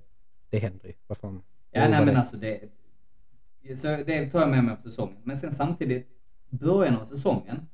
det 0.50 0.58
händer 0.58 0.86
ju. 0.86 0.92
Vad 1.06 1.18
fan. 1.18 1.42
Ja, 1.70 1.80
Det 1.82 1.88
nej 1.88 1.98
var 1.98 2.04
men 2.06 2.14
det. 2.14 2.20
alltså 2.20 2.36
det... 2.36 2.60
Så 3.76 3.86
det 3.86 4.30
tar 4.30 4.40
jag 4.40 4.48
med 4.50 4.64
mig 4.64 4.72
av 4.72 4.76
säsongen. 4.76 5.16
Men 5.22 5.36
sen 5.36 5.52
samtidigt, 5.52 6.08
början 6.50 6.96
av 6.96 7.04
säsongen. 7.04 7.66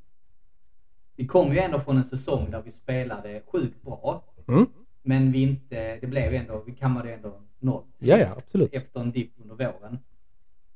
Vi 1.16 1.26
kom 1.26 1.52
ju 1.52 1.58
ändå 1.58 1.78
från 1.78 1.96
en 1.96 2.04
säsong 2.04 2.50
där 2.50 2.62
vi 2.62 2.70
spelade 2.70 3.42
sjukt 3.46 3.82
bra. 3.82 4.24
Mm. 4.48 4.66
Men 5.02 5.32
vi 5.32 5.42
inte, 5.42 5.96
det 6.00 6.06
blev 6.06 6.34
ändå, 6.34 6.62
vi 6.66 6.72
kammade 6.72 7.14
ändå 7.14 7.40
noll 7.58 7.82
till 7.98 8.08
Ja, 8.08 8.16
ja, 8.18 8.24
sist. 8.24 8.36
absolut. 8.36 8.74
Efter 8.74 9.00
en 9.00 9.10
dipp 9.12 9.32
under 9.42 9.54
våren. 9.54 9.98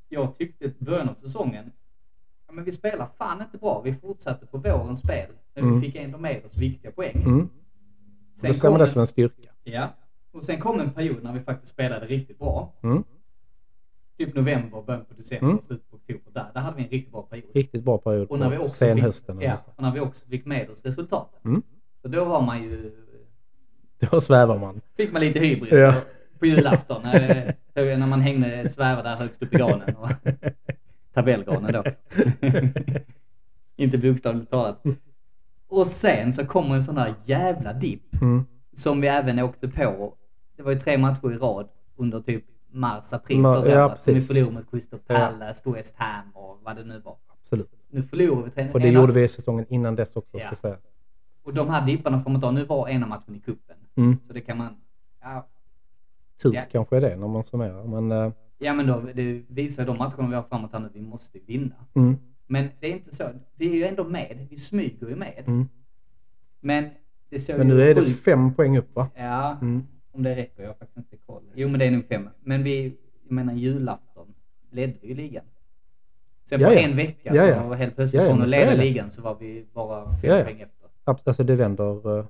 Jag 0.08 0.36
tyckte 0.38 0.66
att 0.66 0.78
början 0.78 1.08
av 1.08 1.14
säsongen, 1.14 1.72
ja 2.48 2.52
men 2.54 2.64
vi 2.64 2.72
spelar 2.72 3.08
fan 3.18 3.40
inte 3.42 3.58
bra. 3.58 3.80
Vi 3.84 3.92
fortsatte 3.92 4.46
på 4.46 4.58
vårens 4.58 4.98
spel. 5.00 5.30
Men 5.54 5.64
Mm. 5.64 5.80
vi 5.80 5.86
fick 5.86 5.96
ändå 5.96 6.18
med 6.18 6.44
oss 6.46 6.56
viktiga 6.56 6.90
poäng. 6.90 7.22
Mm. 7.26 7.48
Sen 8.34 8.52
Då 8.52 8.54
ser 8.58 8.68
man 8.68 8.72
kom 8.72 8.78
det 8.78 8.84
en- 8.84 8.90
som 8.90 9.00
en 9.00 9.06
styrka. 9.06 9.50
Ja. 9.64 9.88
Och 10.32 10.44
sen 10.44 10.60
kom 10.60 10.80
en 10.80 10.90
period 10.90 11.22
när 11.22 11.32
vi 11.32 11.40
faktiskt 11.40 11.72
spelade 11.72 12.06
riktigt 12.06 12.38
bra. 12.38 12.72
Mm. 12.82 13.04
Typ 14.18 14.34
november, 14.34 14.82
början 14.82 15.04
på 15.04 15.14
december, 15.14 15.46
Mm. 15.46 15.62
slutet 15.62 15.90
på 15.90 15.96
oktober. 15.96 16.32
Där, 16.32 16.46
där 16.54 16.60
hade 16.60 16.76
vi 16.76 16.82
en 16.82 16.88
riktigt 16.88 17.12
bra 17.12 17.22
period. 17.22 17.50
Riktigt 17.54 17.84
bra 17.84 17.98
period 17.98 18.28
Och 18.30 18.38
när 18.38 18.50
vi 18.50 18.56
också 18.58 18.68
fick, 18.68 18.76
senhösten. 18.76 19.40
ja, 19.40 19.58
och 19.76 19.82
när 19.82 19.92
vi 19.92 20.00
också 20.00 20.26
fick 20.26 20.44
med 20.46 20.70
oss 20.70 20.84
resultaten. 20.84 21.40
Mm. 21.44 21.62
Så 22.02 22.08
då 22.08 22.24
var 22.24 22.42
man 22.42 22.62
ju, 22.62 22.92
Då 24.10 24.20
svävar 24.20 24.58
man. 24.58 24.80
fick 24.96 25.12
man 25.12 25.20
lite 25.22 25.38
hybris 25.38 25.74
Ja. 25.78 25.94
på 26.38 26.46
julafton. 26.46 27.04
eh, 27.04 27.52
när 27.74 28.06
man 28.06 28.20
hängde 28.20 28.68
sväva 28.68 29.02
där 29.02 29.16
högst 29.16 29.42
upp 29.42 29.54
i 29.54 29.56
granen. 29.56 29.96
Och, 29.96 30.08
tabellgranen 31.14 31.72
då. 31.72 31.84
Inte 33.76 33.98
bokstavligt 33.98 34.50
talat. 34.50 34.82
Och 35.68 35.86
sen 35.86 36.32
så 36.32 36.46
kommer 36.46 36.74
en 36.74 36.82
sån 36.82 36.94
där 36.94 37.14
jävla 37.24 37.72
dipp. 37.72 38.22
Mm. 38.22 38.44
Som 38.76 39.00
vi 39.00 39.08
även 39.08 39.38
åkte 39.38 39.68
på. 39.68 40.14
Det 40.56 40.62
var 40.62 40.72
ju 40.72 40.78
tre 40.78 40.98
matcher 40.98 41.32
i 41.32 41.36
rad 41.36 41.68
under 41.96 42.20
typ 42.20 42.44
mars, 42.70 43.12
april 43.12 43.38
Ma- 43.38 43.54
förra 43.62 43.70
ja, 43.70 43.86
året. 43.86 44.00
Som 44.00 44.14
vi 44.14 44.20
förlorade 44.20 44.52
mot 44.52 44.70
Crystal 44.70 45.00
Ja. 45.06 45.14
Palace, 45.16 45.70
West 45.70 45.94
Ham 45.98 46.30
och 46.34 46.58
vad 46.62 46.76
det 46.76 46.84
nu 46.84 46.98
var. 47.00 47.16
Absolut. 47.42 47.70
Nu 47.90 48.02
förlorade 48.02 48.44
vi 48.44 48.50
tre 48.50 48.70
Och 48.72 48.80
det 48.80 48.88
gjorde 48.88 49.12
vi 49.12 49.28
säsongen 49.28 49.66
innan 49.68 49.96
dess 49.96 50.16
också, 50.16 50.38
Ja. 50.38 50.40
ska 50.46 50.54
säga. 50.56 50.76
Och 51.42 51.54
de 51.54 51.70
här 51.70 51.86
dipparna 51.86 52.20
får 52.20 52.30
man 52.30 52.40
ta. 52.40 52.50
Nu 52.50 52.64
var 52.64 52.88
ena 52.88 53.06
matchen 53.06 53.34
i 53.36 53.40
kuppen 53.40 53.76
Mm. 53.94 54.16
Så 54.26 54.32
det 54.32 54.40
kan 54.40 54.58
man... 54.58 54.76
Ja, 55.22 55.46
Tur 56.42 56.54
Ja. 56.54 56.62
kanske 56.72 56.96
är 56.96 57.00
det 57.00 57.16
när 57.16 57.28
man 57.28 57.44
summerar. 57.44 57.84
Men, 57.84 58.12
eh, 58.12 58.32
ja 58.58 58.74
men 58.74 58.86
då, 58.86 59.02
det 59.14 59.42
visar 59.48 59.86
de 59.86 59.98
matcherna 59.98 60.28
vi 60.28 60.34
har 60.34 60.42
framåt 60.42 60.72
här 60.72 60.80
nu. 60.80 60.88
Vi 60.92 61.00
måste 61.00 61.38
ju 61.38 61.44
vinna. 61.44 61.74
mm. 61.94 62.16
Men 62.46 62.68
det 62.80 62.86
är 62.86 62.92
inte 62.92 63.14
så. 63.14 63.24
Vi 63.56 63.70
är 63.70 63.74
ju 63.74 63.84
ändå 63.84 64.04
med. 64.04 64.46
Vi 64.50 64.56
smyger 64.56 65.08
ju 65.08 65.16
med. 65.16 65.42
Mm. 65.46 65.68
Men 66.60 66.88
det 67.30 67.38
ser 67.38 67.58
Men 67.58 67.68
nu 67.68 67.82
är 67.82 67.94
det 67.94 68.02
sjukt- 68.02 68.24
fem 68.24 68.54
poäng 68.54 68.78
upp 68.78 68.94
va? 68.96 69.08
Ja, 69.16 69.58
Mm. 69.62 69.86
om 70.12 70.22
det 70.22 70.36
räcker. 70.36 70.62
Jag 70.62 70.68
har 70.70 70.74
faktiskt 70.74 70.96
inte 70.96 71.16
koll. 71.26 71.42
Jo, 71.54 71.68
men 71.68 71.78
det 71.80 71.86
är 71.86 71.90
nog 71.90 72.04
fem. 72.08 72.28
Men 72.40 72.62
vi, 72.62 72.84
jag 73.24 73.32
menar 73.32 73.52
julafton, 73.54 74.26
ledde 74.70 74.94
ju 75.06 75.14
ligan. 75.14 75.44
Sen 76.44 76.58
på 76.60 76.64
Ja, 76.66 76.72
ja. 76.72 76.80
en 76.80 76.96
vecka 76.96 77.34
Ja, 77.34 77.42
så 77.62 77.68
var 77.68 77.76
helt 77.76 77.96
plötsligt 77.96 78.22
Ja, 78.22 78.28
ja, 78.28 78.32
från 78.34 78.42
att 78.42 78.50
leda 78.50 78.72
ligan 78.74 79.10
så 79.10 79.22
var 79.22 79.36
vi 79.40 79.64
bara 79.72 80.04
fem 80.04 80.30
Ja, 80.30 80.36
ja. 80.38 80.44
poäng 80.44 80.60
efter. 80.60 80.88
Alltså 81.04 81.44
det 81.44 81.54
vänder, 81.56 82.18
eh, 82.18 82.26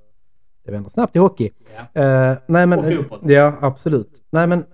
det 0.65 0.73
vänder 0.73 0.91
snabbt 0.91 1.17
i 1.17 1.19
hockey. 1.19 1.51
Ja. 1.95 2.03
Eh, 2.03 2.39
nej 2.47 2.67
men, 2.67 2.79
Och 2.79 2.85
fotboll. 2.89 3.21
Ja, 3.23 3.55
absolut. 3.61 4.23
Nej 4.31 4.47
men, 4.47 4.65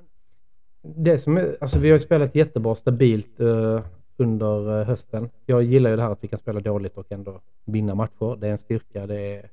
det 0.85 1.19
som 1.19 1.37
är, 1.37 1.57
alltså 1.61 1.79
vi 1.79 1.89
har 1.89 1.97
ju 1.97 2.01
spelat 2.01 2.35
jättebra 2.35 2.75
stabilt 2.75 3.41
eh, 3.41 3.81
under 4.17 4.81
eh, 4.81 4.87
hösten. 4.87 5.31
Jag 5.47 5.63
gillar 5.63 5.91
ju 5.91 5.97
det 5.97 6.03
här 6.03 6.11
att 6.11 6.25
vi 6.25 6.29
kan 6.29 6.39
spela 6.39 6.61
dåligt 6.61 6.99
och 6.99 7.13
ändå 7.13 7.41
vinna 7.65 7.95
matcher. 7.95 8.37
Det 8.41 8.47
är 8.47 8.53
en 8.53 8.59
styrka, 8.59 9.07
det 9.07 9.21
är 9.21 9.51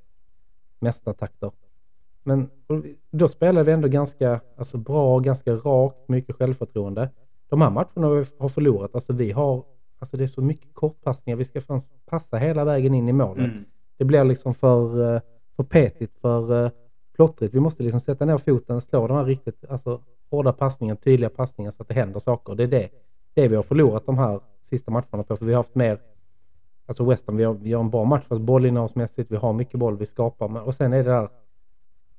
mästartakter. 0.79 1.51
Men 2.23 2.49
då 3.11 3.27
spelar 3.27 3.63
vi 3.63 3.71
ändå 3.71 3.87
ganska 3.87 4.39
alltså 4.55 4.77
bra, 4.77 5.19
ganska 5.19 5.53
rakt, 5.53 6.09
mycket 6.09 6.35
självförtroende. 6.35 7.09
De 7.49 7.61
här 7.61 7.69
matcherna 7.69 8.09
vi 8.09 8.25
har 8.37 8.49
förlorat, 8.49 8.95
alltså 8.95 9.13
vi 9.13 9.31
har, 9.31 9.63
alltså 9.99 10.17
det 10.17 10.23
är 10.23 10.27
så 10.27 10.41
mycket 10.41 10.73
kortpassningar, 10.73 11.37
vi 11.37 11.45
ska 11.45 11.61
fan 11.61 11.81
passa 12.05 12.37
hela 12.37 12.65
vägen 12.65 12.93
in 12.93 13.09
i 13.09 13.13
målet. 13.13 13.51
Mm. 13.51 13.65
Det 13.97 14.05
blir 14.05 14.23
liksom 14.23 14.53
för, 14.53 15.15
eh, 15.15 15.21
för 15.55 15.63
petigt, 15.63 16.17
för 16.21 16.71
plottrigt. 17.15 17.53
Vi 17.53 17.59
måste 17.59 17.83
liksom 17.83 17.99
sätta 17.99 18.25
ner 18.25 18.37
foten, 18.37 18.81
slå 18.81 19.07
den 19.07 19.17
här 19.17 19.25
riktigt 19.25 19.65
alltså, 19.69 20.01
hårda 20.31 20.53
passningen, 20.53 20.97
tydliga 20.97 21.29
passningen 21.29 21.71
så 21.71 21.81
att 21.83 21.87
det 21.87 21.93
händer 21.93 22.19
saker. 22.19 22.55
Det 22.55 22.63
är 22.63 22.67
det, 22.67 22.89
det 23.33 23.47
vi 23.47 23.55
har 23.55 23.63
förlorat 23.63 24.05
de 24.05 24.17
här 24.17 24.39
sista 24.69 24.91
matcherna 24.91 25.23
på. 25.23 25.37
För 25.37 25.45
vi 25.45 25.53
har 25.53 25.59
haft 25.63 25.75
mer, 25.75 25.99
alltså 26.85 27.05
West 27.05 27.27
Ham, 27.27 27.37
vi 27.37 27.43
har, 27.43 27.53
vi 27.53 27.73
har 27.73 27.83
en 27.83 27.89
bra 27.89 28.03
match 28.03 28.23
fast 28.29 28.41
bollinnehavsmässigt, 28.41 29.31
vi 29.31 29.35
har 29.35 29.53
mycket 29.53 29.79
boll, 29.79 29.97
vi 29.97 30.05
skapar. 30.05 30.47
Men, 30.47 30.61
och 30.61 30.75
sen 30.75 30.93
är 30.93 30.97
det 31.03 31.09
där, 31.11 31.29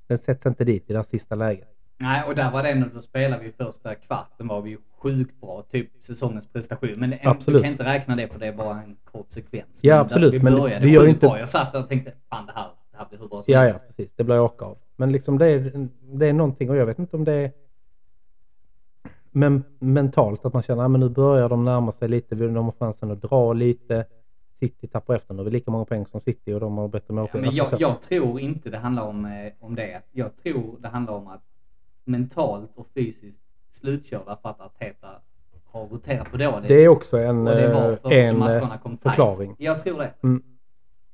den 0.07 0.19
sätts 0.19 0.47
inte 0.47 0.65
dit 0.65 0.91
i 0.91 0.93
det 0.93 0.99
här 0.99 1.07
sista 1.07 1.35
läget. 1.35 1.69
Nej, 1.99 2.23
och 2.29 2.35
där 2.35 2.51
var 2.51 2.63
det 2.63 2.71
ändå, 2.71 2.87
då 2.95 3.01
spelade 3.01 3.43
vi 3.45 3.53
första 3.53 3.95
kvarten 3.95 4.49
var 4.49 4.61
vi 4.61 4.71
ju 4.71 4.79
sjukt 4.99 5.41
bra, 5.41 5.63
typ 5.71 5.91
säsongens 6.01 6.49
prestation. 6.53 6.91
Men 6.97 7.13
en, 7.13 7.37
du 7.47 7.61
kan 7.61 7.71
inte 7.71 7.85
räkna 7.85 8.17
det 8.17 8.29
för 8.29 8.39
det 8.41 8.47
är 8.47 8.53
bara 8.53 8.83
en 8.83 8.97
kort 9.05 9.31
sekvens. 9.31 9.81
Ja, 9.83 9.95
Men 9.95 9.99
där 9.99 10.05
absolut, 10.05 10.35
Vi 10.35 10.39
men 10.41 10.55
började 10.55 10.87
vi 10.87 10.93
gör 10.93 11.07
inte- 11.09 11.27
bra. 11.27 11.39
Jag 11.39 11.49
satt 11.49 11.73
där 11.73 11.81
och 11.83 11.89
tänkte, 11.89 12.13
fan 12.31 12.47
det 12.47 12.53
här, 12.53 12.69
det 12.91 12.97
här 12.99 13.07
blir 13.09 13.19
hur 13.19 13.29
bra 13.29 13.43
som 13.43 13.53
Ja, 13.53 13.59
ja, 13.59 13.71
helst. 13.71 13.87
precis. 13.89 14.13
Det 14.17 14.25
blir 14.25 14.41
åka 14.41 14.65
av. 14.65 14.79
Men 14.97 15.13
liksom 15.13 15.39
det 15.39 15.47
är, 15.47 15.89
det 16.19 16.27
är 16.27 16.33
någonting 16.33 16.71
och 16.71 16.77
jag 16.77 16.87
vet 16.87 16.99
inte 16.99 17.17
om 17.17 17.25
det 17.25 17.33
är 17.33 17.53
men 19.33 19.65
mentalt 19.79 20.45
att 20.45 20.53
man 20.53 20.63
känner 20.63 20.85
att 20.85 20.91
men 20.91 21.01
nu 21.01 21.09
börjar 21.09 21.49
de 21.49 21.65
närma 21.65 21.93
sig 21.93 22.09
lite, 22.09 22.35
de 22.35 22.57
har 22.65 22.73
chansen 22.79 23.11
att 23.11 23.23
dra 23.23 23.53
lite. 23.53 24.05
City 24.61 24.87
tappar 24.89 25.15
efter 25.15 25.35
nu, 25.35 25.43
vi 25.43 25.49
har 25.49 25.53
lika 25.53 25.71
många 25.71 25.85
poäng 25.85 26.07
som 26.07 26.21
City 26.21 26.53
och 26.53 26.61
de 26.61 26.79
har 26.79 26.89
bättre 26.89 27.05
Ja, 27.09 27.15
målskillnad. 27.15 27.47
men 27.47 27.55
jag, 27.57 27.63
Alltså 27.63 27.77
så. 27.77 27.83
jag 27.83 28.03
tror 28.03 28.41
inte 28.41 28.71
det 28.71 28.79
handlar 28.79 29.03
om, 29.03 29.25
eh, 29.25 29.53
om 29.61 29.75
det. 29.75 30.03
Jag 30.13 30.37
tror 30.37 30.77
det 30.81 30.89
handlar 30.89 31.15
om 31.15 31.27
att 31.29 31.43
mentalt 32.05 32.71
och 32.75 32.87
fysiskt 32.95 33.41
slutkörda 33.71 34.37
för 34.43 34.49
att 34.49 34.61
Arteta 34.61 35.09
har 35.67 35.87
roterat 35.87 36.29
för 36.29 36.39
dåligt. 36.39 36.69
Det 36.69 36.85
är 36.85 36.89
också 36.89 37.19
en, 37.19 37.47
och 37.49 37.55
det 37.57 37.73
var 37.75 37.91
eh, 37.91 37.97
för 37.97 38.13
en 38.13 38.43
eh, 38.43 38.79
kom 38.83 38.97
tight. 38.97 39.03
förklaring. 39.03 39.55
Jag 39.59 39.83
tror 39.85 39.99
det. 39.99 40.13
Mm. 40.23 40.43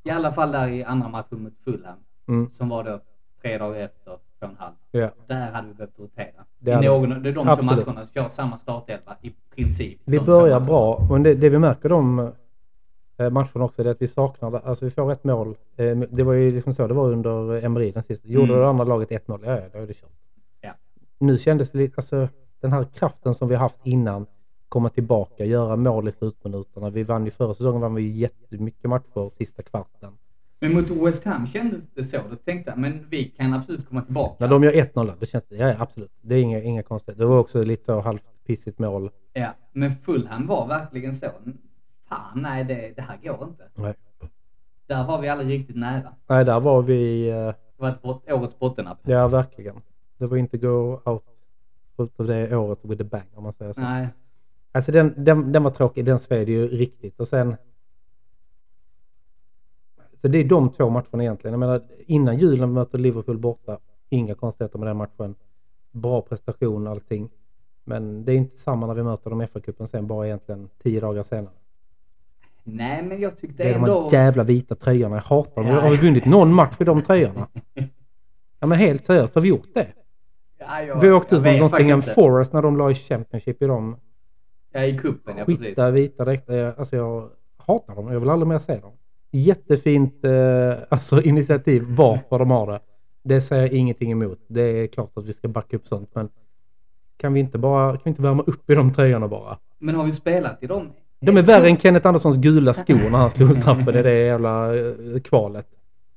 I 0.03 0.11
alla 0.11 0.33
fall 0.33 0.53
där 0.53 0.69
i 0.69 0.85
andra 0.85 1.09
matchen 1.09 1.43
mot 1.43 1.59
Fulham. 1.65 1.99
Mm. 2.29 2.51
Som 2.53 2.69
var 2.69 2.85
då 2.85 3.01
tre 3.43 3.59
dagar 3.59 3.81
efter, 3.81 4.19
och 4.47 4.53
en 4.53 4.57
halv. 4.59 4.75
Ja. 4.91 5.11
Där 5.27 5.51
hade 5.53 5.69
vi 5.69 5.75
behövt 5.75 5.99
rotera. 5.99 6.45
Det 6.59 6.71
I 6.71 6.75
hade- 6.75 6.87
någon, 6.89 7.23
det 7.23 7.29
är 7.29 7.33
de 7.33 7.45
två 7.47 7.53
Absolut. 7.53 7.87
matcherna 7.87 8.01
som 8.01 8.11
kör 8.15 8.29
samma 8.29 8.59
startelva 8.59 9.17
i 9.23 9.33
princip. 9.55 10.01
Vi 10.05 10.19
två 10.19 10.25
börjar 10.25 10.61
matcherna. 10.61 10.65
bra, 10.67 11.07
men 11.11 11.23
det, 11.23 11.35
det 11.35 11.49
vi 11.49 11.59
märker 11.59 11.89
de 11.89 12.19
eh, 13.17 13.31
matcherna 13.31 13.65
också, 13.65 13.83
det 13.83 13.89
är 13.89 13.93
att 13.93 14.03
vi 14.03 14.09
saknar, 14.09 14.61
alltså 14.65 14.85
vi 14.85 14.91
får 14.91 15.13
ett 15.13 15.25
mål. 15.25 15.57
Eh, 15.77 15.97
Det 15.97 16.23
var 16.23 16.33
ju 16.33 16.51
liksom 16.53 16.73
så 16.73 16.87
det 16.87 16.95
var 16.95 17.13
under 17.13 17.65
Emery 17.65 17.91
den 17.91 18.03
sista. 18.03 18.29
Gjorde 18.29 18.47
Mm. 18.53 18.61
det 18.61 18.69
andra 18.69 18.85
laget 18.85 19.11
1-0, 19.11 19.41
ja, 19.45 19.61
då 19.73 19.79
är 19.79 19.87
det 19.87 19.95
kört. 19.95 20.11
Ja. 20.61 20.71
Nu 21.19 21.39
kändes 21.39 21.71
det 21.71 21.79
lite, 21.79 21.95
alltså 21.97 22.29
den 22.61 22.73
här 22.73 22.85
kraften 22.85 23.35
som 23.35 23.49
vi 23.49 23.55
haft 23.55 23.77
innan, 23.87 24.27
komma 24.69 24.89
tillbaka, 24.91 25.45
göra 25.45 25.77
mål 25.77 26.09
i 26.09 26.13
slutminuterna. 26.13 26.91
Vi 26.91 27.03
vann 27.03 27.25
ju 27.25 27.31
förra 27.31 27.55
säsongen, 27.55 27.81
vann 27.81 27.95
vi 27.95 28.09
jättemycket 28.09 28.85
matcher 28.91 29.29
sista 29.39 29.63
kvarten. 29.63 30.13
Men 30.61 30.75
mot 30.75 30.91
West 30.91 31.25
Ham 31.25 31.47
kändes 31.47 31.87
det 31.95 32.03
så. 32.05 32.17
Då 32.31 32.37
tänkte 32.37 32.71
jag, 32.71 32.79
men 32.79 33.07
vi 33.11 33.25
kan 33.25 33.55
absolut 33.55 33.89
komma 33.89 34.03
tillbaka. 34.03 34.35
När 34.39 34.49
de 34.49 34.65
gör 34.65 34.73
1-0, 34.73 35.13
det 35.21 35.27
känns 35.27 35.45
det, 35.49 35.57
ja, 35.57 35.69
ja 35.69 35.77
absolut. 35.79 36.11
Det 36.21 36.35
är 36.35 36.39
inga, 36.43 36.63
inga 36.63 36.83
konstigheter. 36.83 37.23
Det 37.25 37.29
var 37.29 37.39
också 37.39 37.63
lite 37.63 37.85
så 37.85 38.01
halvt 38.01 38.23
pissigt 38.47 38.79
mål. 38.79 39.11
Ja, 39.33 39.55
men 39.73 39.91
Fulham 39.97 40.47
var 40.47 40.67
verkligen 40.69 41.13
så. 41.15 41.27
Fan, 42.09 42.43
nej 42.43 42.65
det, 42.65 42.93
det 42.97 43.03
här 43.03 43.17
går 43.23 43.49
inte. 43.49 43.65
Nej. 43.75 43.95
Där 44.87 45.05
var 45.07 45.21
vi 45.21 45.29
aldrig 45.29 45.51
riktigt 45.51 45.77
nära. 45.77 46.13
Nej, 46.27 46.45
där 46.45 46.61
var 46.61 46.83
vi, 46.83 47.29
eh, 47.29 47.35
Det 47.37 47.55
var 47.77 47.89
ett 47.89 48.03
bot, 48.03 48.31
årets 48.31 48.59
bottennapp. 48.59 48.99
ja 49.03 49.29
verkligen. 49.29 49.81
Det 50.19 50.27
var 50.27 50.37
inte 50.37 50.59
go 50.59 51.01
out 51.05 51.23
ut 51.99 52.21
av 52.21 52.27
det 52.27 52.57
året 52.57 52.79
with 52.83 53.03
a 53.03 53.07
bang 53.11 53.27
om 53.35 53.43
man 53.43 53.53
säger 53.53 53.73
så. 53.73 53.81
Nej. 53.81 54.09
Alltså 54.73 54.93
den, 54.93 55.15
den, 55.17 55.53
den 55.53 55.63
var 55.63 55.71
tråkig, 55.71 56.05
den 56.05 56.19
sved 56.19 56.49
ju 56.49 56.69
riktigt 56.69 57.21
och 57.21 57.29
sen... 57.29 57.57
Så 60.21 60.29
det 60.29 60.39
är 60.39 60.45
de 60.45 60.71
två 60.73 60.91
matcherna 60.91 61.23
egentligen. 61.23 61.53
Jag 61.53 61.61
menar 61.61 61.83
innan 62.07 62.39
julen 62.39 62.73
möter 62.73 62.99
Liverpool 62.99 63.39
borta, 63.39 63.79
inga 64.09 64.35
konstigheter 64.35 64.79
med 64.79 64.89
den 64.89 64.97
matchen. 64.97 65.35
Bra 65.93 66.21
prestation 66.23 66.87
och 66.87 66.93
allting. 66.93 67.31
Men 67.85 68.25
det 68.25 68.33
är 68.33 68.37
inte 68.37 68.57
samma 68.57 68.87
när 68.87 68.95
vi 68.95 69.03
möter 69.03 69.31
dem 69.31 69.43
i 69.43 69.47
FA-cupen 69.47 69.87
sen 69.87 70.07
bara 70.07 70.27
egentligen 70.27 70.69
tio 70.83 71.01
dagar 71.01 71.23
senare. 71.23 71.53
Nej, 72.65 73.03
men 73.03 73.21
jag 73.21 73.37
tyckte 73.37 73.63
Det 73.63 73.69
är 73.69 73.73
de 73.75 73.79
ändå... 73.85 74.03
här 74.11 74.19
jävla 74.19 74.43
vita 74.45 74.75
tröjorna, 74.75 75.17
jag 75.17 75.23
hatar 75.23 75.63
dem. 75.63 75.73
Ja. 75.73 75.81
Har 75.81 75.91
vi 75.91 75.97
vunnit 75.97 76.25
någon 76.25 76.55
match 76.55 76.77
i 76.81 76.85
de 76.85 77.03
tröjorna? 77.03 77.47
Ja 78.61 78.67
men 78.67 78.79
helt 78.79 79.05
seriöst, 79.05 79.35
har 79.35 79.43
vi 79.43 79.49
gjort 79.49 79.75
det? 79.75 79.87
Ja, 80.59 80.83
jag, 80.83 81.01
Vi 81.01 81.11
åkte 81.11 81.37
ut 81.37 81.43
mot 81.45 81.61
Nottingham. 81.73 82.03
Forest 82.03 82.53
när 82.53 82.63
de 82.63 82.77
la 82.77 82.91
i 82.91 82.95
Championship 82.95 83.63
i 83.63 83.67
dem. 83.67 83.97
Ja, 84.73 84.85
i 84.85 84.99
kuppen, 84.99 85.37
ja 85.39 85.45
precis. 85.45 85.67
Skita 85.67 85.91
vita 85.91 86.25
dräkter. 86.25 86.55
Jag- 86.57 86.79
Alltså 86.79 86.97
jag 86.97 87.31
hatar 87.57 87.95
dem. 87.95 88.13
Jag 88.13 88.21
vill 88.21 88.31
aldrig 88.31 88.49
mer 88.49 88.59
se 88.59 88.77
dem. 88.79 88.93
Jättefint 89.31 90.25
eh, 90.25 90.75
alltså 90.89 91.23
initiativ 91.23 91.83
varför 91.89 92.39
de 92.39 92.51
har 92.51 92.67
det. 92.73 92.81
Det 93.25 93.41
säger 93.41 93.63
jag 93.63 93.73
ingenting 93.73 94.13
emot. 94.13 94.39
Det 94.49 94.63
är 94.63 94.87
klart 94.87 95.11
att 95.15 95.25
vi 95.25 95.33
ska 95.33 95.49
backa 95.49 95.77
upp 95.77 95.87
sånt. 95.87 96.11
Men 96.15 96.29
kan 97.17 97.33
vi 97.33 97.41
inte 97.41 97.59
bara 97.59 97.93
kan 97.93 98.01
vi 98.05 98.11
inte 98.11 98.23
värma 98.23 98.43
upp 98.43 98.71
i 98.71 98.75
de 98.75 98.95
tröjorna 98.95 99.29
bara? 99.29 99.59
Men 99.79 99.95
har 99.95 100.05
vi 100.05 100.13
spelat 100.13 100.63
i 100.63 100.67
dem 100.67 100.91
De 101.21 101.37
är 101.37 101.43
värre 101.43 101.69
än 101.69 101.77
Kenneth 101.77 102.07
Anderssons 102.07 102.37
gula 102.37 102.75
skor 102.75 103.11
när 103.11 103.19
han 103.19 103.31
slog 103.31 103.57
straffen 103.57 103.97
i 103.97 104.03
det 104.03 104.15
jävla 104.15 104.77
eh, 104.77 105.21
kvalet. 105.25 105.67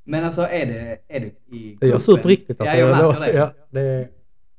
Men 0.04 0.24
alltså 0.24 0.42
är 0.42 0.66
det, 0.66 0.98
är 1.08 1.20
det 1.20 1.56
i 1.56 1.78
Jag 1.82 1.90
är 1.90 1.98
sur 2.00 2.18
på 2.18 2.28
riktigt 2.28 2.62
alltså. 2.62 2.76
Ja, 2.76 2.88
jag 2.88 3.14
märker 3.14 3.20
det. 3.20 3.38
Ja, 3.40 3.54
det 3.70 4.10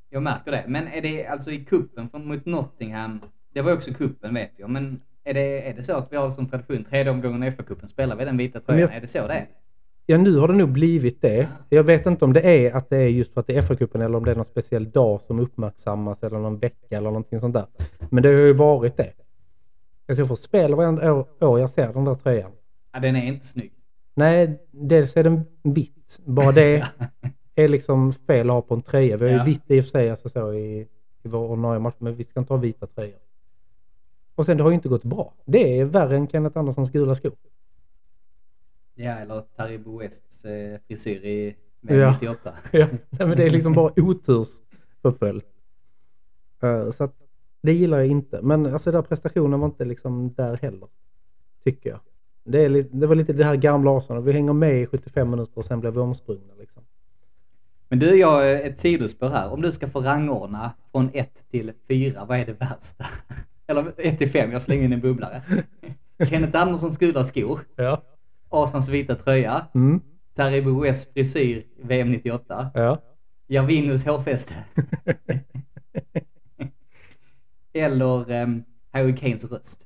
Jag 0.09 0.23
märker 0.23 0.51
det. 0.51 0.63
Men 0.67 0.87
är 0.87 1.01
det 1.01 1.27
alltså 1.27 1.51
i 1.51 1.65
kuppen 1.65 2.09
mot 2.13 2.45
Nottingham? 2.45 3.21
Det 3.53 3.61
var 3.61 3.73
också 3.73 3.93
kuppen 3.93 4.33
vet 4.33 4.51
jag. 4.57 4.69
Men 4.69 5.01
är 5.23 5.33
det, 5.33 5.69
är 5.69 5.73
det 5.73 5.83
så 5.83 5.93
att 5.97 6.07
vi 6.11 6.17
har 6.17 6.29
som 6.29 6.47
tradition, 6.49 6.83
tredje 6.83 7.11
omgången 7.11 7.43
i 7.43 7.49
FA-cupen 7.51 7.87
spelar 7.87 8.15
vi 8.15 8.25
den 8.25 8.37
vita 8.37 8.59
tröjan? 8.59 8.81
jag- 8.81 8.95
Är 8.97 9.01
det 9.01 9.07
så 9.07 9.27
det 9.27 9.33
är? 9.33 9.47
Ja, 10.05 10.17
nu 10.17 10.37
har 10.37 10.47
det 10.47 10.53
nog 10.53 10.69
blivit 10.69 11.21
det. 11.21 11.47
Jag 11.69 11.83
vet 11.83 12.05
inte 12.05 12.25
om 12.25 12.33
det 12.33 12.41
är 12.41 12.73
att 12.75 12.89
det 12.89 12.97
är 12.97 13.07
just 13.07 13.33
för 13.33 13.41
att 13.41 13.47
det 13.47 13.55
är 13.57 13.61
FA-cupen 13.61 14.03
eller 14.05 14.17
om 14.17 14.25
det 14.25 14.31
är 14.31 14.35
någon 14.35 14.45
speciell 14.45 14.91
dag 14.91 15.21
som 15.21 15.39
uppmärksammas 15.39 16.23
eller 16.23 16.39
någon 16.39 16.59
vecka 16.59 16.97
eller 16.97 17.09
någonting 17.09 17.39
sånt 17.39 17.53
där. 17.53 17.65
Men 18.09 18.23
det 18.23 18.29
har 18.29 18.35
ju 18.35 18.53
varit 18.53 18.97
det. 18.97 19.11
Alltså 20.07 20.21
jag 20.21 20.27
får 20.27 20.35
spela 20.35 20.75
varenda 20.75 21.13
år, 21.13 21.25
år 21.39 21.59
jag 21.59 21.69
ser 21.69 21.93
den 21.93 22.05
där 22.05 22.15
tröjan. 22.15 22.51
Ja, 22.93 22.99
den 22.99 23.15
är 23.15 23.25
inte 23.25 23.45
snygg. 23.45 23.71
Nej, 24.15 24.59
dels 24.71 25.17
är 25.17 25.23
den 25.23 25.41
vitt. 25.63 26.19
Bara 26.25 26.51
det 26.51 26.83
är 27.55 27.67
liksom 27.67 28.13
fel 28.13 28.49
att 28.49 28.53
ha 28.53 28.61
på 28.61 28.73
en 28.73 28.81
tröja. 28.81 29.17
Vi 29.17 29.25
har 29.25 29.31
ju 29.31 29.37
Ja. 29.37 29.43
vitt 29.43 29.71
i 29.71 29.79
och 29.79 29.83
för 29.83 29.89
sig 29.91 30.09
alltså 30.09 30.29
så 30.29 30.53
i, 30.53 30.87
i 31.23 31.27
vår 31.27 31.39
ordinarie 31.49 31.79
match, 31.79 31.95
men 31.97 32.15
vi 32.15 32.23
ska 32.23 32.39
inte 32.39 32.53
ha 32.53 32.57
vita 32.57 32.87
tröjor. 32.87 33.19
Och 34.35 34.45
sen 34.45 34.57
det 34.57 34.63
har 34.63 34.69
ju 34.69 34.75
inte 34.75 34.89
gått 34.89 35.03
bra. 35.03 35.33
Det 35.45 35.79
är 35.79 35.85
värre 35.85 36.15
än 36.15 36.27
Kenneth 36.27 36.57
Anderssons 36.57 36.91
gula 36.91 37.15
skor. 37.15 37.35
Ja, 38.95 39.11
eller 39.11 39.41
Taribo 39.41 39.99
Wests 39.99 40.45
eh, 40.45 40.79
frisyr 40.87 41.25
i 41.25 41.55
Ja. 41.87 42.11
98. 42.11 42.53
Ja, 42.71 42.87
nej, 43.09 43.27
men 43.27 43.37
det 43.37 43.43
är 43.43 43.49
liksom 43.49 43.73
bara 43.73 43.93
otursförföljt. 43.95 45.45
Uh, 46.63 46.91
så 46.91 47.03
att 47.03 47.15
det 47.61 47.73
gillar 47.73 47.97
jag 47.97 48.07
inte. 48.07 48.41
Men 48.41 48.65
alltså 48.65 48.91
den 48.91 48.97
här 48.97 49.07
prestationen 49.07 49.59
var 49.59 49.67
inte 49.67 49.85
liksom 49.85 50.33
där 50.33 50.57
heller. 50.57 50.87
Tycker 51.63 51.89
jag. 51.89 51.99
Det, 52.43 52.59
är 52.65 52.69
det 52.91 53.07
var 53.07 53.15
lite 53.15 53.33
det 53.33 53.45
här 53.45 53.55
gamla 53.55 53.97
Arsenal. 53.97 54.23
Vi 54.23 54.33
hänger 54.33 54.53
med 54.53 54.81
i 54.81 54.85
75 54.85 55.29
minuter 55.29 55.57
och 55.57 55.65
sen 55.65 55.79
blir 55.79 55.91
vi 55.91 55.99
omsprungna. 55.99 56.53
Liksom. 56.59 56.83
Men 57.89 57.99
du, 57.99 58.15
jag 58.15 58.65
ett 58.65 58.79
sidospår 58.79 59.29
här. 59.29 59.49
Om 59.49 59.61
du 59.61 59.71
ska 59.71 59.87
få 59.87 59.99
rangordna 59.99 60.71
från 60.91 61.09
1 61.13 61.45
till 61.51 61.71
4, 61.87 62.25
vad 62.25 62.39
är 62.39 62.45
det 62.45 62.53
värsta? 62.53 63.05
Eller 63.67 63.93
1 63.97 64.17
till 64.17 64.29
5, 64.29 64.51
jag 64.51 64.61
slänger 64.61 64.83
in 64.83 64.93
en 64.93 65.01
bubblare. 65.01 65.41
Kenneth 66.29 66.61
Anderssons 66.61 66.97
gula 66.97 67.23
skor, 67.23 67.59
Ja. 67.75 68.01
Asans 68.49 68.89
vita 68.89 69.15
tröja, 69.15 69.67
Mm. 69.73 70.01
Taribo 70.35 70.81
Wests 70.81 71.13
frisyr 71.13 71.65
VM 71.83 72.11
98, 72.11 72.71
Ja. 72.73 72.97
Javinus 73.47 74.05
hårfäste. 74.05 74.53
Eller 77.73 78.31
um, 78.43 78.63
Harry 78.91 79.15
Kanes 79.15 79.51
röst. 79.51 79.79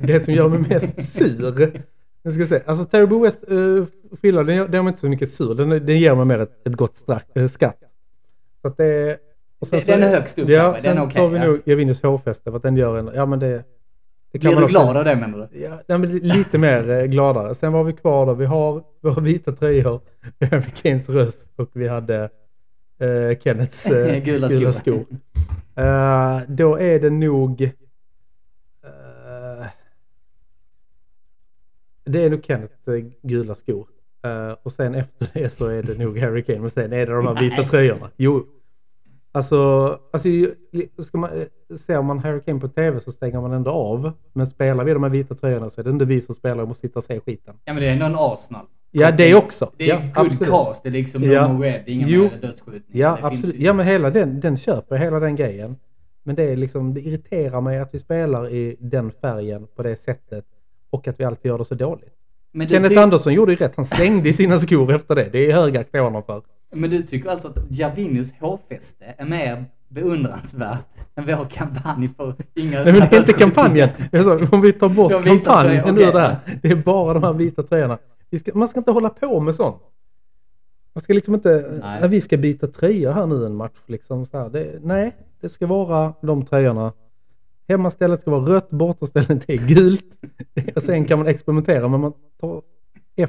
Det 0.00 0.24
som 0.24 0.34
gör 0.34 0.48
mig 0.48 0.58
mest 0.60 1.12
sur. 1.16 1.72
Nu 2.22 2.32
ska 2.32 2.40
vi 2.40 2.46
se. 2.46 2.62
Alltså 2.66 2.84
Terrible 2.84 3.18
West 3.18 3.44
uh, 3.50 3.86
frilla, 4.20 4.42
den, 4.42 4.70
den 4.70 4.84
mig 4.84 4.90
inte 4.90 5.00
så 5.00 5.08
mycket 5.08 5.30
sur. 5.32 5.54
Den, 5.54 5.68
den 5.68 5.98
ger 5.98 6.14
mig 6.14 6.24
mer 6.24 6.38
ett, 6.38 6.66
ett 6.66 6.74
gott 6.76 6.96
strack, 6.96 7.26
äh, 7.34 7.48
skatt. 7.48 7.78
Så 8.62 8.68
att 8.68 8.76
det, 8.76 9.18
sen 9.18 9.27
Den- 9.60 9.80
så- 9.80 9.92
är 9.92 9.98
högst 9.98 10.38
upp 10.38 10.48
Ja, 10.48 10.78
sen 10.78 10.98
är 10.98 11.02
okej, 11.02 11.14
tar 11.14 11.28
vi 11.28 11.38
ja. 11.38 11.44
nog 11.44 11.60
Javinus 11.64 12.02
hårfäste 12.02 12.50
för 12.50 12.56
att 12.56 12.62
den 12.62 12.76
gör 12.76 12.98
en, 12.98 13.10
ja 13.14 13.26
men 13.26 13.38
det... 13.38 13.64
det 14.32 14.38
Blir 14.38 14.52
man 14.54 14.62
du 14.62 14.68
glad 14.68 14.96
av 14.96 15.04
det 15.04 15.16
menar 15.16 15.48
du? 15.52 15.58
Ja, 15.60 15.80
nej, 15.88 15.98
men 15.98 16.18
lite 16.18 16.58
mer 16.58 16.90
eh, 16.90 17.04
gladare. 17.04 17.54
Sen 17.54 17.72
var 17.72 17.84
vi 17.84 17.92
kvar 17.92 18.26
då. 18.26 18.34
Vi 18.34 18.44
har 18.46 18.82
våra 19.00 19.20
vita 19.20 19.52
tröjor, 19.52 20.00
vi 20.38 20.46
har 20.46 20.60
Kanes 20.60 21.08
röst 21.08 21.48
och 21.56 21.70
vi 21.72 21.88
hade 21.88 22.28
eh, 22.98 23.38
Kennets 23.40 23.86
eh, 23.90 24.18
Gula 24.24 24.48
gula, 24.48 24.72
skor. 24.72 25.04
Eh, 25.76 26.40
då 26.48 26.78
är 26.80 27.00
det 27.00 27.10
nog... 27.10 27.62
eh, 27.62 27.70
det 32.04 32.24
är 32.24 32.30
nog 32.30 32.44
Kennets 32.44 32.74
gula 33.22 33.54
skor. 33.54 33.86
Och 34.62 34.72
sen 34.72 34.94
efter 34.94 35.28
det 35.32 35.50
så 35.50 35.66
är 35.66 35.82
det 35.82 35.98
nog 35.98 36.18
Harry 36.18 36.42
Kane. 36.42 36.58
Men 36.60 36.70
sen 36.70 36.92
är 36.92 37.06
det 37.06 37.12
de 37.12 37.26
här 37.26 37.34
vita 37.40 37.56
Nej. 37.56 37.68
tröjorna. 37.68 38.10
Jo. 38.16 38.46
Alltså, 39.32 39.86
alltså 40.12 40.28
ska 41.02 41.18
man, 41.18 41.30
eh, 41.40 41.76
ser 41.76 42.02
man 42.02 42.18
Harry 42.18 42.40
Kane 42.40 42.60
på 42.60 42.68
tv 42.68 43.00
så 43.00 43.12
stänger 43.12 43.40
man 43.40 43.52
ändå 43.52 43.70
av. 43.70 44.12
Men 44.32 44.46
spelar 44.46 44.84
vi 44.84 44.92
de 44.92 45.02
här 45.02 45.10
vita 45.10 45.34
tröjorna 45.34 45.70
så 45.70 45.80
är 45.80 45.84
det 45.84 45.90
inte 45.90 46.04
vi 46.04 46.20
som 46.20 46.34
spelar 46.34 46.62
och 46.62 46.68
måste 46.68 46.80
sitta 46.80 46.98
och 46.98 47.04
se 47.04 47.20
skiten. 47.20 47.54
Ja 47.64 47.72
men 47.72 47.82
det 47.82 47.88
är 47.88 47.92
ändå 47.92 48.06
en 48.06 48.16
Arsenal. 48.18 48.66
Ja, 48.90 49.10
det 49.10 49.34
också. 49.34 49.70
Det 49.76 49.84
är 49.84 49.88
ja, 49.88 50.22
good 50.22 50.32
absolut. 50.32 50.50
cast, 50.52 50.82
det 50.82 50.88
är 50.88 50.90
liksom 50.90 51.22
Ja. 51.24 51.52
no 51.52 51.62
red, 51.62 51.82
det 51.86 51.90
är 51.90 51.94
inga 51.94 52.08
Jo. 52.08 52.30
dödsskjutningar. 52.42 53.08
Ja, 53.08 53.16
det 53.20 53.26
absolut. 53.26 53.56
Ja, 53.58 53.72
men 53.72 53.86
hela 53.86 54.10
den, 54.10 54.40
den 54.40 54.56
köper 54.56 54.96
hela 54.96 55.20
den 55.20 55.36
grejen. 55.36 55.76
Men 56.22 56.36
det 56.36 56.42
är 56.42 56.56
liksom, 56.56 56.94
det 56.94 57.00
irriterar 57.00 57.60
mig 57.60 57.78
att 57.78 57.94
vi 57.94 57.98
spelar 57.98 58.48
i 58.48 58.76
den 58.80 59.10
färgen 59.20 59.66
på 59.76 59.82
det 59.82 59.96
sättet 60.00 60.44
och 60.90 61.08
att 61.08 61.20
vi 61.20 61.24
alltid 61.24 61.48
gör 61.48 61.58
det 61.58 61.64
så 61.64 61.74
dåligt. 61.74 62.14
men, 62.52 62.68
Kenneth 62.68 63.02
Andersson 63.02 63.34
gjorde 63.34 63.52
ju 63.52 63.56
rätt, 63.56 63.72
han 63.76 63.84
slängde 63.84 64.28
i 64.28 64.32
sina 64.32 64.58
skor 64.58 64.94
efter 64.94 65.14
det. 65.14 65.28
Det 65.32 65.50
är 65.50 65.52
högaktar 65.54 65.98
honom 65.98 66.22
för. 66.22 66.42
Men 66.70 66.90
du 66.90 67.02
tycker 67.02 67.30
alltså 67.30 67.48
att 67.48 67.56
Javinus 67.70 68.32
hårfäste 68.40 69.14
är 69.18 69.24
mer 69.24 69.64
beundransvärt 69.88 70.84
än 71.14 71.26
vår 71.26 71.44
kampanj 71.50 72.10
för 72.16 72.34
inga 72.54 72.84
Nej 72.84 72.92
men 72.92 73.08
det 73.10 73.16
är 73.16 73.20
inte 73.20 73.32
kampanjen. 73.32 73.90
Sa, 74.12 74.38
om 74.52 74.60
vi 74.60 74.72
tar 74.72 74.88
bort 74.88 75.12
kampanjen 75.12 75.44
tröjorna, 75.44 76.08
ur 76.08 76.12
det 76.12 76.20
här. 76.20 76.36
Det 76.62 76.68
är 76.68 76.76
bara 76.76 77.14
de 77.14 77.22
här 77.22 77.32
vita 77.32 77.62
tröjorna. 77.62 77.98
Ska, 78.40 78.50
man 78.54 78.68
ska 78.68 78.80
inte 78.80 78.90
hålla 78.90 79.10
på 79.10 79.40
med 79.40 79.54
sånt. 79.54 79.82
Man 80.92 81.02
ska 81.02 81.12
liksom 81.12 81.34
inte, 81.34 81.78
Nej. 81.82 82.00
när 82.00 82.08
vi 82.08 82.20
ska 82.20 82.36
byta 82.36 82.66
tröjor 82.66 83.12
här 83.12 83.26
nu 83.26 83.46
en 83.46 83.54
match 83.54 83.78
liksom 83.86 84.26
så 84.26 84.38
här. 84.38 84.48
Det, 84.48 84.78
nej, 84.82 85.16
det 85.40 85.48
ska 85.48 85.66
vara 85.66 86.14
de 86.20 86.44
tröjorna. 86.44 86.92
Hemmastället 87.68 88.20
ska 88.20 88.30
vara 88.30 88.56
rött, 88.56 88.70
bortastället 88.70 89.50
är 89.50 89.68
gult. 89.68 90.04
Och 90.76 90.82
sen 90.86 91.04
kan 91.04 91.18
man 91.18 91.28
experimentera 91.28 91.88
men 91.88 92.00
man 92.00 92.12
tar, 92.40 92.62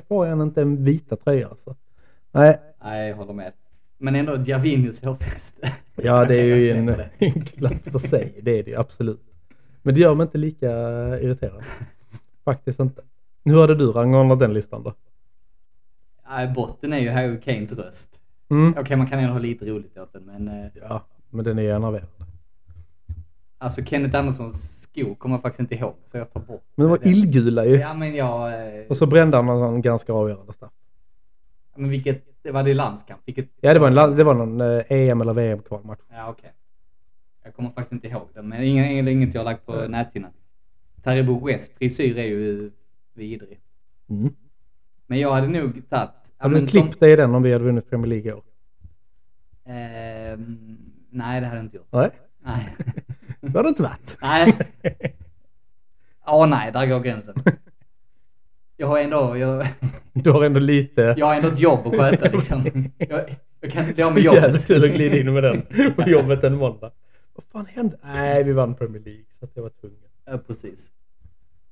FA 0.07 0.27
är 0.27 0.43
inte 0.43 0.61
en 0.61 0.83
vita 0.83 1.15
tröja 1.15 1.47
alltså. 1.47 1.75
Nej, 2.31 2.59
Nej, 2.83 3.09
jag 3.09 3.15
håller 3.15 3.33
med. 3.33 3.53
Men 3.97 4.15
ändå 4.15 4.37
Javinus 4.45 5.03
hårfäste. 5.03 5.73
ja 5.95 6.25
det 6.25 6.35
är 6.35 6.43
ju 6.57 6.69
en, 6.71 6.89
en 7.17 7.41
klass 7.45 7.83
för 7.83 7.99
sig. 7.99 8.39
Det 8.41 8.59
är 8.59 8.63
det 8.63 8.71
ju 8.71 8.77
absolut. 8.77 9.21
Men 9.81 9.93
det 9.93 9.99
gör 9.99 10.15
mig 10.15 10.23
inte 10.23 10.37
lika 10.37 10.69
irriterad. 11.19 11.63
Faktiskt 12.45 12.79
inte. 12.79 13.01
Hur 13.45 13.61
hade 13.61 13.75
du 13.75 13.85
rangordnat 13.91 14.39
den 14.39 14.53
listan 14.53 14.83
då? 14.83 14.93
Nej, 16.29 16.47
botten 16.47 16.93
är 16.93 16.99
ju 16.99 17.09
Harry 17.09 17.39
Kanes 17.41 17.73
röst. 17.73 18.19
Mm. 18.49 18.73
Okej, 18.77 18.97
man 18.97 19.07
kan 19.07 19.19
ändå 19.19 19.33
ha 19.33 19.39
lite 19.39 19.65
roligt 19.65 19.97
åt 19.97 20.13
den, 20.13 20.23
men 20.23 20.47
eh, 20.47 20.65
Ja, 20.81 21.05
men 21.29 21.45
den 21.45 21.59
är 21.59 21.73
enerverande. 21.73 22.25
alltså 23.57 23.83
Kenneth 23.83 24.17
Anderssons 24.19 24.81
skor 24.81 25.15
kommer 25.15 25.35
jag 25.35 25.41
faktiskt 25.41 25.59
inte 25.59 25.75
ihåg, 25.75 25.93
så 26.11 26.17
jag 26.17 26.31
tar 26.31 26.39
bort 26.39 26.63
Men 26.75 26.85
de 26.85 26.89
var 26.89 27.07
illgula 27.07 27.65
ju. 27.65 27.75
Ja, 27.75 27.93
men 27.93 28.15
jag... 28.15 28.53
Eh, 28.79 28.85
Och 28.89 28.97
så 28.97 29.05
brände 29.05 29.37
han 29.37 29.45
någon 29.45 29.59
sån 29.59 29.81
ganska 29.81 30.13
avgörande 30.13 30.53
straff. 30.53 30.71
Men 31.79 31.89
vilket, 31.89 32.43
det 32.43 32.51
var 32.51 32.63
det 32.63 32.73
landskamp? 32.73 33.21
Vilket... 33.25 33.49
Ja, 33.61 33.73
det 33.73 33.79
var, 33.79 33.87
en, 33.87 34.15
det 34.15 34.23
var 34.23 34.33
någon 34.33 34.61
eh, 34.61 34.83
EM 34.89 35.21
eller 35.21 35.33
VM-kvalmatch. 35.33 36.01
Ja, 36.09 36.29
okej. 36.29 36.53
Jag 37.43 37.55
kommer 37.55 37.69
faktiskt 37.69 37.91
inte 37.91 38.07
ihåg 38.07 38.27
det, 38.33 38.41
men 38.41 38.63
ingen, 38.63 39.07
inget 39.07 39.33
jag 39.33 39.41
har 39.41 39.45
lagt 39.45 39.65
på 39.65 39.75
Nej. 39.75 39.89
näthinnan. 39.89 40.31
Taribo 41.03 41.45
West 41.47 41.77
frisyr 41.77 42.17
är 42.17 42.23
ju 42.25 42.71
vidrig. 43.13 43.59
Mm. 44.09 44.33
Men 45.07 45.19
jag 45.19 45.31
hade 45.33 45.47
nog 45.47 45.89
tagit... 45.89 46.09
Hade 46.37 46.59
du 46.59 46.67
klippt 46.67 46.99
dig 46.99 47.13
i 47.13 47.15
den 47.15 47.35
om 47.35 47.43
vi 47.43 47.53
hade 47.53 47.65
vunnit 47.65 47.89
Premier 47.89 48.07
League 48.07 48.31
i 48.31 48.33
år? 48.33 48.43
Ehm, 49.65 50.77
nej, 51.09 51.41
det 51.41 51.47
hade 51.47 51.57
jag 51.57 51.65
inte 51.65 51.77
gjort. 51.77 51.87
Nej, 51.91 52.11
Nej. 52.39 52.75
det 53.41 53.47
hade 53.47 53.63
det 53.63 53.69
inte 53.69 53.83
varit. 53.83 54.17
nej. 54.21 54.57
Ja, 56.25 56.45
nej, 56.45 56.71
där 56.71 56.85
går 56.85 56.99
gränsen. 56.99 57.35
Jag 58.79 58.87
har 58.87 58.99
ändå, 58.99 59.37
jag, 59.37 59.67
Du 60.13 60.31
har 60.31 60.43
ändå 60.45 60.59
lite... 60.59 61.15
jag 61.17 61.25
har 61.25 61.35
ändå 61.35 61.47
ett 61.47 61.59
jobb 61.59 61.87
att 61.87 61.95
sköta 61.97 62.29
liksom. 62.31 62.63
Jag, 62.97 63.37
jag 63.61 63.71
kan 63.71 63.81
inte 63.83 63.93
bli 63.93 64.03
av 64.03 64.13
med 64.13 64.23
Så 64.23 64.33
jävla 64.33 64.47
jobbet. 64.47 64.67
kul 64.67 64.83
att 64.89 64.95
glida 64.95 65.17
in 65.17 65.33
med 65.33 65.43
den 65.43 65.61
på 65.95 66.01
jobbet 66.09 66.43
en 66.43 66.57
måndag. 66.57 66.91
Vad 67.35 67.43
fan 67.51 67.65
hände? 67.65 67.97
Nej, 68.03 68.43
vi 68.43 68.53
vann 68.53 68.75
Premier 68.75 69.01
League 69.03 69.23
så 69.39 69.45
att 69.45 69.51
jag 69.53 69.63
var 69.63 69.69
tvungen. 69.69 69.97
Ja, 70.25 70.37
precis. 70.47 70.91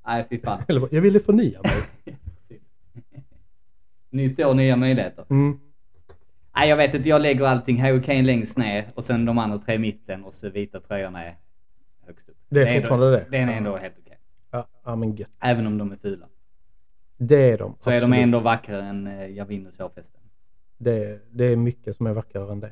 Nej, 0.05 0.25
fy 0.29 0.39
fan. 0.39 0.61
Eller 0.67 0.87
jag 0.91 1.01
ville 1.01 1.19
förnya 1.19 1.61
mig. 1.61 2.15
Precis. 2.37 2.61
Nytt 4.09 4.39
år, 4.39 4.53
nya 4.53 4.75
möjligheter. 4.75 5.25
Mm. 5.29 5.59
Nej, 6.55 6.69
jag 6.69 6.77
vet 6.77 6.93
inte. 6.93 7.09
Jag 7.09 7.21
lägger 7.21 7.45
allting 7.45 7.81
Harry 7.81 8.01
Kane 8.01 8.21
längst 8.21 8.57
ner 8.57 8.85
och 8.95 9.03
sen 9.03 9.25
de 9.25 9.37
andra 9.37 9.57
tre 9.57 9.75
i 9.75 9.77
mitten 9.77 10.23
och 10.23 10.33
så 10.33 10.49
vita 10.49 10.79
tröjorna 10.79 11.23
är 11.25 11.35
högst 12.05 12.29
upp. 12.29 12.35
Det 12.49 12.61
är 12.61 12.65
ändå- 12.67 12.81
fortfarande 12.81 13.11
det? 13.11 13.25
Den 13.37 13.49
är 13.49 13.53
ändå 13.57 13.77
helt 13.77 13.93
okej. 14.05 14.17
Ja, 14.51 14.67
ja, 14.85 14.95
men 14.95 15.15
gött. 15.15 15.29
Även 15.39 15.67
om 15.67 15.77
de 15.77 15.91
är 15.91 15.95
fula. 15.95 16.25
Det 17.17 17.51
är 17.51 17.57
de. 17.57 17.75
Så 17.79 17.89
är 17.89 17.93
de 17.93 17.97
absolut. 17.97 18.23
ändå 18.23 18.39
vackrare 18.39 18.83
än 18.83 19.07
uh, 19.07 19.31
Javinus 19.31 19.79
hårfästen. 19.79 20.21
Det, 20.77 21.19
det 21.31 21.45
är 21.45 21.55
mycket 21.55 21.95
som 21.95 22.07
är 22.07 22.13
vackrare 22.13 22.51
än 22.51 22.59
det. 22.59 22.71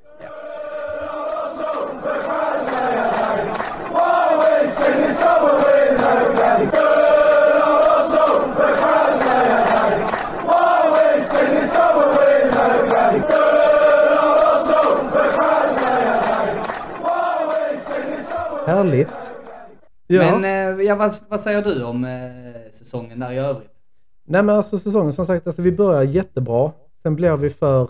Härligt. 18.65 19.31
Ja. 20.07 20.39
Men 20.39 20.45
eh, 20.45 20.85
ja, 20.85 20.95
vad, 20.95 21.13
vad 21.29 21.39
säger 21.39 21.61
du 21.61 21.83
om 21.83 22.05
eh, 22.05 22.71
säsongen 22.71 23.19
där 23.19 23.31
i 23.31 23.37
övrigt? 23.37 23.74
Nej 24.25 24.43
men 24.43 24.55
alltså 24.55 24.79
säsongen 24.79 25.13
som 25.13 25.25
sagt, 25.25 25.47
alltså 25.47 25.61
vi 25.61 25.71
börjar 25.71 26.03
jättebra. 26.03 26.71
Sen 27.03 27.15
blir 27.15 27.37
vi 27.37 27.49
för... 27.49 27.89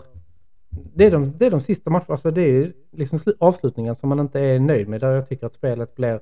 Det 0.94 1.04
är 1.04 1.10
de, 1.10 1.32
det 1.38 1.46
är 1.46 1.50
de 1.50 1.60
sista 1.60 1.90
matcherna, 1.90 2.06
alltså 2.08 2.30
det 2.30 2.42
är 2.42 2.72
liksom 2.92 3.18
avslutningen 3.38 3.94
som 3.96 4.08
man 4.08 4.20
inte 4.20 4.40
är 4.40 4.60
nöjd 4.60 4.88
med. 4.88 5.00
Där 5.00 5.12
jag 5.12 5.28
tycker 5.28 5.46
att 5.46 5.54
spelet 5.54 5.94
blir 5.94 6.20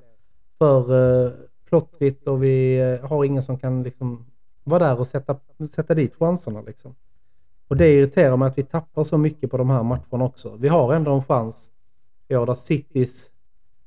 för 0.57 0.93
uh, 0.93 1.31
plottrigt 1.69 2.27
och 2.27 2.43
vi 2.43 2.81
uh, 2.81 3.07
har 3.07 3.23
ingen 3.25 3.43
som 3.43 3.59
kan 3.59 3.83
liksom 3.83 4.25
vara 4.63 4.87
där 4.87 4.99
och 4.99 5.07
sätta, 5.07 5.35
sätta 5.71 5.93
dit 5.93 6.15
chanserna 6.15 6.61
liksom. 6.61 6.95
Och 7.67 7.77
det 7.77 7.93
irriterar 7.93 8.37
mig 8.37 8.47
att 8.47 8.57
vi 8.57 8.63
tappar 8.63 9.03
så 9.03 9.17
mycket 9.17 9.51
på 9.51 9.57
de 9.57 9.69
här 9.69 9.83
matcherna 9.83 10.25
också. 10.25 10.55
Vi 10.55 10.67
har 10.67 10.93
ändå 10.93 11.11
en 11.11 11.23
chans. 11.23 11.71
Ja, 12.27 12.45
där 12.45 12.53
Citys 12.53 13.29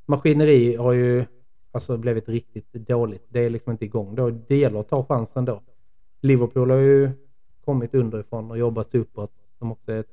maskineri 0.07 0.77
har 0.77 0.93
ju 0.93 1.25
alltså 1.73 1.97
blivit 1.97 2.29
riktigt 2.29 2.73
dåligt. 2.73 3.27
Det 3.29 3.41
är 3.41 3.51
liksom 3.51 3.73
inte 3.73 3.85
igång 3.85 4.15
då. 4.15 4.31
Det 4.31 4.57
gäller 4.57 4.81
att 4.81 4.89
ta 4.89 5.05
chansen 5.05 5.45
då. 5.45 5.61
Liverpool 6.21 6.71
har 6.71 6.77
ju 6.79 7.11
kommit 7.65 7.95
underifrån 7.95 8.51
och 8.51 8.59
jobbat 8.59 8.91
sig 8.91 9.01
uppåt. 9.01 9.31
De 9.59 9.73
också 9.73 9.93
är 9.93 10.01
ett, 10.01 10.07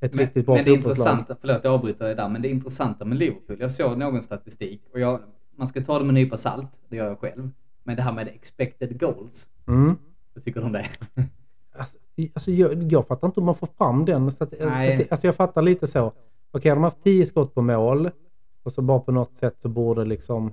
ett 0.00 0.14
Men, 0.14 0.24
riktigt 0.24 0.46
bra 0.46 0.54
men 0.54 0.64
det 0.64 0.70
intressanta, 0.70 1.36
förlåt 1.40 1.60
jag 1.64 1.72
avbryter 1.74 2.04
dig 2.04 2.14
där, 2.14 2.28
men 2.28 2.42
det 2.42 2.48
intressanta 2.48 3.04
med 3.04 3.18
Liverpool, 3.18 3.56
jag 3.60 3.70
såg 3.70 3.98
någon 3.98 4.22
statistik 4.22 4.82
och 4.92 5.00
jag, 5.00 5.20
man 5.56 5.66
ska 5.66 5.80
ta 5.80 5.98
det 5.98 6.04
med 6.04 6.08
en 6.08 6.14
nypa 6.14 6.36
salt, 6.36 6.80
det 6.88 6.96
gör 6.96 7.06
jag 7.08 7.18
själv. 7.18 7.50
Men 7.84 7.96
det 7.96 8.02
här 8.02 8.12
med 8.12 8.28
expected 8.28 9.00
goals, 9.00 9.48
Mm. 9.68 9.96
vad 10.34 10.44
tycker 10.44 10.60
du 10.60 10.66
om 10.66 10.72
det? 10.72 10.86
Alltså, 11.78 11.96
alltså 12.34 12.50
jag, 12.50 12.82
jag 12.92 13.06
fattar 13.06 13.26
inte 13.28 13.40
hur 13.40 13.44
man 13.46 13.54
får 13.54 13.66
fram 13.78 14.04
den. 14.04 14.30
stati- 14.30 14.56
Nej. 14.66 14.96
stati- 14.96 15.06
Alltså 15.10 15.26
jag 15.26 15.34
fattar 15.36 15.62
lite 15.62 15.86
så. 15.86 16.12
Okej, 16.50 16.70
de 16.70 16.78
har 16.78 16.84
haft 16.90 17.02
10 17.02 17.26
skott 17.26 17.54
på 17.54 17.62
mål. 17.62 18.10
Och 18.62 18.72
så 18.72 18.82
bara 18.82 19.00
på 19.00 19.12
något 19.12 19.36
sätt 19.36 19.54
så 19.58 19.68
borde 19.68 20.04
liksom... 20.04 20.52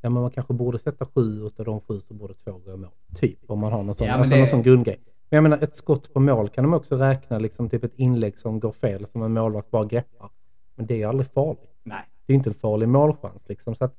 Ja 0.00 0.10
men 0.10 0.22
man 0.22 0.30
kanske 0.30 0.52
borde 0.52 0.78
sätta 0.78 1.06
sju 1.06 1.46
utav 1.46 1.64
de 1.66 1.80
sju 1.80 2.00
så 2.00 2.14
borde 2.14 2.34
två 2.34 2.52
gå 2.52 2.72
i 2.72 2.76
mål. 2.76 2.90
Typ 3.14 3.38
om 3.46 3.58
man 3.58 3.72
har 3.72 3.82
någon 3.82 3.94
sån, 3.94 4.06
Ja, 4.06 4.12
alltså 4.12 4.34
det- 4.34 4.38
någon 4.38 4.48
sån 4.48 4.62
grundgrej. 4.62 5.00
Men 5.30 5.36
jag 5.36 5.42
menar 5.42 5.58
ett 5.64 5.76
skott 5.76 6.12
på 6.12 6.20
mål 6.20 6.48
kan 6.48 6.64
de 6.64 6.74
också 6.74 6.96
räkna 6.96 7.38
liksom 7.38 7.68
typ 7.68 7.84
ett 7.84 7.94
inlägg 7.96 8.38
som 8.38 8.60
går 8.60 8.72
fel 8.72 9.06
som 9.12 9.22
en 9.22 9.32
målvakt 9.32 9.70
bara 9.70 9.84
greppar. 9.84 10.30
Men 10.74 10.86
det 10.86 11.02
är 11.02 11.06
aldrig 11.06 11.26
farligt. 11.32 11.70
Nej. 11.82 12.02
Det 12.26 12.32
är 12.32 12.34
inte 12.34 12.50
en 12.50 12.54
farlig 12.54 12.88
målchans 12.88 13.48
liksom. 13.48 13.74
Så 13.74 13.84
att, 13.84 13.94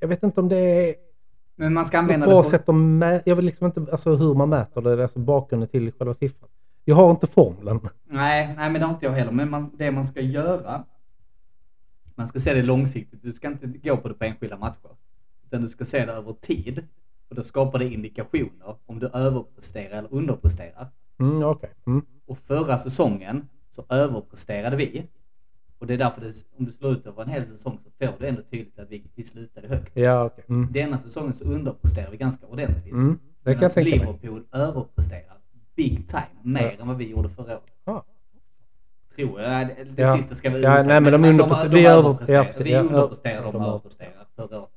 jag 0.00 0.08
vet 0.08 0.22
inte 0.22 0.40
om 0.40 0.48
det 0.48 0.56
är 0.58 0.94
Men 1.56 1.74
man 1.74 1.84
ska 1.84 1.96
ett 1.96 2.00
använda 2.02 2.26
bra 2.26 2.36
det 2.36 2.42
på... 2.42 2.50
sätt 2.50 2.68
att 2.68 2.74
mä- 2.74 3.22
Jag 3.26 3.36
vill 3.36 3.44
liksom 3.44 3.66
inte, 3.66 3.86
alltså 3.90 4.14
hur 4.16 4.34
man 4.34 4.48
mäter 4.48 4.80
det, 4.82 5.02
alltså 5.02 5.18
bakgrunden 5.18 5.68
till 5.68 5.92
själva 5.92 6.14
siffran. 6.14 6.48
Jag 6.84 6.96
har 6.96 7.10
inte 7.10 7.26
formeln. 7.26 7.80
Nej, 8.04 8.54
nej, 8.56 8.70
men 8.70 8.80
det 8.80 8.86
har 8.86 8.94
inte 8.94 9.06
jag 9.06 9.12
heller. 9.12 9.32
Men 9.32 9.50
man, 9.50 9.70
det 9.78 9.90
man 9.90 10.04
ska 10.04 10.20
göra, 10.20 10.84
man 12.14 12.26
ska 12.26 12.40
se 12.40 12.54
det 12.54 12.62
långsiktigt. 12.62 13.22
Du 13.22 13.32
ska 13.32 13.48
inte 13.48 13.66
gå 13.66 13.96
på 13.96 14.08
det 14.08 14.14
på 14.14 14.24
enskilda 14.24 14.56
matcher. 14.56 14.90
Utan 15.46 15.62
du 15.62 15.68
ska 15.68 15.84
se 15.84 16.06
det 16.06 16.12
över 16.12 16.32
tid. 16.32 16.84
Och 17.28 17.36
då 17.36 17.42
skapar 17.42 17.78
det 17.78 17.84
indikationer 17.92 18.76
om 18.86 18.98
du 18.98 19.06
överpresterar 19.06 19.98
eller 19.98 20.14
underpresterar. 20.14 20.88
Mm, 21.18 21.42
okej. 21.42 21.70
Mm. 21.86 22.06
Och 22.26 22.38
förra 22.38 22.78
säsongen 22.78 23.48
så 23.70 23.84
överpresterade 23.88 24.76
vi. 24.76 25.06
Och 25.78 25.86
det 25.86 25.94
är 25.94 25.98
därför 25.98 26.20
det, 26.20 26.32
om 26.58 26.64
du 26.64 26.72
slår 26.72 26.92
ut 26.92 27.06
över 27.06 27.22
en 27.22 27.28
hel 27.28 27.44
säsong 27.46 27.78
så 27.84 27.90
får 28.06 28.18
du 28.20 28.26
ändå 28.26 28.42
tydligt 28.42 28.78
att 28.78 28.90
vi, 28.90 29.02
vi 29.14 29.24
slutade 29.24 29.68
högt. 29.68 29.92
Ja, 29.94 30.24
okej. 30.24 30.44
Mm. 30.48 30.72
Denna 30.72 30.98
säsongen 30.98 31.34
så 31.34 31.44
underpresterar 31.44 32.10
vi 32.10 32.16
ganska 32.16 32.46
ordentligt. 32.46 32.92
Mm. 32.92 33.18
Det 33.42 33.52
kan 33.54 33.62
jag 33.62 33.72
tänka 33.72 33.90
mig. 33.90 33.98
Liverpool 33.98 34.44
överpresterar 34.52 35.36
big 35.76 36.08
time, 36.08 36.26
mer 36.42 36.80
än 36.80 36.88
vad 36.88 36.96
vi 36.96 37.10
gjorde 37.10 37.28
förra 37.28 37.52
året. 37.52 37.62
Ah. 37.84 38.02
Tror 39.14 39.40
jag. 39.40 39.66
Det, 39.68 39.84
det 39.84 40.02
Ja. 40.02 40.16
sista 40.16 40.34
ska 40.34 40.50
vi 40.50 40.62
Ja, 40.62 40.82
nej, 40.86 41.00
men 41.00 41.12
de 41.12 41.24
underpresterar- 41.24 41.68
vi 41.72 41.86
över- 41.86 42.18
ja. 42.28 42.46
Vi 42.58 42.72
Ja, 42.72 42.80
underpresterar, 42.80 43.42
ja, 43.44 43.52
de 43.52 43.62
överpresterar. 43.62 44.26
Förra 44.36 44.60
året 44.60 44.70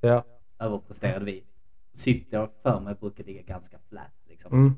Ja. 0.00 0.24
överpresterade 0.58 1.24
vi. 1.24 1.44
City 1.94 2.36
har 2.36 2.50
för 2.62 2.80
mig 2.80 2.94
brukar 3.00 3.24
ligga 3.24 3.42
ganska 3.42 3.78
flat 3.88 4.12
liksom. 4.28 4.52
Mm. 4.52 4.72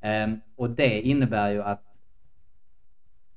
Ehm, 0.00 0.40
och 0.56 0.70
det 0.70 1.00
innebär 1.00 1.50
ju 1.50 1.62
att 1.62 2.00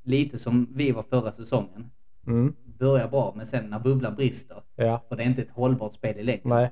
lite 0.04 0.38
som 0.38 0.68
vi 0.74 0.92
var 0.92 1.04
förra 1.04 1.32
säsongen, 1.32 1.92
Mm. 2.28 2.56
börjar 2.66 3.08
bra 3.08 3.34
men 3.36 3.46
sen 3.46 3.70
när 3.70 3.80
bubblan 3.80 4.16
brister, 4.16 4.62
Ja. 4.76 5.04
för 5.10 5.16
det 5.16 5.24
är 5.24 5.28
inte 5.28 5.42
ett 5.42 5.52
hållbart 5.52 5.94
spel 5.94 6.18
i 6.20 6.24
längden. 6.24 6.50
Nej. 6.50 6.72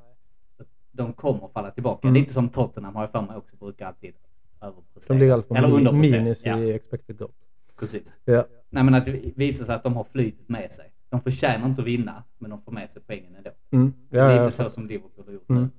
De 0.91 1.13
kommer 1.13 1.47
falla 1.53 1.71
tillbaka. 1.71 2.07
Mm. 2.07 2.19
Lite 2.21 2.33
som 2.33 2.49
Tottenham 2.49 2.95
har 2.95 3.03
jag 3.03 3.11
för 3.11 3.21
mig 3.21 3.35
också 3.35 3.55
brukar 3.55 3.85
alltid 3.87 4.13
överprestera. 4.61 5.15
De 5.15 5.19
ligger 5.19 5.33
alltid 5.33 5.49
på 5.49 5.55
Eller 5.55 5.67
mi- 5.67 5.71
underprestera. 5.77 6.21
minus 6.23 6.45
Ja, 6.45 6.59
i 6.59 6.71
expected 6.73 7.17
goal. 7.17 7.31
precis. 7.79 8.19
Ja. 8.25 8.45
Nej 8.69 8.83
men 8.83 8.93
att 8.93 9.05
det 9.05 9.11
visar 9.35 9.65
sig 9.65 9.75
att 9.75 9.83
de 9.83 9.95
har 9.95 10.03
flytet 10.03 10.49
med 10.49 10.71
sig. 10.71 10.91
De 11.17 11.21
förtjänar 11.31 11.65
inte 11.69 11.81
att 11.81 11.87
vinna, 11.87 12.23
men 12.37 12.49
de 12.49 12.61
får 12.61 12.71
med 12.71 12.91
sig 12.91 13.01
poängen 13.07 13.35
ändå. 13.35 13.51
Mm. 13.71 13.93
Det 14.09 14.17
är 14.19 14.21
Ja, 14.23 14.29
lite 14.31 14.43
ja, 14.43 14.51
så 14.51 14.69
som 14.69 14.87
Liverpool 14.87 15.25
har 15.25 15.33
gjort 15.33 15.49
Mm. 15.49 15.69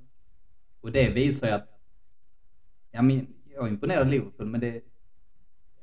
Och 0.80 0.92
det 0.92 1.08
visar 1.10 1.46
ju 1.46 1.52
att, 1.52 1.68
ja, 2.90 3.02
men, 3.02 3.26
jag 3.54 3.64
är 3.64 3.68
imponerad 3.68 4.00
av 4.02 4.06
Liverpool, 4.08 4.46
men 4.46 4.60
det, 4.60 4.80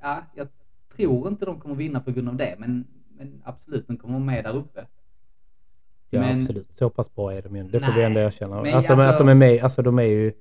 ja, 0.01 0.23
jag 0.35 0.47
tror 0.95 1.27
inte 1.27 1.45
de 1.45 1.59
kommer 1.59 1.75
vinna 1.75 1.99
på 1.99 2.11
grund 2.11 2.29
av 2.29 2.35
det, 2.35 2.55
men, 2.59 2.87
men 3.09 3.41
absolut, 3.45 3.87
de 3.87 3.97
kommer 3.97 4.19
med 4.19 4.43
där 4.43 4.55
uppe. 4.55 4.85
ja 6.09 6.19
men- 6.19 6.37
absolut. 6.37 6.67
Så 6.77 6.89
pass 6.89 7.15
bra 7.15 7.33
är 7.33 7.41
de 7.41 7.55
ju. 7.55 7.63
Det 7.63 7.79
får 7.79 7.87
vi 7.87 7.93
Nej. 7.93 8.03
ändå 8.03 8.19
erkänna. 8.19 8.61
Men 8.61 8.73
Att 8.73 8.85
de, 8.87 8.91
alltså- 8.91 9.07
att 9.07 9.17
de 9.17 9.29
är 9.29 9.35
med, 9.35 9.63
alltså 9.63 9.81
de 9.81 9.99
är 9.99 10.03
ju, 10.03 10.33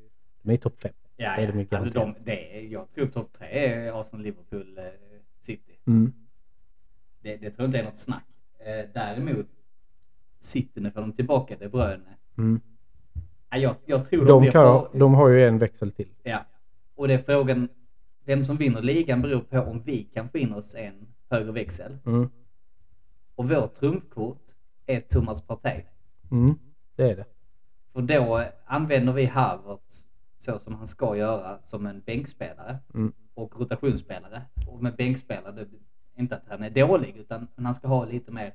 de 0.43 0.51
är 0.51 0.55
i 0.55 0.59
topp 0.59 0.81
fem. 0.81 0.93
Ja, 1.17 1.37
Det 1.37 1.43
är 1.43 1.53
de 1.53 1.59
ju 1.61 1.67
ja. 1.71 1.77
Alltså 1.79 1.93
de, 1.93 2.15
det 2.25 2.59
är, 2.59 2.63
jag 2.63 2.91
tror 2.95 3.07
topp 3.07 3.33
tre 3.33 3.47
är 3.67 4.01
Arsenal, 4.01 4.23
Liverpool, 4.23 4.79
eh, 4.79 4.85
City. 5.41 5.79
Mm. 5.87 6.13
Det, 7.21 7.37
det 7.37 7.51
tror 7.51 7.55
jag 7.57 7.69
inte 7.69 7.79
är 7.79 7.85
något 7.85 7.99
snack. 7.99 8.25
Eh, 8.65 8.89
däremot, 8.95 9.47
City, 10.41 10.91
får 10.91 11.01
de 11.01 11.13
tillbaka 11.13 11.57
De 11.61 11.69
Bruyne. 11.69 12.17
Mm. 12.39 12.61
Ja, 13.51 13.57
jag, 13.57 13.77
jag 13.87 14.05
tror 14.07 14.21
de, 14.21 14.29
De, 14.29 14.41
blir 14.41 14.53
kan, 14.53 14.63
för, 14.63 14.99
de 14.99 15.15
har 15.15 15.29
ju 15.29 15.47
en 15.47 15.59
växel 15.59 15.93
till. 15.93 16.09
Ja. 16.23 16.39
Och 16.95 17.09
det 17.09 17.15
är 17.15 17.19
frågan, 17.19 17.69
vem 18.25 18.45
som 18.45 18.57
vinner 18.57 18.83
ligan 18.83 19.23
beror 19.23 19.41
på 19.41 19.59
om 19.61 19.83
vi 19.83 20.05
kan 20.05 20.29
få 20.29 20.39
in 20.39 20.53
oss 20.53 20.75
en 20.75 21.07
högre 21.31 21.53
växel. 21.53 21.99
Mm. 22.07 22.31
Och 23.35 23.49
vårt 23.49 23.75
trumfkort 23.75 24.43
är 24.87 25.01
Thomas 25.01 25.43
Partey. 25.43 25.83
Mm. 26.31 26.55
Det 26.97 27.11
är 27.11 27.17
det. 27.17 27.25
För 27.93 28.03
då 28.03 28.45
använder 28.65 29.13
vi 29.13 29.25
Havertz 29.27 30.07
så 30.39 30.59
som 30.59 30.75
han 30.75 30.87
ska 30.87 31.17
göra 31.17 31.59
som 31.63 31.87
en 31.87 32.01
bänkspelare 32.01 32.79
Mm. 32.95 33.13
och 33.35 33.61
rotationsspelare. 33.61 34.43
Och 34.69 34.83
med 34.83 34.97
bänkspelare, 34.97 35.53
det 35.53 35.67
inte 36.17 36.37
att 36.37 36.43
han 36.49 36.63
är 36.63 36.71
dålig 36.71 37.17
utan 37.17 37.49
men 37.55 37.65
han 37.65 37.75
ska 37.75 37.89
ha 37.89 38.05
lite 38.05 38.33
mer 38.33 38.55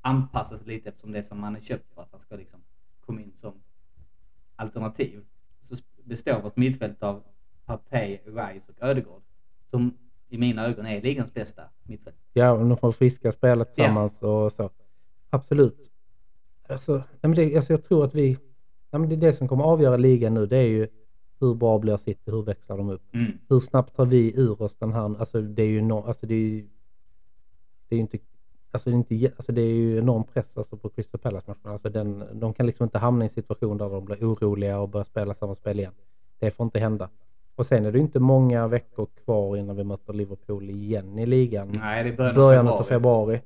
anpassas 0.00 0.66
lite 0.66 0.88
eftersom 0.88 1.12
det 1.12 1.18
är 1.18 1.22
som 1.22 1.42
han 1.42 1.56
är 1.56 1.60
köpt 1.60 1.94
för 1.94 2.02
att 2.02 2.08
han 2.10 2.20
ska 2.20 2.36
liksom 2.36 2.60
komma 3.00 3.20
in 3.20 3.32
som 3.36 3.52
alternativ. 4.56 5.24
Så 5.62 5.74
består 6.04 6.40
vårt 6.40 6.56
mittfält 6.56 7.02
av 7.02 7.22
Partey, 7.64 8.18
Rice 8.24 8.72
och 8.72 8.82
Ödegård 8.82 9.22
som 9.70 9.98
i 10.28 10.38
mina 10.38 10.66
ögon 10.66 10.86
är 10.86 11.02
ligans 11.02 11.34
bästa 11.34 11.62
mittfält. 11.82 12.16
Ja, 12.32 12.50
och 12.50 12.66
de 12.66 12.76
får 12.76 12.92
friska 12.92 13.32
spela 13.32 13.64
tillsammans 13.64 14.22
och 14.22 14.52
så. 14.52 14.70
Absolut. 15.30 15.90
Alltså, 16.68 17.02
nej 17.20 17.34
det, 17.34 17.56
alltså 17.56 17.72
jag 17.72 17.84
tror 17.84 18.04
att 18.04 18.14
vi... 18.14 18.38
Nej 18.90 19.08
det 19.08 19.14
är 19.14 19.16
det 19.16 19.32
som 19.32 19.48
kommer 19.48 19.64
avgöra 19.64 19.96
ligan 19.96 20.34
nu. 20.34 20.46
Det 20.46 20.56
är 20.56 20.62
ju 20.62 20.88
hur 21.40 21.54
bra 21.54 21.78
blir 21.78 21.96
City? 21.96 22.30
Hur 22.30 22.42
växlar 22.42 22.76
de 22.76 22.90
upp? 22.90 23.14
Mm. 23.14 23.38
Hur 23.48 23.60
snabbt 23.60 23.96
tar 23.96 24.06
vi 24.06 24.32
ur 24.36 24.62
oss 24.62 24.74
den 24.74 24.92
här... 24.92 25.20
Alltså 25.20 25.40
det 25.40 25.62
är 25.62 25.66
ju 25.66 25.82
no, 25.82 25.94
alltså 26.06 26.26
det 26.26 26.34
är 26.34 26.38
ju... 26.38 26.68
Det 27.88 27.94
är 27.94 27.96
ju 27.96 28.00
inte... 28.02 28.18
Alltså 28.70 28.90
det 28.90 28.94
är, 28.94 28.96
inte, 28.96 29.32
alltså 29.36 29.52
det 29.52 29.60
är 29.62 29.74
ju 29.74 29.98
enorm 29.98 30.24
press 30.24 30.56
alltså 30.56 30.76
på 30.76 30.88
Crystal 30.88 31.20
Palace-matcherna. 31.20 31.72
Alltså 31.72 31.88
den, 31.88 32.24
de 32.32 32.54
kan 32.54 32.66
liksom 32.66 32.84
inte 32.84 32.98
hamna 32.98 33.24
i 33.24 33.26
en 33.26 33.30
situation 33.34 33.78
där 33.78 33.88
de 33.90 34.04
blir 34.04 34.16
oroliga 34.32 34.78
och 34.80 34.88
börjar 34.88 35.04
spela 35.04 35.34
samma 35.34 35.54
spel 35.54 35.78
igen. 35.78 35.92
Det 36.38 36.50
får 36.50 36.64
inte 36.64 36.78
hända. 36.78 37.08
Och 37.54 37.66
sen 37.66 37.86
är 37.86 37.92
det 37.92 37.98
inte 37.98 38.20
många 38.20 38.68
veckor 38.68 39.06
kvar 39.24 39.56
innan 39.56 39.76
vi 39.76 39.84
möter 39.84 40.12
Liverpool 40.12 40.70
igen 40.70 41.18
i 41.18 41.26
ligan 41.26 41.72
Nej, 41.78 42.04
det 42.04 42.10
är 42.10 42.16
början, 42.16 42.34
början 42.34 42.68
av 42.68 42.82
februari. 42.82 43.40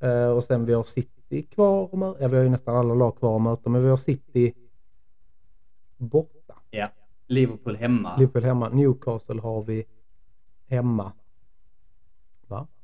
Eh, 0.00 0.26
och 0.28 0.44
sen 0.44 0.64
vi 0.64 0.72
har 0.72 0.82
City 0.82 1.42
kvar. 1.42 1.88
mö- 1.88 2.16
Ja, 2.20 2.28
vi 2.28 2.36
har 2.36 2.42
ju 2.44 2.48
nästan 2.50 2.76
alla 2.76 2.94
lag 2.94 3.16
kvar 3.18 3.36
att 3.36 3.42
möta, 3.42 3.70
men 3.70 3.82
vi 3.82 3.88
har 3.88 3.96
City 3.96 4.52
borta. 5.96 6.54
Ja. 6.70 6.88
Liverpool 7.26 7.76
hemma. 7.76 8.16
Liverpool 8.16 8.42
hemma. 8.44 8.68
Newcastle 8.68 9.40
har 9.40 9.62
vi 9.62 9.84
hemma. 10.66 11.12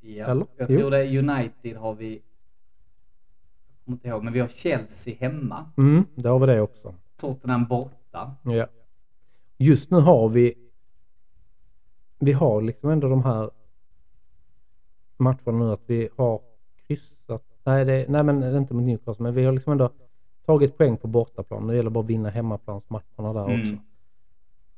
Ja, 0.01 0.27
Eller? 0.27 0.47
jag 0.57 0.71
Jo. 0.71 0.79
tror 0.79 0.91
det 0.91 0.99
är 0.99 1.19
United 1.19 1.77
har 1.77 1.95
vi... 1.95 2.13
Jag 2.13 3.85
kommer 3.85 3.97
inte 3.97 4.09
ihåg, 4.09 4.25
men 4.25 4.33
vi 4.33 4.41
har 4.41 4.49
Chelsea 4.49 5.15
hemma. 5.21 5.71
Mm, 5.77 6.05
där 6.15 6.31
har 6.31 6.39
vi 6.39 6.47
det 6.47 6.61
också. 6.61 6.95
Tottenham 7.17 7.65
borta. 7.67 8.35
Ja. 8.43 8.67
Just 9.57 9.91
nu 9.91 9.97
har 10.01 10.29
vi 10.29 10.55
vi 12.21 12.33
har 12.33 12.63
liksom 12.63 12.91
ändå 12.91 13.09
de 13.09 13.25
här 13.25 13.51
matcherna 15.17 15.59
nu 15.65 15.73
att 15.73 15.83
vi 15.87 16.09
har 16.17 16.41
kryssat. 16.87 17.45
Nej, 17.65 17.85
det, 17.85 18.07
nej 18.09 18.23
men 18.23 18.41
det 18.41 18.47
är 18.47 18.59
inte 18.59 18.75
mot 18.75 18.85
Newcastle, 18.85 19.23
men 19.23 19.35
vi 19.35 19.45
har 19.45 19.53
liksom 19.53 19.73
ändå 19.73 19.91
tagit 20.47 20.79
poäng 20.79 20.97
på 20.97 21.09
bortaplan. 21.09 21.67
Det 21.67 21.77
gäller 21.77 21.91
bara 21.91 22.05
att 22.05 22.11
vinna 22.11 22.31
hemmaplansmatcherna 22.31 23.33
där 23.33 23.45
Mm. 23.45 23.61
också. 23.61 23.77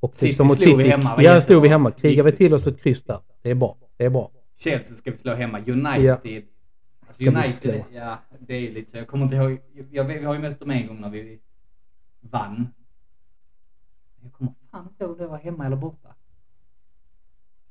Och 0.00 0.16
City 0.16 0.26
typ 0.32 0.36
som 0.36 0.48
slog 0.48 0.76
vi 0.76 0.82
City. 0.84 0.96
hemma, 0.96 1.16
var 1.16 1.22
Ja, 1.22 1.40
slog 1.40 1.62
vi 1.62 1.68
hemma. 1.68 1.90
Krigar 1.90 2.24
vi 2.24 2.32
till 2.32 2.54
oss 2.54 2.66
ett 2.66 2.80
kryss 2.82 3.02
där. 3.02 3.18
Det 3.42 3.50
är 3.50 3.54
bra. 3.54 3.76
Det 3.96 4.04
är 4.04 4.10
bra. 4.10 4.30
Chelsea 4.60 4.96
ska 4.96 5.10
vi 5.10 5.18
slå 5.18 5.34
hemma. 5.34 5.58
United 5.58 6.42
Alltså 7.06 7.22
Ska 7.22 7.30
vi 7.30 7.36
United, 7.36 7.84
ja 7.92 8.18
det 8.38 8.54
är 8.54 8.72
lite 8.72 8.90
så. 8.90 8.96
Jag 8.96 9.08
kommer 9.08 9.24
inte 9.24 9.36
ihåg. 9.36 9.58
Jag, 9.90 10.04
vi 10.04 10.24
har 10.24 10.34
ju 10.34 10.40
mött 10.40 10.60
dem 10.60 10.70
en 10.70 10.86
gång 10.86 11.00
när 11.00 11.10
vi 11.10 11.38
vann. 12.20 12.68
Jag 14.22 14.32
kommer 14.32 14.52
fan 14.70 14.84
inte 14.90 15.04
ihåg 15.04 15.12
om 15.12 15.18
det 15.18 15.26
var 15.26 15.38
hemma 15.38 15.66
eller 15.66 15.76
borta. 15.76 16.08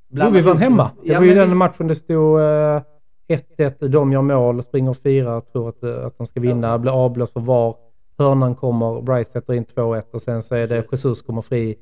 Jo, 0.10 0.30
vi 0.30 0.42
vann 0.42 0.46
ihop 0.58 0.60
hemma. 0.60 0.92
Det 1.04 1.12
Ja, 1.14 1.20
var 1.20 1.26
ju 1.26 1.34
den 1.34 1.44
visst- 1.46 1.56
matchen 1.58 1.88
det 1.88 1.96
stod 1.96 2.40
eh, 2.40 2.82
1-1, 3.28 3.88
de 3.88 4.12
gör 4.14 4.22
mål, 4.22 4.64
springer 4.64 4.94
fyra, 4.94 5.42
tror 5.42 5.70
att, 5.70 5.84
eh, 5.84 6.06
att 6.06 6.18
de 6.18 6.28
ska 6.28 6.40
vinna, 6.40 6.78
blir 6.80 7.06
avblåst 7.06 7.34
för 7.34 7.40
VAR. 7.40 7.76
Hörnan 8.18 8.56
kommer, 8.56 9.02
Bryce 9.02 9.32
sätter 9.32 9.54
in 9.54 9.66
2-1 9.66 10.04
och 10.12 10.22
sen 10.22 10.44
så 10.44 10.56
är 10.56 10.68
det. 10.68 10.92
Jesus 10.92 11.22
kommer 11.22 11.42
fri. 11.42 11.76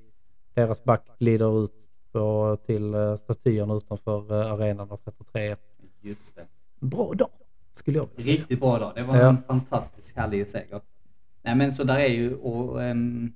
Deras 0.53 0.83
back 0.83 1.01
glider 1.19 1.63
ut 1.63 1.71
på, 2.17 2.57
till 2.65 2.95
uh, 2.95 3.15
statyerna 3.17 3.73
utanför 3.73 4.41
eh, 4.41 4.51
arenan 4.51 4.91
och 4.91 4.99
sätter 4.99 5.23
3-1. 5.23 5.57
Just 6.01 6.35
det. 6.35 6.45
Bra 6.79 7.13
dag, 7.13 7.29
skulle 7.73 7.97
jag 7.97 8.07
vilja 8.15 8.25
säga. 8.25 8.37
Riktigt 8.37 8.59
bra 8.59 8.79
dag. 8.79 8.91
Det 8.95 9.03
var 9.03 9.17
Ja. 9.17 9.29
en 9.29 9.43
fantastisk 9.47 10.15
härlig 10.15 10.47
seger. 10.47 10.81
Nej 11.41 11.55
men 11.55 11.71
så 11.71 11.83
där 11.83 11.99
är 11.99 12.07
ju, 12.07 12.35
och, 12.35 12.83
ehm, 12.83 13.33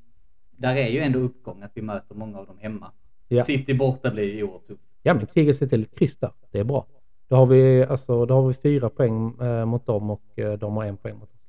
där 0.51 0.75
är 0.75 0.87
ju 0.89 0.99
ändå 0.99 1.19
uppgång 1.19 1.61
att 1.63 1.71
vi 1.73 1.81
möter 1.81 2.15
många 2.15 2.39
av 2.39 2.45
dem 2.45 2.57
hemma. 2.59 2.91
Ja. 3.27 3.43
City 3.43 3.73
borta 3.73 4.11
blir 4.11 4.35
ju 4.35 4.43
oerhört 4.43 4.67
tufft. 4.67 4.81
Ja, 5.03 5.13
men 5.13 5.25
kriget 5.27 5.55
ser 5.55 5.67
till 5.67 5.81
ett 5.83 5.95
kryss 5.95 6.15
där. 6.19 6.31
Det 6.51 6.59
är 6.59 6.63
bra. 6.63 6.85
Då 7.27 7.35
har 7.35 7.45
vi, 7.45 7.83
alltså, 7.83 8.25
då 8.25 8.33
har 8.33 8.47
vi 8.47 8.53
fyra 8.53 8.89
poäng 8.89 9.39
eh, 9.41 9.65
mot 9.65 9.85
dem 9.85 10.09
och 10.09 10.39
eh, 10.39 10.53
de 10.53 10.75
har 10.77 10.85
en 10.85 10.97
poäng 10.97 11.15
mot 11.17 11.29
oss. 11.29 11.39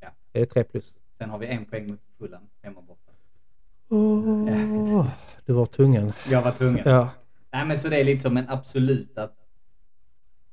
Ja. 0.00 0.08
Det 0.32 0.40
är 0.40 0.46
tre 0.46 0.64
plus. 0.64 0.94
Sen 1.18 1.30
har 1.30 1.38
vi 1.38 1.46
en 1.46 1.64
poäng 1.64 1.86
mot 1.90 2.00
Fulham 2.18 2.42
hemma 2.62 2.80
borta. 2.80 3.07
Åh, 3.88 5.06
du 5.46 5.52
var 5.52 5.66
tvungen. 5.66 6.12
Jag 6.30 6.42
var 6.42 6.52
tvungen. 6.52 6.82
Ja, 6.84 7.10
Nej 7.52 7.66
men 7.66 7.78
så 7.78 7.88
det 7.88 8.00
är 8.00 8.04
lite 8.04 8.22
som 8.22 8.36
en 8.36 8.48
absolut 8.48 9.18
att... 9.18 9.34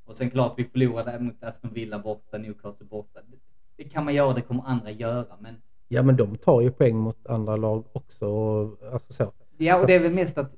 Och 0.06 0.16
sen 0.16 0.30
klart 0.30 0.54
vi 0.58 0.64
förlorade 0.64 1.20
mot 1.20 1.44
Aston 1.44 1.74
Villa 1.74 2.00
borta, 2.00 2.38
Newcastle 2.38 2.86
borta. 2.86 3.20
Det, 3.28 3.38
det 3.84 3.90
kan 3.90 4.06
man 4.06 4.14
göra, 4.14 4.34
det 4.34 4.42
kommer 4.42 4.64
andra 4.64 4.92
göra. 4.92 5.38
Men 5.40 5.62
ja, 5.88 6.04
men 6.04 6.16
de 6.16 6.38
tar 6.38 6.62
ju 6.62 6.72
poäng 6.72 6.98
mot 6.98 7.28
andra 7.28 7.56
lag 7.56 7.84
också. 7.92 8.28
Och, 8.28 8.94
alltså 8.94 9.14
så. 9.14 9.32
Ja, 9.58 9.82
och 9.82 9.88
det 9.88 9.94
är 9.94 10.00
väl 10.00 10.14
mest 10.14 10.38
att 10.38 10.56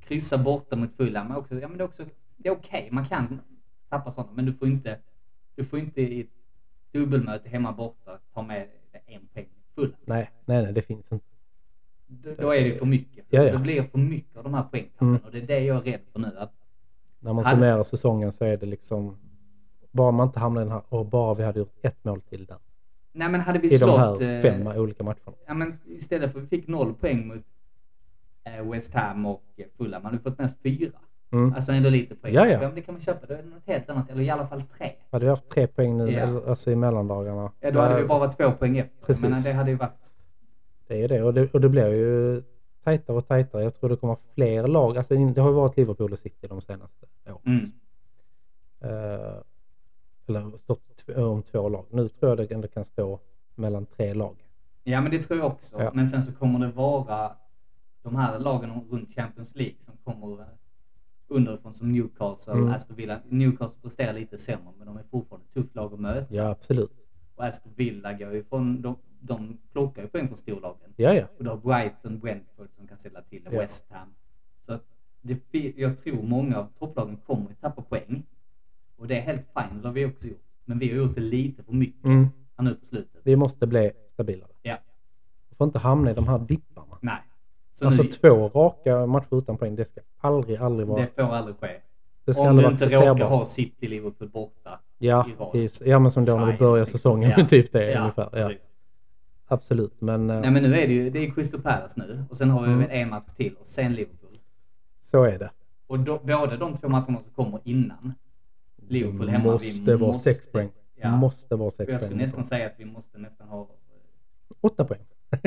kryssa 0.00 0.38
borta 0.38 0.76
mot 0.76 0.96
Fulham. 0.96 1.28
Men 1.28 1.36
också, 1.36 1.54
ja, 1.54 1.68
men 1.68 1.78
det 1.78 1.84
är 1.84 1.88
också, 1.88 2.04
det 2.36 2.48
är 2.48 2.52
okej, 2.52 2.88
man 2.92 3.04
kan 3.04 3.40
tappa 3.88 4.10
sådana, 4.10 4.32
men 4.32 4.46
du 4.46 4.52
får 4.52 4.68
inte, 4.68 4.98
du 5.54 5.64
får 5.64 5.78
inte 5.78 6.00
i 6.00 6.20
ett 6.20 6.30
dubbelmöte 6.92 7.48
hemma 7.48 7.72
borta 7.72 8.18
ta 8.34 8.42
med 8.42 8.66
en 9.06 9.26
poäng 9.26 9.48
Fulham. 9.74 9.94
Nej, 10.04 10.30
nej, 10.44 10.62
nej, 10.62 10.72
det 10.72 10.82
finns 10.82 11.12
inte. 11.12 11.29
Då, 12.10 12.30
då 12.38 12.54
är 12.54 12.64
det 12.64 12.72
för 12.72 12.86
mycket. 12.86 13.24
Ja, 13.28 13.42
ja. 13.44 13.52
Det 13.52 13.58
blir 13.58 13.82
för 13.82 13.98
mycket 13.98 14.36
av 14.36 14.44
de 14.44 14.54
här 14.54 14.62
poängtappen 14.62 15.08
Mm. 15.08 15.20
och 15.26 15.32
det 15.32 15.38
är 15.38 15.46
det 15.46 15.60
jag 15.60 15.76
är 15.76 15.92
rädd 15.92 16.00
för 16.12 16.18
nu. 16.20 16.32
Att, 16.38 16.52
När 17.20 17.32
man 17.32 17.44
Hade- 17.44 17.56
summerar 17.56 17.82
säsongen 17.84 18.32
så 18.32 18.44
är 18.44 18.56
det 18.56 18.66
liksom 18.66 19.16
bara 19.90 20.10
man 20.10 20.26
inte 20.26 20.40
hamnar 20.40 20.62
i 20.62 20.64
den 20.64 20.72
här 20.72 20.82
och 20.88 21.06
bara 21.06 21.34
vi 21.34 21.42
hade 21.44 21.58
gjort 21.58 21.74
ett 21.82 22.04
mål 22.04 22.20
till 22.20 22.46
där. 22.46 22.56
nej 23.12 23.28
men 23.28 23.40
hade 23.40 23.58
vi 23.58 23.66
I 23.66 23.70
de 23.70 23.78
slått... 23.78 23.98
här 24.20 24.36
eh, 24.36 24.42
fem 24.42 24.66
olika 24.66 25.04
matcherna. 25.04 25.32
Ja 25.46 25.54
men 25.54 25.78
istället 25.86 26.32
för 26.32 26.38
att 26.38 26.44
vi 26.44 26.48
fick 26.48 26.68
noll 26.68 26.94
poäng 26.94 27.28
mot 27.28 27.44
eh, 28.44 28.70
West 28.70 28.94
Ham 28.94 29.26
och 29.26 29.42
Fulham, 29.78 30.04
hade 30.04 30.16
vi 30.16 30.22
fått 30.22 30.38
mest 30.38 30.62
fyra. 30.62 30.98
Mm. 31.32 31.52
Alltså 31.54 31.72
ändå 31.72 31.88
lite 31.90 32.14
poäng. 32.14 32.34
Ja, 32.34 32.46
ja. 32.46 32.70
det 32.74 32.80
kan 32.80 32.94
man 32.94 33.02
köpa. 33.02 33.26
Det 33.26 33.34
är 33.38 33.42
något 33.42 33.66
helt 33.66 33.90
annat. 33.90 34.10
Eller 34.10 34.22
i 34.22 34.30
alla 34.30 34.46
fall 34.46 34.62
tre. 34.62 34.86
Hade 35.10 35.24
vi 35.24 35.30
haft 35.30 35.48
tre 35.48 35.66
poäng 35.66 35.96
nu, 35.96 36.10
Ja. 36.10 36.42
alltså 36.46 36.70
i 36.70 36.76
mellandagarna. 36.76 37.52
Ja, 37.60 37.70
då 37.70 37.80
hade 37.80 38.00
vi 38.02 38.06
bara 38.08 38.18
varit 38.18 38.36
två 38.36 38.52
poäng 38.52 38.78
efter. 38.78 39.06
Precis. 39.06 39.22
Men 39.22 39.42
det 39.42 39.52
hade 39.52 39.70
ju 39.70 39.76
varit... 39.76 40.12
Det 40.90 41.02
är 41.02 41.08
det 41.08 41.22
och 41.22 41.34
det, 41.34 41.54
och 41.54 41.60
det 41.60 41.68
blir 41.68 41.86
ju 41.88 42.42
tajtare 42.84 43.16
och 43.16 43.28
tajtare. 43.28 43.62
Jag 43.62 43.74
tror 43.80 43.90
det 43.90 43.96
kommer 43.96 44.16
fler 44.34 44.66
lag. 44.68 44.98
Alltså 44.98 45.14
det 45.14 45.40
har 45.40 45.48
ju 45.48 45.54
varit 45.54 45.76
Liverpool 45.76 46.12
och 46.12 46.18
City 46.18 46.46
de 46.48 46.60
senaste 46.60 47.06
åren. 47.26 47.38
Mm. 47.46 47.64
Eh, 48.80 49.36
eller 50.26 50.56
stått 50.56 51.04
om 51.16 51.42
två 51.42 51.68
lag. 51.68 51.84
Nu 51.90 52.08
tror 52.08 52.30
jag 52.30 52.38
det 52.38 52.54
ändå 52.54 52.68
kan 52.68 52.84
stå 52.84 53.18
mellan 53.54 53.86
tre 53.86 54.14
lag. 54.14 54.36
Ja, 54.84 55.00
men 55.00 55.10
det 55.10 55.22
tror 55.22 55.38
jag 55.38 55.46
också. 55.46 55.82
Ja. 55.82 55.90
Men 55.94 56.06
sen 56.08 56.22
så 56.22 56.32
kommer 56.32 56.66
det 56.66 56.72
vara 56.72 57.32
de 58.02 58.16
här 58.16 58.38
lagen 58.38 58.70
runt 58.90 59.14
Champions 59.14 59.56
League 59.56 59.76
som 59.80 59.94
kommer 60.04 60.40
eh, 60.40 60.46
underifrån 61.28 61.74
som 61.74 61.92
Newcastle, 61.92 62.52
Mm. 62.52 62.68
Aston 62.70 62.96
Villa. 62.96 63.20
Newcastle 63.28 63.80
presterar 63.82 64.12
lite 64.12 64.38
sämre, 64.38 64.72
men 64.78 64.86
de 64.86 64.96
är 64.96 65.02
fortfarande 65.10 65.46
ett 65.48 65.54
tufft 65.54 65.74
lag 65.74 65.94
att 65.94 66.00
möta. 66.00 66.34
Ja, 66.34 66.48
absolut. 66.48 66.92
Och 67.40 67.46
Aston 67.46 67.72
Villa 67.76 68.12
går 68.12 68.32
ju 68.32 68.44
från, 68.44 68.82
de, 68.82 68.96
de 69.20 69.58
plockar 69.72 70.02
ju 70.02 70.08
poäng 70.08 70.26
från 70.28 70.36
storlagen. 70.36 70.92
Ja, 70.96 71.14
ja. 71.14 71.24
Och 71.38 71.44
du 71.44 71.50
har 71.50 71.56
Brighton, 71.56 72.18
Brentford 72.18 72.68
som 72.76 72.86
kan 72.86 72.98
ställa 72.98 73.22
till 73.22 73.44
det, 73.44 73.54
Ja. 73.54 73.60
West 73.60 73.86
Ham. 73.90 74.08
Så 74.60 74.72
att 74.72 74.84
det, 75.22 75.72
jag 75.76 75.98
tror 75.98 76.22
många 76.22 76.58
av 76.58 76.66
topplagen 76.78 77.16
kommer 77.26 77.50
att 77.50 77.60
tappa 77.60 77.82
poäng. 77.82 78.22
Och 78.96 79.06
det 79.08 79.16
är 79.16 79.20
helt 79.20 79.46
fine, 79.54 79.82
det 79.82 79.88
har 79.88 79.92
vi 79.92 80.06
också 80.06 80.26
gjort. 80.26 80.42
Men 80.64 80.78
vi 80.78 80.88
har 80.88 80.96
gjort 80.96 81.14
det 81.14 81.20
lite 81.20 81.62
för 81.62 81.72
mycket 81.72 82.04
Mm. 82.04 82.26
här 82.56 82.64
nu 82.64 82.74
på 82.74 82.86
slutet. 82.86 83.20
Vi 83.24 83.36
måste 83.36 83.66
bli 83.66 83.92
stabilare. 84.12 84.50
Ja, 84.62 84.76
Vi 85.48 85.56
får 85.56 85.64
inte 85.64 85.78
hamna 85.78 86.10
i 86.10 86.14
de 86.14 86.28
här 86.28 86.38
dipparna. 86.38 86.98
nej. 87.00 87.22
Så 87.74 87.86
Alltså 87.86 88.02
nu, 88.02 88.08
två 88.08 88.48
raka 88.48 89.06
matcher 89.06 89.36
utan 89.38 89.56
poäng, 89.58 89.76
det 89.76 89.84
ska 89.84 90.00
aldrig, 90.18 90.56
aldrig 90.58 90.88
vara. 90.88 91.00
det 91.00 91.08
får 91.14 91.22
aldrig 91.22 91.56
ske. 91.56 91.80
Det 92.30 92.34
ska 92.34 92.42
Om 92.50 92.56
du 92.56 92.66
inte 92.66 92.86
råkar 92.88 93.24
ha 93.28 93.44
City, 93.44 93.88
Liverpool 93.88 94.28
borta. 94.28 94.80
Ja, 94.98 95.26
i 95.28 95.58
rad. 95.58 95.70
ja, 95.84 95.98
men 95.98 96.10
som 96.12 96.24
då 96.24 96.36
när 96.38 96.52
vi 96.52 96.58
börjar 96.58 96.84
liksom. 96.84 96.98
säsongen. 96.98 97.32
Ja. 97.36 97.46
typ 97.48 97.72
det 97.72 97.90
Ja, 97.90 98.00
ungefär. 98.00 98.22
Ja, 98.32 98.46
precis. 98.48 98.62
absolut. 99.46 100.00
Men, 100.00 100.30
eh, 100.30 100.40
Nej 100.40 100.50
men 100.50 100.62
nu 100.62 100.68
är 100.80 100.86
det 100.88 100.92
ju, 100.92 101.10
det 101.10 101.18
är 101.26 101.30
Crystal 101.30 101.60
Palace 101.62 102.00
nu. 102.00 102.24
Och 102.30 102.36
sen 102.36 102.50
har 102.50 102.62
vi 102.66 102.72
Mm. 102.72 102.86
en 102.90 103.08
match 103.10 103.34
till 103.36 103.54
och 103.60 103.66
sen 103.66 103.94
Liverpool. 103.94 104.38
så 105.02 105.24
är 105.24 105.38
det. 105.38 105.50
Och 105.86 105.98
då, 105.98 106.18
båda 106.24 106.56
de 106.56 106.76
två 106.76 106.88
matcherna 106.88 107.18
som 107.22 107.32
kommer 107.44 107.60
innan 107.64 108.14
Liverpool 108.88 109.28
hemma. 109.28 109.44
måste 109.52 109.66
vi 109.66 109.80
vara 109.94 110.12
måste, 110.12 110.32
sex 110.34 110.52
poäng. 110.52 110.68
Ja. 110.96 111.16
Måste 111.16 111.56
vara 111.56 111.70
sex 111.70 111.88
Och 111.88 111.94
jag 111.94 112.00
skulle 112.00 112.14
poäng. 112.14 112.22
nästan 112.22 112.44
säga 112.44 112.66
att 112.66 112.74
vi 112.76 112.84
måste 112.84 113.18
nästan 113.18 113.48
ha... 113.48 113.66
Åtta 114.60 114.84
poäng. 114.84 115.00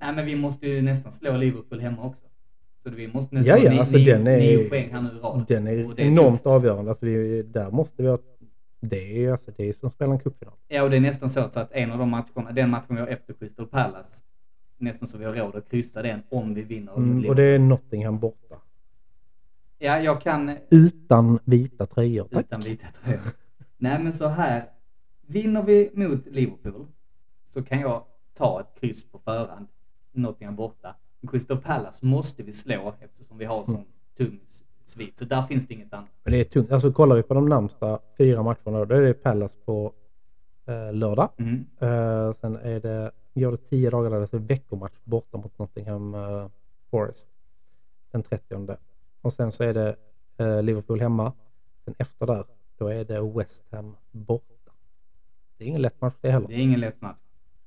Nej 0.00 0.14
men 0.14 0.26
vi 0.26 0.36
måste 0.36 0.66
ju 0.66 0.82
nästan 0.82 1.12
slå 1.12 1.36
Liverpool 1.36 1.80
hemma 1.80 2.02
också. 2.02 2.22
Så 2.82 2.90
vi 2.90 3.08
måste 3.08 3.34
nästan 3.34 3.58
Ja, 3.62 3.72
ja, 3.72 3.80
alltså 3.80 3.96
ni, 3.96 4.04
den 4.04 4.26
är- 4.26 4.38
nio 4.38 4.68
poäng 4.68 4.92
här 4.92 5.02
nu 5.02 5.08
i 5.08 5.20
rad. 5.20 5.44
Den 5.48 5.66
är, 5.66 5.94
det 5.96 6.02
enormt 6.02 6.34
tufft. 6.34 6.46
avgörande. 6.46 6.90
Alltså 6.90 7.06
vi, 7.06 7.42
där 7.42 7.70
måste 7.70 8.02
vi 8.02 8.08
ha... 8.08 8.18
Det 8.80 9.24
är, 9.24 9.32
alltså, 9.32 9.50
det 9.56 9.68
är 9.68 9.72
som 9.72 9.88
att 9.88 9.94
spela 9.94 10.12
en 10.12 10.18
cupfinal. 10.18 10.54
Ja 10.68 10.82
och 10.82 10.90
det 10.90 10.96
är 10.96 11.00
nästan 11.00 11.28
så 11.28 11.40
att 11.40 11.72
en 11.72 11.92
av 11.92 11.98
de 11.98 12.10
matcherna, 12.10 12.52
den 12.52 12.70
matchen 12.70 12.94
vi 12.94 13.00
har 13.00 13.08
efter 13.08 13.34
Crystal 13.34 13.66
Palace, 13.66 14.22
nästan 14.78 15.08
så 15.08 15.18
vi 15.18 15.24
har 15.24 15.32
råd 15.34 15.56
att 15.56 15.70
kryssa 15.70 16.02
den 16.02 16.22
om 16.28 16.54
vi 16.54 16.62
vinner 16.62 16.96
Mm, 16.96 17.28
och 17.28 17.36
det 17.36 17.42
är 17.42 17.58
Nottingham 17.58 18.18
borta. 18.18 18.56
Ja, 19.78 19.98
jag 20.00 20.20
kan 20.20 20.56
Utan 20.70 21.38
vita 21.44 21.86
tröjor. 21.86 22.28
Tack. 22.32 22.44
utan 22.44 22.60
vita 22.60 22.86
tröjor. 22.88 23.20
Nej 23.76 23.98
men 24.02 24.12
så 24.12 24.28
här, 24.28 24.64
vinner 25.26 25.62
vi 25.62 25.90
mot 25.94 26.26
Liverpool 26.26 26.86
så 27.50 27.62
kan 27.62 27.80
jag 27.80 28.02
ta 28.34 28.60
ett 28.60 28.80
kryss 28.80 29.04
på 29.10 29.18
förhand, 29.18 29.66
Nottingham 30.12 30.56
borta. 30.56 30.94
Crystal 31.28 31.56
Palace 31.56 32.06
måste 32.06 32.42
vi 32.42 32.52
slå 32.52 32.94
eftersom 33.00 33.38
vi 33.38 33.44
har 33.44 33.64
sån 33.64 33.84
tung 34.16 34.40
svit. 34.84 35.18
Så 35.18 35.24
där 35.24 35.42
finns 35.42 35.66
det 35.66 35.74
inget 35.74 35.92
annat. 35.92 36.10
Men 36.24 36.32
det 36.32 36.40
är 36.40 36.44
tungt. 36.44 36.72
Alltså 36.72 36.92
kollar 36.92 37.16
vi 37.16 37.22
på 37.22 37.34
de 37.34 37.48
närmsta 37.48 37.98
fyra 38.18 38.42
matcherna 38.42 38.84
då 38.84 38.94
är 38.94 39.00
det 39.00 39.14
Palace 39.14 39.58
på 39.64 39.92
eh, 40.66 40.92
lördag. 40.92 41.28
Mm. 41.36 41.66
Eh, 41.78 42.32
sen 42.32 42.56
är 42.56 42.80
det, 42.80 43.10
går 43.34 43.50
det 43.50 43.56
tio 43.56 43.90
dagar 43.90 44.10
där 44.10 44.20
det 44.20 44.34
är 44.34 44.38
veckomatch 44.38 44.98
borta 45.04 45.38
mot 45.38 45.58
Nottingham 45.58 46.14
eh, 46.14 46.48
Forest. 46.90 47.28
Den 48.10 48.22
30. 48.22 48.76
Och 49.20 49.32
sen 49.32 49.52
så 49.52 49.64
är 49.64 49.74
det 49.74 49.96
eh, 50.36 50.62
Liverpool 50.62 51.00
hemma. 51.00 51.32
Sen 51.84 51.94
efter 51.98 52.26
där, 52.26 52.44
då 52.78 52.88
är 52.88 53.04
det 53.04 53.20
West 53.20 53.62
Ham 53.70 53.96
borta. 54.10 54.72
Det 55.58 55.64
är 55.64 55.68
ingen 55.68 55.82
lätt 55.82 56.00
match 56.00 56.14
det 56.20 56.30
heller. 56.30 56.48
Det 56.48 56.54
är 56.54 56.58
ingen 56.58 56.80
lätt 56.80 57.00
match. 57.00 57.18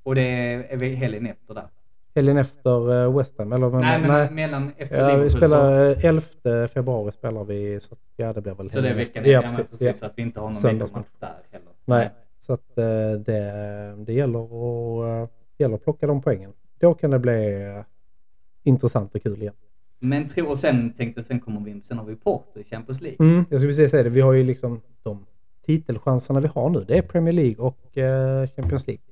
Och 0.04 0.16
det 0.16 0.22
är 0.22 0.96
helgen 0.96 1.26
efter 1.26 1.54
där. 1.54 1.68
Helgen 2.16 2.38
efter 2.38 3.04
eh, 3.04 3.18
West 3.18 3.38
Ham, 3.38 3.54
eller? 3.54 3.70
nej 3.70 4.02
men 4.02 4.36
mellan 4.36 4.72
efter 4.78 4.98
Ja, 4.98 5.06
vi 5.06 5.12
Liverpool 5.12 5.30
spelar 5.30 5.90
eh, 5.90 6.06
11 6.06 6.68
februari 6.68 7.12
spelar 7.12 7.44
vi, 7.44 7.80
så 7.80 7.94
att, 7.94 8.00
ja 8.16 8.34
det 8.34 8.42
blir 8.42 8.54
väl 8.54 8.70
så, 8.70 8.76
så 8.76 8.82
det 8.82 8.90
är 8.90 8.96
veckan 8.96 9.24
ja, 9.26 9.42
precis. 9.42 9.58
precis. 9.58 9.88
Ja. 9.88 9.94
Så 9.94 10.06
att 10.06 10.14
vi 10.16 10.22
inte 10.22 10.40
har 10.40 10.50
någon 10.50 10.80
veckomatch 10.80 11.08
där 11.20 11.34
heller. 11.52 11.70
Nej, 11.86 12.10
så 12.42 12.54
att 12.54 12.78
eh, 12.78 13.12
det, 13.12 13.96
det 13.98 14.14
gäller 14.14 14.40
att, 14.40 15.24
eh, 15.24 15.30
gäller 15.58 15.76
att 15.76 15.84
plocka 15.84 16.08
de 16.08 16.22
poängen. 16.22 16.54
Då 16.80 16.94
kan 16.94 17.12
det 17.12 17.20
bli 17.20 17.84
intressant 18.64 19.16
och 19.16 19.24
kul 19.24 19.42
igen. 19.42 19.54
Men 20.00 20.28
tro, 20.28 20.48
och 20.48 20.58
sen 20.58 20.94
tänkte 20.94 21.24
sen 21.24 21.40
kommer 21.40 21.62
vi 21.62 21.82
sen 21.82 21.98
har 21.98 22.06
vi 22.06 22.16
Porto 22.16 22.60
i 22.60 22.64
Champions 22.64 23.02
League. 23.02 23.28
Mm, 23.28 23.46
jag 23.50 23.60
skulle 23.60 23.70
precis 23.72 23.92
säga 23.92 24.04
det, 24.04 24.10
vi 24.10 24.22
har 24.22 24.34
ju 24.34 24.44
liksom 24.44 24.82
de 25.04 25.26
titelchanserna 25.66 26.40
vi 26.40 26.48
har 26.48 26.70
nu. 26.70 26.86
Det 26.88 26.98
är 26.98 27.02
Premier 27.02 27.34
League 27.34 27.66
och 27.66 27.80
Champions 28.56 28.88
League. 28.88 29.04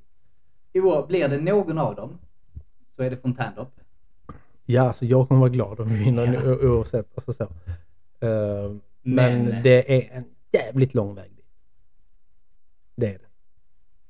I 0.72 0.80
år 0.80 1.06
blir 1.06 1.28
det 1.28 1.40
någon 1.40 1.78
av 1.78 1.94
dem 1.94 2.18
så 2.96 3.02
är 3.02 3.10
det 3.10 3.16
fontänlopp. 3.16 3.80
Ja, 4.66 4.82
alltså 4.82 5.04
jag 5.04 5.28
kommer 5.28 5.40
vara 5.40 5.50
glad 5.50 5.80
om 5.80 5.88
vi 5.88 6.04
vinner 6.04 6.34
Ja. 6.34 6.68
oavsett. 6.68 7.06
Alltså 7.14 7.32
så. 7.32 7.42
Eh, 7.44 7.48
men, 9.02 9.44
Men- 9.44 9.62
det 9.62 9.96
är 10.12 10.16
en 10.16 10.24
jävligt 10.52 10.94
lång 10.94 11.14
väg 11.14 11.30
dit. 11.36 11.44
Det 12.96 13.06
är 13.06 13.18
det. 13.18 13.24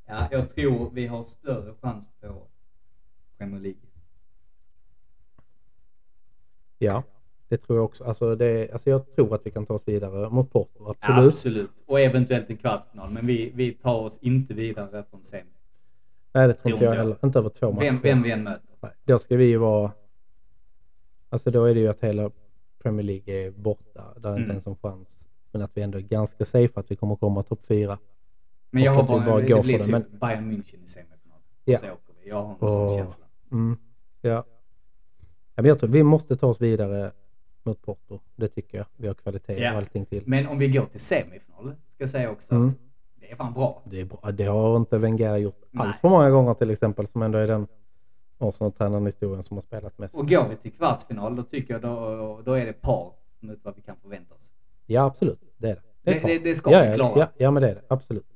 Ja, 0.07 0.29
jag 0.31 0.49
tror 0.55 0.91
vi 0.91 1.07
har 1.07 1.23
större 1.23 1.75
chans 1.83 2.09
på 2.21 2.43
Premier 3.39 3.61
League. 3.61 3.81
Ja, 6.79 7.03
Det 7.49 7.59
tror 7.59 7.79
jag 7.79 7.85
också. 7.85 8.05
Alltså, 8.05 8.35
det, 8.37 8.73
alltså 8.73 8.91
jag 8.91 9.15
tror 9.15 9.35
att 9.35 9.47
vi 9.47 9.51
kan 9.51 9.67
ta 9.67 9.75
oss 9.75 9.89
vidare 9.89 10.31
mot 10.31 10.53
Porto, 10.53 10.71
absolut. 10.91 10.97
Absolut. 11.01 11.27
Absolut. 11.33 11.71
Och 11.87 12.01
eventuellt 12.01 12.51
en 12.51 12.57
kvartsfinal. 12.57 13.11
Men 13.11 13.27
vi, 13.27 13.51
vi 13.55 13.73
tar 13.73 13.95
oss 14.01 14.19
inte 14.23 14.55
vidare 14.55 15.05
från 15.11 15.23
semi. 15.25 15.51
Nej, 16.33 16.49
det 16.49 16.55
tror 16.55 16.73
inte 16.73 16.85
jag. 16.85 16.93
heller. 16.95 17.17
Inte 17.25 17.39
över 17.39 17.49
två 17.51 17.73
matcher. 17.73 17.85
Vem, 17.85 18.01
vem 18.01 18.23
vi 18.23 18.31
än 18.31 18.43
möter. 18.43 18.74
Då 19.05 19.19
ska 19.19 19.37
vi 19.37 19.45
ju 19.45 19.57
vara... 19.57 19.93
Alltså 21.29 21.51
då 21.51 21.65
är 21.65 21.75
det 21.75 21.81
ju 21.81 21.89
att 21.89 22.01
hela 22.05 22.31
Premier 22.83 23.03
League 23.03 23.35
är 23.35 23.51
borta. 23.51 24.05
Där 24.17 24.29
är 24.29 24.33
inte 24.33 24.43
Mm. 24.45 24.51
ens 24.51 24.67
en 24.67 24.77
chans. 24.77 25.21
Men 25.53 25.63
att 25.63 25.71
vi 25.75 25.83
ändå 25.83 25.99
är 25.99 26.03
ganska 26.03 26.45
safe 26.45 26.81
att 26.81 26.91
vi 26.91 26.97
kommer 26.97 27.17
komma 27.17 27.43
topp 27.43 27.61
fyra. 27.67 27.99
Men 28.71 28.83
jag 28.83 28.93
har 28.93 29.03
bara, 29.03 29.27
bara 29.27 29.41
det 29.41 29.63
blir 29.63 29.79
typ 29.79 29.87
det, 29.95 30.19
Bayern 30.21 30.53
München 30.53 30.85
i 30.85 30.87
semifinal. 30.87 31.39
Ja. 31.65 31.79
Så 31.79 31.87
åker 31.87 32.15
vi. 32.23 32.29
Jag 32.29 32.43
har 32.43 32.53
en 32.53 32.59
sån 32.59 32.85
Och- 32.85 32.91
känsla. 32.99 33.25
Mm. 33.53 33.77
Ja. 34.21 34.31
ja 35.55 35.63
men 35.63 35.65
jag 35.65 35.79
tror 35.81 35.91
vi 35.91 36.03
måste 36.03 36.37
ta 36.37 36.47
oss 36.47 36.61
vidare 36.61 37.13
mot 37.63 37.83
Porto. 37.83 38.21
Det 38.37 38.49
tycker 38.49 38.79
jag. 38.79 38.87
Vi 38.97 39.07
har 39.07 39.15
kvalitet 39.15 39.59
Ja. 39.59 39.71
och 39.73 39.77
allting 39.79 40.07
till. 40.07 40.23
Men 40.27 40.47
om 40.47 40.59
vi 40.59 40.69
går 40.69 40.87
till 40.87 41.01
semifinal, 41.01 41.65
ska 41.65 41.75
jag 42.03 42.09
säga 42.09 42.31
också 42.31 42.55
Mm. 42.55 42.67
att 42.67 42.79
det 43.21 43.31
är 43.31 43.37
fan 43.37 43.53
bra. 43.53 43.83
Det 43.85 44.01
är 44.01 44.05
bra. 44.05 44.31
Det 44.33 44.45
har 44.45 44.77
inte 44.77 44.99
Wenger 44.99 45.37
gjort 45.37 45.63
Nej. 45.71 45.87
allt 45.87 45.97
för 46.01 46.09
många 46.09 46.31
gånger 46.31 46.55
till 46.55 46.71
exempel. 46.71 47.09
Som 47.09 47.23
ändå 47.23 47.39
är 47.39 47.47
den 47.47 47.67
Arsenal-tränaren 48.49 49.03
i 49.03 49.07
historien 49.07 49.43
som 49.43 49.57
har 49.57 49.63
spelat 49.63 49.99
mest. 49.99 50.15
Och 50.19 50.29
går 50.29 50.49
vi 50.49 50.57
till 50.57 50.73
kvartsfinal, 50.73 51.37
då 51.37 51.43
tycker 51.43 51.75
jag 51.75 51.83
då, 51.83 52.41
då 52.45 52.53
är 52.53 52.67
det 52.67 52.73
par 52.73 53.13
mot 53.41 53.59
vad 53.63 53.77
vi 53.77 53.83
kan 53.83 53.97
förvänta 54.03 54.35
oss. 54.35 54.51
Ja, 54.87 55.05
absolut. 55.05 55.39
Det 55.57 55.69
är 55.71 55.75
det. 55.75 55.81
Det- 56.13 56.21
det- 56.27 56.39
det 56.39 56.55
ska 56.55 56.73
ja, 56.73 56.91
vi 56.91 56.95
klara. 56.95 57.19
Ja, 57.19 57.29
ja, 57.37 57.51
men 57.51 57.63
det 57.63 57.71
är 57.71 57.75
det. 57.75 57.83
Absolut. 57.89 58.27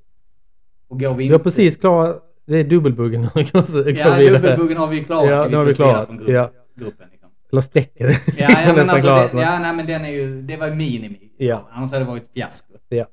Och 0.89 1.01
går 1.01 1.11
vi 1.11 1.17
Vi 1.17 1.25
inte... 1.25 1.35
har 1.35 1.45
precis 1.45 1.77
klarat... 1.77 2.25
Det 2.45 2.57
är 2.57 2.65
dubbelbuggen 2.65 3.23
Ja, 3.35 3.63
dubbelbuggen 4.17 4.77
har 4.77 4.87
vi 4.87 5.05
klarat. 5.05 5.31
Ja, 5.31 5.49
det 5.49 5.57
har 5.57 5.65
vi 5.67 5.75
klarat. 5.75 6.07
från 6.07 6.17
gruppen. 6.17 6.35
Ja. 6.35 6.51
gruppen 6.75 7.09
liksom. 7.11 7.31
Eller 7.53 7.61
strecket. 7.63 8.21
Ja, 8.27 8.49
ja, 8.67 8.73
men 8.77 8.91
alltså, 8.91 9.07
klarat, 9.07 9.33
det, 9.33 9.41
ja, 9.43 9.59
nej, 9.59 9.77
men 9.77 9.87
den 9.87 10.05
är 10.05 10.09
ju, 10.11 10.43
det 10.43 10.57
var 10.57 10.67
ju 10.69 10.75
minimi. 10.75 11.31
Ja. 11.37 11.69
Annars 11.71 11.93
hade 11.93 12.05
det 12.05 12.11
varit 12.11 12.29
fiasko. 12.29 12.73
Ja. 12.89 13.07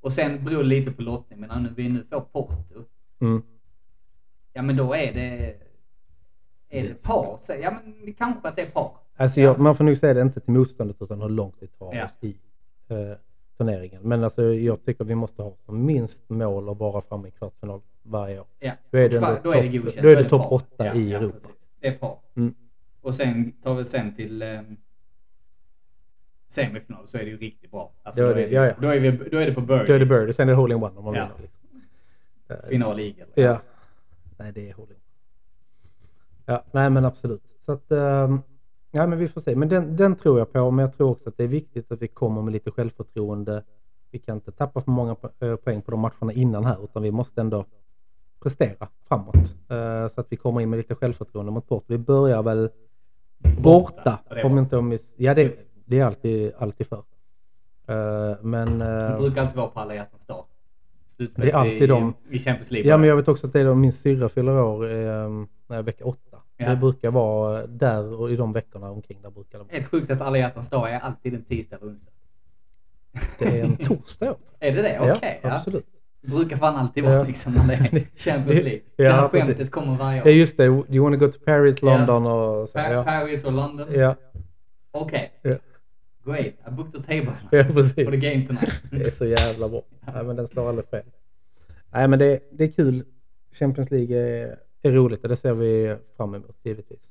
Och 0.00 0.12
sen 0.12 0.44
beror 0.44 0.58
det 0.58 0.64
lite 0.68 0.90
på 0.92 1.02
lottning, 1.02 1.40
men 1.40 1.50
om 1.50 1.68
vi 1.76 1.88
nu 1.88 2.04
får 2.10 2.20
Porto, 2.20 2.84
Mm. 3.20 3.42
ja 4.52 4.62
men 4.62 4.76
då 4.76 4.94
är 4.94 5.12
det... 5.14 5.54
Är 6.70 6.82
det 6.82 6.88
Det- 6.88 6.94
par? 7.02 7.36
Så, 7.36 7.52
ja 7.62 7.70
men 7.70 8.12
kanske 8.14 8.48
att 8.48 8.56
det 8.56 8.62
är 8.62 8.70
par. 8.70 8.90
Alltså 9.16 9.40
Ja. 9.40 9.46
jag, 9.46 9.58
man 9.58 9.76
får 9.76 9.84
nog 9.84 9.96
säga 9.96 10.14
det 10.14 10.20
inte 10.20 10.40
till 10.40 10.52
motståndet 10.52 10.96
utan 11.02 11.20
hur 11.22 11.28
långt 11.28 11.54
vi 11.58 11.66
tar 11.66 11.94
Ja. 11.94 12.04
oss 12.04 12.10
i 12.20 12.36
eh, 12.88 12.96
turneringen. 13.58 14.02
Men 14.02 14.24
alltså 14.24 14.42
jag 14.44 14.84
tycker 14.84 15.04
vi 15.04 15.14
måste 15.14 15.42
ha 15.42 15.52
som 15.66 15.84
minst 15.86 16.28
mål 16.28 16.68
att 16.68 16.78
vara 16.78 17.02
framme 17.02 17.28
i 17.28 17.30
kvartsfinal 17.30 17.80
varje 18.02 18.40
år. 18.40 18.46
Ja. 18.58 18.72
Då 18.90 18.98
är 18.98 19.08
det 19.08 19.16
ändå 19.16 19.38
då 19.42 19.52
är 19.52 19.62
det 19.62 19.68
godkänt. 19.68 20.02
då 20.02 20.08
är 20.08 20.16
det 20.16 20.28
topp 20.28 20.52
åtta 20.52 20.86
ja, 20.86 20.94
i 20.94 21.10
ja, 21.10 21.18
Europa. 21.18 21.32
Precis. 21.38 21.50
Det 21.80 21.86
är 21.88 21.92
par. 21.98 22.16
Mm. 22.36 22.54
Och 23.00 23.14
sen 23.14 23.52
tar 23.62 23.74
vi 23.74 23.84
sen 23.84 24.14
till 24.14 24.42
eh, 24.42 24.60
semifinal 26.48 27.06
så 27.08 27.16
är 27.16 27.20
det 27.24 27.30
ju 27.30 27.36
riktigt 27.36 27.70
bra. 27.70 27.90
Alltså, 28.02 28.20
Då 28.22 28.26
då, 28.26 28.32
är 28.32 28.36
det- 28.36 28.42
är 28.44 28.48
det, 28.48 28.54
ja, 28.54 28.66
ja. 28.66 28.74
Då, 28.80 28.88
är 28.88 29.00
vi, 29.00 29.10
då 29.10 29.38
är 29.38 29.46
det 29.46 29.54
på 29.54 29.60
birdie. 29.60 29.86
Då 29.86 29.92
är 29.92 29.98
det 29.98 30.06
birdie, 30.06 30.32
sen 30.32 30.48
är 30.48 30.52
det 30.52 30.56
hole-in-one 30.56 30.98
om 30.98 31.04
man 31.04 31.14
Ja. 31.14 31.28
vinner. 31.36 31.40
Liksom. 31.42 32.68
Final 32.68 33.00
eagle. 33.00 33.26
Ja. 33.34 33.60
Nej, 34.38 34.52
det 34.52 34.70
är 34.70 34.74
hole 34.74 34.94
Ja, 36.50 36.62
nej 36.72 36.90
men 36.90 37.04
absolut. 37.04 37.42
Så 37.66 37.72
att, 37.72 37.92
ehm, 37.92 38.38
ja 38.90 39.06
men 39.06 39.18
vi 39.18 39.28
får 39.28 39.40
se. 39.40 39.56
Men 39.56 39.68
den, 39.68 39.96
den 39.96 40.16
tror 40.16 40.38
jag 40.38 40.52
på, 40.52 40.70
men 40.70 40.82
jag 40.84 40.96
tror 40.96 41.10
också 41.10 41.28
att 41.28 41.36
det 41.36 41.44
är 41.44 41.48
viktigt 41.48 41.92
att 41.92 42.02
vi 42.02 42.08
kommer 42.08 42.42
med 42.42 42.52
lite 42.52 42.70
självförtroende. 42.70 43.62
Vi 44.10 44.18
kan 44.18 44.34
inte 44.36 44.52
tappa 44.52 44.80
för 44.80 44.90
många 44.90 45.16
eh, 45.40 45.56
poäng 45.56 45.82
på 45.82 45.90
de 45.90 46.00
matcherna 46.00 46.32
innan 46.32 46.64
här, 46.64 46.84
utan 46.84 47.02
vi 47.02 47.10
måste 47.10 47.40
ändå 47.40 47.64
prestera 48.42 48.88
framåt. 49.08 49.36
Eh, 49.68 50.08
så 50.08 50.20
att 50.20 50.26
vi 50.28 50.36
kommer 50.36 50.60
in 50.60 50.70
med 50.70 50.76
lite 50.76 50.94
självförtroende 50.94 51.52
mot 51.52 51.68
bort. 51.68 51.84
Vi 51.86 51.98
börjar 51.98 52.42
väl 52.42 52.70
borta, 53.58 54.18
är 54.28 54.44
om 54.46 54.58
inte 54.58 54.76
om 54.76 54.88
miss... 54.88 55.12
Ja, 55.16 55.34
det, 55.34 55.54
det 55.84 55.98
är 55.98 56.04
alltid, 56.04 56.52
alltid 56.58 56.86
för. 56.86 57.02
Eh, 57.86 58.36
men... 58.42 58.78
Det 58.78 59.16
brukar 59.20 59.40
alltid 59.42 59.56
vara 59.56 59.68
på 59.68 59.80
alla 59.80 59.94
hjärtans 59.94 60.26
dag. 60.26 60.44
Slutspelet 61.16 61.52
Det 61.52 61.56
är 61.58 61.60
alltid 61.60 61.82
i, 61.82 61.86
de- 61.86 62.14
I 62.30 62.38
Champions 62.38 62.70
League. 62.70 62.90
Ja, 62.90 62.96
men 62.96 63.08
jag 63.08 63.16
vet 63.16 63.28
också 63.28 63.46
att 63.46 63.52
det 63.52 63.60
är 63.60 63.64
då 63.64 63.74
min 63.74 63.92
syrra 63.92 64.28
fyller 64.28 64.60
år 64.62 64.84
eh, 64.84 65.28
när 65.66 65.76
jag 65.76 65.82
vecka 65.82 66.04
åtta. 66.04 66.29
Ja. 66.60 66.70
Det 66.70 66.76
brukar 66.76 67.10
vara 67.10 67.66
där 67.66 68.12
och 68.12 68.30
i 68.30 68.36
de 68.36 68.52
veckorna 68.52 68.90
omkring 68.90 69.22
där 69.22 69.30
brukar 69.30 69.58
det 69.58 69.64
vara. 69.64 69.72
Helt 69.74 69.86
sjukt 69.86 70.10
att 70.10 70.20
alla 70.20 70.38
hjärtans 70.38 70.70
dag 70.70 70.90
är 70.92 70.98
alltid 70.98 71.34
en 71.34 71.44
tisdag 71.44 71.76
eller 71.76 71.92
onsdag. 71.92 72.12
Det 73.38 73.60
är 73.60 73.64
en 73.64 73.76
torsdag. 73.76 74.36
Är 74.60 74.72
det 74.72 74.82
det? 74.82 74.98
Okej. 75.00 75.40
ja, 75.42 75.48
ja. 75.48 75.54
absolut. 75.54 75.86
Det 76.22 76.30
brukar 76.30 76.56
fan 76.56 76.76
alltid 76.76 77.04
vara 77.04 77.22
liksom 77.22 77.52
när 77.52 77.66
det 77.66 77.74
är 77.74 78.06
Champions 78.16 78.62
League. 78.62 78.80
Ja, 78.96 79.04
det 79.04 79.12
här 79.12 79.28
precis. 79.28 79.46
skämtet 79.46 79.70
kommer 79.70 79.96
varje 79.96 80.22
år. 80.22 80.28
Ja, 80.28 80.32
just 80.34 80.56
det. 80.56 80.64
You 80.64 80.98
wanna 81.04 81.16
go 81.16 81.28
to 81.32 81.38
Paris. 81.44 81.82
London 81.82 82.26
och 82.26 82.68
så. 82.68 82.78
Pa- 82.78 83.04
Paris 83.04 83.44
och 83.44 83.52
London. 83.52 83.86
ja, 83.94 84.14
Okej. 84.92 85.32
Ja. 85.42 85.54
Great. 86.24 86.46
I 86.46 86.70
booked 86.70 87.00
a 87.00 87.02
table 87.06 87.32
ja 87.50 87.64
precis. 87.74 88.04
for 88.04 88.10
the 88.10 88.16
game 88.30 88.46
tonight. 88.46 88.82
Det 88.90 89.06
är 89.06 89.10
så 89.10 89.26
jävla 89.26 89.68
bra. 89.68 89.82
Nej, 90.14 90.24
men 90.24 90.36
den 90.36 90.48
slår 90.48 90.68
aldrig 90.68 90.88
fel. 90.88 91.02
Nej, 91.92 92.08
men 92.08 92.18
det, 92.18 92.40
det 92.52 92.64
är 92.64 92.68
kul. 92.72 93.04
Champions 93.52 93.90
League 93.90 94.16
är, 94.18 94.56
är 94.82 94.92
roligt 94.92 95.22
och 95.22 95.28
det 95.28 95.36
ser 95.36 95.52
vi 95.54 95.96
fram 96.16 96.34
emot 96.34 96.56
givetvis. 96.62 97.10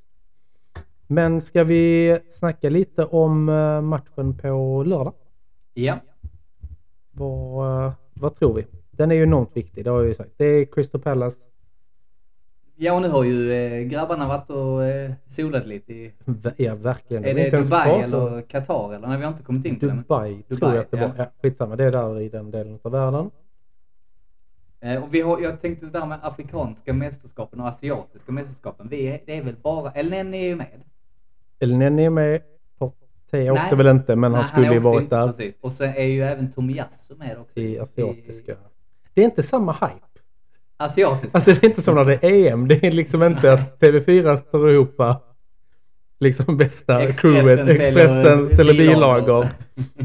Men 1.08 1.42
ska 1.42 1.64
vi 1.64 2.20
snacka 2.32 2.70
lite 2.70 3.06
om 3.06 3.50
eh, 3.50 3.82
matchen 3.82 4.38
på 4.38 4.84
lördag? 4.88 5.14
ja. 5.74 6.00
Vad, 7.12 7.86
eh, 7.86 7.92
vad 8.14 8.36
tror 8.36 8.54
vi? 8.54 8.66
Den 8.92 9.12
är 9.12 9.16
ju 9.16 9.24
enormt 9.24 9.58
viktig, 9.58 9.84
det 9.84 9.90
har 9.90 10.00
jag 10.00 10.08
ju 10.08 10.14
sagt. 10.14 10.32
Det 10.38 10.46
är 10.46 10.66
Crystal 10.66 11.02
Palace. 11.02 11.38
Ja, 12.76 12.94
och 12.94 13.02
nu 13.02 13.08
har 13.08 13.24
ju 13.24 13.52
eh, 13.54 13.82
grabbarna 13.88 14.28
varit 14.28 14.50
och 14.50 14.84
eh, 14.84 15.12
solat 15.28 15.66
lite 15.66 15.94
i... 15.94 16.12
Ja, 16.58 16.76
verkligen. 16.76 17.26
Är 17.26 17.34
Vi 17.34 17.42
det 17.42 17.48
ens 17.54 17.70
Dubai 17.70 18.02
eller 18.02 18.42
Qatar 18.42 18.94
eller? 18.94 19.08
Nej, 19.08 19.18
vi 19.18 19.24
har 19.24 19.32
inte 19.32 19.44
kommit 19.44 19.66
in 19.66 19.80
på 19.80 19.86
det. 19.86 19.94
men- 19.94 20.04
Dubai, 20.04 20.44
tror 20.48 20.58
Dubai, 20.60 20.76
jag 20.76 20.82
att 20.82 20.92
det 20.92 20.98
ja. 20.98 21.08
var. 21.08 21.14
Ja, 21.18 21.26
skitsamma, 21.42 21.76
det 21.76 21.84
är 21.84 21.92
där 21.92 22.20
i 22.20 22.30
den 22.30 22.52
delen 22.52 22.80
av 22.82 22.92
världen. 22.92 23.32
Eh, 24.82 25.04
och 25.04 25.14
vi 25.14 25.22
har, 25.22 25.42
jag 25.42 25.60
tänkte 25.60 25.86
det 25.86 25.92
där 25.92 26.06
med 26.06 26.20
afrikanska 26.22 26.94
mästerskapen 26.94 27.60
och 27.60 27.68
asiatiska 27.68 28.32
mästerskapen. 28.32 28.88
Vi 28.90 29.08
är, 29.08 29.20
det 29.26 29.38
är 29.38 29.44
väl 29.44 29.56
bara, 29.64 29.92
eller 29.92 30.18
är 30.18 30.48
ju 30.48 30.56
med. 30.56 30.84
Elneny 31.60 32.04
är 32.06 32.10
med. 32.10 32.42
Porte 32.80 33.52
åkte 33.52 33.76
väl 33.76 33.88
inte, 33.88 34.16
men 34.16 34.32
han 34.32 34.42
Nej, 34.42 34.48
skulle 34.48 34.66
ju 34.66 34.78
åkte 34.78 34.90
varit 34.90 35.02
inte, 35.04 35.16
där 35.16 35.28
Precis. 35.28 35.58
Och 35.62 35.72
så 35.72 35.84
är 35.84 36.04
ju 36.04 36.24
även 36.24 36.52
Tomiyasu 36.52 37.16
med 37.16 37.38
också. 37.38 37.60
i 37.60 37.80
asiatiska. 37.80 38.56
Det 39.14 39.22
är 39.22 39.26
inte 39.26 39.44
samma 39.44 39.72
hype. 39.72 40.06
Asiatiska. 40.78 41.38
Alltså 41.38 41.52
det 41.52 41.64
är 41.64 41.70
inte 41.70 41.82
som 41.82 41.96
när 41.96 42.06
det 42.06 42.24
är 42.24 42.52
EM. 42.52 42.68
Det 42.68 42.84
är 42.84 42.92
liksom 42.92 43.24
inte 43.24 43.54
att 43.54 43.80
TV4 43.80 44.38
står 44.38 44.72
ihop 44.72 45.02
liksom 46.20 46.58
bästa 46.58 47.04
Expressen 47.04 47.44
crewet. 47.44 47.80
Expressen 47.80 48.56
säljer 48.56 48.74
bilagor. 48.74 49.48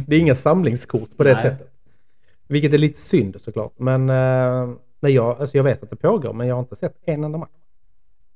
Det 0.06 0.16
är 0.16 0.20
inga 0.20 0.36
samlingskort 0.36 1.16
på 1.16 1.22
det 1.22 1.32
Nej. 1.32 1.42
sättet. 1.42 1.73
Vilket 2.48 2.72
är 2.72 2.78
lite 2.78 3.00
synd 3.00 3.36
såklart. 3.40 3.72
Men 3.76 4.10
eh, 4.10 4.74
nej, 5.00 5.12
jag, 5.12 5.40
alltså 5.40 5.56
jag 5.56 5.64
vet 5.64 5.82
att 5.82 5.90
det 5.90 5.96
pågår 5.96 6.32
men 6.32 6.46
jag 6.46 6.54
har 6.54 6.60
inte 6.60 6.76
sett 6.76 6.96
en 7.04 7.24
enda 7.24 7.38
match. 7.38 7.50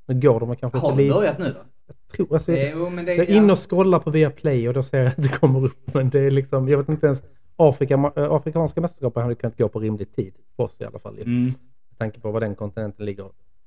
Nu 0.06 0.20
går 0.20 0.40
de 0.40 0.56
kanske 0.56 0.78
Har 0.78 0.96
lite. 0.96 1.14
börjat 1.14 1.38
nu 1.38 1.44
då? 1.44 1.60
Jag, 1.86 1.96
tror, 2.16 2.34
alltså, 2.34 2.52
Eh, 2.52 2.62
jag, 2.62 2.78
jo, 2.78 2.90
det, 3.04 3.14
jag 3.14 3.28
är 3.30 3.34
inne 3.36 3.52
och 3.52 3.70
scrollar 3.70 3.98
på 3.98 4.10
Viaplay 4.10 4.68
och 4.68 4.74
då 4.74 4.82
ser 4.82 4.98
jag 4.98 5.06
att 5.06 5.16
det 5.16 5.28
kommer 5.28 5.64
upp. 5.64 5.94
Men 5.94 6.10
det 6.10 6.20
är 6.20 6.30
liksom, 6.30 6.68
jag 6.68 6.78
vet 6.78 6.88
inte 6.88 7.06
ens. 7.06 7.22
Afrika, 7.56 7.94
äh, 8.16 8.32
afrikanska 8.32 8.80
mästerskapen 8.80 9.22
hade 9.22 9.34
kunnat 9.34 9.58
gå 9.58 9.68
på 9.68 9.80
rimlig 9.80 10.16
tid. 10.16 10.34
För 10.56 10.62
oss 10.64 10.76
i 10.80 10.84
alla 10.84 10.98
fall. 10.98 11.18
Mm. 11.18 11.44
Med 11.44 11.98
tanke 11.98 12.20
på 12.20 12.30
var 12.30 12.40
den 12.40 12.54
kontinenten 12.54 13.06
ligger. 13.06 13.24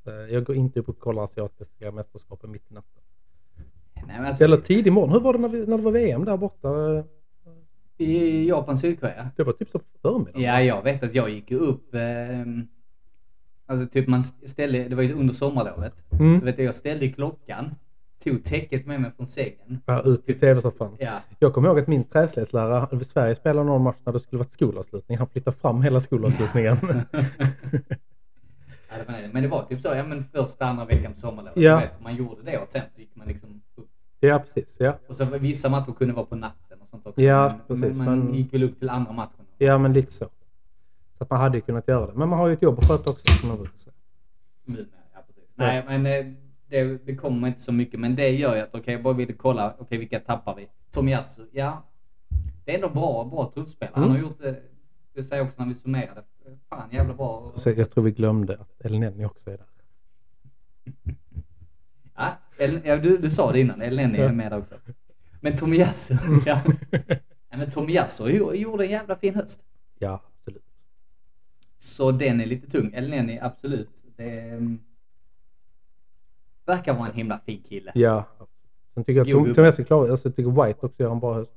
Eh, 0.07 0.13
Jag 0.33 0.43
går 0.43 0.55
inte 0.55 0.79
upp 0.79 0.89
och 0.89 0.99
kollar 0.99 1.23
asiatiska 1.23 1.91
mästerskapen 1.91 2.51
mitt 2.51 2.71
i 2.71 2.73
natten. 2.73 3.01
Nej, 4.07 4.27
alltså, 4.27 4.43
Eller 4.43 4.57
tidig 4.57 4.93
morgon. 4.93 5.09
Hur 5.09 5.19
var 5.19 5.33
det 5.33 5.39
när, 5.39 5.49
vi, 5.49 5.65
när 5.67 5.77
det 5.77 5.83
var 5.83 5.91
VM 5.91 6.25
där 6.25 6.37
borta? 6.37 6.69
Eh, 8.01 8.07
I 8.09 8.47
Japan, 8.47 8.77
Sydkorea? 8.77 9.29
Det 9.35 9.43
var 9.43 9.53
typ 9.53 9.69
så 9.69 9.79
på 9.79 9.85
förmiddagen. 10.01 10.41
Ja, 10.41 10.61
jag 10.61 10.83
vet 10.83 11.03
att 11.03 11.15
jag 11.15 11.29
gick 11.29 11.51
ju 11.51 11.57
upp... 11.57 11.95
ehm, 11.95 12.67
alltså 13.65 13.87
typ 13.87 14.07
man 14.07 14.23
ställde, 14.23 14.83
det 14.87 14.95
var 14.95 15.03
ju 15.03 15.13
under 15.13 15.33
sommarlovet. 15.33 16.03
Mm. 16.19 16.39
Så 16.39 16.45
vet 16.45 16.57
jag, 16.57 16.67
jag 16.67 16.75
ställde 16.75 17.07
klockan, 17.09 17.75
tog 18.23 18.43
täcket 18.43 18.85
med 18.85 19.01
mig 19.01 19.11
från 19.17 19.25
sängen. 19.25 19.81
Ja, 19.85 20.01
ut 20.05 20.29
i 20.29 20.33
tv-soffan. 20.33 20.95
Ja, 20.99 21.19
Jag 21.39 21.53
kommer 21.53 21.67
ihåg 21.69 21.79
att 21.79 21.87
min 21.87 22.03
träslöjdslärare, 22.03 23.03
Sverige 23.05 23.35
spelade 23.35 23.65
någon 23.67 23.81
match 23.83 23.97
när 24.05 24.13
det 24.13 24.19
skulle 24.19 24.39
varit 24.39 24.53
skolavslutning. 24.53 25.17
Han 25.17 25.27
flyttade 25.27 25.57
fram 25.57 25.81
hela 25.81 25.99
skolavslutningen. 25.99 26.77
Ja, 28.93 28.97
det 28.97 29.11
var 29.13 29.21
det. 29.21 29.29
Men 29.33 29.43
det 29.43 29.49
var 29.49 29.63
typ 29.63 29.81
så, 29.81 29.87
ja 29.87 30.03
men 30.03 30.23
första, 30.23 30.65
andra 30.65 30.85
veckan 30.85 31.13
på 31.13 31.19
sommarlovet. 31.19 31.57
Ja. 31.63 31.79
Vet, 31.79 32.01
man 32.01 32.15
gjorde 32.15 32.41
det 32.43 32.57
och 32.57 32.67
sen 32.67 32.81
så 32.95 33.01
gick 33.01 33.15
man 33.15 33.27
liksom 33.27 33.61
upp. 33.75 33.87
ja, 34.19 34.39
precis. 34.39 34.75
Ja. 34.79 34.97
Och 35.07 35.15
så 35.15 35.25
vissa 35.25 35.69
matcher 35.69 35.91
kunde 35.91 36.13
vara 36.13 36.25
på 36.25 36.35
natten 36.35 36.70
sånt 36.91 37.07
också. 37.07 37.21
Ja, 37.21 37.47
men, 37.67 37.77
precis, 37.79 37.97
Men 37.97 38.05
man 38.05 38.19
men- 38.19 38.33
gick 38.35 38.53
väl 38.53 38.63
upp 38.63 38.79
till 38.79 38.89
andra 38.89 39.11
matchen. 39.13 39.45
ja, 39.57 39.77
men 39.77 39.93
lite 39.93 40.11
så. 40.13 40.25
Så 41.17 41.23
att 41.23 41.29
man 41.29 41.39
hade 41.39 41.61
kunnat 41.61 41.87
göra 41.87 42.05
det. 42.07 42.13
Men 42.13 42.29
man 42.29 42.39
har 42.39 42.47
ju 42.47 42.53
ett 42.53 42.61
jobb 42.61 42.79
att 42.79 42.87
sköta 42.87 43.09
också. 43.09 43.33
Som 43.39 43.47
man 43.49 43.57
brukar 43.57 43.77
säga. 43.79 43.93
Nu, 44.65 44.85
ja, 45.13 45.19
precis. 45.27 45.49
Nej, 45.55 45.83
men 45.87 46.05
eh, 46.05 46.33
det, 46.69 47.05
det 47.05 47.15
kommer 47.15 47.47
inte 47.47 47.59
så 47.61 47.71
mycket. 47.71 47.99
Men 47.99 48.15
det 48.15 48.29
gör 48.29 48.55
ju 48.55 48.61
att, 48.61 48.75
okej, 48.75 48.93
jag 48.93 49.03
bara 49.03 49.13
ville 49.13 49.33
kolla, 49.33 49.73
okej, 49.79 49.97
vilka 49.97 50.19
tappar 50.19 50.55
vi? 50.55 50.67
Tomiyasu, 50.91 51.45
ja. 51.51 51.83
Det 52.65 52.71
är 52.71 52.75
ändå 52.75 52.89
bra, 52.89 53.23
bra 53.25 53.51
truppspelare. 53.53 53.93
Han 53.95 54.03
Mm. 54.03 54.15
har 54.15 54.21
gjort 54.29 54.39
det, 54.41 54.59
det 55.13 55.23
säger 55.23 55.39
jag 55.41 55.47
också 55.47 55.61
när 55.61 55.69
vi 55.69 55.75
summerade. 55.75 56.23
Fan, 56.69 56.89
jävla 56.91 57.13
bra. 57.13 57.51
Så 57.55 57.69
jag 57.69 57.91
tror 57.91 58.03
vi 58.03 58.11
glömde 58.11 58.57
att 58.57 58.81
Elneny 58.85 59.25
också 59.25 59.49
är 59.51 59.57
där. 59.57 59.65
Ja, 62.15 62.33
El, 62.57 62.79
ja 62.85 62.97
du, 62.97 63.17
du 63.17 63.29
sa 63.29 63.51
det 63.51 63.59
innan, 63.59 63.81
Elneny 63.81 64.17
Ja. 64.17 64.23
är 64.23 64.31
med 64.33 64.51
där 64.51 64.57
också. 64.59 64.75
Men 65.43 65.57
Tomiyasu, 65.57 66.13
ja. 66.45 66.61
Nej, 66.91 67.19
men 67.59 67.71
Tomiyasu 67.71 68.23
gjo- 68.27 68.53
gjorde 68.53 68.85
en 68.85 68.91
jävla 68.91 69.15
fin 69.15 69.35
höst. 69.35 69.59
Ja, 69.99 70.21
absolut. 70.37 70.63
Så 71.77 72.11
den 72.11 72.41
är 72.41 72.45
lite 72.45 72.71
tung. 72.71 72.91
Elneny, 72.93 73.39
absolut. 73.41 74.03
Det 74.15 74.39
mm, 74.39 74.79
verkar 76.65 76.93
vara 76.93 77.07
en 77.09 77.13
himla 77.15 77.39
fin 77.39 77.61
kille. 77.63 77.91
Ja. 77.95 78.25
Sen 78.93 79.03
tycker 79.03 79.17
jag 79.17 79.27
Jo, 79.27 79.33
Tom, 79.37 79.43
gubbe. 79.43 79.55
Tom 79.55 79.65
Jesse 79.65 79.83
klar, 79.83 80.09
alltså, 80.09 80.27
jag 80.27 80.35
tycker 80.35 80.65
White 80.65 80.85
också 80.85 81.03
gör 81.03 81.11
en 81.11 81.19
bra 81.19 81.33
höst. 81.33 81.51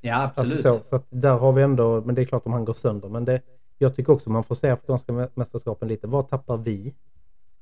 Ja, 0.00 0.22
absolut. 0.22 0.52
Alltså 0.66 0.70
så, 0.78 0.84
så 0.88 0.96
att 0.96 1.06
där 1.10 1.38
har 1.38 1.52
vi 1.52 1.62
ändå, 1.62 2.00
men 2.06 2.14
det 2.14 2.22
är 2.22 2.26
klart 2.26 2.46
om 2.46 2.52
han 2.52 2.64
går 2.64 2.74
sönder. 2.74 3.08
Men 3.08 3.24
det, 3.24 3.42
jag 3.78 3.96
tycker 3.96 4.12
också 4.12 4.30
man 4.30 4.44
får 4.44 4.54
se 4.54 4.70
afrikanska 4.70 5.12
mä- 5.12 5.30
mästerskapen 5.34 5.88
lite. 5.88 6.06
Vad 6.06 6.28
tappar 6.28 6.56
vi 6.56 6.94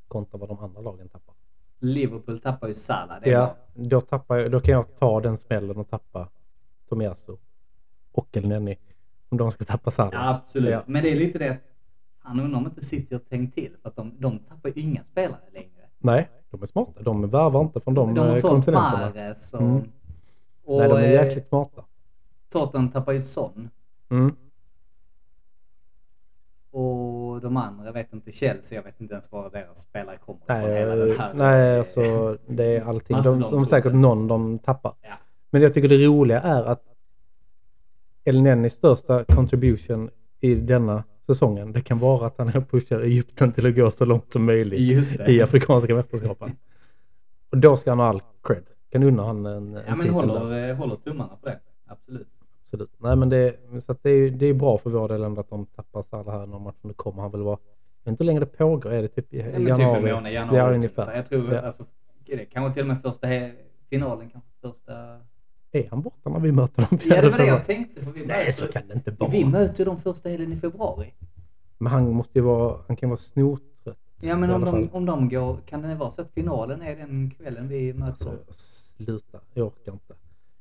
kontra 0.09 0.39
vad 0.39 0.49
de 0.49 0.59
andra 0.59 0.81
lagen 0.81 1.09
tappar? 1.09 1.35
Liverpool 1.79 2.39
tappar 2.39 2.69
ju 2.69 2.75
Salah. 2.75 3.21
Det 3.23 3.31
Ja, 3.31 3.57
då, 3.75 4.01
tappar 4.01 4.37
jag, 4.37 4.51
då 4.51 4.61
kan 4.61 4.73
jag 4.73 4.99
ta 4.99 5.21
den 5.21 5.37
smällen 5.37 5.77
och 5.77 5.91
tappa 5.91 6.29
Tomiyasu 6.89 7.37
och 8.13 8.37
Elneny. 8.37 8.77
Om 9.29 9.39
de 9.39 9.51
ska 9.51 9.65
tappa 9.65 9.91
Salah. 9.91 10.13
Ja, 10.13 10.29
absolut. 10.29 10.73
Ja. 10.73 10.83
Men 10.87 11.03
det 11.03 11.13
är 11.13 11.17
lite 11.17 11.39
det 11.39 11.59
han 12.27 12.41
undrar 12.41 12.59
om 12.59 12.67
inte 12.67 12.85
City 12.85 13.15
har 13.15 13.21
tänkt 13.21 13.55
till. 13.55 13.73
För 13.83 13.89
att 13.89 13.97
de, 13.97 14.13
de 14.19 14.39
tappar 14.39 14.69
ju 14.69 14.83
inga 14.83 15.03
spelare 15.05 15.41
längre. 15.53 15.71
Nej, 15.99 16.31
de 16.51 16.63
är 16.63 16.67
smarta. 16.67 17.03
De 17.03 17.31
värvar 17.31 17.61
inte 17.61 17.81
från 17.81 17.95
de, 17.95 18.15
De, 18.15 18.21
har 18.21 18.29
eh, 18.29 18.35
sålt 18.35 18.53
kontinenterna. 18.53 19.13
Mahrez 19.15 19.55
och... 19.55 19.61
Mm. 19.61 19.83
och 20.65 20.79
Nej, 20.79 20.89
de 20.89 20.97
är 20.97 21.03
eh, 21.03 21.13
jäkligt 21.13 21.49
smarta. 21.49 21.85
Tottenham 22.53 22.91
tappar 22.91 23.13
ju 23.13 23.21
Son. 23.21 23.71
Mm. 24.09 24.37
Och 26.77 27.41
de 27.41 27.57
andra, 27.57 27.93
vet 27.93 28.13
inte, 28.13 28.33
Chelsea, 28.33 28.79
jag 28.79 28.83
vet 28.83 29.01
inte 29.01 29.15
ens 29.15 29.33
var 29.33 29.51
deras 29.51 29.81
spelare 29.81 30.17
kommer 30.17 30.41
Nej, 30.47 30.61
från. 30.63 30.77
Hela 30.77 30.97
den 30.97 31.19
här, 31.19 31.35
nej 31.35 31.79
alltså 31.79 32.39
det 32.47 32.65
är 32.65 32.85
allting. 32.85 33.17
De, 33.23 33.41
de 33.41 33.55
är 33.63 33.65
säkert 33.65 33.93
någon 33.93 34.29
de 34.29 34.59
tappar. 34.59 34.93
Ja. 35.03 35.15
Men 35.51 35.63
jag 35.63 35.75
tycker 35.75 35.89
det 35.89 36.07
roliga 36.07 36.41
är 36.41 36.65
att 36.65 36.83
El 38.25 38.43
Nennis 38.43 38.73
största 38.73 39.25
contribution 39.25 40.11
i 40.41 40.55
denna 40.55 41.05
säsongen, 41.27 41.73
det 41.73 41.81
kan 41.81 41.99
vara 41.99 42.27
att 42.27 42.39
han 42.39 42.65
pushar 42.71 43.01
Egypten 43.01 43.53
till 43.53 43.67
att 43.67 43.77
gå 43.77 43.91
så 43.91 44.05
långt 44.05 44.33
som 44.33 44.45
möjligt 44.45 45.19
i 45.29 45.43
Afrikanska 45.43 45.95
mästerskapen. 45.95 46.57
Och 47.51 47.59
då 47.59 47.77
ska 47.77 47.91
han 47.91 47.99
ha 47.99 48.07
all 48.07 48.23
cred. 48.43 48.65
Kan 48.93 49.03
unna 49.03 49.25
han 49.25 49.47
en, 49.47 49.73
Ja, 49.73 49.81
en 49.81 49.99
men 49.99 49.99
titel 49.99 50.13
håller, 50.13 50.69
eh, 50.69 50.77
håller 50.77 50.97
tummarna 50.97 51.37
på 51.43 51.49
det. 51.49 51.59
Absolut. 51.87 52.36
Absolut. 52.67 52.91
Nej 52.99 53.17
men 53.17 53.29
det, 53.29 53.57
så 53.87 53.97
det, 54.03 54.11
är, 54.11 54.31
det 54.31 54.47
är 54.47 54.55
bra 54.55 54.79
för 54.79 54.91
vår 54.91 55.09
del 55.09 55.23
ändå 55.23 55.41
att 55.41 55.51
de 55.51 55.67
tappar 55.67 56.03
Salah 56.03 56.39
här 56.39 56.47
någon 56.47 56.63
match. 56.63 56.77
Nu 56.83 56.93
kommer 56.93 57.23
han 57.23 57.31
väl 57.31 57.43
vara, 57.43 57.59
jag 58.05 58.11
vet 58.11 58.13
inte 58.13 58.25
hur 58.25 58.27
länge 58.27 58.41
det 58.41 58.47
pågår, 58.47 58.91
är 58.93 59.03
det 59.03 59.09
typ 59.09 59.35
i 59.35 59.39
januari? 59.39 59.75
typ 59.75 59.79
en 59.87 60.15
månad, 60.15 60.33
januari. 60.33 60.57
Ja 60.59 60.67
typ. 60.69 60.75
ungefär. 60.75 61.17
Jag 61.17 61.27
tror, 61.27 61.55
Ja. 61.55 61.61
alltså, 61.61 61.85
det 62.27 62.45
kanske 62.45 62.75
till 62.75 62.83
och 62.83 62.89
med 62.89 63.03
första 63.03 63.29
finalen, 63.91 64.31
kanske 64.31 64.51
första... 64.63 65.19
Är 65.73 65.89
han 65.91 66.01
borta 66.03 66.31
när 66.31 66.41
vi 66.41 66.53
möter 66.53 66.83
dem? 66.91 66.99
Ja, 67.05 67.23
det 67.23 67.29
var 67.29 67.39
det 67.39 67.47
jag 67.47 67.65
tänkte. 67.65 68.03
För 68.05 68.11
vi 68.13 68.27
Nej 68.27 68.47
möter- 68.47 68.53
så 68.67 68.73
kan 68.73 68.89
det 68.89 68.95
inte 68.95 69.11
vara. 69.11 69.31
Vi 69.31 69.45
möter 69.45 69.85
dem 69.85 69.97
första 69.97 70.29
helgen 70.29 70.53
i 70.53 70.57
februari. 70.57 71.15
Men 71.79 71.93
han 71.93 72.11
måste 72.13 72.39
ju 72.39 72.43
vara, 72.45 72.79
han 72.87 72.97
kan 72.97 73.09
vara 73.11 73.19
snortrött. 73.19 73.99
Ja, 74.21 74.37
men 74.37 74.51
om 74.51 74.65
de, 74.65 74.89
om 74.93 75.07
de 75.07 75.29
går, 75.29 75.57
kan 75.67 75.83
det 75.83 75.95
vara 75.95 76.11
så 76.11 76.23
att 76.23 76.31
finalen 76.31 76.83
är 76.83 76.97
den 76.97 77.31
kvällen 77.31 77.69
vi 77.69 77.93
möter 77.93 78.25
dem? 78.25 78.35
Alltså, 78.49 78.65
sluta, 78.97 79.41
jag 79.55 79.67
orkar 79.67 79.93
inte. 79.93 80.15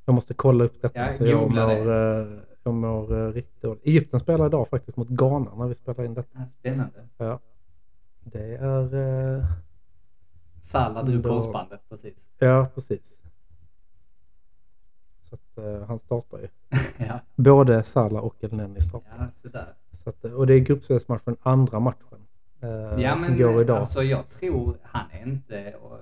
Jag 0.08 0.14
måste 0.14 0.34
kolla 0.34 0.64
upp 0.64 0.82
detta. 0.82 0.98
Ja, 1.06 1.12
så 1.12 1.24
jag 1.26 1.50
mår, 1.50 1.90
eh, 1.92 2.26
jag 2.62 2.74
mår 2.74 3.18
eh, 3.28 3.32
riktigt 3.32 3.62
dåligt. 3.62 3.86
Egypten 3.86 4.20
spelar 4.20 4.46
idag 4.46 4.68
faktiskt 4.68 4.96
mot 4.96 5.08
Ghana 5.08 5.54
när 5.54 5.66
vi 5.66 5.74
spelar 5.74 6.04
in 6.04 6.14
detta. 6.14 6.28
Ja, 6.38 6.46
Spännande. 6.46 7.08
Ja. 7.16 7.38
Det 8.20 8.56
är, 8.56 8.94
eh, 9.38 9.44
drog 11.04 11.22
Då- 11.22 11.28
korsbandet 11.28 11.80
precis. 11.88 12.28
ja 12.38 12.66
precis. 12.74 13.18
Så 15.28 15.34
att 15.34 15.58
eh, 15.58 15.86
han 15.88 15.98
startar 15.98 16.38
ju. 16.38 16.48
ja, 17.06 17.20
Både 17.34 17.82
Salah 17.84 18.24
och 18.24 18.34
El 18.40 18.52
Neni 18.52 18.80
startar. 18.80 19.16
ja 19.18 19.26
sådär. 19.32 19.74
Så 19.92 20.10
att, 20.10 20.24
och 20.24 20.46
det 20.46 20.54
är 20.54 20.58
gruppspelsmatchen, 20.58 21.36
andra 21.42 21.80
matchen. 21.80 22.26
eh, 22.60 22.68
Ja, 23.02 23.16
som 23.16 23.28
men 23.30 23.38
går 23.38 23.60
idag. 23.60 23.76
alltså 23.76 24.02
jag 24.02 24.28
tror 24.28 24.76
han 24.82 25.10
är 25.10 25.26
inte, 25.26 25.74
och, 25.82 25.98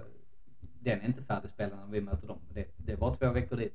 den 0.85 1.01
är 1.01 1.05
inte 1.07 1.23
färdigspelad 1.23 1.79
när 1.79 1.93
vi 1.93 2.01
möter 2.01 2.27
dem. 2.29 2.39
Det, 2.53 2.67
det 2.77 2.93
är 2.93 2.97
bara 2.97 3.15
två 3.15 3.31
veckor 3.31 3.57
dit. 3.57 3.75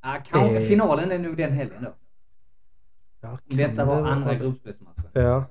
Ah, 0.00 0.18
kanske, 0.26 0.56
Eh. 0.62 0.68
finalen 0.68 1.12
är 1.12 1.18
nog 1.18 1.36
den 1.36 1.52
helgen 1.52 1.82
då. 1.84 1.92
Ja, 3.20 3.38
Detta 3.44 3.76
kan 3.76 3.86
var 3.86 4.06
andra 4.08 4.34
gruppspelsmatchen. 4.34 5.04
Ja, 5.12 5.44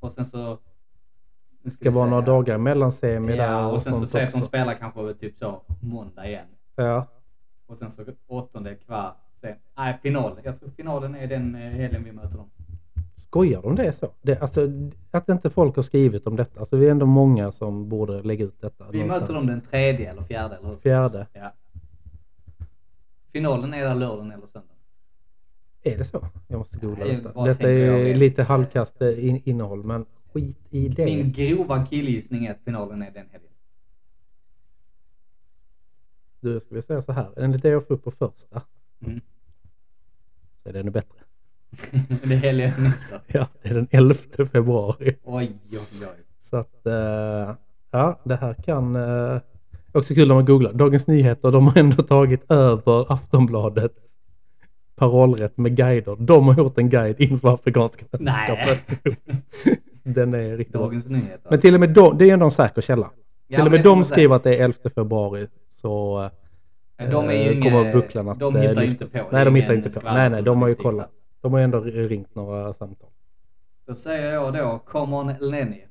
Och 0.00 0.12
sen 0.12 0.24
så... 0.24 0.58
ska 1.66 1.90
vi 1.90 1.96
vara 1.96 2.10
några 2.10 2.22
dagar 2.26 2.58
mellan 2.58 2.92
semi 2.92 3.36
där 3.36 3.48
Ja, 3.52 3.66
och 3.66 3.82
sen 3.82 3.94
så 3.94 4.06
säger 4.06 4.26
att 4.26 4.32
de 4.32 4.40
spelar 4.40 4.74
kanske 4.74 5.14
typ 5.14 5.38
så 5.38 5.62
måndag 5.80 6.26
igen. 6.28 6.46
Ja, 6.76 7.06
Och 7.66 7.76
sen 7.76 7.90
så 7.90 8.04
åttonde 8.26 8.74
kvart. 8.74 9.16
Sen, 9.34 9.56
nej, 9.76 9.98
final. 10.02 10.40
Jag 10.44 10.60
tror 10.60 10.70
finalen 10.70 11.14
är 11.14 11.26
den 11.26 11.54
eh, 11.54 11.60
helgen 11.60 12.04
vi 12.04 12.12
möter 12.12 12.36
dem. 12.36 12.50
Skojar 13.30 13.62
de 13.62 13.76
det 13.76 13.92
så? 13.92 14.12
Det, 14.22 14.38
alltså, 14.38 14.68
att 15.10 15.28
inte 15.28 15.50
folk 15.50 15.76
har 15.76 15.82
skrivit 15.82 16.26
om 16.26 16.36
detta. 16.36 16.60
Alltså, 16.60 16.76
vi 16.76 16.86
är 16.86 16.90
ändå 16.90 17.06
många 17.06 17.52
som 17.52 17.88
borde 17.88 18.22
lägga 18.22 18.44
ut 18.44 18.60
detta. 18.60 18.90
Vi 18.90 18.98
någonstans. 18.98 19.20
möter 19.20 19.34
dem 19.34 19.46
den 19.46 19.60
tredje 19.60 20.10
eller 20.10 20.22
fjärde, 20.22 20.56
eller 20.56 20.68
hur? 20.68 20.76
Fjärde. 20.76 21.26
Ja. 21.32 21.52
Finalen 23.32 23.74
är 23.74 23.82
där 23.84 23.94
lördagen 23.94 24.30
eller 24.32 24.46
söndagen. 24.46 24.76
Är 25.82 25.98
det 25.98 26.04
så? 26.04 26.28
Jag 26.48 26.58
måste 26.58 26.78
googla 26.78 27.04
Nej, 27.04 27.16
detta. 27.46 27.70
är 27.70 28.14
lite 28.14 28.42
halvkast 28.42 29.02
eh, 29.02 29.28
in, 29.28 29.42
innehåll, 29.44 29.84
men 29.84 30.06
skit 30.32 30.58
i 30.70 30.88
det. 30.88 31.04
Min 31.04 31.32
grova 31.32 31.86
killgissning 31.86 32.46
är 32.46 32.50
att 32.50 32.60
finalen 32.64 33.02
är 33.02 33.10
den 33.10 33.26
helgen. 33.30 33.50
Du, 36.40 36.60
ska 36.60 36.74
vi 36.74 36.82
säga 36.82 37.02
så 37.02 37.12
här. 37.12 37.28
Enligt 37.36 37.62
det 37.62 37.68
jag 37.68 37.86
får 37.86 37.94
upp 37.94 38.04
på 38.04 38.10
första 38.10 38.62
Mm. 39.06 39.20
så 40.62 40.68
är 40.68 40.72
det 40.72 40.80
ännu 40.80 40.90
bättre. 40.90 41.19
det 42.24 42.34
är 42.34 42.38
helgen 42.38 42.86
efter. 42.86 43.20
Ja, 43.38 43.46
det 43.62 43.68
är 43.68 43.74
den 43.74 43.88
11 43.90 44.14
februari. 44.52 45.16
Oj, 45.24 45.52
oj, 45.70 45.78
oj. 46.00 46.06
Så 46.42 46.56
att, 46.56 46.86
eh, 46.86 47.54
ja, 47.90 48.20
det 48.24 48.36
här 48.36 48.54
kan... 48.54 48.96
Eh, 48.96 49.40
också 49.92 50.14
kul 50.14 50.28
när 50.28 50.34
man 50.34 50.44
googlar. 50.44 50.72
Dagens 50.72 51.06
Nyheter, 51.06 51.50
de 51.50 51.66
har 51.66 51.78
ändå 51.78 52.02
tagit 52.02 52.50
över 52.50 53.12
Aftonbladet 53.12 53.92
parollrätt 55.00 55.58
med 55.58 55.76
guider. 55.76 56.16
De 56.18 56.48
har 56.48 56.58
gjort 56.58 56.78
en 56.78 56.90
guide 56.90 57.20
inför 57.20 57.54
Afrikanska 57.54 58.04
mästerskapet. 58.10 58.80
Den 60.02 60.34
är 60.34 60.56
riktigt 60.56 60.72
bra. 60.72 60.82
Dagens 60.82 61.08
Nyheter. 61.08 61.50
Men 61.50 61.60
till 61.60 61.74
och 61.74 61.80
med 61.80 61.90
de, 61.90 62.18
det 62.18 62.30
är 62.30 62.32
ändå 62.32 62.44
en 62.44 62.50
säker 62.50 62.82
källa. 62.82 63.10
Ja, 63.48 63.56
till 63.56 63.66
och 63.66 63.72
med 63.72 63.82
de 63.82 64.04
skriver 64.04 64.36
att 64.36 64.44
det 64.44 64.56
är 64.56 64.64
11 64.64 64.76
februari 64.94 65.46
så 65.80 66.22
eh, 66.98 67.10
De 67.10 67.28
är 67.28 67.32
ju 67.32 67.58
eh, 67.58 67.62
kommer 67.62 67.82
inga, 67.82 67.92
bucklan 67.92 68.28
att 68.28 68.38
de 68.38 68.56
eh, 68.56 68.62
hittar 68.62 68.82
ju 68.82 68.88
lyftas. 68.88 69.08
inte 69.08 69.18
på. 69.18 69.28
Nej, 69.32 69.44
de 69.44 69.54
hittar 69.54 69.74
inte 69.74 70.00
på. 70.00 70.12
Nej, 70.12 70.30
nej, 70.30 70.42
de 70.42 70.62
har 70.62 70.68
ju 70.68 70.74
kollat. 70.74 71.10
De 71.40 71.52
har 71.52 71.60
ändå 71.60 71.80
ringt 71.80 72.34
några 72.34 72.74
samtal. 72.74 73.08
Då 73.86 73.94
säger 73.94 74.32
jag 74.34 74.54
då, 74.54 74.80
come 74.84 75.16
on 75.16 75.34
Lenny. 75.40 75.82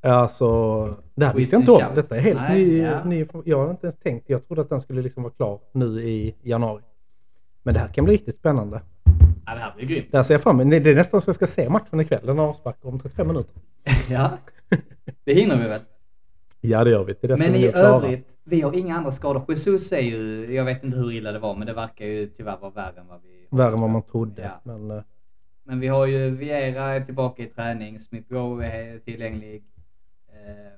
Alltså, 0.00 0.96
det 1.14 1.26
här 1.26 1.34
visste 1.34 1.56
jag 1.56 1.62
inte 1.62 1.72
om. 1.72 1.94
Detta 1.94 2.16
är 2.16 2.20
helt 2.20 2.40
Nej, 2.40 2.64
ny, 2.64 2.78
ja. 2.78 3.04
ny. 3.04 3.26
Jag 3.44 3.58
hade 3.58 3.70
inte 3.70 3.86
ens 3.86 3.98
tänkt. 3.98 4.30
Jag 4.30 4.46
trodde 4.46 4.62
att 4.62 4.68
den 4.68 4.80
skulle 4.80 5.02
liksom 5.02 5.22
vara 5.22 5.32
klar 5.32 5.60
nu 5.72 6.02
i 6.02 6.34
januari. 6.42 6.82
Men 7.62 7.74
det 7.74 7.80
här 7.80 7.88
kan 7.88 8.04
bli 8.04 8.14
riktigt 8.14 8.38
spännande. 8.38 8.80
Ja, 9.46 9.54
det 9.54 9.60
här 9.60 9.74
blir 9.76 9.86
grymt. 9.86 10.06
Det 10.10 10.16
här 10.16 10.24
ser 10.24 10.34
jag 10.34 10.42
fram 10.42 10.60
emot. 10.60 10.84
Det 10.84 10.90
är 10.90 10.94
nästan 10.94 11.20
så 11.20 11.28
jag 11.28 11.36
ska 11.36 11.46
se 11.46 11.68
matchen 11.68 12.00
ikväll. 12.00 12.26
Den 12.26 12.38
avsparkar 12.38 12.88
om 12.88 13.00
35 13.00 13.26
minuter. 13.26 13.54
ja, 14.10 14.30
det 15.24 15.34
hinner 15.34 15.56
vi 15.56 15.68
väl. 15.68 15.80
Ja, 16.64 16.84
det 16.84 16.90
gör 16.90 17.04
vi. 17.04 17.14
Det 17.20 17.26
det 17.26 17.36
Men 17.36 17.54
i 17.54 17.66
övrigt, 17.74 18.36
vi 18.44 18.60
har 18.60 18.72
inga 18.76 18.96
andra 18.96 19.10
skador. 19.10 19.44
Jesus 19.48 19.92
är 19.92 19.98
ju, 20.00 20.54
jag 20.54 20.64
vet 20.64 20.84
inte 20.84 20.96
hur 20.96 21.12
illa 21.12 21.32
det 21.32 21.38
var, 21.38 21.56
men 21.56 21.66
det 21.66 21.72
verkar 21.72 22.06
ju 22.06 22.26
tyvärr 22.26 22.56
vara 22.58 22.70
värre 22.70 23.00
än 23.00 23.06
vad 23.08 23.20
vi 23.22 23.46
Värre 23.56 23.72
än 23.72 23.80
vad 23.80 23.90
man 23.90 24.02
trodde. 24.02 24.42
Ja. 24.42 24.60
Men 24.64 24.90
eh, 24.90 25.02
Men 25.64 25.80
vi 25.80 25.86
har 25.88 26.06
ju 26.06 26.30
Viera 26.30 26.84
är 26.84 27.00
tillbaka 27.00 27.42
i 27.42 27.46
träning, 27.46 27.98
Smith 28.00 28.32
Rowe 28.32 28.66
är 28.66 28.98
tillgänglig. 28.98 29.62
Eh, 30.28 30.72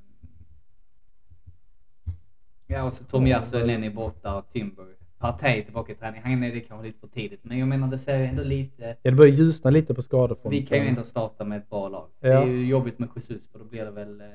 Ja, 2.66 2.82
och 2.84 2.92
så 2.92 3.04
Tomiyasu 3.04 3.56
är 3.56 3.64
Lenny 3.66 3.90
borta 3.90 4.34
och 4.36 4.50
Timber. 4.50 4.84
Partey 5.18 5.64
tillbaka 5.64 5.92
i 5.92 5.94
träning. 5.94 6.20
Han 6.24 6.42
är 6.44 6.52
det 6.52 6.60
kanske 6.60 6.86
lite 6.86 6.98
för 7.00 7.06
tidigt, 7.08 7.40
men 7.44 7.58
jag 7.58 7.68
menar 7.68 7.88
det 7.88 7.98
ser 7.98 8.18
ändå 8.18 8.42
lite... 8.42 8.96
ja, 9.02 9.10
det 9.10 9.16
börjar 9.16 9.32
ljusna 9.34 9.70
lite 9.70 9.94
på 9.94 10.02
skadefronten. 10.02 10.50
Vi 10.50 10.66
kan 10.66 10.78
ju 10.78 10.88
ändå 10.88 11.02
starta 11.02 11.44
med 11.44 11.58
ett 11.58 11.70
bra 11.70 11.88
lag. 11.88 12.08
Det 12.20 12.28
Ja. 12.28 12.42
är 12.42 12.46
ju 12.46 12.66
jobbigt 12.66 12.98
med 12.98 13.08
Jesus, 13.16 13.48
för 13.48 13.58
då 13.58 13.64
blir 13.64 13.84
det 13.84 13.90
väl... 13.90 14.20
eh. 14.20 14.26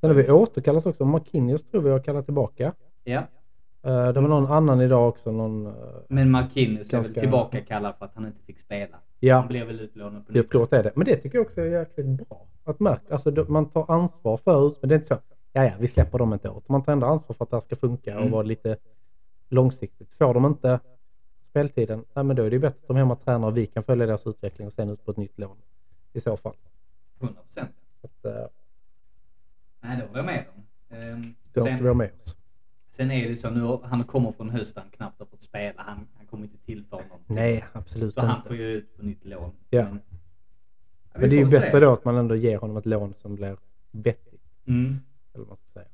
Sen 0.00 0.10
har 0.10 0.14
vi 0.14 0.30
återkallat 0.30 0.86
också. 0.86 1.04
Marquinhos 1.04 1.62
tror 1.62 1.82
vi 1.82 1.90
har 1.90 1.98
kallat 2.00 2.24
tillbaka. 2.24 2.72
ja. 3.04 3.22
Eh, 3.82 4.12
det 4.12 4.20
var 4.20 4.28
någon 4.28 4.46
annan 4.52 4.80
idag 4.80 5.08
också. 5.08 5.32
Någon, 5.32 5.66
eh, 5.66 5.72
Men 6.08 6.30
Marquinhos 6.30 6.88
är 6.92 6.96
väl 6.96 7.02
Ganska- 7.04 7.20
tillbaka 7.20 7.60
kallad 7.60 7.94
för 7.98 8.04
att 8.04 8.14
han 8.14 8.26
inte 8.26 8.42
fick 8.42 8.58
spela. 8.58 8.96
ja, 9.20 9.36
Han 9.38 9.48
blev 9.48 9.66
väl 9.66 9.80
utlånad 9.80 10.26
på 10.26 10.32
jag 10.32 10.36
nytt. 10.42 10.50
tror 10.50 10.62
att 10.64 10.70
det 10.70 10.78
är 10.78 10.82
det. 10.82 10.92
Men 10.94 11.04
det 11.04 11.16
tycker 11.16 11.38
jag 11.38 11.46
också 11.46 11.60
är 11.60 11.64
jäkligt 11.66 12.06
bra. 12.28 12.46
Att 12.64 12.80
märka, 12.80 13.02
alltså 13.14 13.44
man 13.48 13.66
tar 13.70 13.90
ansvar 13.90 14.36
för 14.36 14.72
men 14.80 14.88
det 14.88 14.94
är 14.94 14.96
inte 14.96 15.08
så. 15.08 15.18
Ja, 15.52 15.64
ja, 15.64 15.72
vi 15.78 15.88
släpper 15.88 16.18
dem 16.18 16.32
inte 16.32 16.48
åt. 16.48 16.68
Man 16.68 16.82
tar 16.82 16.92
ändå 16.92 17.06
ansvar 17.06 17.34
för 17.34 17.44
att 17.44 17.50
det 17.50 17.56
här 17.56 17.60
ska 17.60 17.76
funka 17.76 18.14
och 18.14 18.20
Mm. 18.20 18.32
vara 18.32 18.42
lite 18.42 18.76
långsiktigt. 19.48 20.08
Får 20.18 20.34
de 20.34 20.46
inte 20.46 20.80
speltiden, 21.50 22.04
nej, 22.14 22.24
men 22.24 22.36
då 22.36 22.42
är 22.42 22.50
det 22.50 22.56
ju 22.56 22.60
bättre 22.60 22.78
att 22.82 22.88
de 22.88 22.96
hemma 22.96 23.16
tränar 23.16 23.48
och 23.48 23.56
vi 23.56 23.66
kan 23.66 23.82
följa 23.82 24.06
deras 24.06 24.26
utveckling 24.26 24.66
och 24.66 24.72
sen 24.72 24.90
ut 24.90 25.04
på 25.04 25.10
ett 25.10 25.16
nytt 25.16 25.38
lån. 25.38 25.56
I 26.12 26.20
så 26.20 26.36
fall. 26.36 26.54
100 27.20 27.42
procent. 27.42 27.70
Nej, 29.80 29.96
det 29.96 30.02
håller 30.02 30.18
jag 30.18 30.26
med 30.26 30.44
om. 30.56 30.62
Ehm, 30.96 31.34
den 31.52 31.64
ska 31.64 31.76
vi 31.76 31.86
ha 31.88 31.94
med 31.94 32.10
oss. 32.22 32.36
Sen 32.90 33.10
är 33.10 33.28
det 33.28 33.36
så 33.36 33.50
nu, 33.50 33.78
han 33.84 34.04
kommer 34.04 34.32
från 34.32 34.50
hösten, 34.50 34.82
han 34.82 34.90
knappt 34.90 35.18
har 35.18 35.26
fått 35.26 35.42
spela. 35.42 35.82
Han, 35.82 36.06
han 36.16 36.26
kommer 36.26 36.44
inte 36.44 36.58
tillföra 36.58 37.00
någonting. 37.02 37.36
Nej, 37.36 37.64
absolut 37.72 38.14
Så 38.14 38.20
han 38.20 38.36
inte. 38.36 38.48
får 38.48 38.56
ju 38.56 38.64
ut 38.66 38.96
på 38.96 39.02
nytt 39.02 39.24
lån. 39.24 39.50
Ja. 39.70 39.82
Men, 39.84 40.00
ja, 41.12 41.20
Men 41.20 41.30
det 41.30 41.36
är 41.36 41.40
ju 41.40 41.48
se. 41.48 41.60
bättre 41.60 41.80
då 41.80 41.92
att 41.92 42.04
man 42.04 42.16
ändå 42.16 42.36
ger 42.36 42.58
honom 42.58 42.76
ett 42.76 42.86
lån 42.86 43.14
som 43.14 43.34
blir 43.34 43.56
vettigt. 43.90 44.42
Mm. 44.66 45.00
Eller 45.34 45.44
vad 45.44 45.48
man 45.48 45.56
ska 45.56 45.66
säga. 45.80 45.88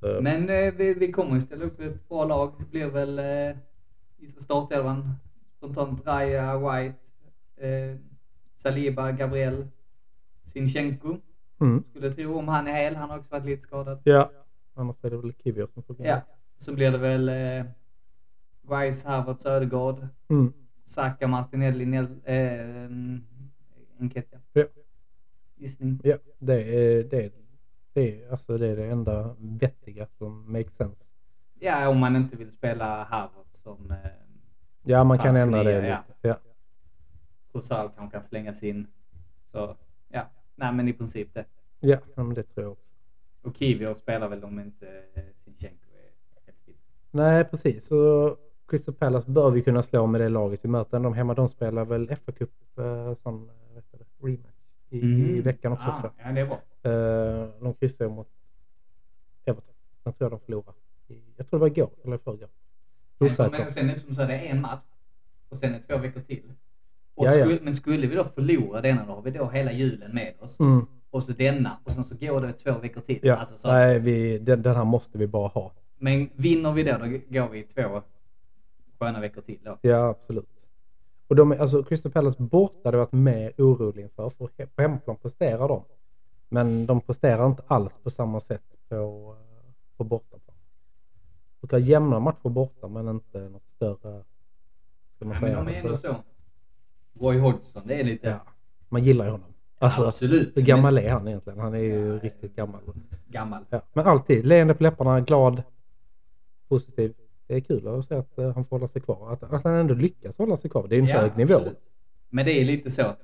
Så, 0.00 0.20
Men 0.22 0.50
eh, 0.50 0.74
vi, 0.74 0.94
vi 0.94 1.12
kommer 1.12 1.34
ju 1.34 1.40
ställa 1.40 1.64
upp 1.64 1.80
ett 1.80 2.08
bra 2.08 2.24
lag. 2.24 2.52
Det 2.58 2.64
blir 2.64 2.86
väl 2.86 3.18
eh, 3.18 3.56
i 4.18 4.28
startelvan 4.28 5.14
spontant 5.56 6.06
Raya, 6.06 6.58
White, 6.58 6.98
eh, 7.56 7.96
Saliba, 8.56 9.12
Gabriel, 9.12 9.68
Sinchenko. 10.44 11.16
Mm. 11.64 11.84
Skulle 11.90 12.12
tro 12.12 12.38
om 12.38 12.48
han 12.48 12.66
är 12.66 12.72
hel. 12.72 12.96
Han 12.96 13.10
har 13.10 13.18
också 13.18 13.30
varit 13.30 13.44
lite 13.44 13.62
skadad. 13.62 14.00
Ja, 14.04 14.30
annars 14.74 14.96
är 15.02 15.10
det 15.10 15.16
väl 15.16 15.32
Kivior 15.44 15.68
som 15.74 15.82
får 15.82 15.94
gå. 15.94 16.04
Ja. 16.04 16.20
Så 16.58 16.74
blir 16.74 16.90
det 16.90 16.98
väl 16.98 17.28
eh, 17.28 17.64
Rice, 18.78 19.08
Havertz, 19.08 19.46
Ödegaard, 19.46 20.08
Mm. 20.28 20.52
Saka, 20.84 21.26
Martinelli, 21.28 21.86
Nel, 21.86 22.06
eh, 22.24 24.00
Enketia. 24.00 24.38
Ja. 24.52 24.64
Gissning. 25.56 26.00
Ja, 26.04 26.16
det 26.38 26.54
är 26.62 27.04
det, 27.04 27.32
det, 27.92 28.22
är, 28.24 28.30
alltså 28.30 28.58
det 28.58 28.66
är 28.68 28.76
det 28.76 28.86
enda 28.86 29.36
vettiga 29.38 30.06
som 30.18 30.52
makes 30.52 30.76
sense. 30.76 31.04
Ja, 31.60 31.88
om 31.88 31.98
man 31.98 32.16
inte 32.16 32.36
vill 32.36 32.52
spela 32.52 33.04
Havertz 33.04 33.62
som 33.62 33.90
eh, 33.90 33.96
Ja, 34.82 35.04
man 35.04 35.18
kan 35.18 35.36
ändra 35.36 35.62
det 35.62 35.80
nia, 35.82 35.88
ja. 35.88 36.04
lite. 36.08 36.28
Ja. 36.28 36.38
Trossard 37.52 37.90
kanske 37.96 38.16
kan 38.16 38.22
slängas 38.24 38.62
in. 38.62 38.86
Så 39.52 39.76
nej 40.54 40.72
men 40.72 40.88
i 40.88 40.92
princip 40.92 41.34
det. 41.34 41.44
Ja, 41.80 41.98
men 42.16 42.34
det 42.34 42.42
tror 42.42 42.64
jag 42.64 42.72
också. 42.72 42.84
Och 43.42 43.56
Kivior 43.56 43.94
spelar 43.94 44.28
väl 44.28 44.44
om 44.44 44.60
inte 44.60 44.88
eh, 45.14 45.22
Sinchenko 45.36 45.88
är 45.92 46.42
helt 46.46 46.58
fit. 46.64 46.76
Nej, 47.10 47.44
precis. 47.44 47.86
Så 47.86 48.36
Crystal 48.68 48.94
Palace 48.94 49.30
bör 49.30 49.50
vi 49.50 49.62
kunna 49.62 49.82
slå 49.82 50.06
med 50.06 50.20
det 50.20 50.28
laget 50.28 50.60
vi 50.64 50.68
möter. 50.68 51.00
De 51.00 51.14
hemma, 51.14 51.34
de 51.34 51.48
spelar 51.48 51.84
väl 51.84 52.16
FA 52.16 52.32
Cup, 52.32 52.50
eh, 52.78 53.14
sån, 53.22 53.48
eh, 53.50 53.82
det, 53.90 54.26
rematch 54.26 54.54
i, 54.90 54.98
i 54.98 55.40
veckan 55.40 55.72
också 55.72 55.88
ah, 55.88 56.00
tror 56.00 56.12
jag. 56.18 56.28
Ja, 56.28 56.32
det 56.34 56.40
är 56.40 56.46
bra. 56.46 56.60
Eh, 56.92 57.48
de 57.62 57.74
kryssade 57.74 58.10
mot 58.10 58.28
Everton. 59.44 59.74
Jag 60.04 60.18
tror 60.18 60.30
jag 60.30 60.40
de 60.40 60.44
förlorade. 60.44 60.78
I- 61.08 61.20
Jag 61.36 61.48
tror 61.50 61.58
det 61.58 61.60
var 61.60 61.66
igår 61.78 61.90
eller 62.04 62.18
förrgår. 62.18 62.48
Men 63.18 63.30
sen 63.70 63.88
är 63.90 63.94
det 63.94 64.00
som 64.00 64.14
så 64.14 64.20
här, 64.20 64.28
det 64.28 64.34
är 64.34 64.50
en 64.50 64.60
match 64.60 64.84
och 65.48 65.58
sen 65.58 65.74
är 65.74 65.78
det 65.78 65.84
två 65.84 65.98
veckor 65.98 66.20
till. 66.20 66.52
Och 67.14 67.26
Ja, 67.26 67.34
ja. 67.34 67.44
skulle, 67.44 67.60
Men 67.62 67.74
skulle 67.74 68.06
vi 68.06 68.16
då 68.16 68.24
förlora 68.24 68.80
denna, 68.80 69.06
då 69.06 69.12
har 69.12 69.22
vi 69.22 69.30
då 69.30 69.48
hela 69.50 69.72
julen 69.72 70.14
med 70.14 70.34
oss. 70.40 70.60
Mm. 70.60 70.86
Och 71.10 71.22
så 71.22 71.32
denna 71.32 71.78
och 71.84 71.92
sen 71.92 72.04
så 72.04 72.14
går 72.16 72.40
det 72.40 72.52
två 72.52 72.78
veckor 72.78 73.00
till. 73.00 73.18
Ja, 73.22 73.36
Alltså, 73.36 73.56
så, 73.56 73.68
nej, 73.72 73.98
vi, 73.98 74.38
den, 74.38 74.62
den 74.62 74.76
här 74.76 74.84
måste 74.84 75.18
vi 75.18 75.26
bara 75.26 75.48
ha. 75.48 75.72
Men 75.98 76.30
vinner 76.34 76.72
vi 76.72 76.82
då, 76.82 76.92
då 76.98 77.06
går 77.40 77.48
vi 77.48 77.62
två 77.62 78.02
sköna 78.98 79.20
veckor 79.20 79.40
till 79.42 79.58
då. 79.62 79.78
Ja, 79.80 80.08
absolut. 80.08 80.48
Och 81.28 81.36
de, 81.36 81.52
alltså 81.52 81.82
Crystal 81.82 82.12
Palace 82.12 82.42
borta 82.42 82.78
hade 82.84 82.96
varit 82.98 83.12
mer 83.12 83.52
orolig 83.58 84.02
inför. 84.02 84.30
För 84.30 84.46
på 84.66 84.82
hemmaplan 84.82 85.16
presterar 85.16 85.68
de. 85.68 85.82
Men 86.48 86.86
de 86.86 87.00
presterar 87.00 87.46
inte 87.46 87.62
alls 87.66 87.92
på 88.02 88.10
samma 88.10 88.40
sätt 88.40 88.62
på, 88.88 89.36
på 89.96 90.04
bortaplan. 90.04 90.56
De 91.60 91.66
kan 91.68 91.84
jämna 91.84 92.20
matcher 92.20 92.48
borta 92.48 92.88
men 92.88 93.08
inte 93.08 93.38
något 93.48 93.66
större. 93.76 94.22
Ska 95.16 95.24
man 95.24 95.34
Ja, 95.34 95.40
men 95.40 95.40
säga. 95.40 95.56
de 95.56 95.68
är 95.70 95.76
ändå 95.76 95.88
Alltså, 95.88 96.06
så. 96.08 96.14
Roy 97.20 97.38
Hodgson, 97.38 97.82
det 97.86 97.94
är 98.00 98.04
lite... 98.04 98.28
ja, 98.28 98.40
man 98.88 99.04
gillar 99.04 99.24
ju 99.24 99.30
honom. 99.30 99.46
Alltså, 99.78 100.06
absolut. 100.06 100.56
hur 100.56 100.62
gammal 100.62 100.98
är 100.98 101.10
han 101.10 101.28
egentligen? 101.28 101.58
Han 101.58 101.74
är 101.74 101.78
ju 101.78 102.06
Ja, 102.06 102.18
riktigt 102.22 102.56
gammal. 102.56 102.80
Gammal. 103.28 103.64
Ja, 103.70 103.82
men 103.92 104.06
alltid 104.06 104.46
leende 104.46 104.74
på 104.74 104.82
läpparna, 104.82 105.20
glad, 105.20 105.62
positiv. 106.68 107.14
Det 107.46 107.54
är 107.54 107.60
kul 107.60 107.88
att 107.88 108.04
se 108.08 108.14
att 108.14 108.38
eh, 108.38 108.52
han 108.54 108.64
får 108.64 108.76
hålla 108.76 108.88
sig 108.88 109.02
kvar. 109.02 109.32
Att, 109.32 109.42
att 109.42 109.64
han 109.64 109.74
ändå 109.74 109.94
lyckas 109.94 110.38
hålla 110.38 110.56
sig 110.56 110.70
kvar. 110.70 110.88
Det 110.88 110.96
är 110.96 111.00
en 111.00 111.06
Ja, 111.06 111.20
hög 111.20 111.36
nivå. 111.36 111.54
absolut. 111.54 111.78
Men 112.30 112.44
det 112.44 112.52
är 112.60 112.64
lite 112.64 112.90
så 112.90 113.02
att 113.02 113.20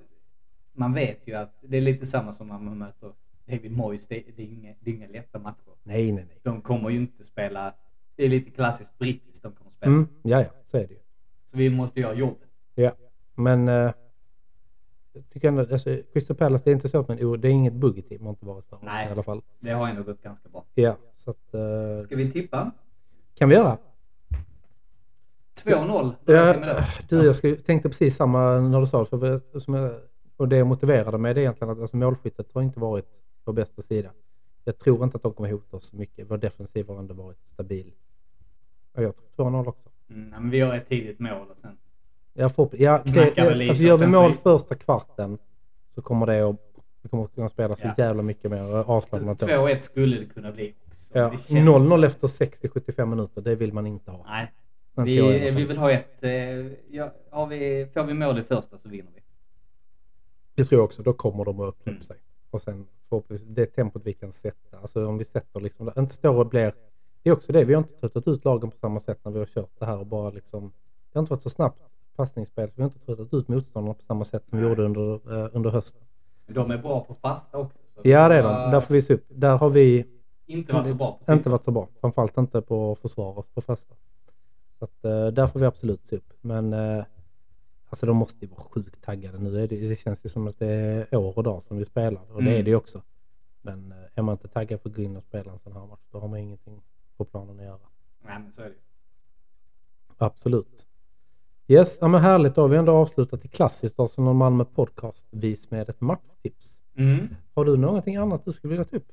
man 0.73 0.95
vet 0.95 1.21
ju 1.29 1.35
att 1.35 1.55
det 1.61 1.77
är 1.77 1.81
lite 1.81 2.07
samma 2.07 2.33
som 2.33 2.49
när 2.49 2.59
man 2.59 2.79
möter 2.79 3.13
David 3.47 3.73
Moyes. 3.73 4.07
Det, 4.09 4.23
det, 4.37 4.43
är 4.43 4.47
inga, 4.47 4.75
det 4.81 4.91
är 4.91 4.95
inga 4.95 5.09
lätta 5.09 5.39
matcher. 5.39 5.73
Nej, 5.83 6.13
nej, 6.13 6.25
nej. 6.29 6.39
De 6.43 6.61
kommer 6.63 6.91
ju 6.91 6.97
inte 7.01 7.25
spela... 7.25 7.75
Det 8.17 8.25
är 8.25 8.29
lite 8.29 8.51
klassiskt 8.51 8.99
brittiskt 8.99 9.43
de 9.43 9.53
kommer 9.53 9.71
spela. 9.71 9.93
Mm, 9.93 10.09
ja, 10.23 10.41
ja, 10.41 10.49
så 10.67 10.77
är 10.77 10.87
det 10.87 10.93
ju. 10.95 11.01
Så 11.51 11.57
vi 11.57 11.71
måste 11.71 12.01
göra 12.01 12.15
jobbet. 12.15 12.49
Ja, 12.75 12.93
men 13.41 13.69
eh, 13.69 13.93
jag 15.13 15.31
tycker 15.31 15.49
ändå, 15.49 15.61
alltså, 15.73 15.97
Crystal 16.13 16.37
Palace, 16.37 16.65
det 16.65 16.71
är 16.71 16.75
inte 16.75 16.89
så 16.89 16.99
att 16.99 17.09
man, 17.09 17.41
det 17.41 17.49
är 17.49 17.53
inget 17.53 17.73
buggy-team 17.73 18.23
har 18.23 18.31
inte 18.31 18.47
varit 18.47 18.67
för 18.67 18.77
oss 18.77 18.83
Nej. 18.83 19.09
i 19.09 19.11
alla 19.11 19.23
fall. 19.23 19.43
Det 19.61 19.71
har 19.71 19.89
ändå 19.89 20.03
gått 20.03 20.23
ganska 20.23 20.49
bra. 20.49 20.65
Ja, 20.75 20.97
så 21.17 21.31
att, 21.31 21.55
eh, 21.55 22.05
Ska 22.05 22.17
vi 22.17 22.31
tippa? 22.31 22.71
kan 23.35 23.49
vi 23.49 23.55
göra? 23.55 23.79
2-0. 25.65 26.15
Vad 26.25 26.37
Ja, 26.37 26.61
med 26.61 26.85
du, 27.09 27.27
jag 27.27 27.37
skulle, 27.37 27.57
tänkte 27.57 27.89
precis 27.89 28.17
samma 28.17 28.61
när 28.61 28.81
du 28.81 28.87
sa 28.87 29.05
det, 29.05 29.41
för, 29.53 29.61
som 29.61 29.75
jag, 29.75 29.95
och 30.37 30.49
det 30.49 30.65
motiverade 30.65 31.19
mig 31.19 31.35
det 31.35 31.41
är 31.41 31.43
egentligen 31.43 31.73
att 31.73 31.81
alltså, 31.81 31.97
målskyttet 31.97 32.53
har 32.55 32.63
inte 32.63 32.81
varit 32.81 33.07
på 33.45 33.53
bästa 33.53 33.83
sida. 33.83 34.11
Jag 34.65 34.79
tror 34.79 35.05
inte 35.05 35.17
att 35.17 35.23
de 35.23 35.33
kommer 35.33 35.51
hota 35.51 35.77
oss 35.77 35.87
så 35.87 35.97
mycket. 35.97 36.31
Vår 36.31 36.37
defensiv 36.37 36.89
har 36.89 36.99
ändå 36.99 37.15
varit 37.15 37.47
stabil. 37.47 37.93
Och 38.93 39.03
jag 39.03 39.15
tror 39.37 39.51
2-0 39.51 39.67
också. 39.69 39.89
Mm, 40.11 40.31
ja, 40.33 40.41
men 40.41 40.51
vi 40.51 40.57
gör 40.57 40.75
ett 40.75 40.87
tidigt 40.87 41.19
mål 41.19 41.47
och 41.51 41.59
sen... 41.59 41.79
Jag 42.35 42.55
får, 42.55 42.69
ja, 42.73 43.03
det, 43.05 43.11
det, 43.35 43.41
alltså 43.69 43.83
gör 43.83 43.97
vi 43.99 44.07
mål 44.07 44.35
första 44.35 44.75
kvarten 44.75 45.39
så 45.95 46.03
kommer 46.03 46.27
det 46.27 46.41
att 46.43 46.57
vi 47.03 47.09
kommer 47.09 47.25
att 47.25 47.35
kunna 47.35 47.49
spela 47.49 47.75
så 47.77 47.81
Ja. 47.85 47.95
jävla 47.99 48.23
mycket 48.23 48.51
mer 48.51 48.63
avslappnat. 48.63 49.39
då. 49.39 49.47
2-1 49.47 49.79
skulle 49.79 50.17
det 50.19 50.27
kunna 50.27 50.53
bli 50.53 50.75
också. 50.87 51.19
Ja, 51.19 51.31
Det 51.31 51.39
känns- 51.39 51.69
0-0 51.69 52.05
efter 52.07 52.29
60-75 52.29 53.05
minuter, 53.07 53.41
det 53.41 53.55
vill 53.55 53.73
man 53.73 53.87
inte 53.87 54.11
ha. 54.11 54.25
Nej. 54.29 54.53
Vi, 54.95 55.51
vi 55.51 55.65
vill 55.65 55.77
ha 55.79 55.91
ett... 55.91 56.23
Eh, 56.23 56.31
ja, 56.91 57.13
har 57.31 57.47
vi, 57.47 57.87
får 57.95 58.05
vi 58.05 58.15
mål 58.15 58.39
i 58.39 58.43
första 58.43 58.79
så 58.79 58.89
vinner 58.89 59.11
vi. 59.15 59.21
Det 60.55 60.65
tror 60.65 60.79
jag 60.79 60.85
också, 60.85 61.03
då 61.03 61.13
kommer 61.13 61.45
de 61.45 61.61
att 61.61 61.69
öppna 61.69 61.91
Mm. 61.93 62.01
upp 62.01 62.07
sig. 62.07 62.17
Och 62.51 62.63
sen 62.63 62.87
förhoppningsvis 63.09 63.49
det 63.55 63.67
tempot 63.67 64.03
vi 64.05 64.13
kan 64.13 64.33
sätta. 64.33 64.79
Alltså 64.83 65.07
om 65.07 65.19
vi 65.19 65.25
sätter 65.25 65.61
liksom, 65.61 65.93
inte 65.99 66.15
står 66.15 66.35
och 66.35 66.47
blir... 66.47 66.75
Det 67.23 67.31
är 67.31 67.33
också 67.33 67.53
det, 67.53 67.65
vi 67.65 67.75
har 67.75 67.79
inte 67.83 68.01
tröttat 68.01 68.29
ut 68.29 68.45
lagen 68.45 68.71
på 68.71 68.77
samma 68.77 69.01
sätt 69.01 69.19
när 69.25 69.33
vi 69.33 69.39
har 69.39 69.47
kört 69.47 69.71
det 69.79 69.87
här 69.87 69.99
och 69.99 70.07
bara 70.07 70.31
liksom... 70.31 70.73
Det 71.13 71.19
har 71.19 71.21
inte 71.21 71.31
varit 71.33 71.43
så 71.43 71.51
snabbt 71.51 71.83
passningsspel, 72.17 72.71
vi 72.75 72.83
har 72.83 72.89
inte 72.89 73.07
tröttat 73.07 73.35
ut 73.35 73.49
motståndarna 73.49 73.95
på 73.95 74.03
samma 74.03 74.25
sätt 74.25 74.49
som 74.49 74.59
vi 74.59 74.65
gjorde 74.69 74.83
under, 74.85 75.15
eh, 75.45 75.49
under 75.53 75.71
hösten. 75.71 76.03
Men 76.47 76.55
de 76.55 76.71
är 76.71 76.79
bra 76.79 77.05
på 77.05 77.15
fasta 77.15 77.59
också. 77.59 77.79
så 77.95 78.01
Ja 78.09 78.29
det 78.29 78.35
är 78.35 78.43
de, 78.43 78.71
där 78.71 78.81
får 78.81 78.95
vi 78.95 79.03
se 79.03 79.15
upp. 79.15 79.25
Där 79.29 79.57
har 79.57 79.71
vi 79.71 80.07
Inte 80.47 80.73
varit 80.73 80.89
så 80.89 80.95
bra 80.95 81.19
på 81.27 81.33
inte 81.33 81.49
varit 81.51 81.65
så 81.65 81.71
bra. 81.71 81.89
Framförallt 82.01 82.37
inte 82.39 82.61
på 82.63 82.95
försvaret 82.97 83.55
på 83.55 83.61
fasta. 83.61 83.95
Så 84.79 84.85
att, 84.85 85.05
eh, 85.05 85.27
där 85.27 85.47
får 85.47 85.61
vi 85.61 85.67
absolut 85.67 86.07
se 86.07 86.17
upp. 86.17 86.33
Men 86.41 86.73
eh, 86.73 87.05
alltså 87.89 88.07
de 88.07 88.17
måste 88.17 88.45
ju 88.45 88.51
vara 88.51 88.63
sjukt 88.65 89.03
taggade 89.05 89.39
nu. 89.39 89.63
Är 89.63 89.67
det, 89.69 89.89
det 89.89 89.97
känns 89.97 90.25
ju 90.25 90.29
som 90.29 90.47
att 90.49 90.59
det 90.59 90.67
är 91.11 91.17
år 91.17 91.37
och 91.39 91.43
dag 91.45 91.63
som 91.63 91.77
vi 91.77 91.85
spelar 91.85 92.21
och 92.33 92.43
det 92.43 92.49
Mm. 92.49 92.61
är 92.61 92.63
det 92.63 92.71
ju 92.71 92.77
också. 92.77 93.03
Men 93.63 93.95
är 94.15 94.23
man 94.23 94.33
inte 94.33 94.49
taggad 94.49 94.81
för 94.81 94.89
att 94.91 94.97
gå 94.97 95.03
in 95.03 95.17
och 95.17 95.23
spela 95.25 95.53
en 95.53 95.59
sån 95.59 95.73
här 95.73 95.87
match 95.87 96.01
då 96.11 96.19
har 96.19 96.29
man 96.29 96.39
ingenting 96.39 96.83
på 97.17 97.25
planen 97.25 97.59
att 97.59 97.65
göra. 97.65 97.79
Nej 98.25 98.39
men 98.39 98.53
så 98.53 98.63
är 98.63 98.67
det. 98.67 98.75
Absolut. 100.19 100.87
Yes, 101.71 101.99
ja, 102.01 102.09
men 102.09 102.21
härligt. 102.21 102.55
Då 102.55 102.61
har 102.61 102.69
vi 102.69 102.77
ändå 102.77 102.93
avslutat 102.93 103.45
i 103.45 103.49
klassiskt 103.49 104.01
Arsenal 104.01 104.35
Malmö 104.35 104.65
podcast 104.65 105.27
vis 105.31 105.71
med 105.71 105.89
ett 105.89 106.01
matchtips. 106.01 106.79
Mm. 106.97 107.29
Har 107.55 107.65
du 107.65 107.77
någonting 107.77 108.17
annat 108.17 108.45
du 108.45 108.53
skulle 108.53 108.71
vilja 108.71 108.85
ta 108.85 108.97
upp? 108.97 109.13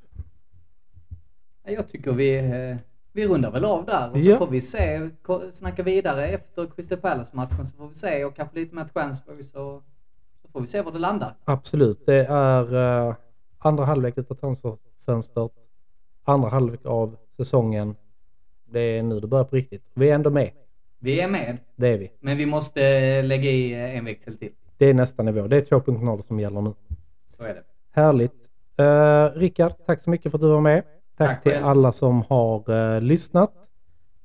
Ja, 1.64 1.70
Jag 1.72 1.88
tycker 1.88 2.12
vi, 2.12 2.36
eh, 2.38 2.76
vi 3.12 3.26
rundar 3.28 3.50
väl 3.50 3.64
av 3.64 3.84
där 3.84 4.10
och 4.12 4.20
så 4.20 4.30
Ja. 4.30 4.36
får 4.36 4.46
vi 4.46 4.60
se, 4.60 5.10
snacka 5.52 5.82
vidare 5.82 6.28
efter 6.28 6.66
Crystal 6.66 6.98
Palace-matchen 6.98 7.66
så 7.66 7.76
får 7.76 7.88
vi 7.88 7.94
se 7.94 8.24
och 8.24 8.36
kanske 8.36 8.58
lite 8.58 8.74
med 8.74 8.92
transfers 8.92 9.46
så, 9.50 9.82
så 10.42 10.48
får 10.52 10.60
vi 10.60 10.66
se 10.66 10.82
var 10.82 10.92
det 10.92 10.98
landar. 10.98 11.34
Absolut. 11.44 12.06
Det 12.06 12.24
är 12.26 12.74
eh, 13.08 13.14
andra 13.58 13.84
halvlek 13.84 14.18
utav 14.18 14.34
transferfönstret. 14.34 15.52
Andra 16.24 16.48
halvlek 16.48 16.86
av 16.86 17.16
säsongen. 17.36 17.94
Det 18.64 18.80
är 18.80 19.02
nu 19.02 19.20
det 19.20 19.26
börjar 19.26 19.44
på 19.44 19.56
riktigt. 19.56 19.82
Vi 19.94 20.10
är 20.10 20.14
ändå 20.14 20.30
med. 20.30 20.50
Vi 20.98 21.20
är 21.20 21.28
med, 21.28 21.58
Det 21.76 21.88
är 21.88 21.98
vi. 21.98 22.10
men 22.20 22.36
vi 22.36 22.46
måste 22.46 22.80
lägga 23.22 23.50
i 23.50 23.72
eh, 23.72 23.96
en 23.98 24.04
växel 24.04 24.36
till. 24.38 24.52
Det 24.76 24.86
är 24.86 24.94
nästa 24.94 25.22
nivå. 25.22 25.46
Det 25.46 25.56
är 25.56 25.62
2.0 25.62 26.22
som 26.26 26.40
gäller 26.40 26.60
nu. 26.60 26.74
Så 27.36 27.42
är 27.42 27.54
det. 27.54 27.62
Härligt. 27.90 28.32
Uh, 28.80 29.38
Rickard, 29.38 29.72
tack 29.86 30.02
så 30.02 30.10
mycket 30.10 30.30
för 30.32 30.38
att 30.38 30.42
du 30.42 30.48
var 30.48 30.60
med. 30.60 30.82
Tack, 31.16 31.28
Tack 31.28 31.42
till 31.42 31.52
själv. 31.52 31.66
alla 31.66 31.92
som 31.92 32.22
har 32.28 32.70
eh, 32.96 33.00
lyssnat. 33.00 33.52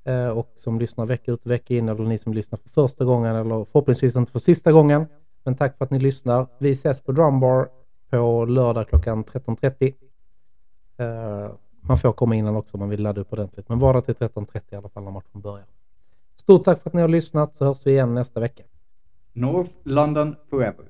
eh, 0.03 0.27
och 0.27 0.53
som 0.57 0.79
lyssnar 0.79 1.05
vecka 1.05 1.31
ut 1.31 1.45
och 1.45 1.51
vecka 1.51 1.73
in. 1.73 1.89
Eller 1.89 2.03
ni 2.03 2.17
som 2.17 2.33
lyssnar 2.33 2.59
för 2.63 2.69
första 2.69 3.05
gången. 3.05 3.35
Eller 3.35 3.65
förhoppningsvis 3.65 4.15
inte 4.15 4.31
för 4.31 4.39
sista 4.39 4.71
gången. 4.71 5.05
Men 5.43 5.55
tack 5.55 5.77
för 5.77 5.85
att 5.85 5.91
ni 5.91 5.99
lyssnar. 5.99 6.47
Vi 6.57 6.71
ses 6.71 7.01
på 7.01 7.11
Drumbar 7.11 7.67
på 8.09 8.45
lördag 8.45 8.87
klockan 8.89 9.23
13.30. 9.25 9.93
Eh, 10.97 11.51
man 11.81 11.97
får 11.97 12.13
komma 12.13 12.35
innan 12.35 12.55
också 12.55 12.73
om 12.77 12.79
man 12.79 12.89
vill 12.89 13.01
ladda 13.03 13.21
upp 13.21 13.33
ordentligt. 13.33 13.69
Men 13.69 13.79
var 13.79 13.93
där 13.93 14.01
till 14.01 14.15
13.30 14.15 14.61
i 14.69 14.75
alla 14.75 14.89
fall 14.89 15.03
när 15.03 15.11
matchen 15.11 15.41
börjar. 15.41 15.65
Stort 16.43 16.63
tack 16.65 16.83
för 16.83 16.89
att 16.89 16.93
ni 16.93 17.01
har 17.01 17.07
lyssnat 17.07 17.57
så 17.57 17.65
hörs 17.65 17.77
vi 17.83 17.91
igen 17.91 18.13
nästa 18.13 18.39
vecka. 18.39 18.63
North 19.33 19.71
London 19.83 20.35
Forever. 20.49 20.85